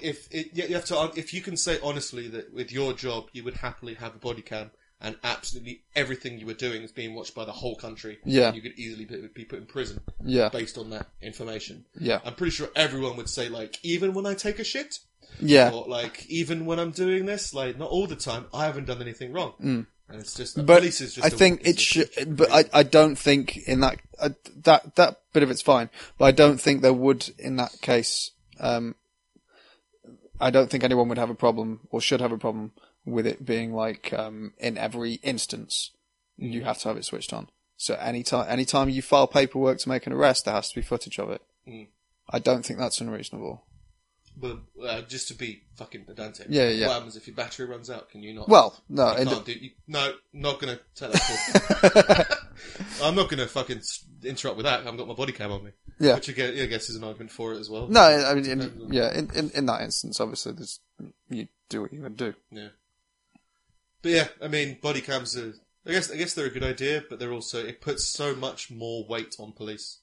if 0.02 0.28
it, 0.30 0.50
you 0.52 0.74
have 0.74 0.84
to, 0.86 1.12
if 1.16 1.32
you 1.32 1.40
can 1.40 1.56
say 1.56 1.78
honestly 1.82 2.28
that 2.28 2.52
with 2.52 2.72
your 2.72 2.92
job 2.92 3.28
you 3.32 3.44
would 3.44 3.54
happily 3.54 3.94
have 3.94 4.14
a 4.14 4.18
body 4.18 4.42
cam 4.42 4.72
and 5.00 5.16
absolutely 5.22 5.82
everything 5.94 6.38
you 6.38 6.46
were 6.46 6.54
doing 6.54 6.82
is 6.82 6.90
being 6.92 7.14
watched 7.14 7.34
by 7.34 7.44
the 7.44 7.52
whole 7.52 7.76
country, 7.76 8.18
Yeah. 8.24 8.52
you 8.52 8.60
could 8.60 8.78
easily 8.78 9.04
be, 9.04 9.28
be 9.32 9.44
put 9.44 9.60
in 9.60 9.66
prison 9.66 10.00
Yeah, 10.24 10.48
based 10.48 10.76
on 10.76 10.90
that 10.90 11.08
information. 11.22 11.84
yeah, 11.98 12.20
I'm 12.24 12.34
pretty 12.34 12.50
sure 12.50 12.68
everyone 12.74 13.16
would 13.16 13.28
say 13.28 13.48
like, 13.48 13.78
even 13.82 14.12
when 14.12 14.26
I 14.26 14.34
take 14.34 14.58
a 14.58 14.64
shit, 14.64 14.98
yeah. 15.40 15.70
or 15.70 15.86
like 15.86 16.26
even 16.28 16.66
when 16.66 16.78
I'm 16.78 16.90
doing 16.90 17.26
this, 17.26 17.54
like 17.54 17.78
not 17.78 17.90
all 17.90 18.06
the 18.06 18.16
time, 18.16 18.46
I 18.52 18.64
haven't 18.64 18.86
done 18.86 19.00
anything 19.00 19.32
wrong. 19.32 19.54
Mm. 19.62 19.86
And 20.10 20.20
it's 20.20 20.34
just, 20.34 20.56
But 20.56 20.78
police 20.78 21.02
is 21.02 21.14
just. 21.16 21.26
I 21.26 21.28
think 21.28 21.66
it 21.66 21.78
should, 21.78 22.08
but 22.36 22.50
I, 22.50 22.64
I 22.72 22.82
don't 22.82 23.16
think 23.16 23.58
in 23.68 23.80
that, 23.80 23.98
uh, 24.18 24.30
that, 24.62 24.96
that 24.96 25.20
bit 25.34 25.42
of 25.42 25.50
it's 25.50 25.60
fine, 25.62 25.90
but 26.16 26.24
I 26.24 26.30
don't 26.32 26.58
think 26.58 26.80
there 26.80 26.94
would 26.94 27.30
in 27.38 27.56
that 27.56 27.78
case, 27.82 28.30
um, 28.58 28.94
I 30.40 30.50
don't 30.50 30.70
think 30.70 30.82
anyone 30.82 31.08
would 31.08 31.18
have 31.18 31.30
a 31.30 31.34
problem 31.34 31.80
or 31.90 32.00
should 32.00 32.20
have 32.20 32.32
a 32.32 32.38
problem 32.38 32.72
with 33.10 33.26
it 33.26 33.44
being 33.44 33.72
like, 33.72 34.12
um, 34.12 34.52
in 34.58 34.78
every 34.78 35.14
instance, 35.14 35.90
you 36.36 36.64
have 36.64 36.78
to 36.78 36.88
have 36.88 36.96
it 36.96 37.04
switched 37.04 37.32
on. 37.32 37.48
So 37.76 37.94
anytime, 37.94 38.46
anytime 38.48 38.88
you 38.88 39.02
file 39.02 39.26
paperwork 39.26 39.78
to 39.78 39.88
make 39.88 40.06
an 40.06 40.12
arrest, 40.12 40.44
there 40.44 40.54
has 40.54 40.70
to 40.70 40.74
be 40.74 40.82
footage 40.82 41.18
of 41.18 41.30
it. 41.30 41.42
Mm. 41.66 41.88
I 42.30 42.38
don't 42.38 42.64
think 42.64 42.78
that's 42.78 43.00
unreasonable. 43.00 43.64
But 44.40 44.58
uh, 44.84 45.02
just 45.02 45.28
to 45.28 45.34
be 45.34 45.62
fucking 45.76 46.04
pedantic. 46.04 46.46
Yeah, 46.48 46.68
yeah. 46.68 46.86
What 46.86 46.94
happens 46.94 47.16
if 47.16 47.26
your 47.26 47.34
battery 47.34 47.66
runs 47.66 47.90
out? 47.90 48.10
Can 48.10 48.22
you 48.22 48.34
not? 48.34 48.48
Well, 48.48 48.80
no, 48.88 49.16
you 49.16 49.26
can't 49.26 49.44
do. 49.44 49.52
You, 49.52 49.70
no, 49.88 50.12
not 50.32 50.60
gonna 50.60 50.78
take 50.94 51.10
that. 51.10 52.38
I'm 53.02 53.16
not 53.16 53.28
gonna 53.28 53.48
fucking 53.48 53.82
interrupt 54.22 54.56
with 54.56 54.66
that. 54.66 54.86
I've 54.86 54.96
got 54.96 55.08
my 55.08 55.14
body 55.14 55.32
cam 55.32 55.50
on 55.50 55.64
me. 55.64 55.70
Yeah. 55.98 56.14
Which 56.14 56.28
again, 56.28 56.54
I 56.56 56.66
guess 56.66 56.88
is 56.88 56.96
an 56.96 57.04
argument 57.04 57.32
for 57.32 57.52
it 57.54 57.58
as 57.58 57.68
well. 57.68 57.88
No, 57.88 58.00
I 58.00 58.34
mean, 58.34 58.46
in, 58.48 58.88
yeah, 58.90 59.12
in, 59.12 59.28
in, 59.34 59.50
in 59.50 59.66
that 59.66 59.82
instance, 59.82 60.20
obviously, 60.20 60.52
there's, 60.52 60.78
you 61.28 61.48
do 61.68 61.82
what 61.82 61.92
you 61.92 62.02
would 62.02 62.16
do. 62.16 62.34
Yeah. 62.52 62.68
But 64.02 64.12
yeah, 64.12 64.28
I 64.42 64.48
mean, 64.48 64.78
body 64.80 65.00
cams 65.00 65.36
are. 65.36 65.54
I 65.86 65.92
guess 65.92 66.10
I 66.10 66.16
guess 66.16 66.34
they're 66.34 66.46
a 66.46 66.50
good 66.50 66.64
idea, 66.64 67.02
but 67.08 67.18
they're 67.18 67.32
also 67.32 67.64
it 67.64 67.80
puts 67.80 68.06
so 68.06 68.34
much 68.34 68.70
more 68.70 69.06
weight 69.08 69.36
on 69.38 69.52
police. 69.52 70.00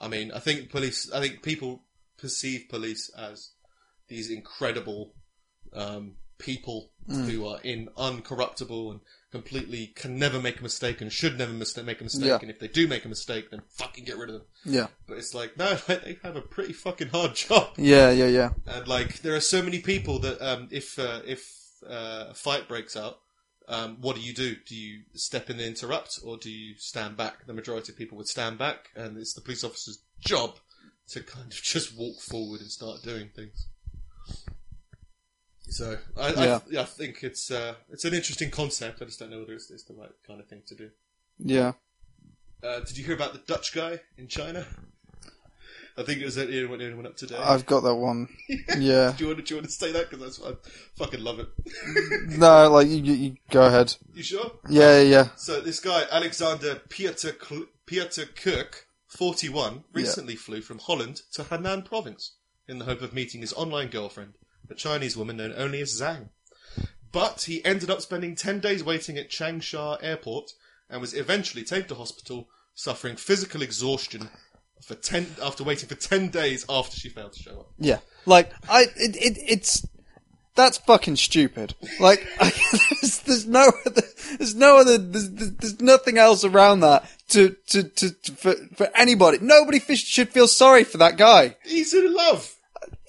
I 0.00 0.08
mean, 0.08 0.32
I 0.32 0.38
think 0.38 0.70
police. 0.70 1.10
I 1.12 1.20
think 1.20 1.42
people 1.42 1.84
perceive 2.18 2.68
police 2.68 3.10
as 3.16 3.50
these 4.08 4.30
incredible 4.30 5.14
um, 5.72 6.16
people 6.38 6.90
who 7.08 7.46
are 7.46 7.60
in 7.62 7.88
uncorruptible 7.96 8.92
and 8.92 9.00
completely 9.32 9.88
can 9.96 10.18
never 10.18 10.40
make 10.40 10.60
a 10.60 10.62
mistake 10.62 11.00
and 11.00 11.12
should 11.12 11.38
never 11.38 11.52
mis- 11.52 11.76
make 11.82 12.00
a 12.00 12.04
mistake. 12.04 12.28
Yeah. 12.28 12.38
And 12.40 12.50
if 12.50 12.60
they 12.60 12.68
do 12.68 12.86
make 12.86 13.04
a 13.04 13.08
mistake, 13.08 13.50
then 13.50 13.62
fucking 13.76 14.04
get 14.04 14.18
rid 14.18 14.28
of 14.28 14.34
them. 14.34 14.44
Yeah. 14.64 14.86
But 15.08 15.18
it's 15.18 15.34
like, 15.34 15.56
no, 15.56 15.70
like, 15.88 16.04
they 16.04 16.18
have 16.22 16.36
a 16.36 16.42
pretty 16.42 16.72
fucking 16.72 17.08
hard 17.08 17.34
job. 17.34 17.70
Yeah, 17.76 18.10
yeah, 18.10 18.26
yeah. 18.26 18.50
And 18.66 18.86
like, 18.86 19.22
there 19.22 19.34
are 19.34 19.40
so 19.40 19.62
many 19.62 19.80
people 19.80 20.18
that 20.20 20.40
um, 20.40 20.68
if 20.70 20.98
uh, 20.98 21.20
if 21.26 21.61
uh, 21.88 22.26
a 22.30 22.34
fight 22.34 22.68
breaks 22.68 22.96
out, 22.96 23.18
um, 23.68 23.98
what 24.00 24.16
do 24.16 24.22
you 24.22 24.34
do? 24.34 24.56
Do 24.66 24.74
you 24.74 25.02
step 25.14 25.48
in 25.48 25.56
and 25.56 25.66
interrupt, 25.66 26.18
or 26.24 26.36
do 26.36 26.50
you 26.50 26.74
stand 26.78 27.16
back? 27.16 27.46
The 27.46 27.52
majority 27.52 27.92
of 27.92 27.98
people 27.98 28.18
would 28.18 28.26
stand 28.28 28.58
back, 28.58 28.90
and 28.96 29.16
it's 29.16 29.34
the 29.34 29.40
police 29.40 29.64
officer's 29.64 30.00
job 30.20 30.56
to 31.08 31.22
kind 31.22 31.46
of 31.52 31.52
just 31.62 31.96
walk 31.96 32.20
forward 32.20 32.60
and 32.60 32.70
start 32.70 33.02
doing 33.02 33.30
things. 33.34 33.68
So 35.68 35.96
I, 36.16 36.32
Yeah. 36.34 36.60
I, 36.76 36.80
I 36.80 36.84
think 36.84 37.22
it's 37.22 37.50
uh, 37.50 37.74
it's 37.90 38.04
an 38.04 38.14
interesting 38.14 38.50
concept. 38.50 39.00
I 39.00 39.06
just 39.06 39.18
don't 39.18 39.30
know 39.30 39.38
whether 39.38 39.54
it's, 39.54 39.70
it's 39.70 39.84
the 39.84 39.94
right 39.94 40.10
kind 40.26 40.40
of 40.40 40.48
thing 40.48 40.62
to 40.66 40.74
do. 40.74 40.90
Yeah. 41.38 41.72
Uh, 42.62 42.80
did 42.80 42.96
you 42.98 43.04
hear 43.04 43.14
about 43.14 43.32
the 43.32 43.40
Dutch 43.40 43.74
guy 43.74 44.00
in 44.16 44.28
China? 44.28 44.66
I 45.96 46.02
think 46.04 46.20
it 46.20 46.24
was 46.24 46.38
Ian 46.38 46.70
when 46.70 46.80
Ian 46.80 46.96
went 46.96 47.06
up 47.08 47.16
today. 47.16 47.36
I've 47.36 47.66
got 47.66 47.80
that 47.82 47.94
one. 47.94 48.28
Yeah. 48.78 49.12
do 49.16 49.24
you 49.24 49.28
want 49.28 49.38
to, 49.38 49.44
do 49.44 49.54
you 49.54 49.56
want 49.60 49.66
to 49.66 49.72
say 49.72 49.92
that? 49.92 50.10
Because 50.10 50.40
I 50.42 50.52
fucking 50.96 51.22
love 51.22 51.38
it. 51.40 51.48
No, 52.38 52.70
like, 52.70 52.88
you, 52.88 52.96
you, 52.96 53.12
you 53.12 53.36
go 53.50 53.66
ahead. 53.66 53.94
you 54.14 54.22
sure? 54.22 54.52
Yeah, 54.68 55.00
yeah, 55.00 55.02
yeah. 55.02 55.28
So 55.36 55.60
this 55.60 55.80
guy, 55.80 56.04
Alexander 56.10 56.76
Pieter, 56.88 57.32
Kl- 57.32 57.66
Pieter 57.86 58.26
Cirk, 58.34 58.86
41, 59.08 59.84
recently 59.92 60.36
flew 60.36 60.62
from 60.62 60.78
Holland 60.78 61.20
to 61.34 61.42
Hunan 61.44 61.84
province 61.84 62.36
in 62.66 62.78
the 62.78 62.86
hope 62.86 63.02
of 63.02 63.12
meeting 63.12 63.42
his 63.42 63.52
online 63.52 63.88
girlfriend, 63.88 64.34
a 64.70 64.74
Chinese 64.74 65.16
woman 65.16 65.36
known 65.36 65.52
only 65.56 65.80
as 65.82 66.00
Zhang. 66.00 66.30
But 67.12 67.42
he 67.42 67.62
ended 67.64 67.90
up 67.90 68.00
spending 68.00 68.34
10 68.34 68.60
days 68.60 68.82
waiting 68.82 69.18
at 69.18 69.28
Changsha 69.28 69.98
airport 70.02 70.52
and 70.88 71.00
was 71.00 71.12
eventually 71.12 71.64
taken 71.64 71.88
to 71.88 71.94
hospital 71.96 72.48
suffering 72.74 73.16
physical 73.16 73.60
exhaustion 73.60 74.30
for 74.82 74.94
10, 74.94 75.36
after 75.42 75.64
waiting 75.64 75.88
for 75.88 75.94
10 75.94 76.28
days 76.28 76.64
after 76.68 76.96
she 76.96 77.08
failed 77.08 77.32
to 77.34 77.42
show 77.42 77.60
up. 77.60 77.70
Yeah. 77.78 77.98
Like, 78.26 78.52
I, 78.68 78.82
it, 78.96 79.16
it, 79.16 79.38
it's, 79.46 79.86
that's 80.54 80.78
fucking 80.78 81.16
stupid. 81.16 81.74
Like, 82.00 82.26
I, 82.40 82.52
there's, 83.00 83.18
there's 83.20 83.46
no, 83.46 83.70
other, 83.86 84.02
there's 84.38 84.54
no 84.54 84.78
other, 84.78 84.98
there's, 84.98 85.30
there's 85.30 85.80
nothing 85.80 86.18
else 86.18 86.44
around 86.44 86.80
that 86.80 87.04
to, 87.28 87.56
to, 87.68 87.84
to, 87.84 88.10
to 88.10 88.32
for, 88.32 88.54
for 88.76 88.88
anybody. 88.94 89.38
Nobody 89.40 89.78
f- 89.78 89.96
should 89.96 90.28
feel 90.30 90.48
sorry 90.48 90.84
for 90.84 90.98
that 90.98 91.16
guy. 91.16 91.56
He's 91.64 91.94
in 91.94 92.12
love! 92.12 92.54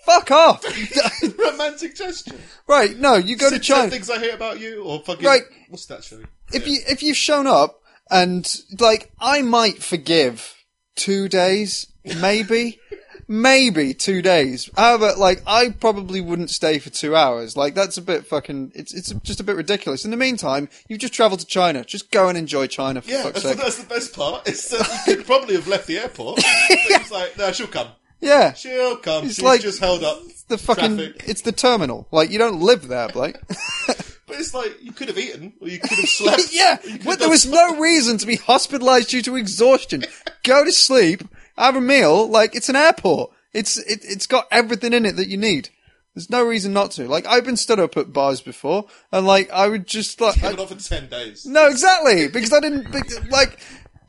Fuck 0.06 0.32
off. 0.32 0.66
Romantic 1.40 1.96
gesture. 1.96 2.36
right, 2.68 2.98
no, 3.00 3.16
you 3.16 3.38
go 3.38 3.50
to 3.50 3.56
Six 3.56 3.68
Ten 3.68 3.78
China. 3.78 3.90
things 3.90 4.10
I 4.10 4.20
hate 4.20 4.34
about 4.34 4.60
you, 4.60 4.84
or 4.84 5.00
fucking. 5.00 5.26
Right. 5.26 5.44
What's 5.70 5.86
that 5.86 6.04
show? 6.04 6.20
if 6.52 6.68
you 6.68 6.80
if 6.88 7.02
you've 7.02 7.18
shown 7.18 7.48
up 7.48 7.82
and 8.12 8.54
like 8.80 9.12
I 9.20 9.42
might 9.42 9.82
forgive 9.82 10.54
two 10.96 11.28
days, 11.30 11.88
maybe, 12.20 12.80
maybe 13.28 13.94
two 13.94 14.22
days. 14.22 14.70
However, 14.76 15.14
like 15.18 15.42
I 15.48 15.70
probably 15.70 16.22
wouldn't 16.22 16.50
stay 16.50 16.80
for 16.80 16.90
two 16.90 17.16
hours. 17.16 17.56
Like 17.58 17.74
that's 17.76 17.98
a 17.98 18.02
bit 18.02 18.26
fucking. 18.26 18.72
It's 18.76 18.94
it's 18.94 19.12
just 19.24 19.40
a 19.40 19.44
bit 19.44 19.56
ridiculous. 19.56 20.06
In 20.06 20.12
the 20.12 20.18
meantime, 20.18 20.70
you've 20.88 21.00
just 21.00 21.14
travelled 21.14 21.40
to 21.42 21.46
China. 21.46 21.84
Just 21.84 22.12
go 22.12 22.30
and 22.30 22.38
enjoy 22.38 22.68
China 22.68 23.02
for 23.02 23.10
Yeah, 23.12 23.24
that's, 23.30 23.44
that's 23.44 23.78
the 23.84 23.88
best 23.88 24.16
part. 24.16 24.48
It's 24.48 24.70
that 24.70 25.04
you 25.08 25.16
could 25.18 25.26
probably 25.26 25.56
have 25.56 25.68
left 25.68 25.88
the 25.88 26.00
airport. 26.00 26.38
but 26.70 26.78
He's 26.78 27.12
like, 27.12 27.38
no, 27.38 27.52
she'll 27.52 27.68
come. 27.68 27.88
Yeah, 28.22 28.54
She'll 28.54 28.96
come. 28.98 29.26
It's 29.26 29.36
She's 29.36 29.44
like- 29.44 29.60
just 29.62 29.80
held 29.82 30.02
up. 30.04 30.22
the 30.48 30.58
fucking. 30.58 30.96
traffic. 30.98 31.24
It's 31.28 31.42
the 31.42 31.52
terminal. 31.52 32.08
Like 32.12 32.30
you 32.30 32.38
don't 32.38 32.62
live 32.62 32.88
there, 32.88 33.10
Blake. 33.10 33.36
But 34.34 34.40
it's 34.40 34.54
like 34.54 34.82
you 34.84 34.92
could 34.92 35.10
have 35.10 35.18
eaten, 35.18 35.54
or 35.62 35.68
you 35.68 35.80
could 35.80 35.92
have 35.92 36.10
slept. 36.10 36.50
yeah, 36.52 36.78
or 36.84 36.88
you 36.90 36.98
could 36.98 37.06
but 37.06 37.20
there 37.20 37.30
was 37.30 37.46
no 37.46 37.78
reason 37.80 38.18
to 38.18 38.26
be 38.26 38.38
hospitalised 38.38 39.10
due 39.10 39.22
to 39.22 39.36
exhaustion. 39.36 40.04
Go 40.44 40.66
to 40.66 40.72
sleep, 40.72 41.24
have 41.58 41.76
a 41.76 41.82
meal. 41.82 42.28
Like 42.28 42.56
it's 42.56 42.70
an 42.70 42.76
airport. 42.76 43.32
It's 43.54 43.78
it, 43.78 44.00
it's 44.04 44.26
got 44.26 44.48
everything 44.52 44.94
in 44.94 45.06
it 45.06 45.16
that 45.18 45.28
you 45.28 45.38
need. 45.38 45.70
There's 46.16 46.30
no 46.30 46.44
reason 46.44 46.74
not 46.74 46.92
to. 46.92 47.08
Like 47.08 47.26
I've 47.28 47.46
been 47.46 47.58
stood 47.58 47.80
up 47.80 47.96
at 47.98 48.12
bars 48.14 48.42
before, 48.42 48.86
and 49.12 49.26
like 49.28 49.52
I 49.52 49.68
would 49.68 49.86
just 49.88 50.20
like 50.20 50.38
I- 50.38 50.42
something. 50.42 50.58
Not 50.58 50.70
for 50.70 50.90
ten 50.90 51.08
days. 51.10 51.46
no, 51.46 51.68
exactly 51.68 52.28
because 52.28 52.52
I 52.54 52.60
didn't 52.60 53.30
like. 53.32 53.60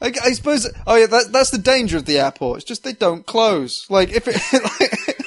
I, 0.00 0.12
I 0.22 0.32
suppose. 0.32 0.66
Oh 0.86 0.96
yeah, 0.96 1.06
that, 1.06 1.32
that's 1.32 1.50
the 1.50 1.58
danger 1.58 1.96
of 1.96 2.04
the 2.06 2.18
airport. 2.18 2.58
It's 2.58 2.64
just 2.66 2.82
they 2.84 2.92
don't 2.94 3.24
close. 3.26 3.86
Like 3.90 4.10
if 4.10 4.24
it. 4.26 5.16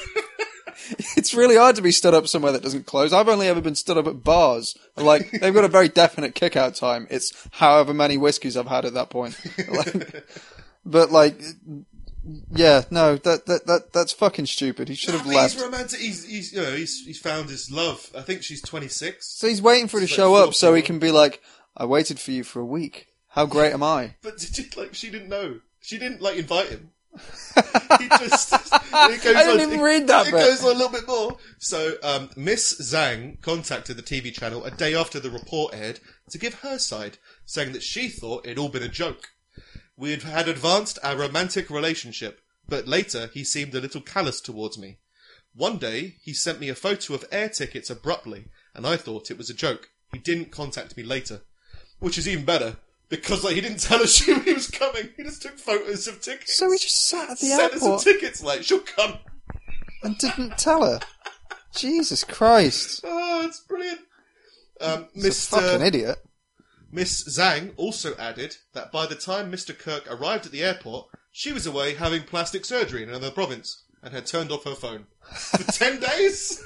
It's 1.18 1.34
really 1.34 1.56
hard 1.56 1.76
to 1.76 1.82
be 1.82 1.92
stood 1.92 2.14
up 2.14 2.28
somewhere 2.28 2.52
that 2.52 2.62
doesn't 2.62 2.86
close. 2.86 3.12
I've 3.12 3.28
only 3.28 3.48
ever 3.48 3.60
been 3.60 3.74
stood 3.74 3.98
up 3.98 4.06
at 4.06 4.22
bars. 4.22 4.76
Like 4.96 5.30
they've 5.30 5.54
got 5.54 5.64
a 5.64 5.68
very 5.68 5.88
definite 5.88 6.34
kick 6.34 6.56
out 6.56 6.74
time. 6.74 7.06
It's 7.10 7.32
however 7.52 7.92
many 7.92 8.16
whiskies 8.16 8.56
I've 8.56 8.68
had 8.68 8.84
at 8.84 8.94
that 8.94 9.10
point. 9.10 9.38
Like, 9.68 10.24
but 10.84 11.10
like, 11.10 11.40
yeah, 12.50 12.82
no, 12.90 13.16
that 13.16 13.46
that 13.46 13.66
that 13.66 13.92
that's 13.92 14.12
fucking 14.12 14.46
stupid. 14.46 14.88
He 14.88 14.94
should 14.94 15.14
have 15.14 15.24
But 15.24 15.34
left. 15.34 15.54
He's 15.54 15.62
romantic. 15.62 16.00
He's, 16.00 16.24
he's 16.24 16.52
you 16.52 16.62
know 16.62 16.72
he's 16.72 17.04
he's 17.04 17.18
found 17.18 17.48
his 17.48 17.70
love. 17.70 18.10
I 18.16 18.22
think 18.22 18.42
she's 18.42 18.62
twenty 18.62 18.88
six. 18.88 19.26
So 19.26 19.48
he's 19.48 19.62
waiting 19.62 19.88
for 19.88 19.98
her 19.98 20.06
to 20.06 20.12
show 20.12 20.34
up 20.34 20.54
so 20.54 20.74
he 20.74 20.82
can 20.82 20.98
be 20.98 21.10
like, 21.10 21.42
"I 21.76 21.84
waited 21.84 22.20
for 22.20 22.30
you 22.30 22.44
for 22.44 22.60
a 22.60 22.66
week. 22.66 23.08
How 23.28 23.46
great 23.46 23.72
am 23.72 23.82
I?" 23.82 24.14
But 24.22 24.38
did 24.38 24.56
you, 24.58 24.64
like 24.76 24.94
she 24.94 25.10
didn't 25.10 25.28
know. 25.28 25.60
She 25.80 25.98
didn't 25.98 26.20
like 26.20 26.36
invite 26.36 26.68
him. 26.68 26.90
he 27.98 28.08
just. 28.08 28.52
It 28.52 29.22
goes 29.22 29.36
I 29.36 29.42
didn't 29.44 29.60
on, 29.60 29.66
even 29.68 29.80
it, 29.80 29.82
read 29.82 30.06
that 30.08 30.28
It 30.28 30.32
bit. 30.32 30.46
goes 30.46 30.64
on 30.64 30.70
a 30.70 30.78
little 30.78 30.92
bit 30.92 31.06
more. 31.06 31.36
So 31.58 31.94
um, 32.02 32.30
Miss 32.36 32.80
Zhang 32.80 33.40
contacted 33.42 33.96
the 33.96 34.02
TV 34.02 34.32
channel 34.32 34.64
a 34.64 34.70
day 34.70 34.94
after 34.94 35.20
the 35.20 35.30
report 35.30 35.74
aired 35.74 36.00
to 36.30 36.38
give 36.38 36.54
her 36.60 36.78
side, 36.78 37.18
saying 37.44 37.72
that 37.72 37.82
she 37.82 38.08
thought 38.08 38.46
it'd 38.46 38.58
all 38.58 38.68
been 38.68 38.82
a 38.82 38.88
joke. 38.88 39.28
We 39.96 40.10
had 40.12 40.22
had 40.22 40.48
advanced 40.48 40.98
our 41.02 41.16
romantic 41.16 41.70
relationship, 41.70 42.40
but 42.68 42.86
later 42.86 43.30
he 43.32 43.44
seemed 43.44 43.74
a 43.74 43.80
little 43.80 44.00
callous 44.00 44.40
towards 44.40 44.78
me. 44.78 44.98
One 45.54 45.78
day 45.78 46.16
he 46.22 46.32
sent 46.32 46.60
me 46.60 46.68
a 46.68 46.74
photo 46.74 47.14
of 47.14 47.24
air 47.32 47.48
tickets 47.48 47.90
abruptly, 47.90 48.46
and 48.74 48.86
I 48.86 48.96
thought 48.96 49.30
it 49.30 49.38
was 49.38 49.50
a 49.50 49.54
joke. 49.54 49.90
He 50.12 50.18
didn't 50.18 50.52
contact 50.52 50.96
me 50.96 51.02
later, 51.02 51.42
which 51.98 52.16
is 52.16 52.28
even 52.28 52.44
better 52.44 52.76
because 53.08 53.44
like 53.44 53.54
he 53.54 53.60
didn't 53.60 53.80
tell 53.80 54.02
us 54.02 54.14
she 54.14 54.34
he 54.40 54.52
was 54.54 54.70
coming. 54.70 55.08
He 55.16 55.22
just 55.22 55.42
took 55.42 55.58
photos 55.58 56.06
of 56.06 56.20
tickets. 56.20 56.56
So 56.56 56.70
he 56.70 56.78
just 56.78 57.08
sat 57.08 57.30
at 57.30 57.38
the 57.38 57.48
airport. 57.48 57.70
sent 57.72 57.82
us 57.82 58.04
some 58.04 58.12
tickets. 58.12 58.42
Like 58.42 58.62
she'll 58.62 58.80
come. 58.80 59.18
and 60.02 60.16
didn't 60.18 60.58
tell 60.58 60.84
her. 60.84 61.00
Jesus 61.74 62.24
Christ! 62.24 63.04
Oh, 63.40 63.46
it's 63.46 63.60
brilliant. 63.60 64.00
Um, 64.80 65.06
Mr. 65.16 65.48
fucking 65.50 65.86
idiot. 65.86 66.18
Miss 66.90 67.22
Zhang 67.28 67.72
also 67.76 68.16
added 68.16 68.56
that 68.72 68.90
by 68.90 69.06
the 69.06 69.14
time 69.14 69.52
Mr. 69.52 69.78
Cirk 69.80 70.10
arrived 70.10 70.46
at 70.46 70.52
the 70.52 70.64
airport, 70.64 71.08
she 71.30 71.52
was 71.52 71.66
away 71.66 71.94
having 71.94 72.22
plastic 72.22 72.64
surgery 72.64 73.02
in 73.02 73.10
another 73.10 73.30
province 73.30 73.84
and 74.02 74.12
had 74.14 74.26
turned 74.26 74.50
off 74.50 74.64
her 74.64 74.74
phone. 74.74 75.06
For 75.30 75.62
10 75.72 76.00
days? 76.00 76.62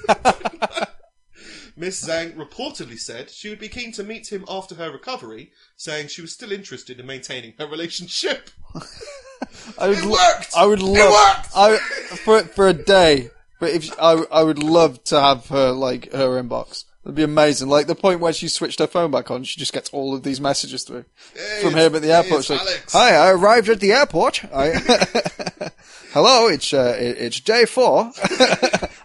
Miss 1.75 2.05
Zhang 2.07 2.35
reportedly 2.35 2.99
said 2.99 3.29
she 3.29 3.49
would 3.49 3.59
be 3.59 3.67
keen 3.69 3.91
to 3.93 4.03
meet 4.03 4.31
him 4.31 4.45
after 4.47 4.75
her 4.75 4.91
recovery, 4.91 5.51
saying 5.75 6.07
she 6.09 6.21
was 6.21 6.31
still 6.31 6.51
interested 6.51 6.99
in 6.99 7.05
maintaining 7.05 7.53
her 7.57 7.65
relationship. 7.67 8.49
I 9.77 9.87
would 9.89 9.97
It 9.99 10.05
lo- 10.05 10.11
worked! 10.11 10.53
I 10.55 10.65
would 10.65 10.81
love. 10.81 10.97
It 10.97 11.11
worked! 11.11 11.49
I 11.55 11.77
for 12.17 12.41
for 12.43 12.67
a 12.67 12.73
day. 12.73 13.29
But 13.59 13.71
if 13.71 13.91
I 13.99 14.23
I 14.31 14.43
would 14.43 14.61
love 14.61 15.03
to 15.05 15.19
have 15.19 15.47
her 15.47 15.71
like 15.71 16.11
her 16.11 16.41
inbox. 16.41 16.85
It'd 17.05 17.15
be 17.15 17.23
amazing. 17.23 17.67
Like 17.67 17.87
the 17.87 17.95
point 17.95 18.21
where 18.21 18.31
she 18.31 18.47
switched 18.47 18.79
her 18.79 18.87
phone 18.87 19.11
back 19.11 19.29
on, 19.29 19.43
she 19.43 19.59
just 19.59 19.73
gets 19.73 19.89
all 19.89 20.15
of 20.15 20.23
these 20.23 20.39
messages 20.39 20.83
through 20.85 21.03
Hey, 21.35 21.61
from 21.61 21.73
him 21.73 21.95
at 21.95 22.01
the 22.01 22.07
hey, 22.07 22.13
airport. 22.13 22.49
like, 22.49 22.61
Alex. 22.61 22.93
"Hi, 22.93 23.15
I 23.15 23.31
arrived 23.31 23.67
at 23.67 23.81
the 23.81 23.91
airport. 23.91 24.45
I, 24.53 24.69
hello, 26.13 26.47
it's 26.47 26.73
uh, 26.73 26.95
it- 26.97 27.17
it's 27.17 27.39
day 27.41 27.65
four. 27.65 28.11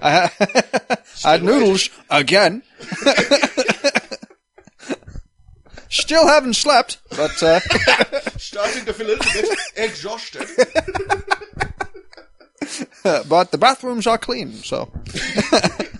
I, 0.00 0.10
ha- 0.10 0.34
I 1.24 1.32
had 1.32 1.42
noodles 1.42 1.90
again. 2.10 2.62
Still 5.90 6.26
haven't 6.26 6.54
slept, 6.54 6.98
but 7.10 7.42
uh, 7.42 7.60
Starting 8.36 8.84
to 8.84 8.92
feel 8.92 9.06
a 9.06 9.16
little 9.16 9.32
bit 9.32 9.58
exhausted. 9.76 10.46
but 13.28 13.50
the 13.52 13.58
bathrooms 13.58 14.06
are 14.06 14.18
clean. 14.18 14.52
So 14.52 14.90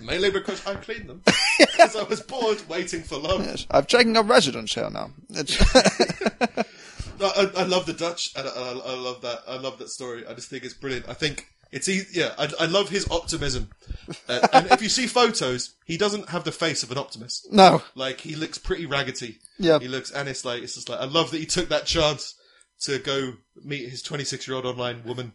Mainly 0.01 0.29
because 0.29 0.65
I 0.67 0.75
cleaned 0.75 1.09
them. 1.09 1.23
Because 1.59 1.95
I 1.95 2.03
was 2.03 2.21
bored 2.21 2.61
waiting 2.69 3.01
for 3.01 3.17
love. 3.17 3.65
I've 3.71 3.87
taken 3.87 4.15
up 4.15 4.29
residence 4.29 4.75
here 4.75 4.89
now. 4.91 5.09
I, 7.21 7.51
I 7.57 7.63
love 7.63 7.85
the 7.85 7.93
Dutch, 7.97 8.31
and 8.35 8.47
I, 8.47 8.51
I, 8.51 8.71
I 8.93 8.95
love 8.95 9.21
that. 9.21 9.39
I 9.47 9.57
love 9.57 9.79
that 9.79 9.89
story. 9.89 10.25
I 10.27 10.33
just 10.33 10.49
think 10.49 10.63
it's 10.63 10.73
brilliant. 10.73 11.09
I 11.09 11.13
think 11.13 11.47
it's 11.71 11.87
easy. 11.89 12.19
Yeah, 12.19 12.33
I, 12.37 12.49
I 12.61 12.65
love 12.65 12.89
his 12.89 13.09
optimism. 13.11 13.69
Uh, 14.27 14.47
and 14.53 14.67
if 14.71 14.81
you 14.81 14.89
see 14.89 15.05
photos, 15.07 15.75
he 15.85 15.97
doesn't 15.97 16.29
have 16.29 16.43
the 16.43 16.51
face 16.51 16.81
of 16.83 16.91
an 16.91 16.97
optimist. 16.97 17.47
no, 17.51 17.81
Like 17.95 18.21
he 18.21 18.35
looks 18.35 18.57
pretty 18.57 18.85
raggedy. 18.85 19.37
Yeah. 19.57 19.79
he 19.79 19.87
looks, 19.87 20.11
and 20.11 20.27
it's 20.27 20.43
like 20.45 20.63
it's 20.63 20.75
just 20.75 20.89
like 20.89 20.99
I 20.99 21.05
love 21.05 21.31
that 21.31 21.37
he 21.39 21.45
took 21.45 21.69
that 21.69 21.85
chance 21.85 22.35
to 22.81 22.97
go 22.99 23.33
meet 23.63 23.89
his 23.89 24.01
26 24.01 24.47
year 24.47 24.55
old 24.55 24.65
online 24.65 25.03
woman. 25.03 25.33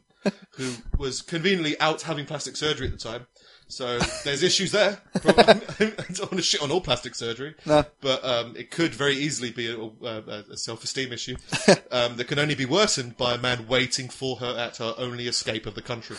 who 0.56 0.72
was 0.96 1.20
conveniently 1.20 1.78
out 1.80 2.00
having 2.02 2.24
plastic 2.24 2.56
surgery 2.56 2.86
at 2.86 2.92
the 2.92 2.98
time. 2.98 3.26
So 3.68 3.98
there's 4.24 4.42
issues 4.42 4.72
there. 4.72 4.98
I 5.14 5.22
don't 5.24 6.20
want 6.20 6.36
to 6.36 6.42
shit 6.42 6.62
on 6.62 6.70
all 6.70 6.80
plastic 6.80 7.14
surgery, 7.14 7.54
No. 7.66 7.84
but 8.00 8.24
um, 8.24 8.54
it 8.56 8.70
could 8.70 8.94
very 8.94 9.16
easily 9.16 9.50
be 9.50 9.68
a, 9.68 9.78
a, 10.06 10.44
a 10.52 10.56
self-esteem 10.56 11.12
issue 11.12 11.36
um, 11.90 12.16
that 12.16 12.26
can 12.28 12.38
only 12.38 12.54
be 12.54 12.66
worsened 12.66 13.16
by 13.16 13.34
a 13.34 13.38
man 13.38 13.66
waiting 13.66 14.08
for 14.08 14.36
her 14.36 14.56
at 14.58 14.76
her 14.76 14.94
only 14.98 15.26
escape 15.26 15.66
of 15.66 15.74
the 15.74 15.82
country. 15.82 16.16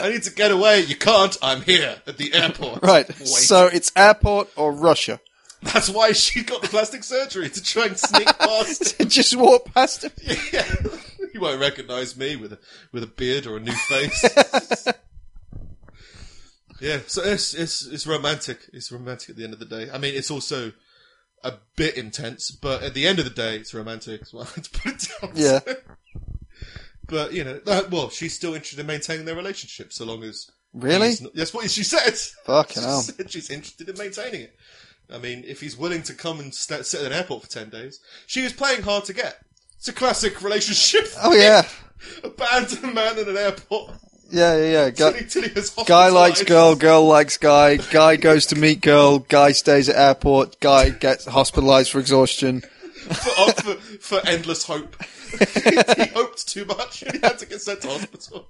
I 0.00 0.10
need 0.10 0.22
to 0.24 0.32
get 0.32 0.50
away. 0.50 0.80
You 0.80 0.96
can't. 0.96 1.36
I'm 1.42 1.62
here 1.62 1.96
at 2.06 2.16
the 2.16 2.32
airport. 2.34 2.82
Right. 2.82 3.08
Wait. 3.08 3.26
So 3.26 3.66
it's 3.66 3.90
airport 3.96 4.48
or 4.56 4.72
Russia. 4.72 5.20
That's 5.62 5.88
why 5.88 6.12
she 6.12 6.42
got 6.42 6.60
the 6.62 6.68
plastic 6.68 7.02
surgery 7.04 7.48
to 7.48 7.62
try 7.62 7.86
and 7.86 7.98
sneak 7.98 8.26
past. 8.38 8.98
Just 9.08 9.34
walk 9.36 9.72
past 9.72 10.04
him. 10.04 10.12
yeah. 10.52 10.64
You 11.34 11.40
won't 11.40 11.60
recognise 11.60 12.16
me 12.16 12.36
with 12.36 12.52
a 12.54 12.58
with 12.92 13.02
a 13.02 13.08
beard 13.08 13.46
or 13.46 13.56
a 13.56 13.60
new 13.60 13.72
face. 13.72 14.24
yeah, 16.80 17.00
so 17.06 17.22
it's 17.22 17.54
it's 17.54 17.84
it's 17.86 18.06
romantic. 18.06 18.60
It's 18.72 18.90
romantic 18.92 19.30
at 19.30 19.36
the 19.36 19.44
end 19.44 19.52
of 19.52 19.58
the 19.58 19.64
day. 19.64 19.88
I 19.92 19.98
mean, 19.98 20.14
it's 20.14 20.30
also 20.30 20.72
a 21.42 21.54
bit 21.76 21.96
intense, 21.96 22.50
but 22.50 22.82
at 22.82 22.94
the 22.94 23.06
end 23.06 23.18
of 23.18 23.24
the 23.24 23.30
day, 23.32 23.56
it's 23.56 23.74
romantic 23.74 24.22
as 24.22 24.32
well. 24.32 24.44
to 24.46 24.70
put 24.70 24.92
it 24.94 25.08
down. 25.20 25.32
Yeah. 25.34 25.60
But 27.06 27.34
you 27.34 27.44
know, 27.44 27.60
uh, 27.66 27.82
well, 27.90 28.08
she's 28.08 28.34
still 28.34 28.54
interested 28.54 28.78
in 28.80 28.86
maintaining 28.86 29.26
their 29.26 29.36
relationship 29.36 29.92
so 29.92 30.06
long 30.06 30.22
as 30.24 30.50
Really? 30.72 31.14
not- 31.20 31.34
that's 31.34 31.52
what 31.52 31.70
she 31.70 31.82
said. 31.84 32.14
Fucking 32.46 32.74
She 32.82 32.88
hell. 32.88 33.00
said 33.02 33.30
she's 33.30 33.50
interested 33.50 33.90
in 33.90 33.98
maintaining 33.98 34.40
it. 34.40 34.56
I 35.12 35.18
mean, 35.18 35.44
if 35.46 35.60
he's 35.60 35.76
willing 35.76 36.02
to 36.04 36.14
come 36.14 36.40
and 36.40 36.54
st- 36.54 36.86
sit 36.86 37.00
at 37.02 37.06
an 37.08 37.12
airport 37.12 37.42
for 37.42 37.50
ten 37.50 37.68
days, 37.68 38.00
she 38.26 38.40
was 38.42 38.54
playing 38.54 38.80
hard 38.84 39.04
to 39.04 39.12
get. 39.12 39.36
It's 39.84 39.90
a 39.90 39.92
classic 39.92 40.40
relationship. 40.40 41.08
Oh 41.22 41.34
yeah. 41.34 41.68
abandon 42.22 42.88
a 42.88 42.94
man 42.94 43.18
in 43.18 43.28
an 43.28 43.36
airport. 43.36 43.92
Yeah, 44.30 44.56
yeah, 44.56 44.72
yeah. 44.72 44.90
Guy, 44.90 45.12
he, 45.12 45.26
till 45.26 45.42
he 45.42 45.50
is 45.50 45.76
guy 45.86 46.08
likes 46.08 46.42
girl, 46.42 46.74
girl 46.74 47.04
likes 47.04 47.36
guy. 47.36 47.76
Guy 47.76 48.16
goes 48.16 48.46
to 48.46 48.56
meet 48.56 48.80
girl. 48.80 49.18
Guy 49.18 49.52
stays 49.52 49.90
at 49.90 49.96
airport. 49.96 50.58
Guy 50.60 50.88
gets 50.88 51.26
hospitalized 51.26 51.90
for 51.90 51.98
exhaustion. 51.98 52.62
for, 52.62 53.30
oh, 53.36 53.52
for, 53.52 53.74
for 53.74 54.26
endless 54.26 54.64
hope. 54.64 54.96
he 55.04 56.06
hoped 56.14 56.48
too 56.48 56.64
much 56.64 57.02
and 57.02 57.16
he 57.16 57.20
had 57.20 57.38
to 57.40 57.44
get 57.44 57.60
sent 57.60 57.82
to 57.82 57.88
hospital. 57.88 58.48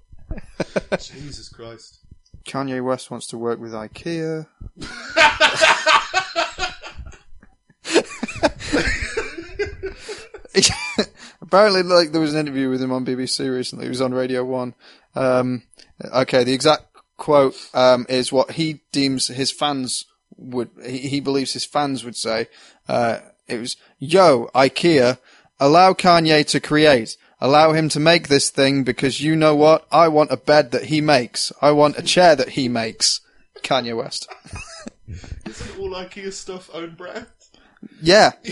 Jesus 1.01 1.49
Christ. 1.49 1.99
Kanye 2.45 2.81
West 2.81 3.11
wants 3.11 3.27
to 3.27 3.39
work 3.39 3.59
with 3.59 3.73
IKEA. 3.73 4.47
Apparently, 11.43 11.83
like 11.83 12.13
there 12.13 12.21
was 12.21 12.35
an 12.35 12.41
interview 12.41 12.71
with 12.71 12.83
him 12.83 12.93
on 12.93 13.05
BBC 13.05 13.53
recently. 13.53 13.87
He 13.87 13.91
was 13.91 14.01
on 14.01 14.15
Radio 14.15 14.45
One. 14.45 14.75
Um, 15.15 15.65
okay, 16.03 16.45
the 16.45 16.53
exact 16.53 16.87
quote 17.17 17.55
um, 17.75 18.07
is 18.09 18.33
what 18.33 18.53
he 18.53 18.81
deems 18.93 19.29
his 19.29 19.51
fans 19.51 20.07
would. 20.37 20.71
He, 20.85 20.99
he 20.99 21.21
believes 21.21 21.53
his 21.53 21.65
fans 21.65 22.05
would 22.05 22.17
say. 22.17 22.49
Uh, 22.89 23.21
it 23.47 23.59
was, 23.59 23.77
"Yo, 23.99 24.51
IKEA, 24.55 25.19
allow 25.59 25.93
Kanye 25.93 26.47
to 26.49 26.61
create." 26.61 27.17
Allow 27.41 27.73
him 27.73 27.91
to 27.91 28.01
make 28.01 28.29
this 28.29 28.49
thing 28.49 28.85
because 28.85 29.21
you 29.21 29.37
know 29.37 29.55
what? 29.55 29.87
I 29.93 30.09
want 30.09 30.33
a 30.33 30.37
bed 30.39 30.71
that 30.71 30.85
he 30.85 31.03
makes. 31.03 31.53
I 31.61 31.73
want 31.73 31.99
a 31.99 32.03
chair 32.03 32.35
that 32.35 32.51
he 32.51 32.69
makes. 32.69 33.21
Kanye 33.63 33.95
West. 33.95 34.29
Isn't 35.45 35.79
all 35.79 35.91
IKEA 35.91 36.33
stuff 36.33 36.71
own 36.73 36.95
brand? 36.95 37.27
Yeah. 38.01 38.33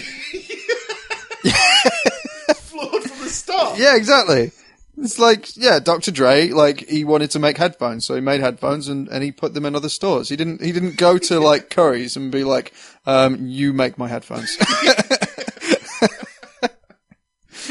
Flawed 2.57 3.03
from 3.03 3.24
the 3.24 3.30
start. 3.30 3.78
Yeah, 3.78 3.97
exactly. 3.97 4.53
It's 4.99 5.18
like, 5.18 5.57
yeah, 5.57 5.78
Dr. 5.80 6.11
Dre, 6.11 6.49
like, 6.51 6.86
he 6.88 7.03
wanted 7.05 7.30
to 7.32 7.38
make 7.38 7.57
headphones, 7.57 8.05
so 8.07 8.14
he 8.14 8.20
made 8.20 8.40
headphones 8.40 8.88
and, 8.88 9.09
and 9.09 9.24
he 9.24 9.32
put 9.32 9.55
them 9.55 9.64
in 9.64 9.74
other 9.74 9.88
stores. 9.88 10.28
He 10.28 10.36
didn't, 10.36 10.62
he 10.62 10.70
didn't 10.70 10.97
go 10.99 11.16
to 11.18 11.40
like 11.45 11.70
Curry's 11.70 12.16
and 12.16 12.30
be 12.30 12.45
like, 12.45 12.72
um, 13.07 13.38
you 13.47 13.72
make 13.72 13.97
my 13.99 14.07
headphones. 14.09 14.57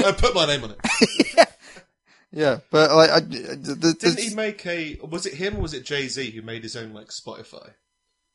I 0.03 0.11
put 0.17 0.33
my 0.33 0.45
name 0.47 0.63
on 0.63 0.71
it. 0.71 1.47
yeah, 2.31 2.59
but 2.71 2.91
like, 2.91 3.11
I, 3.11 3.19
th- 3.19 3.63
th- 3.81 3.97
Didn't 3.99 4.19
he 4.19 4.35
make 4.35 4.65
a. 4.65 4.97
Was 5.07 5.25
it 5.25 5.33
him 5.35 5.57
or 5.57 5.61
was 5.61 5.73
it 5.73 5.85
Jay 5.85 6.07
Z 6.07 6.31
who 6.31 6.41
made 6.41 6.63
his 6.63 6.75
own, 6.75 6.91
like, 6.93 7.09
Spotify? 7.09 7.71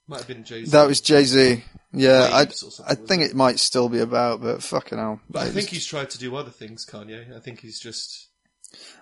Might 0.09 0.19
have 0.19 0.29
been 0.29 0.45
Jay 0.45 0.65
Z. 0.65 0.71
that 0.71 0.87
was 0.87 1.01
Jay-Z. 1.01 1.65
Yeah, 1.93 2.29
I, 2.33 2.45
Waves 2.45 2.63
or 2.63 2.71
something, 2.71 2.97
I 2.97 3.07
think 3.07 3.23
it 3.23 3.35
might 3.35 3.59
still 3.59 3.89
be 3.89 3.99
about, 4.01 4.41
but 4.41 4.63
fucking 4.63 4.99
hell. 4.99 5.21
But 5.31 5.47
I 5.47 5.51
think 5.51 5.69
he's 5.71 5.87
tried 5.87 6.11
to 6.11 6.19
do 6.19 6.37
other 6.37 6.51
things, 6.51 6.85
Kanye. 6.87 7.35
I 7.35 7.41
think 7.41 7.61
he's 7.61 7.81
just. 7.81 8.29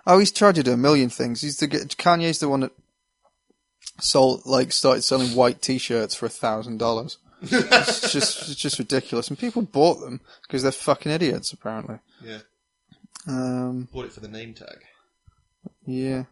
Oh, 0.07 0.17
he's 0.19 0.31
tried 0.31 0.55
to 0.55 0.63
do 0.63 0.71
a 0.73 0.77
million 0.77 1.09
things. 1.09 1.41
He's 1.41 1.57
the 1.57 1.67
Kanye's 1.67 2.39
the 2.39 2.49
one 2.49 2.61
that 2.61 2.71
sold 3.99 4.45
like 4.45 4.71
started 4.71 5.01
selling 5.03 5.35
white 5.35 5.61
T-shirts 5.61 6.15
for 6.15 6.25
a 6.25 6.29
thousand 6.29 6.77
dollars. 6.77 7.17
It's 7.41 8.11
just 8.11 8.49
it's 8.49 8.55
just 8.55 8.79
ridiculous, 8.79 9.27
and 9.27 9.37
people 9.37 9.61
bought 9.61 9.99
them 9.99 10.21
because 10.43 10.63
they're 10.63 10.71
fucking 10.71 11.11
idiots. 11.11 11.51
Apparently, 11.53 11.99
Yeah. 12.23 12.39
um, 13.27 13.89
Bought 13.91 14.05
it 14.05 14.13
for 14.13 14.21
the 14.21 14.27
name 14.27 14.53
tag. 14.53 14.79
yeah. 15.85 16.23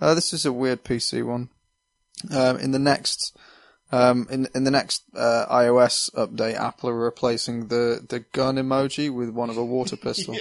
Uh, 0.00 0.12
this 0.14 0.32
is 0.32 0.44
a 0.44 0.52
weird 0.52 0.84
PC 0.84 1.24
one. 1.24 1.48
Um, 2.30 2.58
in 2.58 2.72
the 2.72 2.78
next, 2.78 3.36
um, 3.92 4.26
in 4.30 4.48
in 4.54 4.64
the 4.64 4.70
next 4.70 5.02
uh, 5.14 5.46
iOS 5.50 6.12
update, 6.14 6.54
Apple 6.54 6.90
are 6.90 6.98
replacing 6.98 7.68
the, 7.68 8.04
the 8.08 8.20
gun 8.32 8.56
emoji 8.56 9.12
with 9.14 9.30
one 9.30 9.50
of 9.50 9.56
a 9.56 9.64
water 9.64 9.96
pistol. 10.08 10.36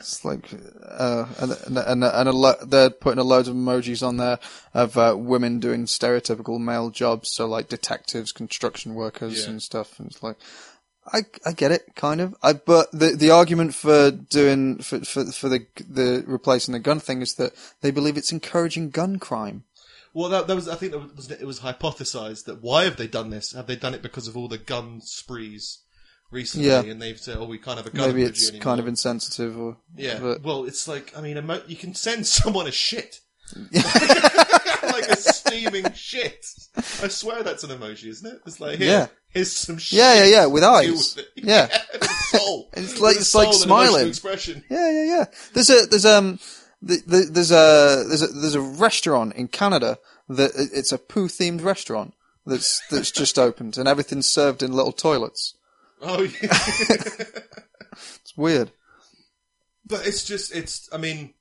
It's 0.00 0.24
like, 0.24 0.48
uh, 0.84 1.26
and 1.38 1.52
and 1.66 1.78
and, 1.78 2.04
and 2.04 2.28
a 2.28 2.32
lo- 2.32 2.56
they're 2.66 2.90
putting 2.90 3.18
a 3.20 3.24
load 3.24 3.48
of 3.48 3.54
emojis 3.54 4.06
on 4.06 4.16
there 4.16 4.38
of 4.74 4.96
uh, 4.96 5.14
women 5.18 5.60
doing 5.60 5.84
stereotypical 5.86 6.58
male 6.60 6.90
jobs, 6.90 7.30
so 7.30 7.46
like 7.46 7.68
detectives, 7.68 8.32
construction 8.32 8.94
workers, 8.94 9.44
Yeah. 9.44 9.50
and 9.50 9.62
stuff. 9.62 9.98
And 9.98 10.08
it's 10.10 10.22
like, 10.22 10.36
I 11.12 11.20
I 11.44 11.52
get 11.52 11.72
it, 11.72 11.94
kind 11.96 12.20
of. 12.20 12.34
I 12.42 12.52
but 12.52 12.90
the 12.92 13.10
the 13.16 13.30
argument 13.30 13.74
for 13.74 14.10
doing 14.10 14.78
for 14.78 15.00
for 15.00 15.24
for 15.26 15.48
the 15.48 15.66
the 15.88 16.24
replacing 16.26 16.72
the 16.72 16.78
gun 16.80 17.00
thing 17.00 17.22
is 17.22 17.34
that 17.34 17.52
they 17.80 17.90
believe 17.90 18.16
it's 18.16 18.32
encouraging 18.32 18.90
gun 18.90 19.18
crime. 19.18 19.64
Well, 20.14 20.28
that, 20.30 20.46
that 20.46 20.54
was. 20.54 20.68
I 20.68 20.74
think 20.74 20.92
that 20.92 21.16
was 21.16 21.30
it 21.30 21.46
was 21.46 21.60
hypothesized 21.60 22.44
that 22.46 22.62
why 22.62 22.84
have 22.84 22.96
they 22.96 23.06
done 23.06 23.30
this? 23.30 23.52
Have 23.52 23.66
they 23.66 23.76
done 23.76 23.94
it 23.94 24.02
because 24.02 24.26
of 24.28 24.36
all 24.36 24.48
the 24.48 24.58
gun 24.58 25.00
sprees 25.00 25.78
recently? 26.30 26.68
Yeah. 26.68 26.80
And 26.82 27.00
they've 27.00 27.18
said, 27.18 27.36
"Oh, 27.38 27.44
we 27.46 27.58
can't 27.58 27.76
have 27.78 27.86
a 27.86 27.90
gun." 27.90 28.08
Maybe 28.08 28.22
it's 28.22 28.48
anymore. 28.48 28.62
kind 28.62 28.80
of 28.80 28.88
insensitive, 28.88 29.58
or 29.58 29.76
Yeah. 29.96 30.18
but- 30.20 30.42
Well, 30.42 30.64
it's 30.64 30.88
like 30.88 31.12
I 31.16 31.20
mean, 31.20 31.36
emo- 31.36 31.62
you 31.66 31.76
can 31.76 31.94
send 31.94 32.26
someone 32.38 32.66
a 32.66 32.72
shit. 32.72 33.20
like 33.72 35.08
a 35.08 35.16
steaming 35.16 35.90
shit. 35.94 36.44
I 37.02 37.08
swear 37.08 37.42
that's 37.42 37.64
an 37.64 37.70
emoji, 37.70 38.08
isn't 38.08 38.26
it? 38.30 38.40
It's 38.46 38.60
like 38.60 38.78
here, 38.78 38.88
Yeah. 38.88 39.06
here's 39.30 39.52
some 39.52 39.78
shit. 39.78 39.98
Yeah, 39.98 40.14
yeah, 40.14 40.24
yeah, 40.24 40.46
with 40.46 40.64
eyes. 40.64 41.16
with 41.16 41.24
it. 41.24 41.44
Yeah. 41.44 41.68
soul. 42.28 42.68
It's 42.74 43.00
like- 43.00 43.16
it's 43.16 43.34
like 43.34 43.52
smiling. 43.54 44.08
Expression. 44.08 44.64
Yeah, 44.70 44.90
yeah, 44.90 45.04
yeah. 45.04 45.24
There's 45.54 45.70
a 45.70 45.86
there's 45.86 46.04
um 46.06 46.38
th 46.86 47.06
th 47.06 47.28
there's 47.30 47.50
a 47.50 48.04
there's 48.06 48.22
a 48.22 48.26
there's 48.28 48.54
a 48.54 48.60
restaurant 48.60 49.34
in 49.34 49.48
Canada 49.48 49.98
that 50.28 50.52
it's 50.56 50.92
a 50.92 50.98
poo 50.98 51.28
themed 51.28 51.62
restaurant 51.62 52.14
that's 52.46 52.80
that's 52.90 53.10
just 53.10 53.38
opened 53.48 53.78
and 53.78 53.88
everything's 53.88 54.28
served 54.28 54.62
in 54.62 54.72
little 54.72 54.92
toilets. 54.92 55.54
Oh 56.00 56.22
yeah. 56.42 56.56
It's 58.20 58.36
weird. 58.36 58.70
But 59.86 60.06
it's 60.06 60.24
just, 60.24 60.54
it's, 60.54 60.88
I 60.92 60.98
mean, 60.98 61.34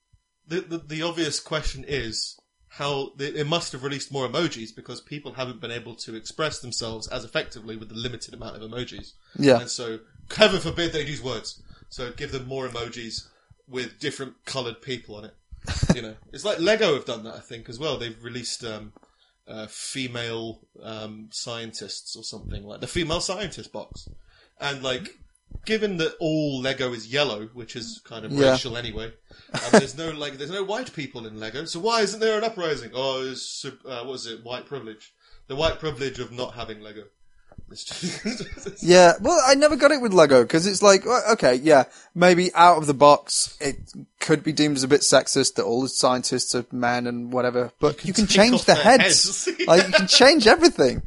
the, 0.47 0.61
the, 0.61 0.77
the 0.77 1.01
obvious 1.01 1.39
question 1.39 1.83
is 1.87 2.39
how 2.69 3.11
they, 3.17 3.27
it 3.27 3.47
must 3.47 3.71
have 3.73 3.83
released 3.83 4.11
more 4.11 4.27
emojis 4.27 4.75
because 4.75 5.01
people 5.01 5.33
haven't 5.33 5.59
been 5.59 5.71
able 5.71 5.95
to 5.95 6.15
express 6.15 6.59
themselves 6.59 7.07
as 7.07 7.25
effectively 7.25 7.75
with 7.75 7.89
the 7.89 7.95
limited 7.95 8.33
amount 8.33 8.55
of 8.55 8.61
emojis. 8.61 9.13
Yeah. 9.37 9.59
And 9.59 9.69
so, 9.69 9.99
heaven 10.35 10.59
forbid 10.59 10.93
they 10.93 11.05
use 11.05 11.21
words. 11.21 11.61
So 11.89 12.11
give 12.11 12.31
them 12.31 12.47
more 12.47 12.67
emojis 12.67 13.27
with 13.67 13.99
different 13.99 14.45
coloured 14.45 14.81
people 14.81 15.15
on 15.15 15.25
it. 15.25 15.33
You 15.95 16.01
know, 16.01 16.15
it's 16.33 16.45
like 16.45 16.59
Lego 16.59 16.93
have 16.93 17.05
done 17.05 17.23
that, 17.23 17.35
I 17.35 17.39
think, 17.39 17.67
as 17.69 17.79
well. 17.79 17.97
They've 17.97 18.21
released, 18.23 18.63
um, 18.63 18.93
uh, 19.47 19.67
female, 19.67 20.59
um, 20.83 21.29
scientists 21.31 22.15
or 22.15 22.23
something 22.23 22.63
like 22.63 22.81
the 22.81 22.87
female 22.87 23.21
scientist 23.21 23.71
box. 23.71 24.07
And 24.59 24.83
like, 24.83 25.17
given 25.65 25.97
that 25.97 26.15
all 26.19 26.59
Lego 26.61 26.93
is 26.93 27.07
yellow, 27.11 27.47
which 27.53 27.75
is 27.75 28.01
kind 28.03 28.25
of 28.25 28.31
Yeah. 28.31 28.51
racial 28.51 28.77
anyway, 28.77 29.13
um, 29.53 29.61
there's 29.71 29.97
no 29.97 30.09
like 30.11 30.37
there's 30.37 30.51
no 30.51 30.63
white 30.63 30.93
people 30.93 31.25
in 31.27 31.39
Lego. 31.39 31.65
So 31.65 31.79
why 31.79 32.01
isn't 32.01 32.19
there 32.19 32.37
an 32.37 32.43
uprising? 32.43 32.91
Oh, 32.93 33.23
it's 33.29 33.43
sup- 33.61 33.85
uh, 33.85 34.03
what 34.03 34.15
is 34.15 34.25
it? 34.27 34.43
White 34.43 34.65
privilege. 34.65 35.13
The 35.47 35.55
white 35.55 35.79
privilege 35.79 36.19
of 36.19 36.31
not 36.31 36.55
having 36.55 36.81
Lego. 36.81 37.03
Yeah, 38.81 39.13
well, 39.21 39.39
I 39.45 39.55
never 39.55 39.75
got 39.75 39.91
it 39.91 40.01
with 40.01 40.13
Lego 40.13 40.43
because 40.43 40.67
it's 40.67 40.81
like, 40.81 41.05
okay, 41.05 41.55
yeah, 41.55 41.85
maybe 42.15 42.53
out 42.53 42.77
of 42.77 42.87
the 42.87 42.93
box, 42.93 43.57
it 43.59 43.77
could 44.19 44.43
be 44.43 44.51
deemed 44.53 44.77
as 44.77 44.83
a 44.83 44.87
bit 44.87 45.01
sexist 45.01 45.55
that 45.55 45.63
all 45.63 45.81
the 45.81 45.89
scientists 45.89 46.55
are 46.55 46.65
men 46.71 47.07
and 47.07 47.33
whatever, 47.33 47.71
but 47.79 48.05
you 48.05 48.13
can, 48.13 48.27
take 48.27 48.35
change 48.35 48.65
the 48.65 48.75
heads. 48.75 49.45
heads. 49.45 49.67
like, 49.67 49.87
you 49.87 49.93
can 49.93 50.07
change 50.07 50.47
everything. 50.47 51.03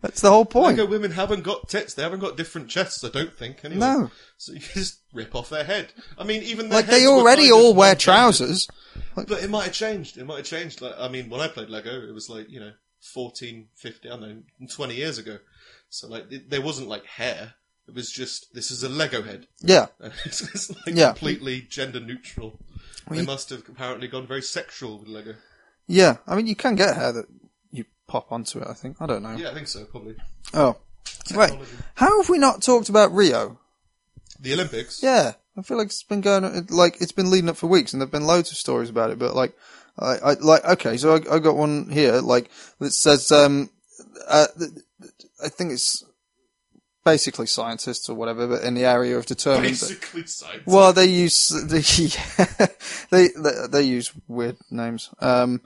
That's 0.00 0.22
the 0.22 0.30
whole 0.30 0.46
point. 0.46 0.78
Lego 0.78 0.90
women 0.90 1.10
haven't 1.10 1.42
got 1.42 1.68
tits. 1.68 1.94
They 1.94 2.02
haven't 2.02 2.20
got 2.20 2.36
different 2.36 2.68
chests. 2.68 3.04
I 3.04 3.10
don't 3.10 3.36
think. 3.36 3.64
Anyway. 3.64 3.80
No. 3.80 4.10
So 4.38 4.54
you 4.54 4.60
just 4.60 5.00
rip 5.12 5.34
off 5.34 5.50
their 5.50 5.64
head. 5.64 5.92
I 6.16 6.24
mean, 6.24 6.42
even 6.42 6.70
their 6.70 6.78
Like 6.78 6.86
they 6.86 7.06
already 7.06 7.52
all 7.52 7.74
wear 7.74 7.94
trousers. 7.94 8.66
But 9.14 9.42
it 9.42 9.50
might 9.50 9.64
have 9.64 9.74
changed. 9.74 10.16
It 10.16 10.24
might 10.24 10.38
have 10.38 10.46
changed. 10.46 10.80
Like, 10.80 10.94
I 10.98 11.08
mean, 11.08 11.28
when 11.28 11.42
I 11.42 11.48
played 11.48 11.68
Lego, 11.68 11.90
it 11.90 12.14
was 12.14 12.30
like, 12.30 12.48
you 12.48 12.60
know, 12.60 12.72
14, 13.12 13.68
15, 13.76 14.10
I 14.10 14.16
don't 14.16 14.44
know, 14.60 14.66
20 14.74 14.94
years 14.94 15.18
ago. 15.18 15.38
So, 15.90 16.08
like, 16.08 16.30
it, 16.32 16.48
there 16.50 16.62
wasn't, 16.62 16.88
like, 16.88 17.04
hair. 17.04 17.54
It 17.88 17.94
was 17.94 18.10
just, 18.10 18.54
this 18.54 18.70
is 18.70 18.82
a 18.82 18.88
Lego 18.88 19.22
head. 19.22 19.46
Yeah. 19.60 19.86
And 20.00 20.12
it's 20.24 20.40
just, 20.50 20.70
like, 20.86 20.94
Yeah. 20.94 21.08
completely 21.08 21.62
gender 21.62 22.00
neutral. 22.00 22.58
They 23.10 23.22
must 23.22 23.50
have 23.50 23.68
apparently 23.68 24.06
gone 24.06 24.26
very 24.26 24.42
sexual 24.42 24.98
with 25.00 25.08
Lego. 25.08 25.34
Yeah. 25.88 26.18
I 26.28 26.36
mean, 26.36 26.46
you 26.46 26.54
can 26.54 26.76
get 26.76 26.94
hair 26.94 27.12
that 27.12 27.26
you 27.72 27.84
pop 28.06 28.30
onto 28.30 28.60
it, 28.60 28.68
I 28.68 28.72
think. 28.74 28.98
I 29.00 29.06
don't 29.06 29.22
know. 29.24 29.34
Yeah, 29.36 29.50
I 29.50 29.54
think 29.54 29.66
so, 29.66 29.84
probably. 29.84 30.14
Oh. 30.54 30.76
Technology. 31.24 31.66
How 31.96 32.20
have 32.22 32.28
we 32.30 32.38
not 32.38 32.62
talked 32.62 32.88
about 32.88 33.12
Rio? 33.12 33.58
The 34.38 34.52
Olympics? 34.52 35.02
Yeah. 35.02 35.32
I 35.58 35.62
feel 35.62 35.76
like 35.76 35.86
it's 35.88 36.04
been 36.04 36.20
going, 36.20 36.66
like, 36.70 37.00
it's 37.00 37.10
been 37.12 37.30
leading 37.30 37.50
up 37.50 37.56
for 37.56 37.66
weeks 37.66 37.92
and 37.92 38.00
there've 38.00 38.10
been 38.10 38.26
loads 38.26 38.52
of 38.52 38.56
stories 38.56 38.88
about 38.88 39.10
it, 39.10 39.18
but 39.18 39.34
like, 39.34 39.52
I, 39.98 40.16
I 40.18 40.32
like, 40.34 40.64
okay, 40.64 40.96
so 40.96 41.16
I, 41.16 41.34
I 41.34 41.38
got 41.40 41.56
one 41.56 41.90
here, 41.90 42.20
like, 42.20 42.48
that 42.78 42.92
says, 42.92 43.30
um, 43.32 43.68
uh, 44.28 44.46
I 45.44 45.48
think 45.48 45.72
it's 45.72 46.04
basically 47.04 47.46
scientists 47.46 48.08
or 48.08 48.14
whatever, 48.14 48.46
but 48.46 48.62
in 48.62 48.74
the 48.74 48.84
area 48.84 49.16
of 49.16 49.26
determined. 49.26 49.64
Basically 49.70 50.26
science. 50.26 50.62
Well, 50.66 50.92
they 50.92 51.06
use 51.06 51.48
the 51.48 51.80
they, 53.10 53.28
they 53.28 53.66
they 53.68 53.82
use 53.82 54.12
weird 54.28 54.56
names. 54.70 55.10
Um, 55.20 55.62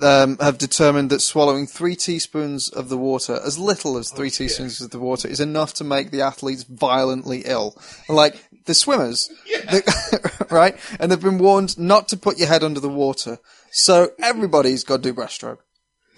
um, 0.00 0.38
have 0.38 0.58
determined 0.58 1.10
that 1.10 1.20
swallowing 1.20 1.66
three 1.66 1.94
teaspoons 1.96 2.68
of 2.68 2.88
the 2.88 2.98
water, 2.98 3.38
as 3.44 3.58
little 3.58 3.96
as 3.96 4.10
three 4.10 4.30
teaspoons 4.30 4.80
of 4.80 4.90
the 4.90 4.98
water, 4.98 5.28
is 5.28 5.40
enough 5.40 5.74
to 5.74 5.84
make 5.84 6.10
the 6.10 6.22
athletes 6.22 6.64
violently 6.64 7.42
ill. 7.44 7.76
Like 8.08 8.36
the 8.66 8.74
swimmers, 8.74 9.28
the- 9.46 10.46
right? 10.50 10.76
And 10.98 11.10
they've 11.10 11.20
been 11.20 11.38
warned 11.38 11.78
not 11.78 12.08
to 12.08 12.16
put 12.16 12.38
your 12.38 12.48
head 12.48 12.64
under 12.64 12.80
the 12.80 12.88
water. 12.88 13.38
So 13.70 14.10
everybody's 14.20 14.84
got 14.84 15.02
to 15.02 15.02
do 15.02 15.14
breaststroke. 15.14 15.58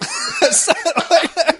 So, 0.50 0.72
like, 1.10 1.55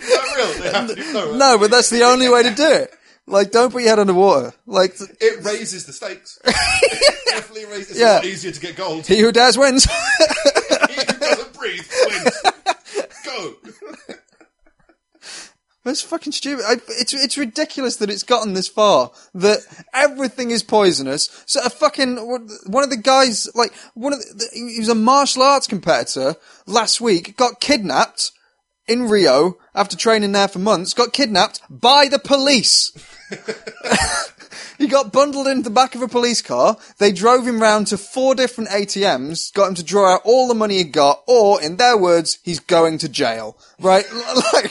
Is 0.51 0.59
that 0.59 0.63
real? 0.63 0.73
They 0.73 0.79
have 0.79 0.89
to 0.89 0.95
do, 0.95 1.13
no, 1.13 1.37
no, 1.37 1.59
but 1.59 1.71
that's 1.71 1.91
the 1.91 2.03
only 2.05 2.29
way 2.29 2.43
to 2.43 2.51
do 2.55 2.69
it. 2.71 2.91
Like, 3.29 3.51
don't 3.51 3.73
put 3.73 3.83
your 3.83 3.91
head 3.91 3.99
under 3.99 4.15
water. 4.15 4.53
Like, 4.67 4.95
It 5.21 5.45
raises 5.45 5.85
the 5.87 5.93
stakes. 5.93 6.39
it 6.45 7.25
definitely 7.31 7.65
raises 7.67 7.91
It's 7.93 7.99
Yeah. 8.01 8.15
a 8.15 8.17
lot 8.17 8.25
easier 8.25 8.53
to 8.53 8.61
get 8.61 8.77
gold. 8.77 9.07
he 9.07 9.19
who 9.21 9.33
dares 9.33 9.59
wins. 9.59 9.85
he 10.89 10.95
who 10.95 11.05
doesn't 11.19 11.53
breathe 11.55 11.91
wins. 12.07 12.43
Go. 13.25 13.55
It's 15.85 16.03
fucking 16.03 16.33
stupid. 16.33 16.65
I, 16.67 16.75
it's 16.89 17.15
it's 17.15 17.39
ridiculous 17.39 17.97
that 17.97 18.11
it's 18.11 18.25
gotten 18.25 18.55
this 18.55 18.67
far. 18.67 19.13
That 19.35 19.61
everything 19.95 20.51
is 20.51 20.65
poisonous. 20.65 21.29
So 21.47 21.61
a 21.65 21.71
fucking 21.71 22.17
one 22.67 22.83
of 22.83 22.91
the 22.91 22.97
guys, 22.97 23.49
like 23.55 23.73
one 23.95 24.13
of 24.13 24.19
the, 24.19 24.49
he 24.53 24.81
was 24.81 24.89
a 24.89 24.97
martial 24.97 25.43
arts 25.43 25.69
competitor 25.69 26.35
last 26.67 27.01
week, 27.01 27.37
got 27.37 27.61
kidnapped 27.61 28.33
in 28.89 29.09
Rio 29.09 29.59
after 29.75 29.97
training 29.97 30.33
there 30.33 30.49
for 30.49 30.59
months. 30.59 30.95
Got 30.95 31.13
kidnapped 31.13 31.61
by 31.71 32.09
the 32.09 32.19
police. 32.19 32.93
He 34.79 34.89
got 34.89 35.13
bundled 35.13 35.47
into 35.47 35.63
the 35.63 35.71
back 35.71 35.95
of 35.95 36.03
a 36.03 36.09
police 36.09 36.43
car. 36.43 36.77
They 36.99 37.13
drove 37.13 37.47
him 37.47 37.61
round 37.61 37.87
to 37.89 37.99
four 37.99 38.35
different 38.35 38.71
ATMs, 38.71 39.53
got 39.55 39.69
him 39.69 39.75
to 39.77 39.83
draw 39.83 40.15
out 40.15 40.23
all 40.25 40.49
the 40.49 40.55
money 40.55 40.77
he 40.77 40.85
got, 40.85 41.23
or, 41.27 41.63
in 41.63 41.77
their 41.77 41.97
words, 41.97 42.39
he's 42.43 42.61
going 42.61 42.99
to 42.99 43.09
jail. 43.09 43.57
Right? 43.81 44.05
like, 44.53 44.71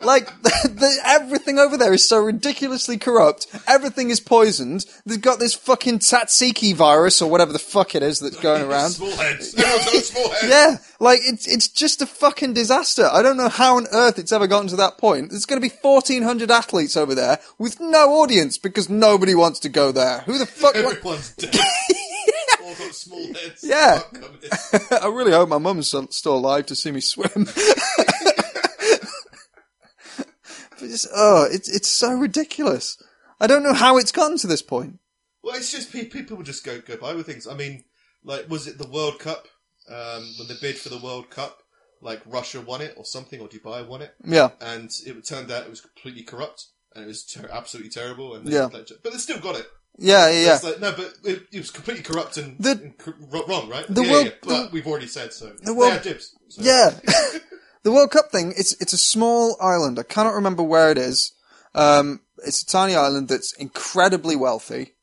like 0.00 0.26
the, 0.42 0.50
the, 0.74 0.96
everything 1.04 1.58
over 1.58 1.76
there 1.76 1.92
is 1.92 2.06
so 2.06 2.18
ridiculously 2.22 2.98
corrupt. 2.98 3.46
Everything 3.66 4.10
is 4.10 4.20
poisoned. 4.20 4.84
They've 5.06 5.20
got 5.20 5.38
this 5.38 5.54
fucking 5.54 6.00
Tatsiki 6.00 6.74
virus 6.74 7.22
or 7.22 7.30
whatever 7.30 7.52
the 7.52 7.58
fuck 7.58 7.94
it 7.94 8.02
is 8.02 8.20
that's 8.20 8.38
going 8.40 8.62
around. 8.70 8.90
Small 8.90 9.10
heads. 9.16 9.50
Small 10.08 10.28
heads. 10.30 10.44
Yeah, 10.48 10.76
like 11.00 11.20
it's 11.24 11.46
it's 11.48 11.68
just 11.68 12.02
a 12.02 12.06
fucking 12.06 12.52
disaster. 12.54 13.08
I 13.10 13.22
don't 13.22 13.36
know 13.36 13.48
how 13.48 13.76
on 13.76 13.86
earth 13.92 14.18
it's 14.18 14.32
ever 14.32 14.46
gotten 14.46 14.68
to 14.68 14.76
that 14.76 14.98
point. 14.98 15.30
There's 15.30 15.46
going 15.46 15.60
to 15.60 15.68
be 15.68 15.74
1,400 15.80 16.50
athletes 16.50 16.96
over 16.96 17.14
there 17.14 17.38
with 17.58 17.80
no 17.80 18.12
audience 18.20 18.58
because 18.58 18.88
nobody 18.90 19.34
wants 19.34 19.60
to 19.60 19.68
go 19.68 19.92
there. 19.92 20.20
Who 20.20 20.38
the 20.38 20.46
fuck? 20.46 20.74
wa- 20.74 20.80
Everyone's 20.90 21.32
dead. 21.36 21.54
Small 22.92 23.26
heads. 23.26 23.62
Yeah. 23.62 23.98
Fuck 24.00 24.12
coming 24.12 24.38
in. 24.42 24.98
I 25.02 25.06
really 25.06 25.32
hope 25.32 25.48
my 25.48 25.58
mum's 25.58 25.94
still 26.10 26.36
alive 26.36 26.66
to 26.66 26.74
see 26.76 26.90
me 26.90 27.00
swim. 27.00 27.46
It's, 30.92 31.06
oh, 31.14 31.46
it's 31.50 31.68
it's 31.68 31.88
so 31.88 32.12
ridiculous. 32.12 32.96
I 33.40 33.46
don't 33.46 33.62
know 33.62 33.74
how 33.74 33.98
it's 33.98 34.12
gotten 34.12 34.38
to 34.38 34.46
this 34.46 34.62
point. 34.62 34.98
Well, 35.42 35.56
it's 35.56 35.70
just 35.70 35.92
people 35.92 36.42
just 36.42 36.64
go 36.64 36.80
go 36.80 36.96
by 36.96 37.14
with 37.14 37.26
things. 37.26 37.46
I 37.46 37.54
mean, 37.54 37.84
like, 38.24 38.48
was 38.50 38.66
it 38.66 38.78
the 38.78 38.88
World 38.88 39.18
Cup 39.18 39.46
um, 39.88 40.24
when 40.38 40.48
they 40.48 40.54
bid 40.60 40.76
for 40.78 40.88
the 40.88 40.98
World 40.98 41.30
Cup? 41.30 41.58
Like 42.02 42.20
Russia 42.26 42.60
won 42.60 42.82
it 42.82 42.94
or 42.98 43.04
something, 43.06 43.40
or 43.40 43.48
Dubai 43.48 43.86
won 43.86 44.02
it, 44.02 44.12
Yeah, 44.24 44.50
and 44.60 44.90
it 45.06 45.26
turned 45.26 45.50
out 45.50 45.64
it 45.64 45.70
was 45.70 45.80
completely 45.80 46.24
corrupt 46.24 46.66
and 46.94 47.02
it 47.04 47.06
was 47.08 47.24
ter- 47.24 47.48
absolutely 47.50 47.90
terrible. 47.90 48.34
And 48.34 48.46
Yeah. 48.46 48.66
like, 48.66 48.88
but 49.02 49.12
they 49.12 49.18
still 49.18 49.40
got 49.40 49.56
it. 49.58 49.66
yeah, 49.98 50.28
yeah. 50.28 50.44
yeah. 50.44 50.54
It's 50.56 50.64
like 50.64 50.78
no, 50.80 50.92
but 50.92 51.14
it, 51.24 51.44
it 51.52 51.58
was 51.58 51.70
completely 51.70 52.02
corrupt 52.04 52.36
and, 52.36 52.58
The- 52.58 52.72
and 52.72 52.98
cor- 52.98 53.14
wrong, 53.48 53.70
right? 53.70 53.86
the 53.88 54.02
yeah, 54.04 54.10
World- 54.12 54.26
yeah, 54.26 54.32
but 54.42 54.62
the- 54.64 54.68
we've 54.72 54.86
already 54.86 55.06
said 55.06 55.32
so. 55.32 55.54
the 55.62 55.72
World- 55.74 56.02
dibs. 56.02 56.34
So. 56.50 56.62
Yeah. 56.62 56.90
the 57.86 57.92
World 57.92 58.10
Cup 58.10 58.32
thing, 58.32 58.52
it's 58.56 58.72
it's 58.80 58.92
a 58.92 58.98
small 58.98 59.56
island. 59.60 59.96
I 59.96 60.02
cannot 60.02 60.34
remember 60.34 60.64
where 60.64 60.90
it 60.90 60.98
is. 60.98 61.30
Um, 61.72 62.20
it's 62.44 62.60
a 62.62 62.66
tiny 62.66 62.96
island 62.96 63.28
that's 63.28 63.52
incredibly 63.52 64.34
wealthy. 64.34 64.94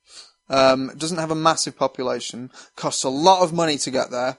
Um, 0.50 0.92
doesn't 0.98 1.18
have 1.18 1.32
a 1.32 1.46
massive 1.50 1.78
population. 1.78 2.52
Costs 2.76 3.06
a 3.06 3.10
lot 3.10 3.42
of 3.42 3.54
money 3.54 3.78
to 3.78 3.90
get 3.90 4.12
there. 4.12 4.38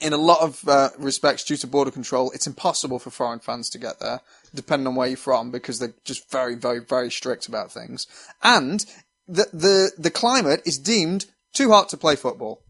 In 0.00 0.12
a 0.12 0.18
lot 0.18 0.40
of 0.40 0.68
uh, 0.68 0.90
respects, 0.98 1.42
due 1.42 1.56
to 1.56 1.66
border 1.66 1.90
control, 1.90 2.30
it's 2.30 2.46
impossible 2.46 3.00
for 3.00 3.10
foreign 3.10 3.40
fans 3.40 3.68
to 3.70 3.78
get 3.78 3.98
there, 3.98 4.20
depending 4.54 4.86
on 4.86 4.94
where 4.94 5.08
you're 5.08 5.16
from, 5.16 5.50
because 5.50 5.80
they're 5.80 5.94
just 6.04 6.30
very, 6.30 6.54
very, 6.54 6.78
very 6.78 7.10
strict 7.10 7.48
about 7.48 7.72
things. 7.72 8.06
And 8.40 8.86
the 9.26 9.48
the 9.52 9.90
the 9.98 10.12
climate 10.12 10.62
is 10.64 10.78
deemed 10.78 11.26
too 11.52 11.72
hot 11.72 11.88
to 11.88 11.96
play 11.96 12.14
football. 12.14 12.62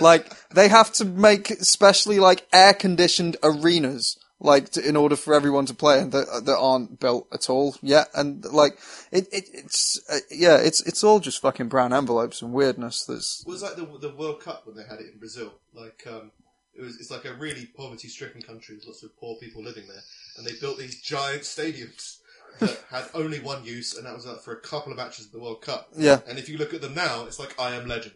Like 0.00 0.32
they 0.50 0.68
have 0.68 0.92
to 0.94 1.04
make 1.04 1.50
especially 1.50 2.18
like 2.18 2.46
air 2.52 2.74
conditioned 2.74 3.36
arenas, 3.42 4.18
like 4.40 4.70
to, 4.70 4.86
in 4.86 4.96
order 4.96 5.16
for 5.16 5.34
everyone 5.34 5.66
to 5.66 5.74
play, 5.74 6.00
and 6.00 6.12
that 6.12 6.42
that 6.44 6.58
aren't 6.58 7.00
built 7.00 7.28
at 7.32 7.50
all 7.50 7.76
yet. 7.82 8.08
And 8.14 8.44
like 8.44 8.78
it, 9.10 9.28
it 9.32 9.48
it's 9.52 10.00
uh, 10.10 10.18
yeah, 10.30 10.56
it's 10.56 10.80
it's 10.86 11.02
all 11.04 11.20
just 11.20 11.42
fucking 11.42 11.68
brown 11.68 11.92
envelopes 11.92 12.42
and 12.42 12.52
weirdness. 12.52 13.04
That's 13.04 13.44
It 13.46 13.50
was 13.50 13.62
like 13.62 13.76
the 13.76 13.86
the 14.00 14.14
World 14.14 14.40
Cup 14.40 14.66
when 14.66 14.76
they 14.76 14.84
had 14.84 15.00
it 15.00 15.12
in 15.12 15.18
Brazil. 15.18 15.54
Like 15.74 16.06
um, 16.06 16.32
it 16.74 16.82
was 16.82 16.98
it's 17.00 17.10
like 17.10 17.24
a 17.24 17.34
really 17.34 17.66
poverty 17.66 18.08
stricken 18.08 18.42
country 18.42 18.76
with 18.76 18.86
lots 18.86 19.02
of 19.02 19.16
poor 19.18 19.36
people 19.36 19.62
living 19.62 19.86
there, 19.88 20.02
and 20.36 20.46
they 20.46 20.52
built 20.60 20.78
these 20.78 21.00
giant 21.02 21.42
stadiums 21.42 22.18
that 22.60 22.78
had 22.90 23.04
only 23.14 23.40
one 23.40 23.64
use, 23.64 23.96
and 23.96 24.06
that 24.06 24.14
was 24.14 24.26
like 24.26 24.40
for 24.40 24.52
a 24.52 24.60
couple 24.60 24.92
of 24.92 24.98
matches 24.98 25.26
of 25.26 25.32
the 25.32 25.40
World 25.40 25.62
Cup. 25.62 25.88
yeah, 25.96 26.20
And 26.28 26.38
if 26.38 26.48
you 26.48 26.58
look 26.58 26.74
at 26.74 26.80
them 26.80 26.94
now, 26.94 27.24
it's 27.24 27.38
like 27.38 27.58
I 27.60 27.74
am 27.74 27.86
Legend. 27.86 28.14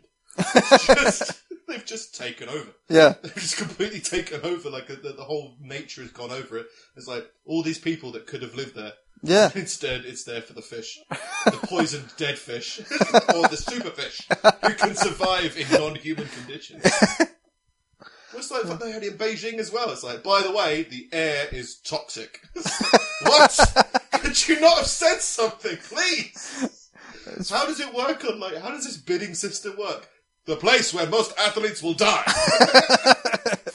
Just, 0.86 1.42
they've 1.68 1.84
just 1.84 2.14
taken 2.14 2.48
over. 2.48 2.70
yeah, 2.88 3.14
They've 3.22 3.34
just 3.34 3.56
completely 3.58 4.00
taken 4.00 4.40
over. 4.42 4.70
Like 4.70 4.86
the, 4.88 5.12
the 5.16 5.24
whole 5.24 5.56
nature 5.60 6.02
has 6.02 6.10
gone 6.10 6.30
over 6.30 6.58
it. 6.58 6.66
It's 6.96 7.06
like 7.06 7.26
all 7.44 7.62
these 7.62 7.78
people 7.78 8.12
that 8.12 8.26
could 8.26 8.42
have 8.42 8.54
lived 8.54 8.74
there. 8.74 8.92
yeah. 9.22 9.50
Instead, 9.54 10.04
it's 10.04 10.24
there 10.24 10.42
for 10.42 10.52
the 10.54 10.62
fish, 10.62 10.98
the 11.44 11.58
poisoned 11.66 12.08
dead 12.16 12.38
fish, 12.38 12.80
or 12.80 13.48
the 13.48 13.56
super 13.56 13.90
fish 13.90 14.26
who 14.64 14.74
can 14.74 14.94
survive 14.94 15.56
in 15.56 15.68
non-human 15.70 16.28
conditions. 16.28 16.82
It's 18.34 18.50
like 18.50 18.64
what 18.64 18.80
they 18.80 18.90
had 18.90 19.04
in 19.04 19.18
Beijing 19.18 19.58
as 19.58 19.70
well. 19.70 19.90
It's 19.90 20.02
like, 20.02 20.22
by 20.22 20.40
the 20.42 20.50
way, 20.50 20.84
the 20.84 21.06
air 21.12 21.46
is 21.52 21.76
toxic. 21.80 22.40
what? 23.24 23.86
Could 24.14 24.48
you 24.48 24.58
not 24.58 24.78
have 24.78 24.86
said 24.86 25.18
something, 25.20 25.76
please? 25.76 26.88
How 27.50 27.66
does 27.66 27.78
it 27.78 27.94
work 27.94 28.24
on 28.24 28.40
like? 28.40 28.56
How 28.56 28.70
does 28.70 28.84
this 28.84 28.96
bidding 28.96 29.34
system 29.34 29.76
work? 29.78 30.08
The 30.44 30.56
place 30.56 30.92
where 30.92 31.06
most 31.06 31.38
athletes 31.38 31.82
will 31.82 31.94
die. 31.94 32.22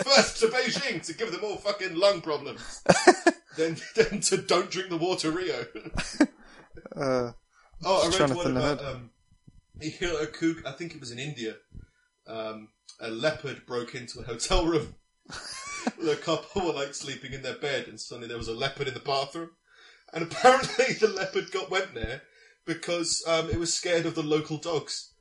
First 0.04 0.40
to 0.40 0.48
Beijing 0.48 1.06
to 1.06 1.14
give 1.14 1.32
them 1.32 1.42
all 1.44 1.58
fucking 1.58 1.96
lung 1.96 2.22
problems. 2.22 2.84
then, 3.58 3.78
then 3.96 4.20
to 4.22 4.38
don't 4.38 4.70
drink 4.70 4.90
the 4.90 4.98
water 4.98 5.32
Rio. 5.32 5.66
Uh, 6.96 7.32
Oh, 7.84 8.02
I 8.02 8.06
read 8.06 8.14
trying 8.14 8.30
to 8.30 8.36
one 8.36 8.58
about 8.58 8.84
um, 8.84 9.12
you 9.80 9.92
hear 9.92 10.20
a 10.20 10.28
kook. 10.28 10.66
I 10.66 10.72
think 10.72 10.96
it 10.96 11.00
was 11.00 11.12
in 11.12 11.20
India. 11.20 11.56
Um, 12.28 12.70
a 13.00 13.10
leopard 13.10 13.66
broke 13.66 13.94
into 13.94 14.20
a 14.20 14.24
hotel 14.24 14.66
room. 14.66 14.96
the 16.00 16.16
couple 16.16 16.66
were 16.66 16.74
like 16.74 16.94
sleeping 16.94 17.34
in 17.34 17.44
their 17.44 17.58
bed, 17.58 17.88
and 17.88 18.00
suddenly 18.00 18.28
there 18.28 18.38
was 18.38 18.48
a 18.48 18.54
leopard 18.54 18.88
in 18.88 18.94
the 18.94 19.00
bathroom. 19.00 19.52
And 20.14 20.24
apparently, 20.24 20.94
the 21.00 21.08
leopard 21.08 21.52
got 21.52 21.70
went 21.70 21.94
there 21.94 22.24
because 22.66 23.24
um, 23.28 23.50
it 23.50 23.60
was 23.60 23.74
scared 23.74 24.06
of 24.06 24.16
the 24.16 24.24
local 24.24 24.58
dogs. 24.58 25.14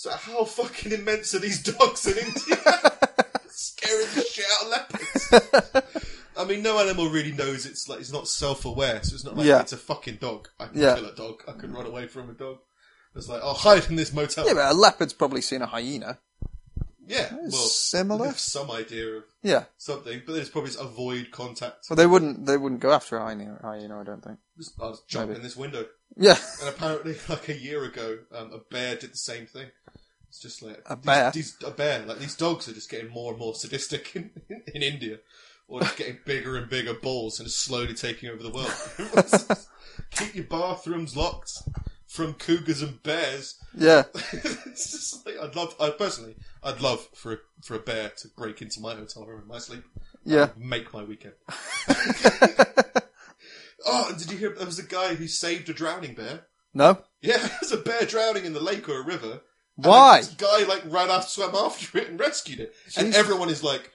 So 0.00 0.08
how 0.12 0.44
fucking 0.46 0.92
immense 0.92 1.34
are 1.34 1.40
these 1.40 1.62
dogs 1.62 2.06
in 2.06 2.16
India? 2.16 2.56
Scaring 3.50 4.06
the 4.14 4.22
shit 4.22 4.46
out 4.50 4.62
of 4.64 4.70
leopards. 4.70 5.92
I 6.38 6.44
mean, 6.46 6.62
no 6.62 6.78
animal 6.78 7.10
really 7.10 7.32
knows 7.32 7.66
it's 7.66 7.86
like 7.86 8.00
it's 8.00 8.10
not 8.10 8.26
self-aware, 8.26 9.02
so 9.02 9.14
it's 9.14 9.26
not 9.26 9.36
like 9.36 9.44
Yeah. 9.46 9.60
it's 9.60 9.74
a 9.74 9.76
fucking 9.76 10.16
dog. 10.16 10.48
I 10.58 10.68
can 10.68 10.80
Yeah. 10.80 10.94
kill 10.94 11.04
a 11.04 11.14
dog. 11.14 11.42
I 11.46 11.52
can 11.52 11.74
run 11.74 11.84
away 11.84 12.06
from 12.06 12.30
a 12.30 12.32
dog. 12.32 12.60
It's 13.14 13.28
like 13.28 13.42
I'll 13.42 13.52
hide 13.52 13.90
in 13.90 13.96
this 13.96 14.10
motel. 14.14 14.46
Yeah, 14.46 14.54
but 14.54 14.72
a 14.72 14.74
leopard's 14.74 15.12
probably 15.12 15.42
seen 15.42 15.60
a 15.60 15.66
hyena. 15.66 16.18
Yeah, 17.06 17.28
well, 17.32 17.50
similar. 17.50 18.22
they 18.22 18.28
have 18.28 18.38
some 18.38 18.70
idea 18.70 19.16
of 19.16 19.24
Yeah. 19.42 19.64
something, 19.76 20.22
but 20.24 20.32
then 20.32 20.40
it's 20.42 20.50
probably 20.50 20.70
just 20.70 20.80
avoid 20.80 21.30
contact. 21.32 21.86
Well, 21.90 21.96
they 21.96 22.06
wouldn't. 22.06 22.46
They 22.46 22.56
wouldn't 22.56 22.80
go 22.80 22.92
after 22.92 23.16
a 23.18 23.22
hyena. 23.24 23.58
hyena 23.62 24.00
I 24.00 24.04
don't 24.04 24.22
think. 24.24 24.38
Just, 24.56 24.80
I'll 24.80 24.92
just 24.92 25.08
jump 25.08 25.28
Maybe. 25.28 25.38
in 25.38 25.42
this 25.42 25.56
window. 25.56 25.86
Yeah. 26.16 26.38
And 26.60 26.68
apparently, 26.68 27.16
like 27.28 27.48
a 27.48 27.56
year 27.56 27.84
ago, 27.84 28.18
um, 28.32 28.52
a 28.52 28.58
bear 28.58 28.94
did 28.96 29.12
the 29.12 29.16
same 29.18 29.46
thing. 29.46 29.66
It's 30.30 30.38
just 30.38 30.62
like 30.62 30.80
A 30.86 30.94
bear? 30.94 31.32
These, 31.32 31.56
a 31.66 31.72
bear. 31.72 32.06
Like 32.06 32.20
these 32.20 32.36
dogs 32.36 32.68
are 32.68 32.72
just 32.72 32.88
getting 32.88 33.10
more 33.10 33.32
and 33.32 33.40
more 33.40 33.52
sadistic 33.56 34.14
in, 34.14 34.30
in 34.72 34.80
India, 34.80 35.18
or 35.66 35.80
just 35.80 35.96
getting 35.96 36.18
bigger 36.24 36.56
and 36.56 36.70
bigger 36.70 36.94
balls 36.94 37.40
and 37.40 37.48
just 37.48 37.58
slowly 37.64 37.94
taking 37.94 38.28
over 38.28 38.40
the 38.40 38.50
world. 38.50 38.72
Keep 40.12 40.36
your 40.36 40.44
bathrooms 40.44 41.16
locked 41.16 41.50
from 42.06 42.34
cougars 42.34 42.80
and 42.80 43.02
bears. 43.02 43.56
Yeah. 43.76 44.04
it's 44.14 44.92
just 44.92 45.26
like 45.26 45.34
I'd 45.42 45.56
love. 45.56 45.74
I 45.80 45.90
personally, 45.90 46.36
I'd 46.62 46.80
love 46.80 47.08
for 47.12 47.32
a, 47.32 47.38
for 47.64 47.74
a 47.74 47.80
bear 47.80 48.12
to 48.18 48.28
break 48.36 48.62
into 48.62 48.80
my 48.80 48.94
hotel 48.94 49.26
room 49.26 49.42
in 49.42 49.48
my 49.48 49.58
sleep. 49.58 49.82
Yeah. 50.24 50.50
Make 50.56 50.94
my 50.94 51.02
weekend. 51.02 51.34
oh, 53.84 54.06
and 54.10 54.16
did 54.16 54.30
you 54.30 54.38
hear? 54.38 54.54
There 54.54 54.64
was 54.64 54.78
a 54.78 54.84
guy 54.84 55.16
who 55.16 55.26
saved 55.26 55.68
a 55.70 55.72
drowning 55.72 56.14
bear. 56.14 56.46
No. 56.72 57.02
Yeah, 57.20 57.38
there's 57.60 57.72
a 57.72 57.78
bear 57.78 58.02
drowning 58.02 58.44
in 58.44 58.52
the 58.52 58.60
lake 58.60 58.88
or 58.88 59.00
a 59.00 59.04
river. 59.04 59.40
Why? 59.76 60.18
this 60.18 60.28
guy 60.30 60.64
like 60.64 60.82
ran 60.86 61.10
after, 61.10 61.28
swam 61.28 61.54
after 61.54 61.98
it, 61.98 62.08
and 62.08 62.20
rescued 62.20 62.60
it. 62.60 62.74
And 62.96 63.14
everyone 63.14 63.48
is 63.48 63.62
like, 63.62 63.90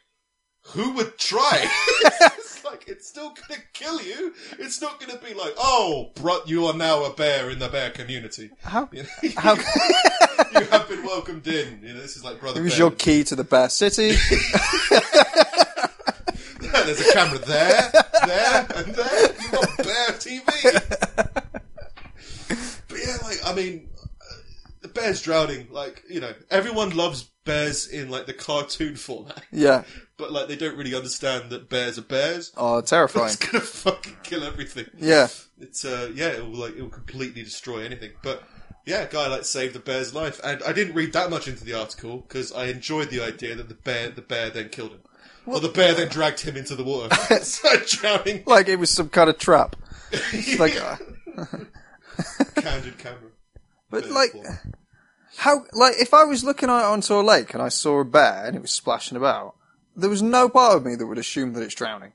"Who 0.68 0.92
would 0.94 1.18
try?" 1.18 1.68
it's 2.02 2.64
like 2.66 2.86
it's 2.88 3.08
still 3.08 3.34
gonna 3.48 3.62
kill 3.74 4.02
you. 4.02 4.34
It's 4.58 4.82
not 4.82 5.00
gonna 5.00 5.20
be 5.20 5.34
like, 5.34 5.54
"Oh, 5.58 6.12
bro, 6.16 6.40
you 6.46 6.66
are 6.66 6.74
now 6.74 7.04
a 7.04 7.14
bear 7.14 7.50
in 7.50 7.60
the 7.60 7.70
bear 7.70 7.92
community." 7.92 8.50
How? 8.64 8.90
You, 8.92 9.04
know, 9.04 9.10
How? 9.38 9.54
you 9.56 10.66
have 10.66 10.90
been 10.90 11.04
welcomed 11.04 11.48
in. 11.48 11.82
You 11.84 11.94
know, 11.94 12.02
this 12.02 12.18
is 12.18 12.24
like 12.24 12.40
brother. 12.40 12.62
Was 12.64 12.78
your 12.78 12.92
key 12.92 13.24
to 13.26 13.36
the 13.36 13.44
Bear 13.44 13.70
City. 13.70 14.16
There's 16.86 17.02
a 17.02 17.14
camera 17.14 17.40
there, 17.40 17.92
there, 18.28 18.68
and 18.76 18.94
there. 18.94 19.22
You've 19.42 19.52
got 19.52 19.78
bear 19.78 20.08
TV. 20.20 20.46
but 22.88 22.98
yeah, 23.00 23.18
like 23.24 23.40
I 23.44 23.56
mean, 23.56 23.90
bear's 24.96 25.22
drowning. 25.22 25.68
Like 25.70 26.04
you 26.10 26.20
know, 26.20 26.34
everyone 26.50 26.96
loves 26.96 27.30
bears 27.44 27.88
in 27.88 28.10
like 28.10 28.26
the 28.26 28.34
cartoon 28.34 28.96
format, 28.96 29.44
yeah. 29.52 29.84
but 30.18 30.32
like 30.32 30.48
they 30.48 30.56
don't 30.56 30.78
really 30.78 30.96
understand 30.96 31.52
that 31.52 31.70
bears 31.70 32.00
are 32.00 32.04
bears. 32.04 32.52
Oh, 32.58 32.82
terrifying. 32.82 33.28
It's 33.28 33.36
gonna 33.36 33.60
fucking 33.64 34.18
kill 34.24 34.44
everything. 34.44 34.88
Yeah. 34.98 35.28
It's 35.60 35.86
uh 35.86 36.12
yeah, 36.14 36.30
it 36.30 36.46
will 36.46 36.60
like 36.60 36.76
it 36.76 36.82
will 36.82 36.90
completely 36.90 37.44
destroy 37.44 37.84
anything. 37.86 38.12
But 38.24 38.44
yeah, 38.86 39.06
guy 39.10 39.28
like 39.28 39.46
saved 39.46 39.74
the 39.76 39.80
bear's 39.80 40.14
life, 40.14 40.40
and 40.44 40.62
I 40.64 40.74
didn't 40.74 40.94
read 40.96 41.14
that 41.14 41.30
much 41.30 41.48
into 41.48 41.64
the 41.64 41.74
article 41.74 42.18
because 42.18 42.52
I 42.52 42.66
enjoyed 42.66 43.10
the 43.10 43.22
idea 43.22 43.56
that 43.56 43.68
the 43.70 43.76
bear 43.76 44.10
the 44.10 44.22
bear 44.22 44.50
then 44.50 44.70
killed 44.70 44.92
him, 44.92 45.02
or 45.46 45.60
the 45.60 45.70
bear 45.70 45.94
then 45.94 46.10
dragged 46.10 46.42
him 46.42 46.56
into 46.56 46.76
the 46.76 46.84
water, 46.84 47.16
started 47.42 47.88
drowning. 47.88 48.44
Like 48.46 48.68
it 48.68 48.78
was 48.78 48.92
some 48.92 49.10
kind 49.10 49.30
of 49.30 49.38
trap. 49.38 49.76
Like, 50.60 50.80
uh, 50.80 50.96
candid 52.56 52.98
camera. 52.98 53.32
but 53.90 54.08
like, 54.10 54.32
form. 54.32 54.46
How? 55.38 55.66
Like, 55.74 55.96
if 56.00 56.14
I 56.14 56.24
was 56.24 56.44
looking 56.44 56.70
out 56.70 56.84
onto 56.86 57.14
a 57.14 57.22
lake 57.22 57.54
and 57.54 57.62
I 57.64 57.70
saw 57.70 58.00
a 58.00 58.06
bear 58.06 58.46
and 58.46 58.56
it 58.56 58.62
was 58.62 58.72
splashing 58.72 59.18
about, 59.18 59.56
there 59.96 60.10
was 60.10 60.22
no 60.22 60.50
part 60.50 60.78
of 60.78 60.86
me 60.86 60.96
that 60.96 61.08
would 61.08 61.18
assume 61.18 61.54
that 61.54 61.64
it's 61.64 61.76
drowning. 61.76 62.14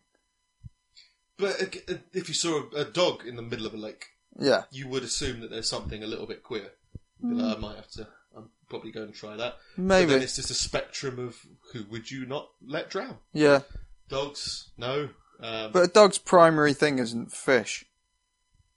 But 1.38 1.62
uh, 1.88 1.94
if 2.12 2.28
you 2.28 2.34
saw 2.34 2.62
a, 2.76 2.80
a 2.80 2.84
dog 2.84 3.24
in 3.26 3.36
the 3.36 3.42
middle 3.42 3.66
of 3.66 3.74
a 3.74 3.78
lake, 3.78 4.06
Yeah. 4.38 4.64
you 4.70 4.88
would 4.88 5.02
assume 5.02 5.40
that 5.40 5.50
there's 5.50 5.68
something 5.68 6.02
a 6.02 6.06
little 6.06 6.26
bit 6.26 6.42
queer. 6.42 6.70
Be 7.22 7.34
like, 7.34 7.56
I 7.56 7.60
might 7.60 7.76
have 7.76 7.90
to. 7.92 8.08
I'm 8.36 8.50
probably 8.68 8.90
going 8.92 9.08
to 9.12 9.18
try 9.18 9.36
that. 9.36 9.56
But 9.76 9.82
Maybe. 9.82 10.12
then 10.12 10.22
it's 10.22 10.36
just 10.36 10.50
a 10.50 10.54
spectrum 10.54 11.18
of 11.18 11.36
who 11.72 11.84
would 11.90 12.10
you 12.10 12.26
not 12.26 12.50
let 12.64 12.90
drown? 12.90 13.18
Yeah. 13.32 13.60
Dogs, 14.08 14.70
no. 14.76 15.08
Um, 15.42 15.72
But 15.72 15.82
a 15.84 15.88
dog's 15.88 16.18
primary 16.18 16.74
thing 16.74 16.98
isn't 16.98 17.32
fish. 17.32 17.84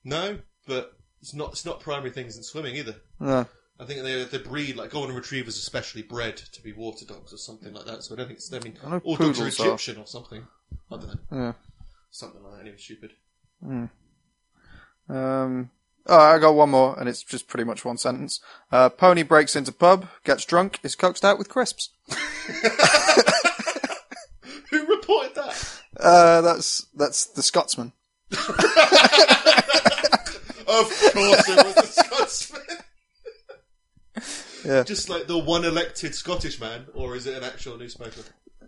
no, 0.03 0.39
but 0.67 0.93
it's 1.21 1.33
not. 1.33 1.51
It's 1.51 1.65
not 1.65 1.79
primary 1.81 2.11
things 2.11 2.37
in 2.37 2.43
swimming 2.43 2.75
either. 2.75 2.95
No. 3.19 3.45
I 3.79 3.85
think 3.85 4.03
they 4.03 4.23
they 4.25 4.37
breed 4.37 4.75
like 4.75 4.91
golden 4.91 5.15
retrievers, 5.15 5.57
especially 5.57 6.03
bred 6.03 6.37
to 6.37 6.61
be 6.61 6.73
water 6.73 7.05
dogs 7.05 7.33
or 7.33 7.37
something 7.37 7.73
like 7.73 7.85
that. 7.85 8.03
So 8.03 8.13
I 8.13 8.17
don't 8.17 8.27
think 8.27 8.37
it's. 8.37 8.53
I 8.53 8.59
mean, 8.59 8.77
I 8.85 8.97
all 8.97 9.15
dogs 9.15 9.41
are. 9.41 9.47
Egyptian 9.47 9.97
or 9.97 10.05
something. 10.07 10.45
I 10.91 10.97
don't 10.97 11.07
know, 11.07 11.37
Yeah. 11.37 11.53
something 12.11 12.43
like 12.43 12.53
that. 12.53 12.61
Anyway, 12.61 12.77
stupid. 12.77 13.13
Um. 15.09 15.69
Oh, 16.05 16.17
I 16.19 16.37
got 16.37 16.53
one 16.55 16.69
more, 16.71 16.99
and 16.99 17.07
it's 17.07 17.23
just 17.23 17.47
pretty 17.47 17.63
much 17.63 17.85
one 17.85 17.97
sentence. 17.97 18.41
Uh, 18.71 18.89
pony 18.89 19.23
breaks 19.23 19.55
into 19.55 19.71
pub, 19.71 20.07
gets 20.25 20.43
drunk, 20.43 20.79
is 20.83 20.95
coaxed 20.97 21.23
out 21.23 21.37
with 21.37 21.47
crisps. 21.47 21.91
Who 24.69 24.85
reported 24.85 25.33
that? 25.35 25.81
Uh, 25.97 26.41
that's 26.41 26.87
that's 26.95 27.25
the 27.27 27.41
Scotsman. 27.43 27.93
Of 30.65 30.89
course, 30.89 31.49
it 31.49 31.65
was 31.65 31.75
the 31.75 31.83
Scotsman. 32.03 32.61
Yeah. 34.65 34.83
Just 34.83 35.09
like 35.09 35.27
the 35.27 35.37
one 35.37 35.65
elected 35.65 36.15
Scottish 36.15 36.59
man, 36.59 36.85
or 36.93 37.15
is 37.15 37.27
it 37.27 37.35
an 37.37 37.43
actual 37.43 37.77
newspaper? 37.77 38.21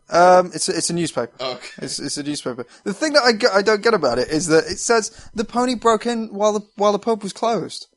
Um, 0.10 0.52
it's 0.54 0.70
a, 0.70 0.78
it's 0.78 0.90
a 0.90 0.94
newspaper. 0.94 1.34
Oh, 1.40 1.54
okay. 1.54 1.68
It's, 1.82 2.00
it's 2.00 2.18
a 2.18 2.24
newspaper. 2.24 2.66
The 2.84 2.94
thing 2.94 3.14
that 3.14 3.24
I, 3.24 3.32
get, 3.32 3.52
I 3.52 3.62
don't 3.62 3.82
get 3.82 3.94
about 3.94 4.20
it 4.20 4.28
is 4.28 4.48
that 4.48 4.66
it 4.66 4.78
says 4.78 5.30
the 5.34 5.44
pony 5.44 5.76
broke 5.76 6.06
in 6.06 6.34
while 6.34 6.54
the 6.54 6.62
while 6.76 6.92
the 6.92 7.00
pub 7.00 7.24
was 7.24 7.34
closed. 7.34 7.88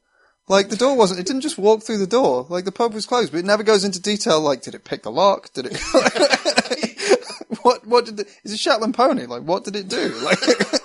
Like 0.48 0.70
the 0.70 0.76
door 0.76 0.96
wasn't. 0.96 1.20
It 1.20 1.26
didn't 1.26 1.42
just 1.42 1.58
walk 1.58 1.82
through 1.82 1.98
the 1.98 2.06
door. 2.06 2.46
Like 2.48 2.64
the 2.64 2.72
pub 2.72 2.94
was 2.94 3.04
closed, 3.04 3.32
but 3.32 3.38
it 3.38 3.44
never 3.44 3.62
goes 3.62 3.84
into 3.84 4.00
detail. 4.00 4.40
Like, 4.40 4.62
did 4.62 4.74
it 4.74 4.84
pick 4.84 5.02
the 5.02 5.10
lock? 5.10 5.52
Did 5.52 5.66
it? 5.70 5.78
what 7.62 7.86
what 7.86 8.06
did 8.06 8.16
the? 8.16 8.26
Is 8.44 8.52
a 8.52 8.56
Shetland 8.56 8.94
pony? 8.94 9.26
Like, 9.26 9.42
what 9.42 9.64
did 9.64 9.76
it 9.76 9.88
do? 9.88 10.08
Like, 10.22 10.38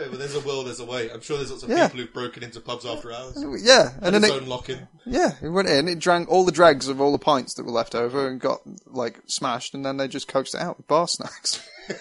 Right, 0.00 0.10
but 0.10 0.18
there's 0.18 0.34
a 0.34 0.40
will, 0.40 0.62
there's 0.64 0.80
a 0.80 0.84
way. 0.84 1.10
I'm 1.10 1.20
sure 1.20 1.36
there's 1.36 1.50
lots 1.50 1.62
of 1.62 1.70
Yeah. 1.70 1.86
people 1.88 2.00
who've 2.00 2.12
broken 2.14 2.42
into 2.42 2.60
pubs 2.60 2.84
after 2.86 3.12
hours. 3.12 3.36
yeah, 3.62 3.92
and 4.00 4.14
then 4.14 4.24
its 4.24 4.68
it, 4.68 4.78
yeah, 5.06 5.32
it 5.42 5.48
went 5.48 5.68
in. 5.68 5.88
It 5.88 5.98
drank 5.98 6.28
all 6.30 6.44
the 6.44 6.52
dregs 6.52 6.88
of 6.88 7.00
all 7.00 7.12
the 7.12 7.18
pints 7.18 7.54
that 7.54 7.64
were 7.64 7.72
left 7.72 7.94
over 7.94 8.28
and 8.28 8.40
got 8.40 8.60
like 8.86 9.20
smashed, 9.26 9.74
and 9.74 9.84
then 9.84 9.96
they 9.98 10.08
just 10.08 10.28
coaxed 10.28 10.54
it 10.54 10.60
out 10.60 10.78
with 10.78 10.86
bar 10.88 11.06
snacks. 11.08 11.60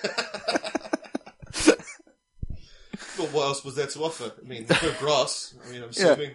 But 3.17 3.33
what 3.33 3.43
else 3.47 3.63
was 3.63 3.75
there 3.75 3.87
to 3.87 3.99
offer? 4.03 4.31
I 4.43 4.47
mean, 4.47 4.65
no 4.69 4.93
grass. 4.99 5.53
I 5.67 5.71
mean, 5.71 5.83
I'm 5.83 5.89
assuming. 5.89 6.31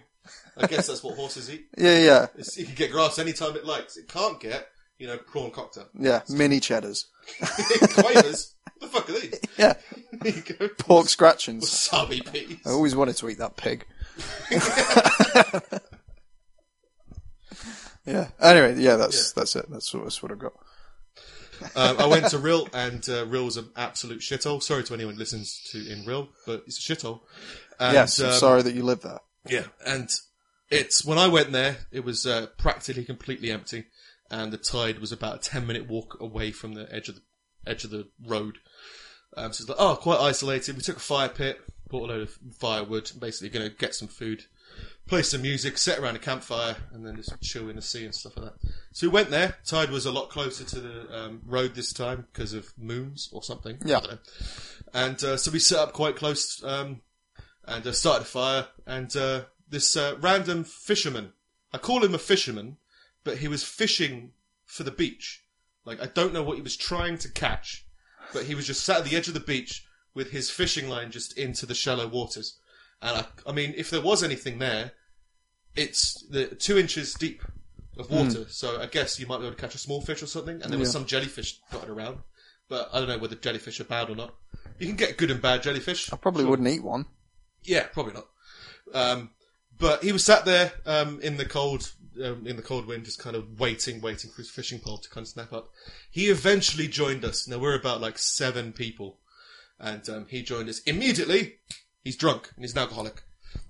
I 0.57 0.67
guess 0.67 0.87
that's 0.87 1.03
what 1.03 1.17
horses 1.17 1.51
eat. 1.51 1.67
Yeah, 1.77 1.99
yeah, 1.99 2.27
It's, 2.37 2.57
it 2.57 2.67
can 2.67 2.75
get 2.75 2.93
grass 2.93 3.19
anytime 3.19 3.57
it 3.57 3.65
likes. 3.65 3.97
It 3.97 4.09
can't 4.09 4.39
get, 4.39 4.69
you 4.99 5.07
know, 5.07 5.17
prawn 5.19 5.51
cocktail. 5.51 5.89
yeah. 5.99 6.23
Mini 6.29 6.61
cheddars. 6.61 7.07
Quavers? 7.41 8.55
what 8.65 8.81
the 8.81 8.87
fuck 8.89 9.09
are 9.09 9.13
these? 9.13 9.41
Yeah, 9.59 9.75
There 10.13 10.33
you 10.33 10.43
go. 10.43 10.69
pork 10.79 11.09
scratchings. 11.09 11.65
Wasabi 11.65 12.33
peas. 12.33 12.59
I 12.67 12.71
always 12.71 12.95
wanted 12.97 13.17
to 13.19 13.29
eat 13.29 13.39
that 13.39 13.57
pig. 13.57 13.85
yeah. 18.07 18.29
Anyway, 18.41 18.77
yeah, 18.81 18.97
that's 18.97 19.17
Yeah. 19.29 19.33
that's 19.41 19.57
it. 19.57 19.67
That's 19.71 19.93
what, 19.93 20.05
that's 20.05 20.23
what 20.23 20.33
I've 20.33 20.39
got. 20.39 20.53
um, 21.75 21.99
I 21.99 22.07
went 22.07 22.27
to 22.29 22.39
Rhyl, 22.39 22.69
and 22.75 23.07
uh, 23.09 23.25
Rhyl 23.27 23.47
was 23.47 23.57
an 23.57 23.71
absolute 23.77 24.21
shithole. 24.21 24.63
Sorry 24.63 24.85
to 24.85 24.95
anyone 24.95 25.15
who 25.15 25.19
listens 25.21 25.61
to 25.73 25.79
in 25.91 26.05
Rhyl, 26.05 26.29
but 26.47 26.63
it's 26.67 26.79
a 26.79 26.95
shithole. 26.95 27.21
And, 27.81 27.95
yes, 27.95 28.21
I'm 28.21 28.27
um, 28.29 28.33
sorry 28.35 28.63
that 28.63 28.75
you 28.75 28.83
live 28.83 29.01
there. 29.03 29.21
Yeah, 29.49 29.65
and 29.87 30.11
it's 30.71 31.05
when 31.05 31.19
I 31.19 31.29
went 31.29 31.53
there, 31.53 31.79
it 31.91 32.05
was 32.05 32.27
uh, 32.27 32.47
practically 32.59 33.05
completely 33.05 33.51
empty, 33.51 33.85
and 34.31 34.53
the 34.53 34.59
tide 34.59 34.99
was 34.99 35.13
about 35.13 35.37
a 35.37 35.51
ten 35.51 35.67
minute 35.67 35.89
walk 35.89 36.19
away 36.21 36.53
from 36.53 36.75
the 36.75 36.93
edge 36.95 37.09
of 37.09 37.17
the 37.17 37.23
edge 37.67 37.85
of 37.85 37.91
the 37.91 38.09
road. 38.25 38.59
Um, 39.37 39.53
so 39.53 39.63
it's 39.63 39.69
like, 39.69 39.79
oh, 39.81 39.97
quite 39.97 40.21
isolated. 40.21 40.77
We 40.77 40.83
took 40.83 40.97
a 40.97 41.01
fire 41.01 41.29
pit, 41.29 41.61
bought 41.91 42.09
a 42.09 42.13
load 42.13 42.23
of 42.23 42.39
firewood, 42.59 43.11
basically 43.19 43.51
going 43.51 43.69
to 43.69 43.77
get 43.77 43.95
some 43.95 44.09
food, 44.09 44.45
play 45.07 45.23
some 45.23 45.43
music, 45.43 45.77
sit 45.79 45.99
around 45.99 46.17
a 46.17 46.21
campfire, 46.21 46.77
and 46.93 47.05
then 47.05 47.17
just 47.17 47.39
chill 47.43 47.69
in 47.69 47.77
the 47.77 47.83
sea 47.83 48.05
and 48.05 48.15
stuff 48.15 48.37
like 48.37 48.47
that. 48.47 48.71
So 48.93 49.09
we 49.09 49.13
went 49.13 49.31
there. 49.31 49.57
Tide 49.67 49.91
was 49.91 50.07
a 50.07 50.13
lot 50.13 50.31
closer 50.31 50.65
to 50.65 50.81
the 50.81 51.19
um, 51.19 51.43
road 51.45 51.75
this 51.75 51.93
time 51.93 52.27
because 52.33 52.55
of 52.55 52.73
moons 52.79 53.29
or 53.33 53.43
something. 53.43 53.79
Yeah. 53.85 53.99
I 53.99 54.01
don't 54.01 54.11
know. 54.13 54.19
And 54.95 55.25
uh, 55.25 55.37
so 55.37 55.51
we 55.51 55.59
set 55.59 55.81
up 55.81 55.93
quite 55.93 56.17
close 56.17 56.63
um, 56.65 57.03
and 57.67 57.87
uh, 57.87 57.93
started 57.93 58.23
a 58.23 58.27
fire. 58.27 58.69
And 58.87 59.15
uh, 59.17 59.43
this 59.69 59.97
uh, 59.97 60.17
random 60.21 60.65
fisherman, 60.65 61.33
I 61.73 61.79
call 61.79 62.05
him 62.05 62.15
a 62.15 62.19
fisherman, 62.19 62.79
but 63.27 63.39
he 63.39 63.49
was 63.49 63.63
fishing 63.65 64.31
for 64.65 64.83
the 64.85 64.91
beach. 64.91 65.43
Like 65.85 66.01
I 66.01 66.07
don't 66.07 66.33
know 66.33 66.43
what 66.43 66.57
he 66.57 66.63
was 66.63 66.77
trying 66.77 67.19
to 67.19 67.29
catch, 67.31 67.85
but 68.33 68.45
he 68.45 68.55
was 68.55 68.67
just 68.67 68.85
sat 68.85 68.99
at 69.01 69.05
the 69.05 69.17
edge 69.17 69.29
of 69.29 69.35
the 69.35 69.41
beach 69.41 69.85
with 70.15 70.31
his 70.31 70.49
fishing 70.49 70.89
line 70.89 71.11
just 71.11 71.37
into 71.37 71.67
the 71.67 71.75
shallow 71.75 72.07
waters. 72.09 72.59
And 73.03 73.19
I, 73.19 73.27
I 73.47 73.53
mean, 73.53 73.75
if 73.77 73.91
there 73.91 74.01
was 74.01 74.23
anything 74.23 74.59
there, 74.59 74.93
it's 75.75 76.25
the 76.31 76.47
two 76.47 76.79
inches 76.79 77.13
deep 77.15 77.43
of 77.99 78.11
water. 78.11 78.47
So 78.49 78.81
I 78.81 78.87
guess 78.87 79.21
you 79.21 79.27
might 79.27 79.39
be 79.39 79.47
able 79.47 79.55
to 79.57 79.61
catch 79.61 79.75
a 79.75 79.79
small 79.79 80.01
fish 80.01 80.23
or 80.23 80.27
something. 80.27 80.63
And 80.63 80.73
there 80.73 80.79
was 80.79 80.89
Yeah. 80.89 80.93
some 80.93 81.07
jellyfish 81.07 81.61
dotted 81.71 81.91
around. 81.91 82.19
but 82.69 82.91
I 82.93 82.99
don't 82.99 83.09
know 83.09 83.19
whether 83.19 83.37
jellyfish 83.37 83.79
are 83.79 83.85
bad 83.85 84.11
or 84.11 84.17
not. 84.17 84.35
You 84.81 84.89
can 84.89 84.97
get 84.97 85.17
good 85.19 85.31
and 85.31 85.41
bad 85.41 85.63
jellyfish. 85.63 86.13
I 86.13 86.17
probably 86.17 86.43
Sure. 86.43 86.51
wouldn't 86.51 86.67
eat 86.69 86.83
one. 86.83 87.07
Yeah, 87.63 87.85
probably 87.87 88.15
not. 88.15 88.27
Um, 88.93 89.31
but 89.79 90.03
he 90.03 90.11
was 90.11 90.25
sat 90.25 90.45
there 90.45 90.73
um, 90.85 91.21
in 91.21 91.37
the 91.37 91.45
cold, 91.45 91.93
um, 92.25 92.47
in 92.47 92.57
the 92.57 92.63
cold 92.63 92.87
wind, 92.87 93.05
just 93.05 93.19
kind 93.19 93.37
of 93.37 93.59
waiting, 93.59 94.01
waiting 94.01 94.31
for 94.31 94.39
his 94.39 94.51
fishing 94.51 94.79
pole 94.79 94.99
to 94.99 95.11
kind 95.11 95.25
of 95.25 95.29
snap 95.29 95.53
up. 95.53 95.71
He 96.11 96.27
eventually 96.27 96.89
joined 96.89 97.25
us. 97.25 97.47
Now 97.49 97.59
we're 97.59 97.79
about 97.79 98.01
like 98.01 98.19
seven 98.19 98.73
people, 98.73 99.19
and 99.79 100.09
um, 100.09 100.27
he 100.29 100.43
joined 100.43 100.69
us 100.69 100.81
immediately. 100.81 101.57
He's 102.05 102.17
drunk 102.17 102.51
and 102.55 102.65
he's 102.65 102.73
an 102.73 102.79
alcoholic. 102.81 103.23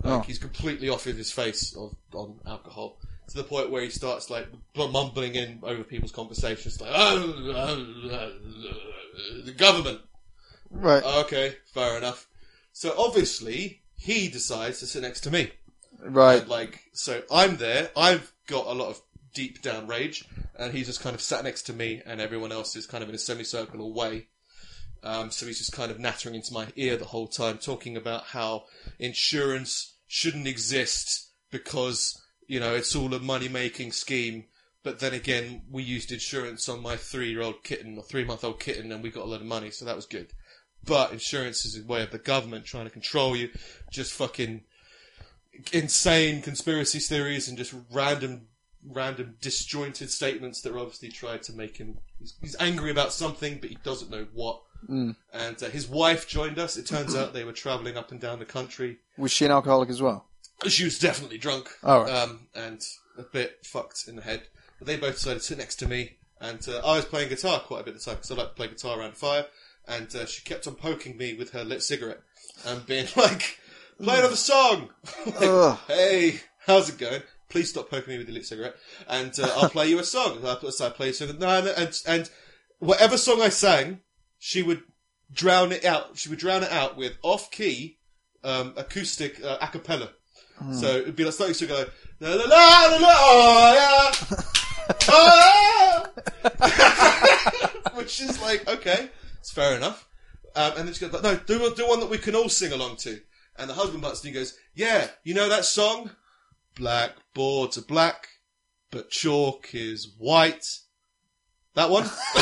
Like, 0.03 0.13
Oh. 0.13 0.21
He's 0.21 0.39
completely 0.39 0.89
off 0.89 1.07
of 1.07 1.17
his 1.17 1.31
face 1.31 1.75
of, 1.77 1.95
on 2.13 2.41
alcohol 2.47 2.99
to 3.29 3.37
the 3.37 3.45
point 3.45 3.71
where 3.71 3.83
he 3.83 3.91
starts 3.91 4.31
like 4.31 4.49
mumbling 4.77 5.35
in 5.35 5.61
over 5.63 5.83
people's 5.85 6.13
conversations, 6.13 6.81
like 6.81 6.91
oh, 6.93 7.35
oh, 7.37 7.87
oh, 8.11 8.33
oh, 8.69 9.41
the 9.45 9.53
government. 9.53 10.01
Right. 10.71 11.03
Okay, 11.03 11.57
fair 11.73 11.97
enough. 11.99 12.27
So 12.73 12.95
obviously 12.99 13.83
he 13.97 14.29
decides 14.29 14.81
to 14.81 14.87
sit 14.87 15.03
next 15.03 15.21
to 15.23 15.31
me. 15.31 15.53
Right. 16.07 16.41
And, 16.41 16.49
like, 16.49 16.81
so 16.93 17.23
I'm 17.31 17.57
there. 17.57 17.91
I've 17.97 18.33
got 18.47 18.67
a 18.67 18.73
lot 18.73 18.89
of 18.89 19.01
deep 19.35 19.63
down 19.63 19.87
rage, 19.87 20.25
and 20.59 20.73
he's 20.73 20.87
just 20.87 21.03
kind 21.03 21.15
of 21.15 21.21
sat 21.21 21.45
next 21.45 21.63
to 21.63 21.73
me, 21.73 22.03
and 22.07 22.21
everyone 22.21 22.53
else 22.53 22.75
is 22.75 22.87
kind 22.87 23.03
of 23.03 23.09
in 23.09 23.15
a 23.15 23.19
semicircle 23.19 23.81
away. 23.81 24.29
Um, 25.03 25.31
so 25.31 25.47
he's 25.47 25.59
just 25.59 25.73
kind 25.73 25.91
of 25.91 26.01
nattering 26.01 26.35
into 26.35 26.53
my 26.53 26.67
ear 26.75 26.97
the 26.97 27.05
whole 27.05 27.29
time, 27.29 27.59
talking 27.59 27.97
about 27.97 28.25
how 28.25 28.65
insurance 28.99 29.95
shouldn't 30.09 30.47
exist 30.47 31.31
because 31.51 32.21
you 32.47 32.61
know 32.61 32.75
it's 32.75 32.95
all 32.97 33.13
a 33.15 33.21
money 33.21 33.49
making 33.49 33.93
scheme. 33.93 34.45
But 34.83 35.01
then 35.01 35.15
again, 35.15 35.63
we 35.71 35.83
used 35.83 36.13
insurance 36.13 36.69
on 36.69 36.81
my 36.81 36.97
three 36.97 37.31
year 37.31 37.43
old 37.43 37.63
kitten 37.63 37.99
or 37.99 38.05
three 38.05 38.25
month 38.25 38.43
old 38.43 38.59
kitten, 38.59 38.91
and 38.91 39.03
we 39.03 39.11
got 39.11 39.25
a 39.25 39.31
lot 39.31 39.41
of 39.41 39.47
money, 39.47 39.71
so 39.71 39.85
that 39.85 39.97
was 39.97 40.07
good. 40.07 40.33
But 40.85 41.13
insurance 41.13 41.65
is 41.65 41.79
a 41.79 41.85
way 41.85 42.03
of 42.03 42.11
the 42.11 42.19
government 42.19 42.65
trying 42.65 42.85
to 42.87 42.91
control 42.91 43.37
you. 43.37 43.51
Just 43.91 44.13
fucking 44.13 44.63
insane 45.73 46.43
conspiracy 46.43 46.99
theories 46.99 47.49
and 47.49 47.57
just 47.59 47.75
random, 47.93 48.49
random 48.89 49.37
disjointed 49.41 50.11
statements 50.11 50.63
that 50.63 50.73
are 50.73 50.79
obviously 50.79 51.09
tried 51.11 51.43
to 51.45 51.53
make 51.53 51.77
him. 51.77 51.99
He's, 52.19 52.35
he's 52.41 52.57
angry 52.61 52.91
about 52.91 53.13
something, 53.13 53.59
but 53.61 53.71
he 53.71 53.79
doesn't 53.83 54.11
know 54.11 54.27
what. 54.33 54.61
Mm. 54.89 55.17
And 55.33 55.63
uh, 55.63 55.69
his 55.69 55.89
wife 55.89 56.29
joined 56.29 56.59
us. 56.59 56.77
It 56.77 56.87
turns 56.87 57.15
out 57.15 57.33
they 57.33 57.45
were 57.45 57.53
travelling 57.53 57.97
up 57.97 58.11
and 58.13 58.21
down 58.21 58.39
the 58.39 58.45
country. 58.45 58.99
Was 59.19 59.33
she 59.33 59.45
an 59.45 59.51
alcoholic 59.51 59.89
as 59.89 60.01
well? 60.03 60.27
She 60.69 60.85
was 60.85 60.99
definitely 60.99 61.39
drunk 61.39 61.69
Oh, 61.83 62.03
right. 62.03 62.11
um, 62.11 62.47
and 62.55 62.83
a 63.19 63.23
bit 63.23 63.59
fucked 63.65 64.07
in 64.09 64.17
the 64.17 64.23
head. 64.23 64.43
But 64.79 64.87
they 64.87 64.97
both 64.97 65.15
decided 65.15 65.41
to 65.41 65.45
sit 65.45 65.59
next 65.59 65.77
to 65.77 65.89
me, 65.89 66.17
and 66.41 66.67
uh, 66.69 66.79
I 66.85 66.97
was 66.97 67.05
playing 67.07 67.31
guitar 67.31 67.61
quite 67.61 67.81
a 67.81 67.85
bit 67.85 67.95
of 67.95 68.01
the 68.01 68.05
time 68.05 68.17
because 68.17 68.31
I 68.31 68.35
like 68.35 68.49
to 68.49 68.55
play 68.55 68.69
guitar 68.69 68.99
around 69.01 69.17
fire. 69.17 69.47
And 69.89 70.15
uh, 70.17 70.27
she 70.27 70.43
kept 70.43 70.67
on 70.67 70.75
poking 70.75 71.17
me 71.17 71.35
with 71.35 71.53
her 71.53 71.63
lit 71.65 71.83
cigarette 71.83 72.21
and 72.67 72.85
being 72.87 73.07
like, 73.17 73.59
"Play 74.03 74.19
another 74.19 74.37
song." 74.37 74.91
Ugh. 75.41 75.79
hey, 75.87 76.41
how's 76.67 76.89
it 76.89 76.99
going? 76.99 77.23
Please 77.49 77.71
stop 77.71 77.91
poking 77.91 78.13
me 78.13 78.19
with 78.19 78.27
the 78.27 78.33
lit 78.33 78.47
cigarette, 78.47 78.77
and 79.09 79.33
uh, 79.39 79.49
I'll 79.57 79.71
play 79.71 79.89
you 79.89 79.99
a 79.99 80.05
song. 80.05 80.45
I, 80.45 80.59
so 80.71 80.87
I 80.87 80.91
play 80.91 81.11
a 81.11 81.13
song, 81.13 81.39
no, 81.39 81.75
and 81.77 82.03
and 82.07 82.31
whatever 82.79 83.17
song 83.17 83.41
I 83.41 83.51
sang, 83.51 84.01
she 84.39 84.63
would 84.63 84.83
drown 85.33 85.73
it 85.73 85.85
out. 85.85 86.17
She 86.19 86.29
would 86.29 86.39
drown 86.39 86.63
it 86.63 86.73
out 86.73 86.97
with 86.97 87.15
off 87.23 87.51
key 87.51 87.99
um, 88.43 88.75
acoustic 88.77 89.43
uh, 89.45 89.59
a 89.61 89.69
cappella. 89.69 90.11
So 90.73 90.87
it'd 90.87 91.17
be 91.17 91.25
like 91.25 91.35
starting 91.35 91.55
to 91.55 91.67
go 91.67 91.85
la 92.19 92.31
la 92.31 92.45
la 92.45 92.87
la 92.87 92.97
la 92.97 93.15
oh, 93.19 93.75
yeah. 93.77 94.11
oh, 95.09 96.07
yeah. 96.43 97.69
which 97.95 98.23
is 98.23 98.41
like 98.41 98.67
okay, 98.67 99.11
it's 99.39 99.51
fair 99.51 99.77
enough. 99.77 100.09
Um, 100.55 100.73
and 100.79 100.89
then 100.89 100.95
she 100.95 101.01
goes, 101.01 101.13
like, 101.13 101.23
no, 101.23 101.37
do 101.37 101.75
do 101.75 101.87
one 101.87 102.01
that 102.01 102.09
we 102.09 102.17
can 102.17 102.35
all 102.35 102.49
sing 102.49 102.73
along 102.73 102.97
to. 102.97 103.21
And 103.59 103.71
the 103.71 103.75
husband 103.75 104.03
butts 104.03 104.23
in 104.23 104.29
and 104.29 104.37
goes, 104.37 104.57
yeah, 104.75 105.09
you 105.25 105.35
know 105.35 105.49
that 105.49 105.65
song, 105.65 106.11
black 106.75 107.13
boards 107.35 107.79
are 107.79 107.83
black, 107.83 108.29
but 108.91 109.11
chalk 109.11 109.75
is 109.75 110.15
white. 110.19 110.65
That 111.75 111.91
one. 111.91 112.05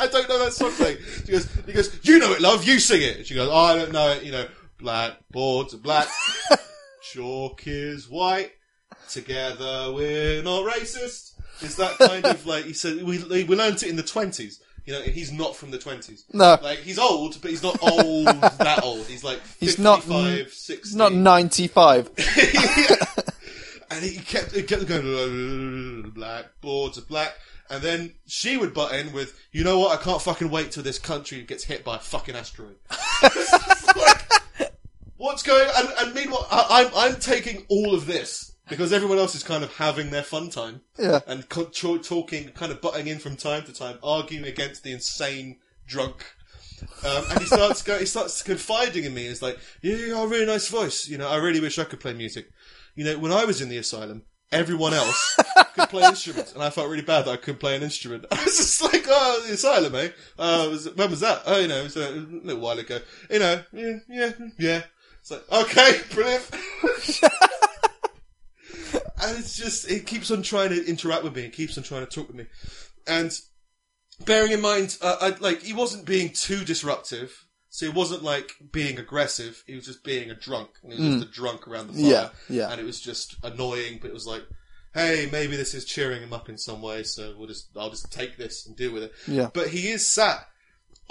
I 0.00 0.06
don't 0.08 0.28
know 0.28 0.38
that 0.44 0.52
song 0.52 0.70
thing. 0.72 0.98
She 1.24 1.32
goes, 1.32 1.48
he 1.66 1.72
goes, 1.72 1.98
you 2.02 2.18
know 2.18 2.32
it, 2.32 2.40
love, 2.40 2.64
you 2.64 2.78
sing 2.78 3.00
it. 3.02 3.26
She 3.26 3.34
goes, 3.34 3.48
oh, 3.50 3.56
I 3.56 3.76
don't 3.76 3.92
know 3.92 4.10
it, 4.10 4.22
you 4.22 4.32
know, 4.32 4.46
black 4.78 5.16
boards 5.30 5.72
are 5.74 5.78
black, 5.78 6.08
chalk 7.02 7.62
is 7.66 8.08
white, 8.08 8.52
together 9.08 9.92
we're 9.94 10.42
not 10.42 10.70
racist. 10.70 11.32
It's 11.60 11.76
that 11.76 11.96
kind 11.98 12.24
of 12.26 12.44
like, 12.46 12.64
he 12.64 12.72
said, 12.72 13.02
we, 13.02 13.22
we 13.22 13.44
learned 13.44 13.76
it 13.76 13.84
in 13.84 13.96
the 13.96 14.02
20s. 14.02 14.56
You 14.86 14.92
know, 14.92 15.00
he's 15.02 15.32
not 15.32 15.56
from 15.56 15.70
the 15.70 15.78
20s. 15.78 16.24
No. 16.32 16.58
Like, 16.62 16.80
he's 16.80 16.98
old, 16.98 17.40
but 17.40 17.50
he's 17.50 17.62
not 17.62 17.78
old, 17.82 18.26
that 18.58 18.80
old. 18.82 19.06
He's 19.06 19.24
like 19.24 19.38
55, 19.40 19.58
He's 19.60 19.78
not- 19.78 20.02
60. 20.50 20.72
It's 20.74 20.94
not 20.94 21.12
95. 21.14 22.10
and 23.90 24.04
he 24.04 24.18
kept, 24.18 24.52
he 24.52 24.62
kept 24.62 24.86
going, 24.86 26.10
black 26.10 26.46
boards 26.60 26.98
are 26.98 27.02
black. 27.02 27.34
And 27.70 27.82
then 27.82 28.12
she 28.26 28.58
would 28.58 28.74
butt 28.74 28.92
in 28.94 29.12
with, 29.14 29.40
you 29.52 29.64
know 29.64 29.78
what, 29.78 29.98
I 29.98 30.02
can't 30.02 30.20
fucking 30.20 30.50
wait 30.50 30.70
till 30.72 30.82
this 30.82 30.98
country 30.98 31.40
gets 31.42 31.64
hit 31.64 31.82
by 31.82 31.96
a 31.96 32.00
fucking 32.00 32.36
asteroid. 32.36 32.76
Like, 33.96 34.72
what's 35.16 35.42
going 35.42 35.66
and, 35.78 35.88
and 36.00 36.14
meanwhile, 36.14 36.46
I, 36.50 36.84
I'm, 36.84 37.12
I'm 37.14 37.20
taking 37.20 37.64
all 37.68 37.94
of 37.94 38.06
this 38.06 38.53
because 38.68 38.92
everyone 38.92 39.18
else 39.18 39.34
is 39.34 39.42
kind 39.42 39.62
of 39.64 39.74
having 39.76 40.10
their 40.10 40.22
fun 40.22 40.50
time. 40.50 40.80
Yeah. 40.98 41.20
And 41.26 41.48
co- 41.48 41.68
cho- 41.68 41.98
talking, 41.98 42.48
kind 42.50 42.72
of 42.72 42.80
butting 42.80 43.06
in 43.06 43.18
from 43.18 43.36
time 43.36 43.64
to 43.64 43.72
time, 43.72 43.98
arguing 44.02 44.44
against 44.44 44.82
the 44.82 44.92
insane 44.92 45.58
drunk. 45.86 46.24
Um, 47.04 47.24
and 47.30 47.40
he 47.40 47.46
starts 47.46 47.82
go, 47.82 47.98
he 47.98 48.06
starts 48.06 48.42
confiding 48.42 49.04
in 49.04 49.14
me. 49.14 49.28
He's 49.28 49.42
like, 49.42 49.58
"Yeah, 49.80 49.96
you 49.96 50.10
got 50.12 50.24
a 50.24 50.28
really 50.28 50.46
nice 50.46 50.68
voice. 50.68 51.08
You 51.08 51.18
know, 51.18 51.28
I 51.28 51.36
really 51.36 51.60
wish 51.60 51.78
I 51.78 51.84
could 51.84 52.00
play 52.00 52.12
music. 52.12 52.50
You 52.94 53.04
know, 53.04 53.18
when 53.18 53.32
I 53.32 53.44
was 53.44 53.60
in 53.60 53.68
the 53.68 53.78
asylum, 53.78 54.22
everyone 54.52 54.92
else 54.94 55.36
could 55.74 55.88
play 55.88 56.02
instruments, 56.04 56.52
and 56.52 56.62
I 56.62 56.70
felt 56.70 56.88
really 56.88 57.02
bad 57.02 57.24
that 57.24 57.32
I 57.32 57.36
couldn't 57.36 57.60
play 57.60 57.76
an 57.76 57.82
instrument. 57.82 58.26
I 58.32 58.44
was 58.44 58.56
just 58.56 58.82
like, 58.82 59.04
oh, 59.08 59.44
the 59.46 59.54
asylum, 59.54 59.94
eh? 59.94 60.08
Uh, 60.38 60.68
was 60.70 60.94
when 60.94 61.10
was 61.10 61.20
that? 61.20 61.42
Oh, 61.46 61.58
you 61.58 61.68
know, 61.68 61.80
it 61.80 61.84
was 61.84 61.96
a 61.96 62.10
little 62.10 62.60
while 62.60 62.78
ago. 62.78 62.98
You 63.30 63.38
know, 63.38 63.62
yeah, 63.72 63.98
yeah, 64.08 64.32
yeah. 64.58 64.82
It's 65.20 65.30
like, 65.30 65.50
okay, 65.50 66.00
brilliant. 66.14 66.50
and 69.22 69.38
it's 69.38 69.56
just, 69.56 69.90
it 69.90 70.06
keeps 70.06 70.30
on 70.30 70.42
trying 70.42 70.70
to 70.70 70.86
interact 70.86 71.24
with 71.24 71.36
me. 71.36 71.42
It 71.42 71.52
keeps 71.52 71.76
on 71.78 71.84
trying 71.84 72.06
to 72.06 72.10
talk 72.10 72.28
with 72.28 72.36
me. 72.36 72.46
And 73.06 73.32
bearing 74.24 74.52
in 74.52 74.60
mind, 74.60 74.98
uh, 75.00 75.16
I, 75.20 75.28
like, 75.40 75.62
he 75.62 75.72
wasn't 75.72 76.04
being 76.04 76.30
too 76.30 76.64
disruptive. 76.64 77.46
So 77.68 77.86
he 77.86 77.92
wasn't 77.92 78.22
like 78.22 78.52
being 78.70 79.00
aggressive. 79.00 79.64
He 79.66 79.74
was 79.74 79.84
just 79.84 80.04
being 80.04 80.30
a 80.30 80.34
drunk. 80.34 80.70
And 80.84 80.92
he 80.92 81.00
was 81.00 81.14
just 81.16 81.28
a 81.28 81.32
drunk 81.32 81.66
around 81.66 81.88
the 81.88 81.94
fire. 81.94 82.02
Yeah, 82.02 82.28
yeah. 82.48 82.70
And 82.70 82.80
it 82.80 82.84
was 82.84 83.00
just 83.00 83.34
annoying, 83.42 83.98
but 84.00 84.10
it 84.10 84.14
was 84.14 84.28
like, 84.28 84.44
hey, 84.94 85.28
maybe 85.32 85.56
this 85.56 85.74
is 85.74 85.84
cheering 85.84 86.22
him 86.22 86.32
up 86.32 86.48
in 86.48 86.56
some 86.56 86.80
way, 86.80 87.02
so 87.02 87.34
we'll 87.36 87.48
just, 87.48 87.70
I'll 87.76 87.90
just 87.90 88.12
take 88.12 88.36
this 88.36 88.64
and 88.64 88.76
deal 88.76 88.92
with 88.92 89.02
it. 89.02 89.12
Yeah. 89.26 89.50
But 89.52 89.70
he 89.70 89.88
is 89.88 90.06
sat 90.06 90.46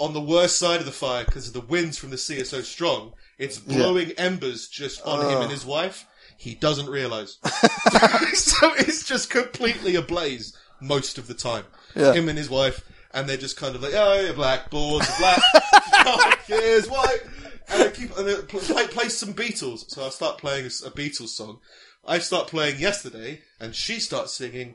on 0.00 0.14
the 0.14 0.20
worst 0.22 0.58
side 0.58 0.80
of 0.80 0.86
the 0.86 0.92
fire 0.92 1.24
because 1.26 1.52
the 1.52 1.60
winds 1.60 1.98
from 1.98 2.08
the 2.10 2.18
sea 2.18 2.40
are 2.40 2.46
so 2.46 2.62
strong. 2.62 3.12
It's 3.38 3.58
blowing 3.58 4.12
embers 4.12 4.68
just 4.68 5.02
on 5.02 5.30
him 5.30 5.42
and 5.42 5.50
his 5.50 5.66
wife. 5.66 6.06
He 6.36 6.54
doesn't 6.54 6.88
realise. 6.88 7.38
so 8.34 8.72
it's 8.74 9.04
just 9.06 9.30
completely 9.30 9.96
ablaze 9.96 10.56
most 10.80 11.18
of 11.18 11.26
the 11.26 11.34
time. 11.34 11.64
Yeah. 11.94 12.12
Him 12.12 12.28
and 12.28 12.38
his 12.38 12.50
wife, 12.50 12.84
and 13.12 13.28
they're 13.28 13.36
just 13.36 13.56
kind 13.56 13.74
of 13.74 13.82
like, 13.82 13.92
oh, 13.94 14.20
yeah, 14.20 14.32
black 14.32 14.70
boards, 14.70 15.08
black, 15.18 15.40
oh, 15.54 16.32
here's 16.46 16.88
white. 16.88 17.20
And 17.68 17.82
I 17.84 17.88
keep, 17.90 18.16
and 18.16 18.26
they 18.26 18.34
play, 18.42 18.86
play 18.88 19.08
some 19.08 19.32
Beatles. 19.32 19.88
So 19.90 20.04
I 20.04 20.10
start 20.10 20.38
playing 20.38 20.66
a 20.66 20.68
Beatles 20.68 21.28
song. 21.28 21.60
I 22.06 22.18
start 22.18 22.48
playing 22.48 22.78
yesterday, 22.78 23.40
and 23.60 23.74
she 23.74 24.00
starts 24.00 24.32
singing, 24.32 24.74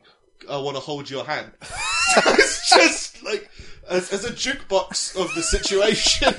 I 0.49 0.57
want 0.57 0.77
to 0.77 0.81
hold 0.81 1.09
your 1.09 1.25
hand. 1.25 1.51
it's 1.61 2.69
just 2.69 3.21
like, 3.23 3.49
as, 3.87 4.11
as 4.11 4.25
a 4.25 4.31
jukebox 4.31 5.19
of 5.19 5.33
the 5.35 5.43
situation, 5.43 6.33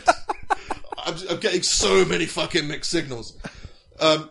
I'm, 0.98 1.14
I'm 1.28 1.40
getting 1.40 1.62
so 1.62 2.04
many 2.04 2.26
fucking 2.26 2.66
mixed 2.66 2.90
signals. 2.90 3.36
Um, 4.00 4.30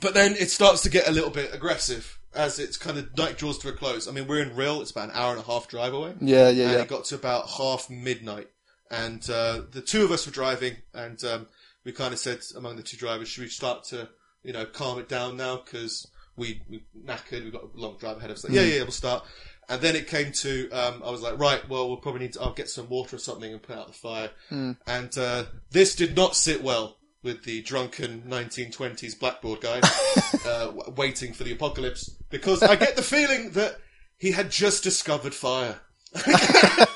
but 0.00 0.14
then 0.14 0.32
it 0.32 0.50
starts 0.50 0.82
to 0.82 0.90
get 0.90 1.08
a 1.08 1.12
little 1.12 1.30
bit 1.30 1.54
aggressive 1.54 2.18
as 2.34 2.58
it's 2.58 2.76
kind 2.76 2.98
of 2.98 3.16
night 3.16 3.38
draws 3.38 3.58
to 3.58 3.68
a 3.68 3.72
close. 3.72 4.06
I 4.06 4.10
mean, 4.12 4.26
we're 4.26 4.42
in 4.42 4.50
Rhyl; 4.50 4.82
it's 4.82 4.90
about 4.90 5.10
an 5.10 5.14
hour 5.14 5.32
and 5.32 5.40
a 5.40 5.46
half 5.46 5.68
drive 5.68 5.94
away. 5.94 6.14
Yeah, 6.20 6.48
yeah, 6.50 6.64
and 6.64 6.72
yeah. 6.74 6.82
it 6.82 6.88
got 6.88 7.04
to 7.06 7.14
about 7.14 7.48
half 7.48 7.88
midnight, 7.88 8.48
and 8.90 9.28
uh, 9.30 9.62
the 9.70 9.80
two 9.80 10.04
of 10.04 10.10
us 10.12 10.26
were 10.26 10.32
driving, 10.32 10.76
and 10.92 11.22
um, 11.24 11.46
we 11.84 11.92
kind 11.92 12.12
of 12.12 12.18
said 12.18 12.40
among 12.56 12.76
the 12.76 12.82
two 12.82 12.96
drivers, 12.96 13.28
should 13.28 13.42
we 13.42 13.48
start 13.48 13.84
to, 13.84 14.08
you 14.42 14.52
know, 14.52 14.66
calm 14.66 14.98
it 14.98 15.08
down 15.08 15.36
now 15.36 15.56
because 15.64 16.06
we 16.36 16.60
we 16.68 16.84
knackered, 17.04 17.44
we've 17.44 17.52
got 17.52 17.62
a 17.62 17.68
long 17.74 17.96
drive 17.98 18.18
ahead 18.18 18.30
of 18.30 18.36
us. 18.36 18.44
Like, 18.44 18.52
yeah, 18.52 18.62
Mm. 18.62 18.74
yeah, 18.76 18.82
we'll 18.82 18.90
start. 18.90 19.24
And 19.68 19.80
then 19.80 19.96
it 19.96 20.06
came 20.06 20.30
to, 20.30 20.70
um, 20.70 21.02
I 21.04 21.10
was 21.10 21.22
like, 21.22 21.38
right, 21.40 21.68
well, 21.68 21.88
we'll 21.88 21.96
probably 21.96 22.20
need 22.20 22.34
to, 22.34 22.40
I'll 22.42 22.52
get 22.52 22.68
some 22.68 22.88
water 22.88 23.16
or 23.16 23.18
something 23.18 23.52
and 23.52 23.60
put 23.60 23.76
out 23.76 23.88
the 23.88 23.94
fire. 23.94 24.30
Mm. 24.52 24.76
And 24.86 25.18
uh, 25.18 25.44
this 25.72 25.96
did 25.96 26.14
not 26.14 26.36
sit 26.36 26.62
well 26.62 26.98
with 27.26 27.42
the 27.42 27.60
drunken 27.62 28.22
1920s 28.22 29.18
blackboard 29.18 29.60
guy 29.60 29.80
uh, 30.46 30.66
w- 30.66 30.94
waiting 30.96 31.32
for 31.32 31.42
the 31.44 31.52
apocalypse 31.52 32.08
because 32.30 32.62
I 32.62 32.76
get 32.76 32.94
the 32.94 33.02
feeling 33.02 33.50
that 33.50 33.78
he 34.16 34.30
had 34.30 34.50
just 34.50 34.84
discovered 34.84 35.34
fire 35.34 35.80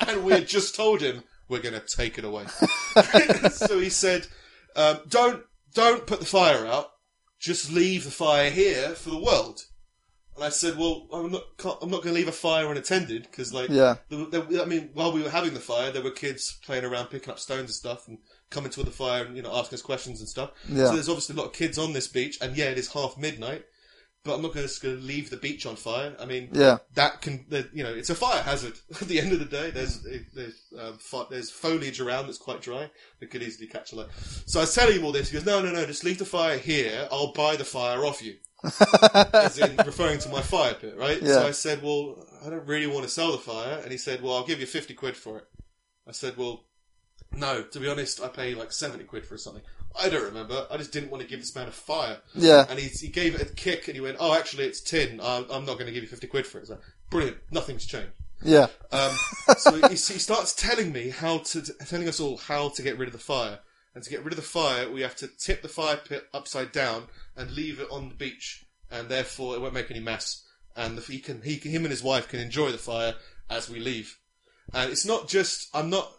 and 0.08 0.24
we 0.24 0.32
had 0.32 0.46
just 0.46 0.74
told 0.76 1.00
him 1.02 1.24
we're 1.48 1.60
going 1.60 1.74
to 1.78 1.96
take 1.96 2.16
it 2.16 2.24
away. 2.24 2.44
so 3.50 3.80
he 3.80 3.90
said, 3.90 4.28
um, 4.76 5.00
"Don't 5.08 5.42
don't 5.74 6.06
put 6.06 6.20
the 6.20 6.26
fire 6.26 6.64
out. 6.64 6.92
Just 7.40 7.72
leave 7.72 8.04
the 8.04 8.10
fire 8.12 8.50
here 8.50 8.90
for 8.90 9.10
the 9.10 9.18
world." 9.20 9.60
And 10.36 10.44
I 10.44 10.48
said, 10.50 10.78
"Well, 10.78 11.08
I'm 11.12 11.32
not 11.32 11.42
can't, 11.58 11.76
I'm 11.82 11.90
not 11.90 12.02
going 12.02 12.14
to 12.14 12.18
leave 12.20 12.28
a 12.28 12.32
fire 12.32 12.70
unattended 12.70 13.22
because, 13.24 13.52
like, 13.52 13.68
Yeah. 13.68 13.96
there, 14.08 14.26
there, 14.26 14.62
I 14.62 14.64
mean, 14.64 14.90
while 14.94 15.12
we 15.12 15.22
were 15.22 15.28
having 15.30 15.52
the 15.54 15.60
fire, 15.60 15.90
there 15.90 16.02
were 16.02 16.12
kids 16.12 16.56
playing 16.64 16.84
around, 16.84 17.08
picking 17.08 17.30
up 17.32 17.40
stones 17.40 17.62
and 17.62 17.74
stuff, 17.74 18.06
and 18.08 18.18
coming 18.50 18.70
toward 18.70 18.86
the 18.86 18.92
fire 18.92 19.24
and 19.24 19.36
you 19.36 19.42
know 19.42 19.54
asking 19.54 19.76
us 19.76 19.82
questions 19.82 20.20
and 20.20 20.28
stuff. 20.28 20.50
Yeah. 20.68 20.86
So 20.86 20.92
there's 20.94 21.08
obviously 21.08 21.34
a 21.36 21.38
lot 21.38 21.46
of 21.46 21.52
kids 21.52 21.78
on 21.78 21.92
this 21.92 22.08
beach, 22.08 22.38
and 22.40 22.56
yeah, 22.56 22.66
it 22.66 22.78
is 22.78 22.92
half 22.92 23.16
midnight." 23.16 23.64
But 24.22 24.34
I'm 24.34 24.42
not 24.42 24.52
going 24.52 24.68
to 24.68 24.86
leave 24.96 25.30
the 25.30 25.38
beach 25.38 25.64
on 25.64 25.76
fire. 25.76 26.14
I 26.20 26.26
mean, 26.26 26.50
Yeah. 26.52 26.80
that 26.94 27.22
can, 27.22 27.46
you 27.72 27.82
know, 27.82 27.94
it's 27.94 28.10
a 28.10 28.14
fire 28.14 28.42
hazard. 28.42 28.74
At 29.00 29.08
the 29.08 29.18
end 29.18 29.32
of 29.32 29.38
the 29.38 29.46
day, 29.46 29.70
there's 29.70 30.02
there's 30.34 30.60
um, 30.78 30.98
fi- 30.98 31.24
there's 31.30 31.50
foliage 31.50 32.00
around 32.02 32.26
that's 32.26 32.36
quite 32.36 32.60
dry 32.60 32.90
that 33.20 33.30
could 33.30 33.42
easily 33.42 33.66
catch 33.66 33.92
a 33.92 33.96
light. 33.96 34.08
So 34.44 34.60
I 34.60 34.64
was 34.64 34.74
telling 34.74 34.96
him 34.98 35.06
all 35.06 35.12
this. 35.12 35.30
He 35.30 35.38
goes, 35.38 35.46
"No, 35.46 35.62
no, 35.62 35.72
no, 35.72 35.86
just 35.86 36.04
leave 36.04 36.18
the 36.18 36.26
fire 36.26 36.58
here. 36.58 37.08
I'll 37.10 37.32
buy 37.32 37.56
the 37.56 37.64
fire 37.64 38.04
off 38.04 38.20
you." 38.22 38.34
As 39.32 39.56
in 39.58 39.74
referring 39.86 40.18
to 40.18 40.28
my 40.28 40.42
fire 40.42 40.74
pit, 40.74 40.94
right? 40.98 41.22
Yeah. 41.22 41.32
So 41.36 41.46
I 41.46 41.52
said, 41.52 41.82
"Well, 41.82 42.22
I 42.44 42.50
don't 42.50 42.66
really 42.66 42.86
want 42.88 43.04
to 43.04 43.08
sell 43.10 43.32
the 43.32 43.38
fire," 43.38 43.80
and 43.82 43.90
he 43.90 43.96
said, 43.96 44.22
"Well, 44.22 44.34
I'll 44.34 44.46
give 44.46 44.60
you 44.60 44.66
fifty 44.66 44.92
quid 44.92 45.16
for 45.16 45.38
it." 45.38 45.44
I 46.06 46.12
said, 46.12 46.36
"Well, 46.36 46.66
no. 47.32 47.62
To 47.62 47.80
be 47.80 47.88
honest, 47.88 48.20
I 48.22 48.28
pay 48.28 48.54
like 48.54 48.72
seventy 48.72 49.04
quid 49.04 49.26
for 49.26 49.36
something. 49.36 49.62
I 49.98 50.08
don't 50.08 50.24
remember. 50.24 50.66
I 50.70 50.76
just 50.76 50.92
didn't 50.92 51.10
want 51.10 51.22
to 51.22 51.28
give 51.28 51.40
this 51.40 51.54
man 51.54 51.68
a 51.68 51.72
fire." 51.72 52.18
Yeah. 52.34 52.66
And 52.68 52.78
he, 52.78 52.88
he 52.88 53.08
gave 53.08 53.34
it 53.34 53.42
a 53.42 53.46
kick 53.46 53.88
and 53.88 53.94
he 53.94 54.00
went, 54.00 54.18
Oh, 54.20 54.34
actually, 54.34 54.64
it's 54.64 54.80
tin. 54.80 55.20
I'm, 55.22 55.44
I'm 55.50 55.64
not 55.64 55.74
going 55.74 55.86
to 55.86 55.92
give 55.92 56.02
you 56.02 56.08
50 56.08 56.26
quid 56.28 56.46
for 56.46 56.58
it. 56.58 56.62
It's 56.62 56.70
like, 56.70 56.80
Brilliant. 57.10 57.38
Nothing's 57.50 57.86
changed. 57.86 58.12
Yeah. 58.42 58.68
Um, 58.92 59.12
so 59.58 59.74
he, 59.88 59.88
he 59.88 59.96
starts 59.96 60.54
telling 60.54 60.92
me 60.92 61.10
how 61.10 61.38
to, 61.38 61.62
telling 61.86 62.08
us 62.08 62.20
all 62.20 62.36
how 62.36 62.70
to 62.70 62.82
get 62.82 62.98
rid 62.98 63.08
of 63.08 63.12
the 63.12 63.18
fire. 63.18 63.58
And 63.94 64.04
to 64.04 64.10
get 64.10 64.22
rid 64.22 64.32
of 64.32 64.36
the 64.36 64.42
fire, 64.42 64.90
we 64.90 65.00
have 65.02 65.16
to 65.16 65.26
tip 65.26 65.62
the 65.62 65.68
fire 65.68 65.96
pit 65.96 66.24
upside 66.32 66.70
down 66.70 67.04
and 67.36 67.50
leave 67.50 67.80
it 67.80 67.88
on 67.90 68.08
the 68.08 68.14
beach. 68.14 68.64
And 68.90 69.08
therefore, 69.08 69.56
it 69.56 69.60
won't 69.60 69.74
make 69.74 69.90
any 69.90 70.00
mess. 70.00 70.44
And 70.76 70.96
the, 70.96 71.02
he 71.02 71.18
can, 71.18 71.42
he 71.42 71.56
him 71.56 71.84
and 71.84 71.90
his 71.90 72.02
wife 72.02 72.28
can 72.28 72.38
enjoy 72.38 72.70
the 72.70 72.78
fire 72.78 73.14
as 73.48 73.68
we 73.68 73.80
leave. 73.80 74.16
And 74.72 74.92
it's 74.92 75.04
not 75.04 75.28
just, 75.28 75.68
I'm 75.74 75.90
not, 75.90 76.12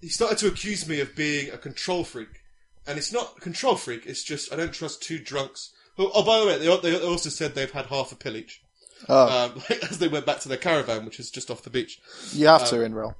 he 0.00 0.08
started 0.08 0.38
to 0.38 0.48
accuse 0.48 0.88
me 0.88 1.00
of 1.00 1.14
being 1.14 1.50
a 1.50 1.58
control 1.58 2.04
freak. 2.04 2.40
And 2.86 2.98
it's 2.98 3.12
not 3.12 3.34
a 3.36 3.40
control 3.40 3.76
freak, 3.76 4.06
it's 4.06 4.24
just 4.24 4.52
I 4.52 4.56
don't 4.56 4.72
trust 4.72 5.02
two 5.02 5.18
drunks. 5.18 5.72
Oh, 5.98 6.10
oh 6.14 6.24
by 6.24 6.40
the 6.40 6.46
way, 6.46 6.58
they, 6.58 6.90
they 6.90 7.06
also 7.06 7.28
said 7.28 7.54
they've 7.54 7.70
had 7.70 7.86
half 7.86 8.12
a 8.12 8.16
pill 8.16 8.36
each. 8.36 8.62
Oh, 9.08 9.52
Um, 9.54 9.62
as 9.90 9.98
they 9.98 10.08
went 10.08 10.26
back 10.26 10.40
to 10.40 10.48
their 10.48 10.58
caravan, 10.58 11.04
which 11.04 11.20
is 11.20 11.30
just 11.30 11.50
off 11.50 11.62
the 11.62 11.70
beach. 11.70 12.00
you 12.32 12.46
have 12.46 12.62
um, 12.62 12.68
to 12.68 12.82
in 12.82 12.94
real. 12.94 13.16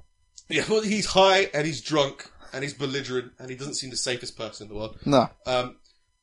Yeah, 0.49 0.63
well, 0.69 0.81
he's 0.81 1.07
high 1.07 1.49
and 1.53 1.65
he's 1.65 1.81
drunk 1.81 2.29
and 2.51 2.63
he's 2.63 2.73
belligerent 2.73 3.31
and 3.39 3.49
he 3.49 3.55
doesn't 3.55 3.75
seem 3.75 3.89
the 3.89 3.97
safest 3.97 4.37
person 4.37 4.65
in 4.65 4.73
the 4.73 4.79
world. 4.79 4.97
No. 5.05 5.29
Um, 5.45 5.77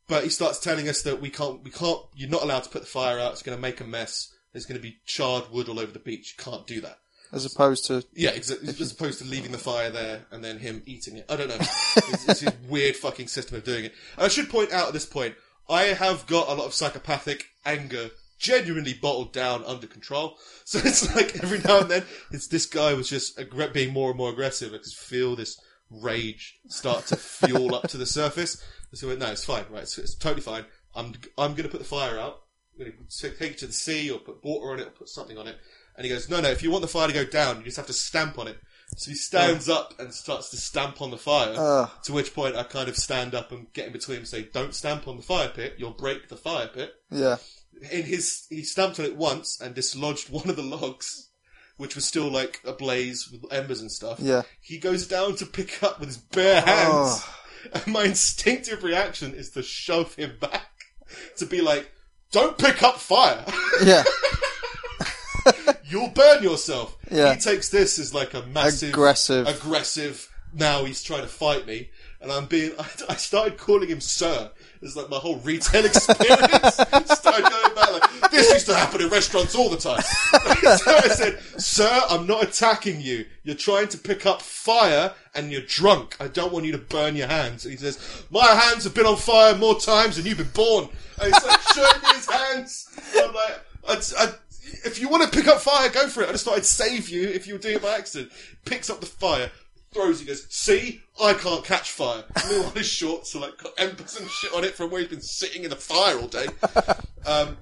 but 0.06 0.24
he 0.24 0.28
starts 0.28 0.58
telling 0.58 0.88
us 0.88 1.02
that 1.02 1.20
we 1.20 1.30
can't, 1.30 1.62
we 1.62 1.70
can't, 1.70 2.00
you're 2.14 2.28
not 2.28 2.42
allowed 2.42 2.64
to 2.64 2.68
put 2.68 2.82
the 2.82 2.88
fire 2.88 3.18
out. 3.18 3.32
It's 3.32 3.42
going 3.42 3.56
to 3.56 3.62
make 3.62 3.80
a 3.80 3.84
mess. 3.84 4.34
There's 4.52 4.66
going 4.66 4.80
to 4.80 4.82
be 4.82 4.98
charred 5.06 5.50
wood 5.50 5.68
all 5.68 5.78
over 5.78 5.92
the 5.92 5.98
beach. 5.98 6.34
You 6.36 6.44
can't 6.44 6.66
do 6.66 6.80
that. 6.80 6.98
As 7.32 7.44
opposed 7.44 7.86
to 7.86 8.04
Yeah, 8.14 8.30
as 8.30 8.92
opposed 8.92 9.20
to 9.20 9.24
leaving 9.24 9.52
the 9.52 9.58
fire 9.58 9.90
there 9.90 10.26
and 10.30 10.42
then 10.44 10.58
him 10.58 10.82
eating 10.86 11.16
it. 11.16 11.26
I 11.28 11.36
don't 11.36 11.48
know. 11.48 11.56
it's, 11.60 12.28
it's 12.28 12.40
his 12.40 12.52
weird 12.68 12.96
fucking 12.96 13.28
system 13.28 13.56
of 13.56 13.64
doing 13.64 13.84
it. 13.84 13.94
And 14.16 14.26
I 14.26 14.28
should 14.28 14.50
point 14.50 14.72
out 14.72 14.88
at 14.88 14.92
this 14.92 15.06
point, 15.06 15.34
I 15.68 15.82
have 15.84 16.26
got 16.26 16.48
a 16.48 16.54
lot 16.54 16.66
of 16.66 16.74
psychopathic 16.74 17.46
anger 17.64 18.10
genuinely 18.40 18.94
bottled 18.94 19.32
down 19.32 19.62
under 19.64 19.86
control. 19.86 20.36
So 20.70 20.78
it's 20.84 21.12
like 21.16 21.42
every 21.42 21.58
now 21.58 21.80
and 21.80 21.90
then, 21.90 22.04
it's 22.30 22.46
this 22.46 22.64
guy 22.64 22.94
was 22.94 23.08
just 23.08 23.36
aggr- 23.36 23.72
being 23.72 23.92
more 23.92 24.10
and 24.10 24.16
more 24.16 24.30
aggressive. 24.30 24.72
I 24.72 24.76
could 24.76 24.86
feel 24.86 25.34
this 25.34 25.60
rage 25.90 26.60
start 26.68 27.06
to 27.06 27.16
fuel 27.16 27.74
up 27.74 27.88
to 27.88 27.96
the 27.96 28.06
surface. 28.06 28.62
So 28.94 29.08
I 29.08 29.08
went, 29.08 29.20
no, 29.20 29.32
it's 29.32 29.44
fine, 29.44 29.64
right? 29.68 29.82
It's, 29.82 29.98
it's 29.98 30.14
totally 30.14 30.42
fine. 30.42 30.64
I'm 30.94 31.14
I'm 31.36 31.54
going 31.54 31.64
to 31.64 31.68
put 31.68 31.80
the 31.80 31.84
fire 31.84 32.20
out. 32.20 32.42
I'm 32.74 32.84
going 32.84 32.92
to 32.92 33.30
take 33.36 33.50
it 33.50 33.58
to 33.58 33.66
the 33.66 33.72
sea 33.72 34.12
or 34.12 34.20
put 34.20 34.44
water 34.44 34.70
on 34.70 34.78
it 34.78 34.86
or 34.86 34.90
put 34.90 35.08
something 35.08 35.38
on 35.38 35.48
it. 35.48 35.56
And 35.96 36.04
he 36.04 36.10
goes, 36.10 36.28
no, 36.28 36.40
no, 36.40 36.48
if 36.48 36.62
you 36.62 36.70
want 36.70 36.82
the 36.82 36.88
fire 36.88 37.08
to 37.08 37.12
go 37.12 37.24
down, 37.24 37.58
you 37.58 37.64
just 37.64 37.76
have 37.76 37.86
to 37.86 37.92
stamp 37.92 38.38
on 38.38 38.48
it. 38.48 38.58
So 38.96 39.10
he 39.10 39.16
stands 39.16 39.68
oh. 39.68 39.76
up 39.76 40.00
and 40.00 40.12
starts 40.12 40.50
to 40.50 40.56
stamp 40.56 41.00
on 41.00 41.10
the 41.10 41.16
fire. 41.16 41.54
Ugh. 41.56 41.90
To 42.04 42.12
which 42.12 42.34
point 42.34 42.56
I 42.56 42.64
kind 42.64 42.88
of 42.88 42.96
stand 42.96 43.34
up 43.34 43.52
and 43.52 43.72
get 43.72 43.86
in 43.86 43.92
between 43.92 44.16
him 44.16 44.22
and 44.22 44.28
say, 44.28 44.48
don't 44.52 44.74
stamp 44.74 45.06
on 45.06 45.16
the 45.16 45.22
fire 45.22 45.48
pit, 45.48 45.74
you'll 45.78 45.92
break 45.92 46.28
the 46.28 46.36
fire 46.36 46.68
pit. 46.68 46.92
yeah. 47.10 47.36
In 47.90 48.02
his, 48.02 48.46
he 48.50 48.62
stamped 48.62 49.00
on 49.00 49.06
it 49.06 49.16
once 49.16 49.58
and 49.58 49.74
dislodged 49.74 50.28
one 50.30 50.50
of 50.50 50.56
the 50.56 50.62
logs, 50.62 51.30
which 51.76 51.94
was 51.94 52.04
still 52.04 52.30
like 52.30 52.60
ablaze 52.64 53.30
with 53.30 53.50
embers 53.52 53.80
and 53.80 53.90
stuff. 53.90 54.20
Yeah. 54.20 54.42
He 54.60 54.78
goes 54.78 55.06
down 55.06 55.36
to 55.36 55.46
pick 55.46 55.82
up 55.82 55.98
with 55.98 56.10
his 56.10 56.18
bare 56.18 56.60
hands. 56.60 57.24
And 57.72 57.86
my 57.86 58.04
instinctive 58.04 58.82
reaction 58.82 59.34
is 59.34 59.50
to 59.50 59.62
shove 59.62 60.14
him 60.14 60.36
back. 60.40 60.66
To 61.38 61.46
be 61.46 61.60
like, 61.60 61.90
don't 62.30 62.56
pick 62.56 62.84
up 62.84 62.94
fire. 62.98 63.44
Yeah. 63.84 64.04
You'll 65.90 66.08
burn 66.08 66.42
yourself. 66.42 66.96
Yeah. 67.10 67.34
He 67.34 67.40
takes 67.40 67.68
this 67.68 67.98
as 67.98 68.14
like 68.14 68.32
a 68.34 68.42
massive, 68.46 68.90
Aggressive. 68.90 69.46
aggressive. 69.46 70.28
Now 70.52 70.84
he's 70.84 71.02
trying 71.02 71.22
to 71.22 71.28
fight 71.28 71.66
me, 71.66 71.90
and 72.20 72.30
I'm 72.32 72.46
being. 72.46 72.72
I, 72.78 72.86
I 73.10 73.14
started 73.16 73.56
calling 73.58 73.88
him 73.88 74.00
sir. 74.00 74.50
It's 74.82 74.96
like 74.96 75.10
my 75.10 75.18
whole 75.18 75.36
retail 75.40 75.84
experience 75.86 76.74
started 76.74 77.44
going 77.44 77.74
back. 77.74 77.92
Like 77.92 78.30
this 78.30 78.52
used 78.52 78.66
to 78.66 78.74
happen 78.74 79.00
in 79.02 79.08
restaurants 79.10 79.54
all 79.54 79.68
the 79.68 79.76
time. 79.76 80.00
so 80.78 80.96
I 80.96 81.08
said, 81.08 81.38
"Sir, 81.60 82.00
I'm 82.08 82.26
not 82.26 82.42
attacking 82.42 83.00
you. 83.00 83.26
You're 83.44 83.54
trying 83.56 83.88
to 83.88 83.98
pick 83.98 84.26
up 84.26 84.40
fire, 84.42 85.12
and 85.34 85.52
you're 85.52 85.62
drunk. 85.62 86.16
I 86.18 86.28
don't 86.28 86.52
want 86.52 86.64
you 86.64 86.72
to 86.72 86.78
burn 86.78 87.14
your 87.16 87.28
hands." 87.28 87.64
And 87.64 87.72
he 87.72 87.78
says, 87.78 88.24
"My 88.30 88.46
hands 88.46 88.84
have 88.84 88.94
been 88.94 89.06
on 89.06 89.16
fire 89.16 89.54
more 89.56 89.78
times 89.78 90.16
than 90.16 90.26
you've 90.26 90.38
been 90.38 90.48
born." 90.54 90.88
And 91.22 91.32
he's 91.32 91.44
like 91.46 91.60
showing 91.74 92.02
me 92.02 92.08
his 92.14 92.28
hands. 92.28 92.88
I'm 93.16 93.34
like, 93.34 93.60
I, 93.88 94.24
I, 94.24 94.32
if 94.84 95.00
you 95.00 95.08
want 95.08 95.22
to 95.22 95.36
pick 95.36 95.48
up 95.48 95.60
fire, 95.60 95.88
go 95.88 96.08
for 96.08 96.22
it. 96.22 96.28
I 96.28 96.32
just 96.32 96.44
thought 96.44 96.56
I'd 96.56 96.66
save 96.66 97.08
you 97.08 97.28
if 97.28 97.46
you 97.46 97.54
were 97.54 97.60
doing 97.60 97.76
it 97.76 97.82
by 97.82 97.96
accident. 97.96 98.32
Picks 98.64 98.90
up 98.90 99.00
the 99.00 99.06
fire, 99.06 99.50
throws 99.92 100.20
it, 100.20 100.26
goes, 100.26 100.46
see, 100.48 101.02
I 101.22 101.34
can't 101.34 101.64
catch 101.64 101.90
fire. 101.90 102.24
Meanwhile, 102.48 102.70
his 102.70 102.86
shorts 102.86 103.34
are 103.34 103.40
like 103.40 103.58
got 103.58 103.72
embers 103.78 104.18
and 104.18 104.28
shit 104.28 104.54
on 104.54 104.64
it 104.64 104.74
from 104.74 104.90
where 104.90 105.00
he's 105.00 105.10
been 105.10 105.20
sitting 105.20 105.64
in 105.64 105.70
the 105.70 105.76
fire 105.76 106.18
all 106.18 106.28
day. 106.28 106.46
Um, 107.26 107.58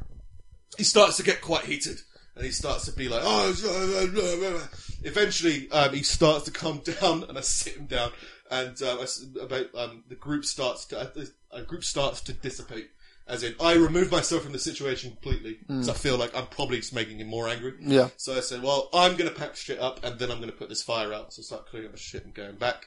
he 0.76 0.84
starts 0.84 1.16
to 1.16 1.24
get 1.24 1.40
quite 1.42 1.64
heated. 1.64 1.98
And 2.36 2.44
he 2.44 2.52
starts 2.52 2.84
to 2.84 2.92
be 2.92 3.08
like, 3.08 3.22
oh, 3.24 4.68
eventually, 5.02 5.68
um, 5.72 5.92
he 5.92 6.04
starts 6.04 6.44
to 6.44 6.52
calm 6.52 6.78
down 7.00 7.24
and 7.24 7.36
I 7.36 7.40
sit 7.40 7.76
him 7.76 7.86
down 7.86 8.12
and, 8.48 8.80
um, 8.82 9.00
I 9.00 9.42
about, 9.42 9.74
um, 9.74 10.04
the 10.08 10.14
group 10.14 10.44
starts 10.44 10.84
to, 10.86 11.00
uh, 11.00 11.24
a 11.50 11.62
group 11.62 11.82
starts 11.82 12.20
to 12.22 12.32
dissipate. 12.32 12.90
As 13.28 13.42
in, 13.42 13.54
I 13.60 13.74
remove 13.74 14.10
myself 14.10 14.42
from 14.44 14.52
the 14.52 14.58
situation 14.58 15.10
completely 15.10 15.58
because 15.66 15.88
I 15.90 15.92
feel 15.92 16.16
like 16.16 16.34
I'm 16.34 16.46
probably 16.46 16.78
just 16.78 16.94
making 16.94 17.18
him 17.20 17.26
more 17.28 17.46
angry. 17.48 17.74
Yeah. 17.80 18.08
So 18.16 18.34
I 18.34 18.40
said, 18.40 18.62
well, 18.62 18.88
I'm 18.94 19.16
going 19.16 19.28
to 19.28 19.36
pack 19.36 19.54
shit 19.54 19.78
up 19.78 20.02
and 20.02 20.18
then 20.18 20.30
I'm 20.30 20.38
going 20.38 20.50
to 20.50 20.56
put 20.56 20.70
this 20.70 20.82
fire 20.82 21.12
out. 21.12 21.34
So 21.34 21.40
I 21.40 21.44
start 21.44 21.66
clearing 21.68 21.88
up 21.88 21.92
my 21.92 21.98
shit 21.98 22.24
and 22.24 22.32
going 22.32 22.56
back. 22.56 22.86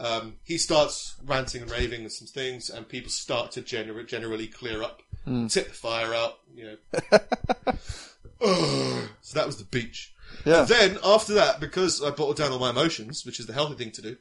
Um, 0.00 0.34
he 0.44 0.58
starts 0.58 1.14
ranting 1.24 1.62
and 1.62 1.70
raving 1.70 2.02
and 2.02 2.12
some 2.12 2.28
things, 2.28 2.70
and 2.70 2.88
people 2.88 3.10
start 3.10 3.50
to 3.52 3.62
gener- 3.62 4.06
generally 4.06 4.46
clear 4.46 4.80
up, 4.82 5.02
tip 5.48 5.68
the 5.68 5.74
fire 5.74 6.14
out, 6.14 6.38
you 6.54 6.64
know. 6.64 6.76
Ugh. 8.40 9.08
so 9.20 9.34
that 9.38 9.46
was 9.46 9.56
the 9.56 9.64
beach. 9.64 10.14
Yeah. 10.44 10.62
Then 10.62 10.98
after 11.02 11.34
that, 11.34 11.58
because 11.58 12.02
I 12.02 12.10
bottled 12.10 12.36
down 12.36 12.52
all 12.52 12.58
my 12.60 12.70
emotions, 12.70 13.24
which 13.26 13.40
is 13.40 13.46
the 13.46 13.52
healthy 13.52 13.74
thing 13.74 13.90
to 13.92 14.02
do, 14.02 14.16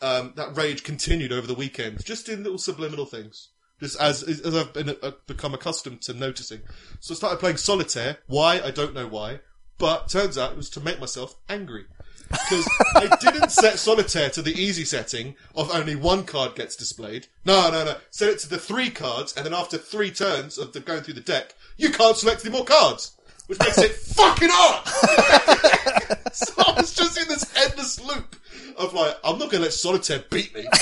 um, 0.00 0.32
that 0.36 0.56
rage 0.56 0.82
continued 0.82 1.30
over 1.32 1.46
the 1.46 1.54
weekend, 1.54 2.04
just 2.04 2.28
in 2.28 2.42
little 2.42 2.58
subliminal 2.58 3.06
things. 3.06 3.50
Just 3.82 4.00
as 4.00 4.22
as 4.22 4.54
I've 4.54 4.72
been 4.72 4.96
uh, 5.02 5.10
become 5.26 5.54
accustomed 5.54 6.02
to 6.02 6.14
noticing. 6.14 6.60
So 7.00 7.14
I 7.14 7.16
started 7.16 7.40
playing 7.40 7.56
solitaire. 7.56 8.18
Why? 8.28 8.60
I 8.60 8.70
don't 8.70 8.94
know 8.94 9.08
why. 9.08 9.40
But 9.76 10.08
turns 10.08 10.38
out 10.38 10.52
it 10.52 10.56
was 10.56 10.70
to 10.70 10.80
make 10.80 11.00
myself 11.00 11.34
angry. 11.48 11.86
Because 12.28 12.68
I 12.94 13.16
didn't 13.20 13.50
set 13.50 13.80
solitaire 13.80 14.30
to 14.30 14.42
the 14.42 14.52
easy 14.52 14.84
setting 14.84 15.34
of 15.56 15.74
only 15.74 15.96
one 15.96 16.22
card 16.22 16.54
gets 16.54 16.76
displayed. 16.76 17.26
No, 17.44 17.70
no, 17.70 17.84
no. 17.84 17.96
Set 18.10 18.28
it 18.28 18.38
to 18.38 18.48
the 18.48 18.56
three 18.56 18.88
cards, 18.88 19.34
and 19.36 19.44
then 19.44 19.52
after 19.52 19.76
three 19.76 20.12
turns 20.12 20.58
of 20.58 20.72
the 20.72 20.80
going 20.80 21.02
through 21.02 21.14
the 21.14 21.20
deck, 21.20 21.54
you 21.76 21.90
can't 21.90 22.16
select 22.16 22.46
any 22.46 22.54
more 22.54 22.64
cards. 22.64 23.16
Which 23.48 23.58
makes 23.58 23.78
it 23.78 23.92
fucking 24.16 24.48
hard! 24.50 26.32
so 26.32 26.52
I 26.58 26.72
was 26.80 26.94
just 26.94 27.20
in 27.20 27.28
this 27.28 27.52
endless 27.56 28.00
loop 28.00 28.36
of 28.78 28.94
like, 28.94 29.16
I'm 29.24 29.38
not 29.38 29.50
gonna 29.50 29.64
let 29.64 29.72
solitaire 29.72 30.24
beat 30.30 30.54
me. 30.54 30.66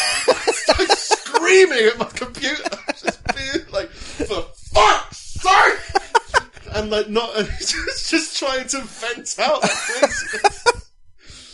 Like 0.79 0.89
screaming 0.97 1.85
at 1.85 1.99
my 1.99 2.05
computer. 2.05 2.63
Just 2.91 3.21
being 3.35 3.67
like, 3.73 3.89
for 3.89 4.43
fuck's 4.73 5.17
sake! 5.17 6.03
And 6.91 6.99
like 6.99 7.09
not, 7.09 7.37
just, 7.59 8.11
just 8.11 8.37
trying 8.37 8.67
to 8.69 8.81
vent 8.81 9.37
out. 9.39 9.65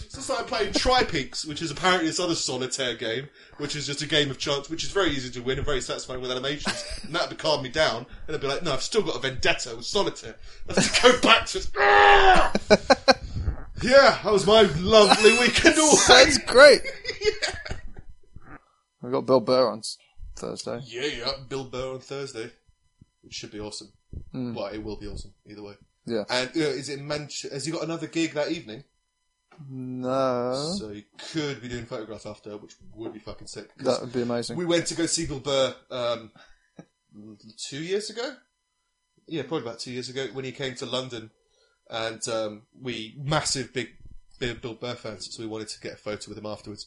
So 0.09 0.21
I 0.21 0.23
started 0.23 0.47
playing 0.47 0.73
Tri-Peaks, 0.73 1.45
which 1.45 1.61
is 1.61 1.71
apparently 1.71 2.07
this 2.07 2.19
other 2.19 2.35
solitaire 2.35 2.95
game, 2.95 3.29
which 3.59 3.77
is 3.77 3.87
just 3.87 4.01
a 4.01 4.07
game 4.07 4.31
of 4.31 4.39
chance, 4.39 4.71
which 4.71 4.83
is 4.83 4.91
very 4.91 5.11
easy 5.11 5.31
to 5.33 5.41
win 5.41 5.59
and 5.59 5.67
very 5.67 5.83
satisfying 5.83 6.23
with 6.23 6.31
animations. 6.31 6.83
And 7.03 7.15
that 7.15 7.29
would 7.29 7.39
calm 7.39 7.63
me 7.63 7.69
down. 7.69 8.07
And 8.27 8.35
I'd 8.35 8.41
be 8.41 8.47
like, 8.47 8.63
no, 8.63 8.73
I've 8.73 8.83
still 8.83 9.03
got 9.03 9.17
a 9.17 9.19
vendetta 9.19 9.77
with 9.77 9.85
solitaire. 9.85 10.37
I 10.71 10.81
have 10.81 10.95
to 10.95 11.03
go 11.03 11.21
back 11.21 11.45
to... 11.49 11.61
Yeah, 13.83 14.19
that 14.25 14.33
was 14.33 14.47
my 14.47 14.63
lovely 14.63 15.33
weekend 15.33 15.77
away. 15.77 15.91
Sounds 15.91 16.39
great. 16.39 16.81
We've 19.03 19.13
got 19.13 19.27
Bill 19.27 19.41
Burr 19.41 19.71
on 19.71 19.83
Thursday. 20.35 20.81
Yeah, 20.87 21.05
yeah, 21.05 21.33
Bill 21.47 21.65
Burr 21.65 21.93
on 21.93 22.01
Thursday, 22.01 22.53
which 23.21 23.35
should 23.35 23.51
be 23.51 23.61
awesome. 23.61 23.93
Well, 24.33 24.67
it 24.67 24.79
will 24.83 24.97
be 24.97 25.07
awesome 25.07 25.35
either 25.47 25.63
way. 25.63 25.75
Yeah. 26.07 26.25
And 26.31 26.51
is 26.55 26.89
it 26.89 27.01
Manch- 27.01 27.51
Has 27.51 27.67
he 27.67 27.73
got 27.73 27.83
another 27.83 28.07
gig 28.07 28.35
that 28.35 28.51
evening? 28.53 28.85
No. 29.69 30.75
So 30.79 30.91
he 30.91 31.07
could 31.33 31.61
be 31.63 31.69
doing 31.69 31.87
photographs 31.87 32.27
after, 32.27 32.57
which 32.57 32.75
would 32.95 33.13
be 33.13 33.19
fucking 33.19 33.47
sick. 33.47 33.71
That 33.79 34.01
would 34.03 34.13
be 34.13 34.23
amazing. 34.23 34.57
we 34.57 34.67
went 34.67 34.87
to 34.89 34.95
go 34.95 35.07
see 35.07 35.27
Bill 35.27 35.41
Burr 35.41 35.75
um, 35.91 36.31
two 37.69 37.83
years 37.83 38.11
ago. 38.11 38.35
Yeah, 39.27 39.43
probably 39.43 39.63
about 39.67 39.81
two 39.81 39.91
years 39.93 40.09
ago 40.09 40.27
when 40.33 40.45
he 40.45 40.53
came 40.53 40.75
to 40.77 40.87
London, 40.87 41.31
and 41.91 42.27
um, 42.29 42.63
we 42.81 43.17
massive 43.19 43.73
big, 43.73 43.89
big 44.39 44.61
Bill 44.61 44.75
Burr 44.75 44.95
fans, 44.95 45.29
so 45.35 45.43
we 45.43 45.49
wanted 45.49 45.69
to 45.69 45.81
get 45.81 45.95
a 45.95 45.97
photo 45.97 46.29
with 46.29 46.39
him 46.39 46.47
afterwards. 46.47 46.87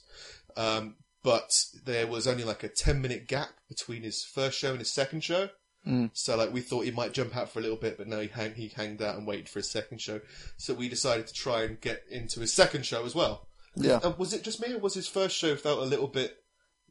Um, 0.56 0.96
but 1.24 1.52
there 1.84 2.08
was 2.08 2.28
only 2.28 2.46
like 2.46 2.64
a 2.64 2.70
ten 2.70 3.02
minute 3.02 3.28
gap 3.28 3.50
between 3.68 4.04
his 4.04 4.24
first 4.24 4.58
show 4.58 4.70
and 4.72 4.80
his 4.80 4.94
second 4.94 5.24
show. 5.24 5.50
So 6.14 6.36
like 6.38 6.54
we 6.54 6.62
thought 6.62 6.86
he 6.86 6.92
might 6.92 7.14
jump 7.14 7.36
out 7.36 7.50
for 7.50 7.60
a 7.60 7.62
little 7.64 7.78
bit, 7.78 7.98
but 7.98 8.08
no, 8.08 8.20
he 8.20 8.28
hang, 8.28 8.54
he 8.54 8.68
hanged 8.68 9.02
out 9.02 9.18
and 9.18 9.26
waited 9.26 9.50
for 9.50 9.60
his 9.60 9.72
second 9.72 10.00
show. 10.02 10.22
So 10.58 10.74
we 10.76 10.88
decided 10.88 11.26
to 11.28 11.34
try 11.34 11.64
and 11.64 11.82
get 11.82 12.04
into 12.12 12.40
his 12.42 12.54
second 12.54 12.86
show 12.86 13.06
as 13.06 13.16
well. 13.16 13.48
Yeah. 13.76 14.00
Uh, 14.04 14.12
was 14.18 14.34
it 14.34 14.44
just 14.44 14.62
me, 14.62 14.74
or 14.74 14.80
was 14.80 14.94
his 14.94 15.08
first 15.08 15.36
show 15.36 15.56
felt 15.56 15.80
a 15.80 15.86
little 15.86 16.08
bit? 16.08 16.36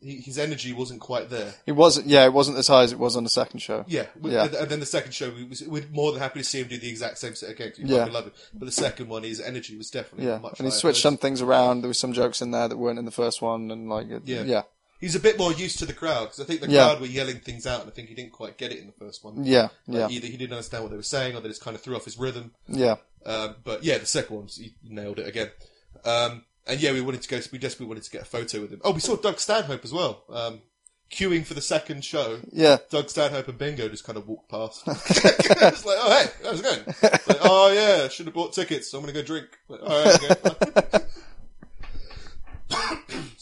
His 0.00 0.38
energy 0.38 0.72
wasn't 0.72 1.00
quite 1.00 1.28
there. 1.28 1.54
It 1.66 1.72
wasn't. 1.72 2.06
Yeah, 2.06 2.24
it 2.24 2.32
wasn't 2.32 2.56
as 2.58 2.68
high 2.68 2.84
as 2.84 2.92
it 2.92 3.00
was 3.00 3.16
on 3.16 3.24
the 3.24 3.28
second 3.30 3.58
show. 3.60 3.84
Yeah, 3.88 4.06
we- 4.20 4.30
Yeah. 4.32 4.44
And, 4.44 4.54
and 4.54 4.68
then 4.68 4.78
the 4.80 4.86
second 4.86 5.12
show, 5.12 5.28
we 5.30 5.42
was, 5.42 5.60
we're 5.66 5.86
more 5.90 6.12
than 6.12 6.20
happy 6.20 6.38
to 6.38 6.44
see 6.44 6.60
him 6.60 6.68
do 6.68 6.78
the 6.78 6.88
exact 6.88 7.18
same 7.18 7.34
set 7.34 7.50
again. 7.50 7.72
Yeah. 7.78 8.04
love 8.04 8.28
it. 8.28 8.34
But 8.54 8.66
the 8.66 8.72
second 8.72 9.08
one, 9.08 9.24
his 9.24 9.40
energy 9.40 9.76
was 9.76 9.90
definitely 9.90 10.28
Yeah, 10.28 10.38
much. 10.38 10.60
and 10.60 10.66
he 10.66 10.70
switched 10.72 11.02
some 11.02 11.16
things 11.18 11.42
around. 11.42 11.80
There 11.80 11.88
was 11.88 11.98
some 11.98 12.12
jokes 12.12 12.40
in 12.42 12.52
there 12.52 12.68
that 12.68 12.76
weren't 12.76 13.00
in 13.00 13.06
the 13.06 13.10
first 13.10 13.42
one, 13.42 13.72
and 13.72 13.88
like, 13.88 14.06
Yeah. 14.24 14.42
yeah, 14.44 14.62
He's 15.00 15.14
a 15.14 15.20
bit 15.20 15.38
more 15.38 15.52
used 15.52 15.78
to 15.78 15.86
the 15.86 15.92
crowd 15.92 16.24
because 16.24 16.40
I 16.40 16.44
think 16.44 16.60
the 16.60 16.68
Yeah. 16.70 16.86
crowd 16.88 17.00
were 17.00 17.06
yelling 17.06 17.38
things 17.40 17.66
out, 17.66 17.82
and 17.82 17.90
I 17.90 17.94
think 17.94 18.08
he 18.08 18.14
didn't 18.14 18.32
quite 18.32 18.58
get 18.58 18.72
it 18.72 18.78
in 18.80 18.86
the 18.86 18.92
first 18.92 19.22
one. 19.24 19.44
yeah, 19.44 19.68
Like, 19.86 20.10
yeah, 20.10 20.16
Either 20.16 20.26
he 20.26 20.36
didn't 20.36 20.52
understand 20.54 20.82
what 20.84 20.90
they 20.90 20.96
were 20.96 21.02
saying, 21.02 21.36
or 21.36 21.40
they 21.40 21.48
just 21.48 21.62
kind 21.62 21.74
of 21.76 21.80
threw 21.82 21.94
off 21.96 22.04
his 22.04 22.18
rhythm. 22.18 22.52
yeah. 22.66 22.96
Um, 23.26 23.56
but 23.64 23.84
yeah, 23.84 23.98
the 23.98 24.06
second 24.06 24.36
one, 24.36 24.46
he 24.48 24.74
nailed 24.82 25.18
it 25.18 25.26
again. 25.28 25.50
Um, 26.04 26.44
and 26.66 26.80
yeah, 26.80 26.92
we 26.92 27.00
wanted 27.00 27.22
to 27.22 27.28
go. 27.28 27.40
We 27.52 27.58
desperately 27.58 27.86
wanted 27.88 28.04
to 28.04 28.10
get 28.10 28.22
a 28.22 28.24
photo 28.26 28.60
with 28.60 28.70
him. 28.72 28.80
Oh, 28.84 28.92
we 28.92 29.00
saw 29.00 29.16
Doug 29.16 29.38
Stanhope 29.38 29.84
as 29.84 29.92
well. 29.92 30.24
Um, 30.30 30.62
queuing 31.10 31.44
for 31.44 31.54
the 31.54 31.60
second 31.60 32.04
show. 32.04 32.40
Yeah. 32.52 32.76
Doug 32.90 33.08
Stanhope 33.10 33.48
and 33.48 33.56
Bingo 33.58 33.88
just 33.88 34.04
kind 34.04 34.16
of 34.18 34.28
walked 34.28 34.50
past. 34.50 34.82
it's 34.86 35.84
like, 35.84 35.96
oh 36.00 36.10
hey, 36.22 36.30
how's 36.44 36.60
it 36.60 36.62
going? 36.62 36.80
It's 36.86 37.28
like, 37.28 37.38
oh 37.42 37.72
yeah, 37.72 38.08
should 38.08 38.26
have 38.26 38.34
bought 38.34 38.52
tickets. 38.52 38.90
So 38.90 38.98
I'm 38.98 39.02
gonna 39.04 39.12
go 39.14 39.22
drink. 39.22 39.46
Like, 39.68 39.80
All 39.82 40.04
right, 40.04 40.32
okay. 40.32 40.97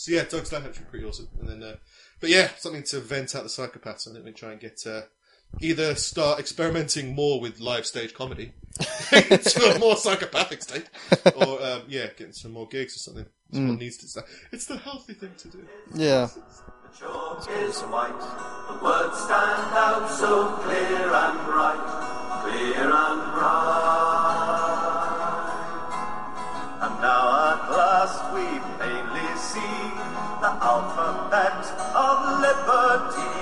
so 0.07 0.13
yeah, 0.13 0.23
Doug 0.23 0.47
Stanhope's 0.47 0.79
been 0.79 0.87
pretty 0.87 1.05
awesome. 1.05 1.29
And 1.41 1.49
then, 1.49 1.63
uh, 1.65 1.77
but 2.21 2.31
yeah, 2.31 2.51
something 2.59 2.85
to 2.85 3.01
vent 3.01 3.35
out 3.35 3.43
the 3.43 3.49
psychopaths. 3.49 4.09
I 4.09 4.13
think 4.13 4.25
we 4.25 4.31
try 4.31 4.53
and 4.53 4.61
get 4.61 4.81
uh, 4.87 5.03
either 5.61 5.97
start 5.97 6.39
experimenting 6.39 7.13
more 7.13 7.41
with 7.41 7.59
live 7.59 7.85
stage 7.87 8.15
comedy 8.15 8.53
to 9.11 9.73
a 9.75 9.81
more 9.81 9.97
psychopathic 9.97 10.63
state, 10.63 10.89
or 11.35 11.61
um, 11.61 11.83
yeah, 11.89 12.07
getting 12.17 12.33
some 12.33 12.53
more 12.53 12.69
gigs 12.69 12.95
or 12.95 13.01
something. 13.01 13.27
It's 13.51 13.59
what 13.59 13.81
needs 13.81 13.97
to. 13.97 14.25
It's 14.53 14.67
the 14.67 14.77
healthy 14.77 15.15
thing 15.15 15.33
to 15.39 15.49
do. 15.49 15.67
Yeah. 15.93 16.29
The 16.29 16.99
chalk 17.01 17.51
is 17.51 17.81
white, 17.81 18.21
the 18.69 18.85
words 18.85 19.19
stand 19.19 19.75
out 19.75 20.09
so 20.09 20.53
clear 20.63 21.13
and 21.13 21.47
bright, 21.47 22.43
clear 22.45 22.93
and 22.93 23.26
alphabet 30.77 31.65
of 32.05 32.17
liberty. 32.45 33.33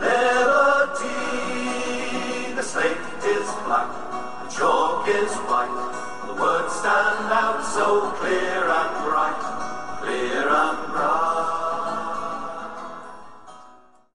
Liberty. 0.00 1.20
The 2.56 2.62
slate 2.62 3.08
is 3.24 3.48
black, 3.64 3.92
the 4.42 4.48
chalk 4.56 5.06
is 5.08 5.32
white, 5.48 5.76
the 6.26 6.34
words 6.40 6.72
stand 6.72 7.28
out 7.30 7.60
so 7.76 8.10
clear 8.18 8.64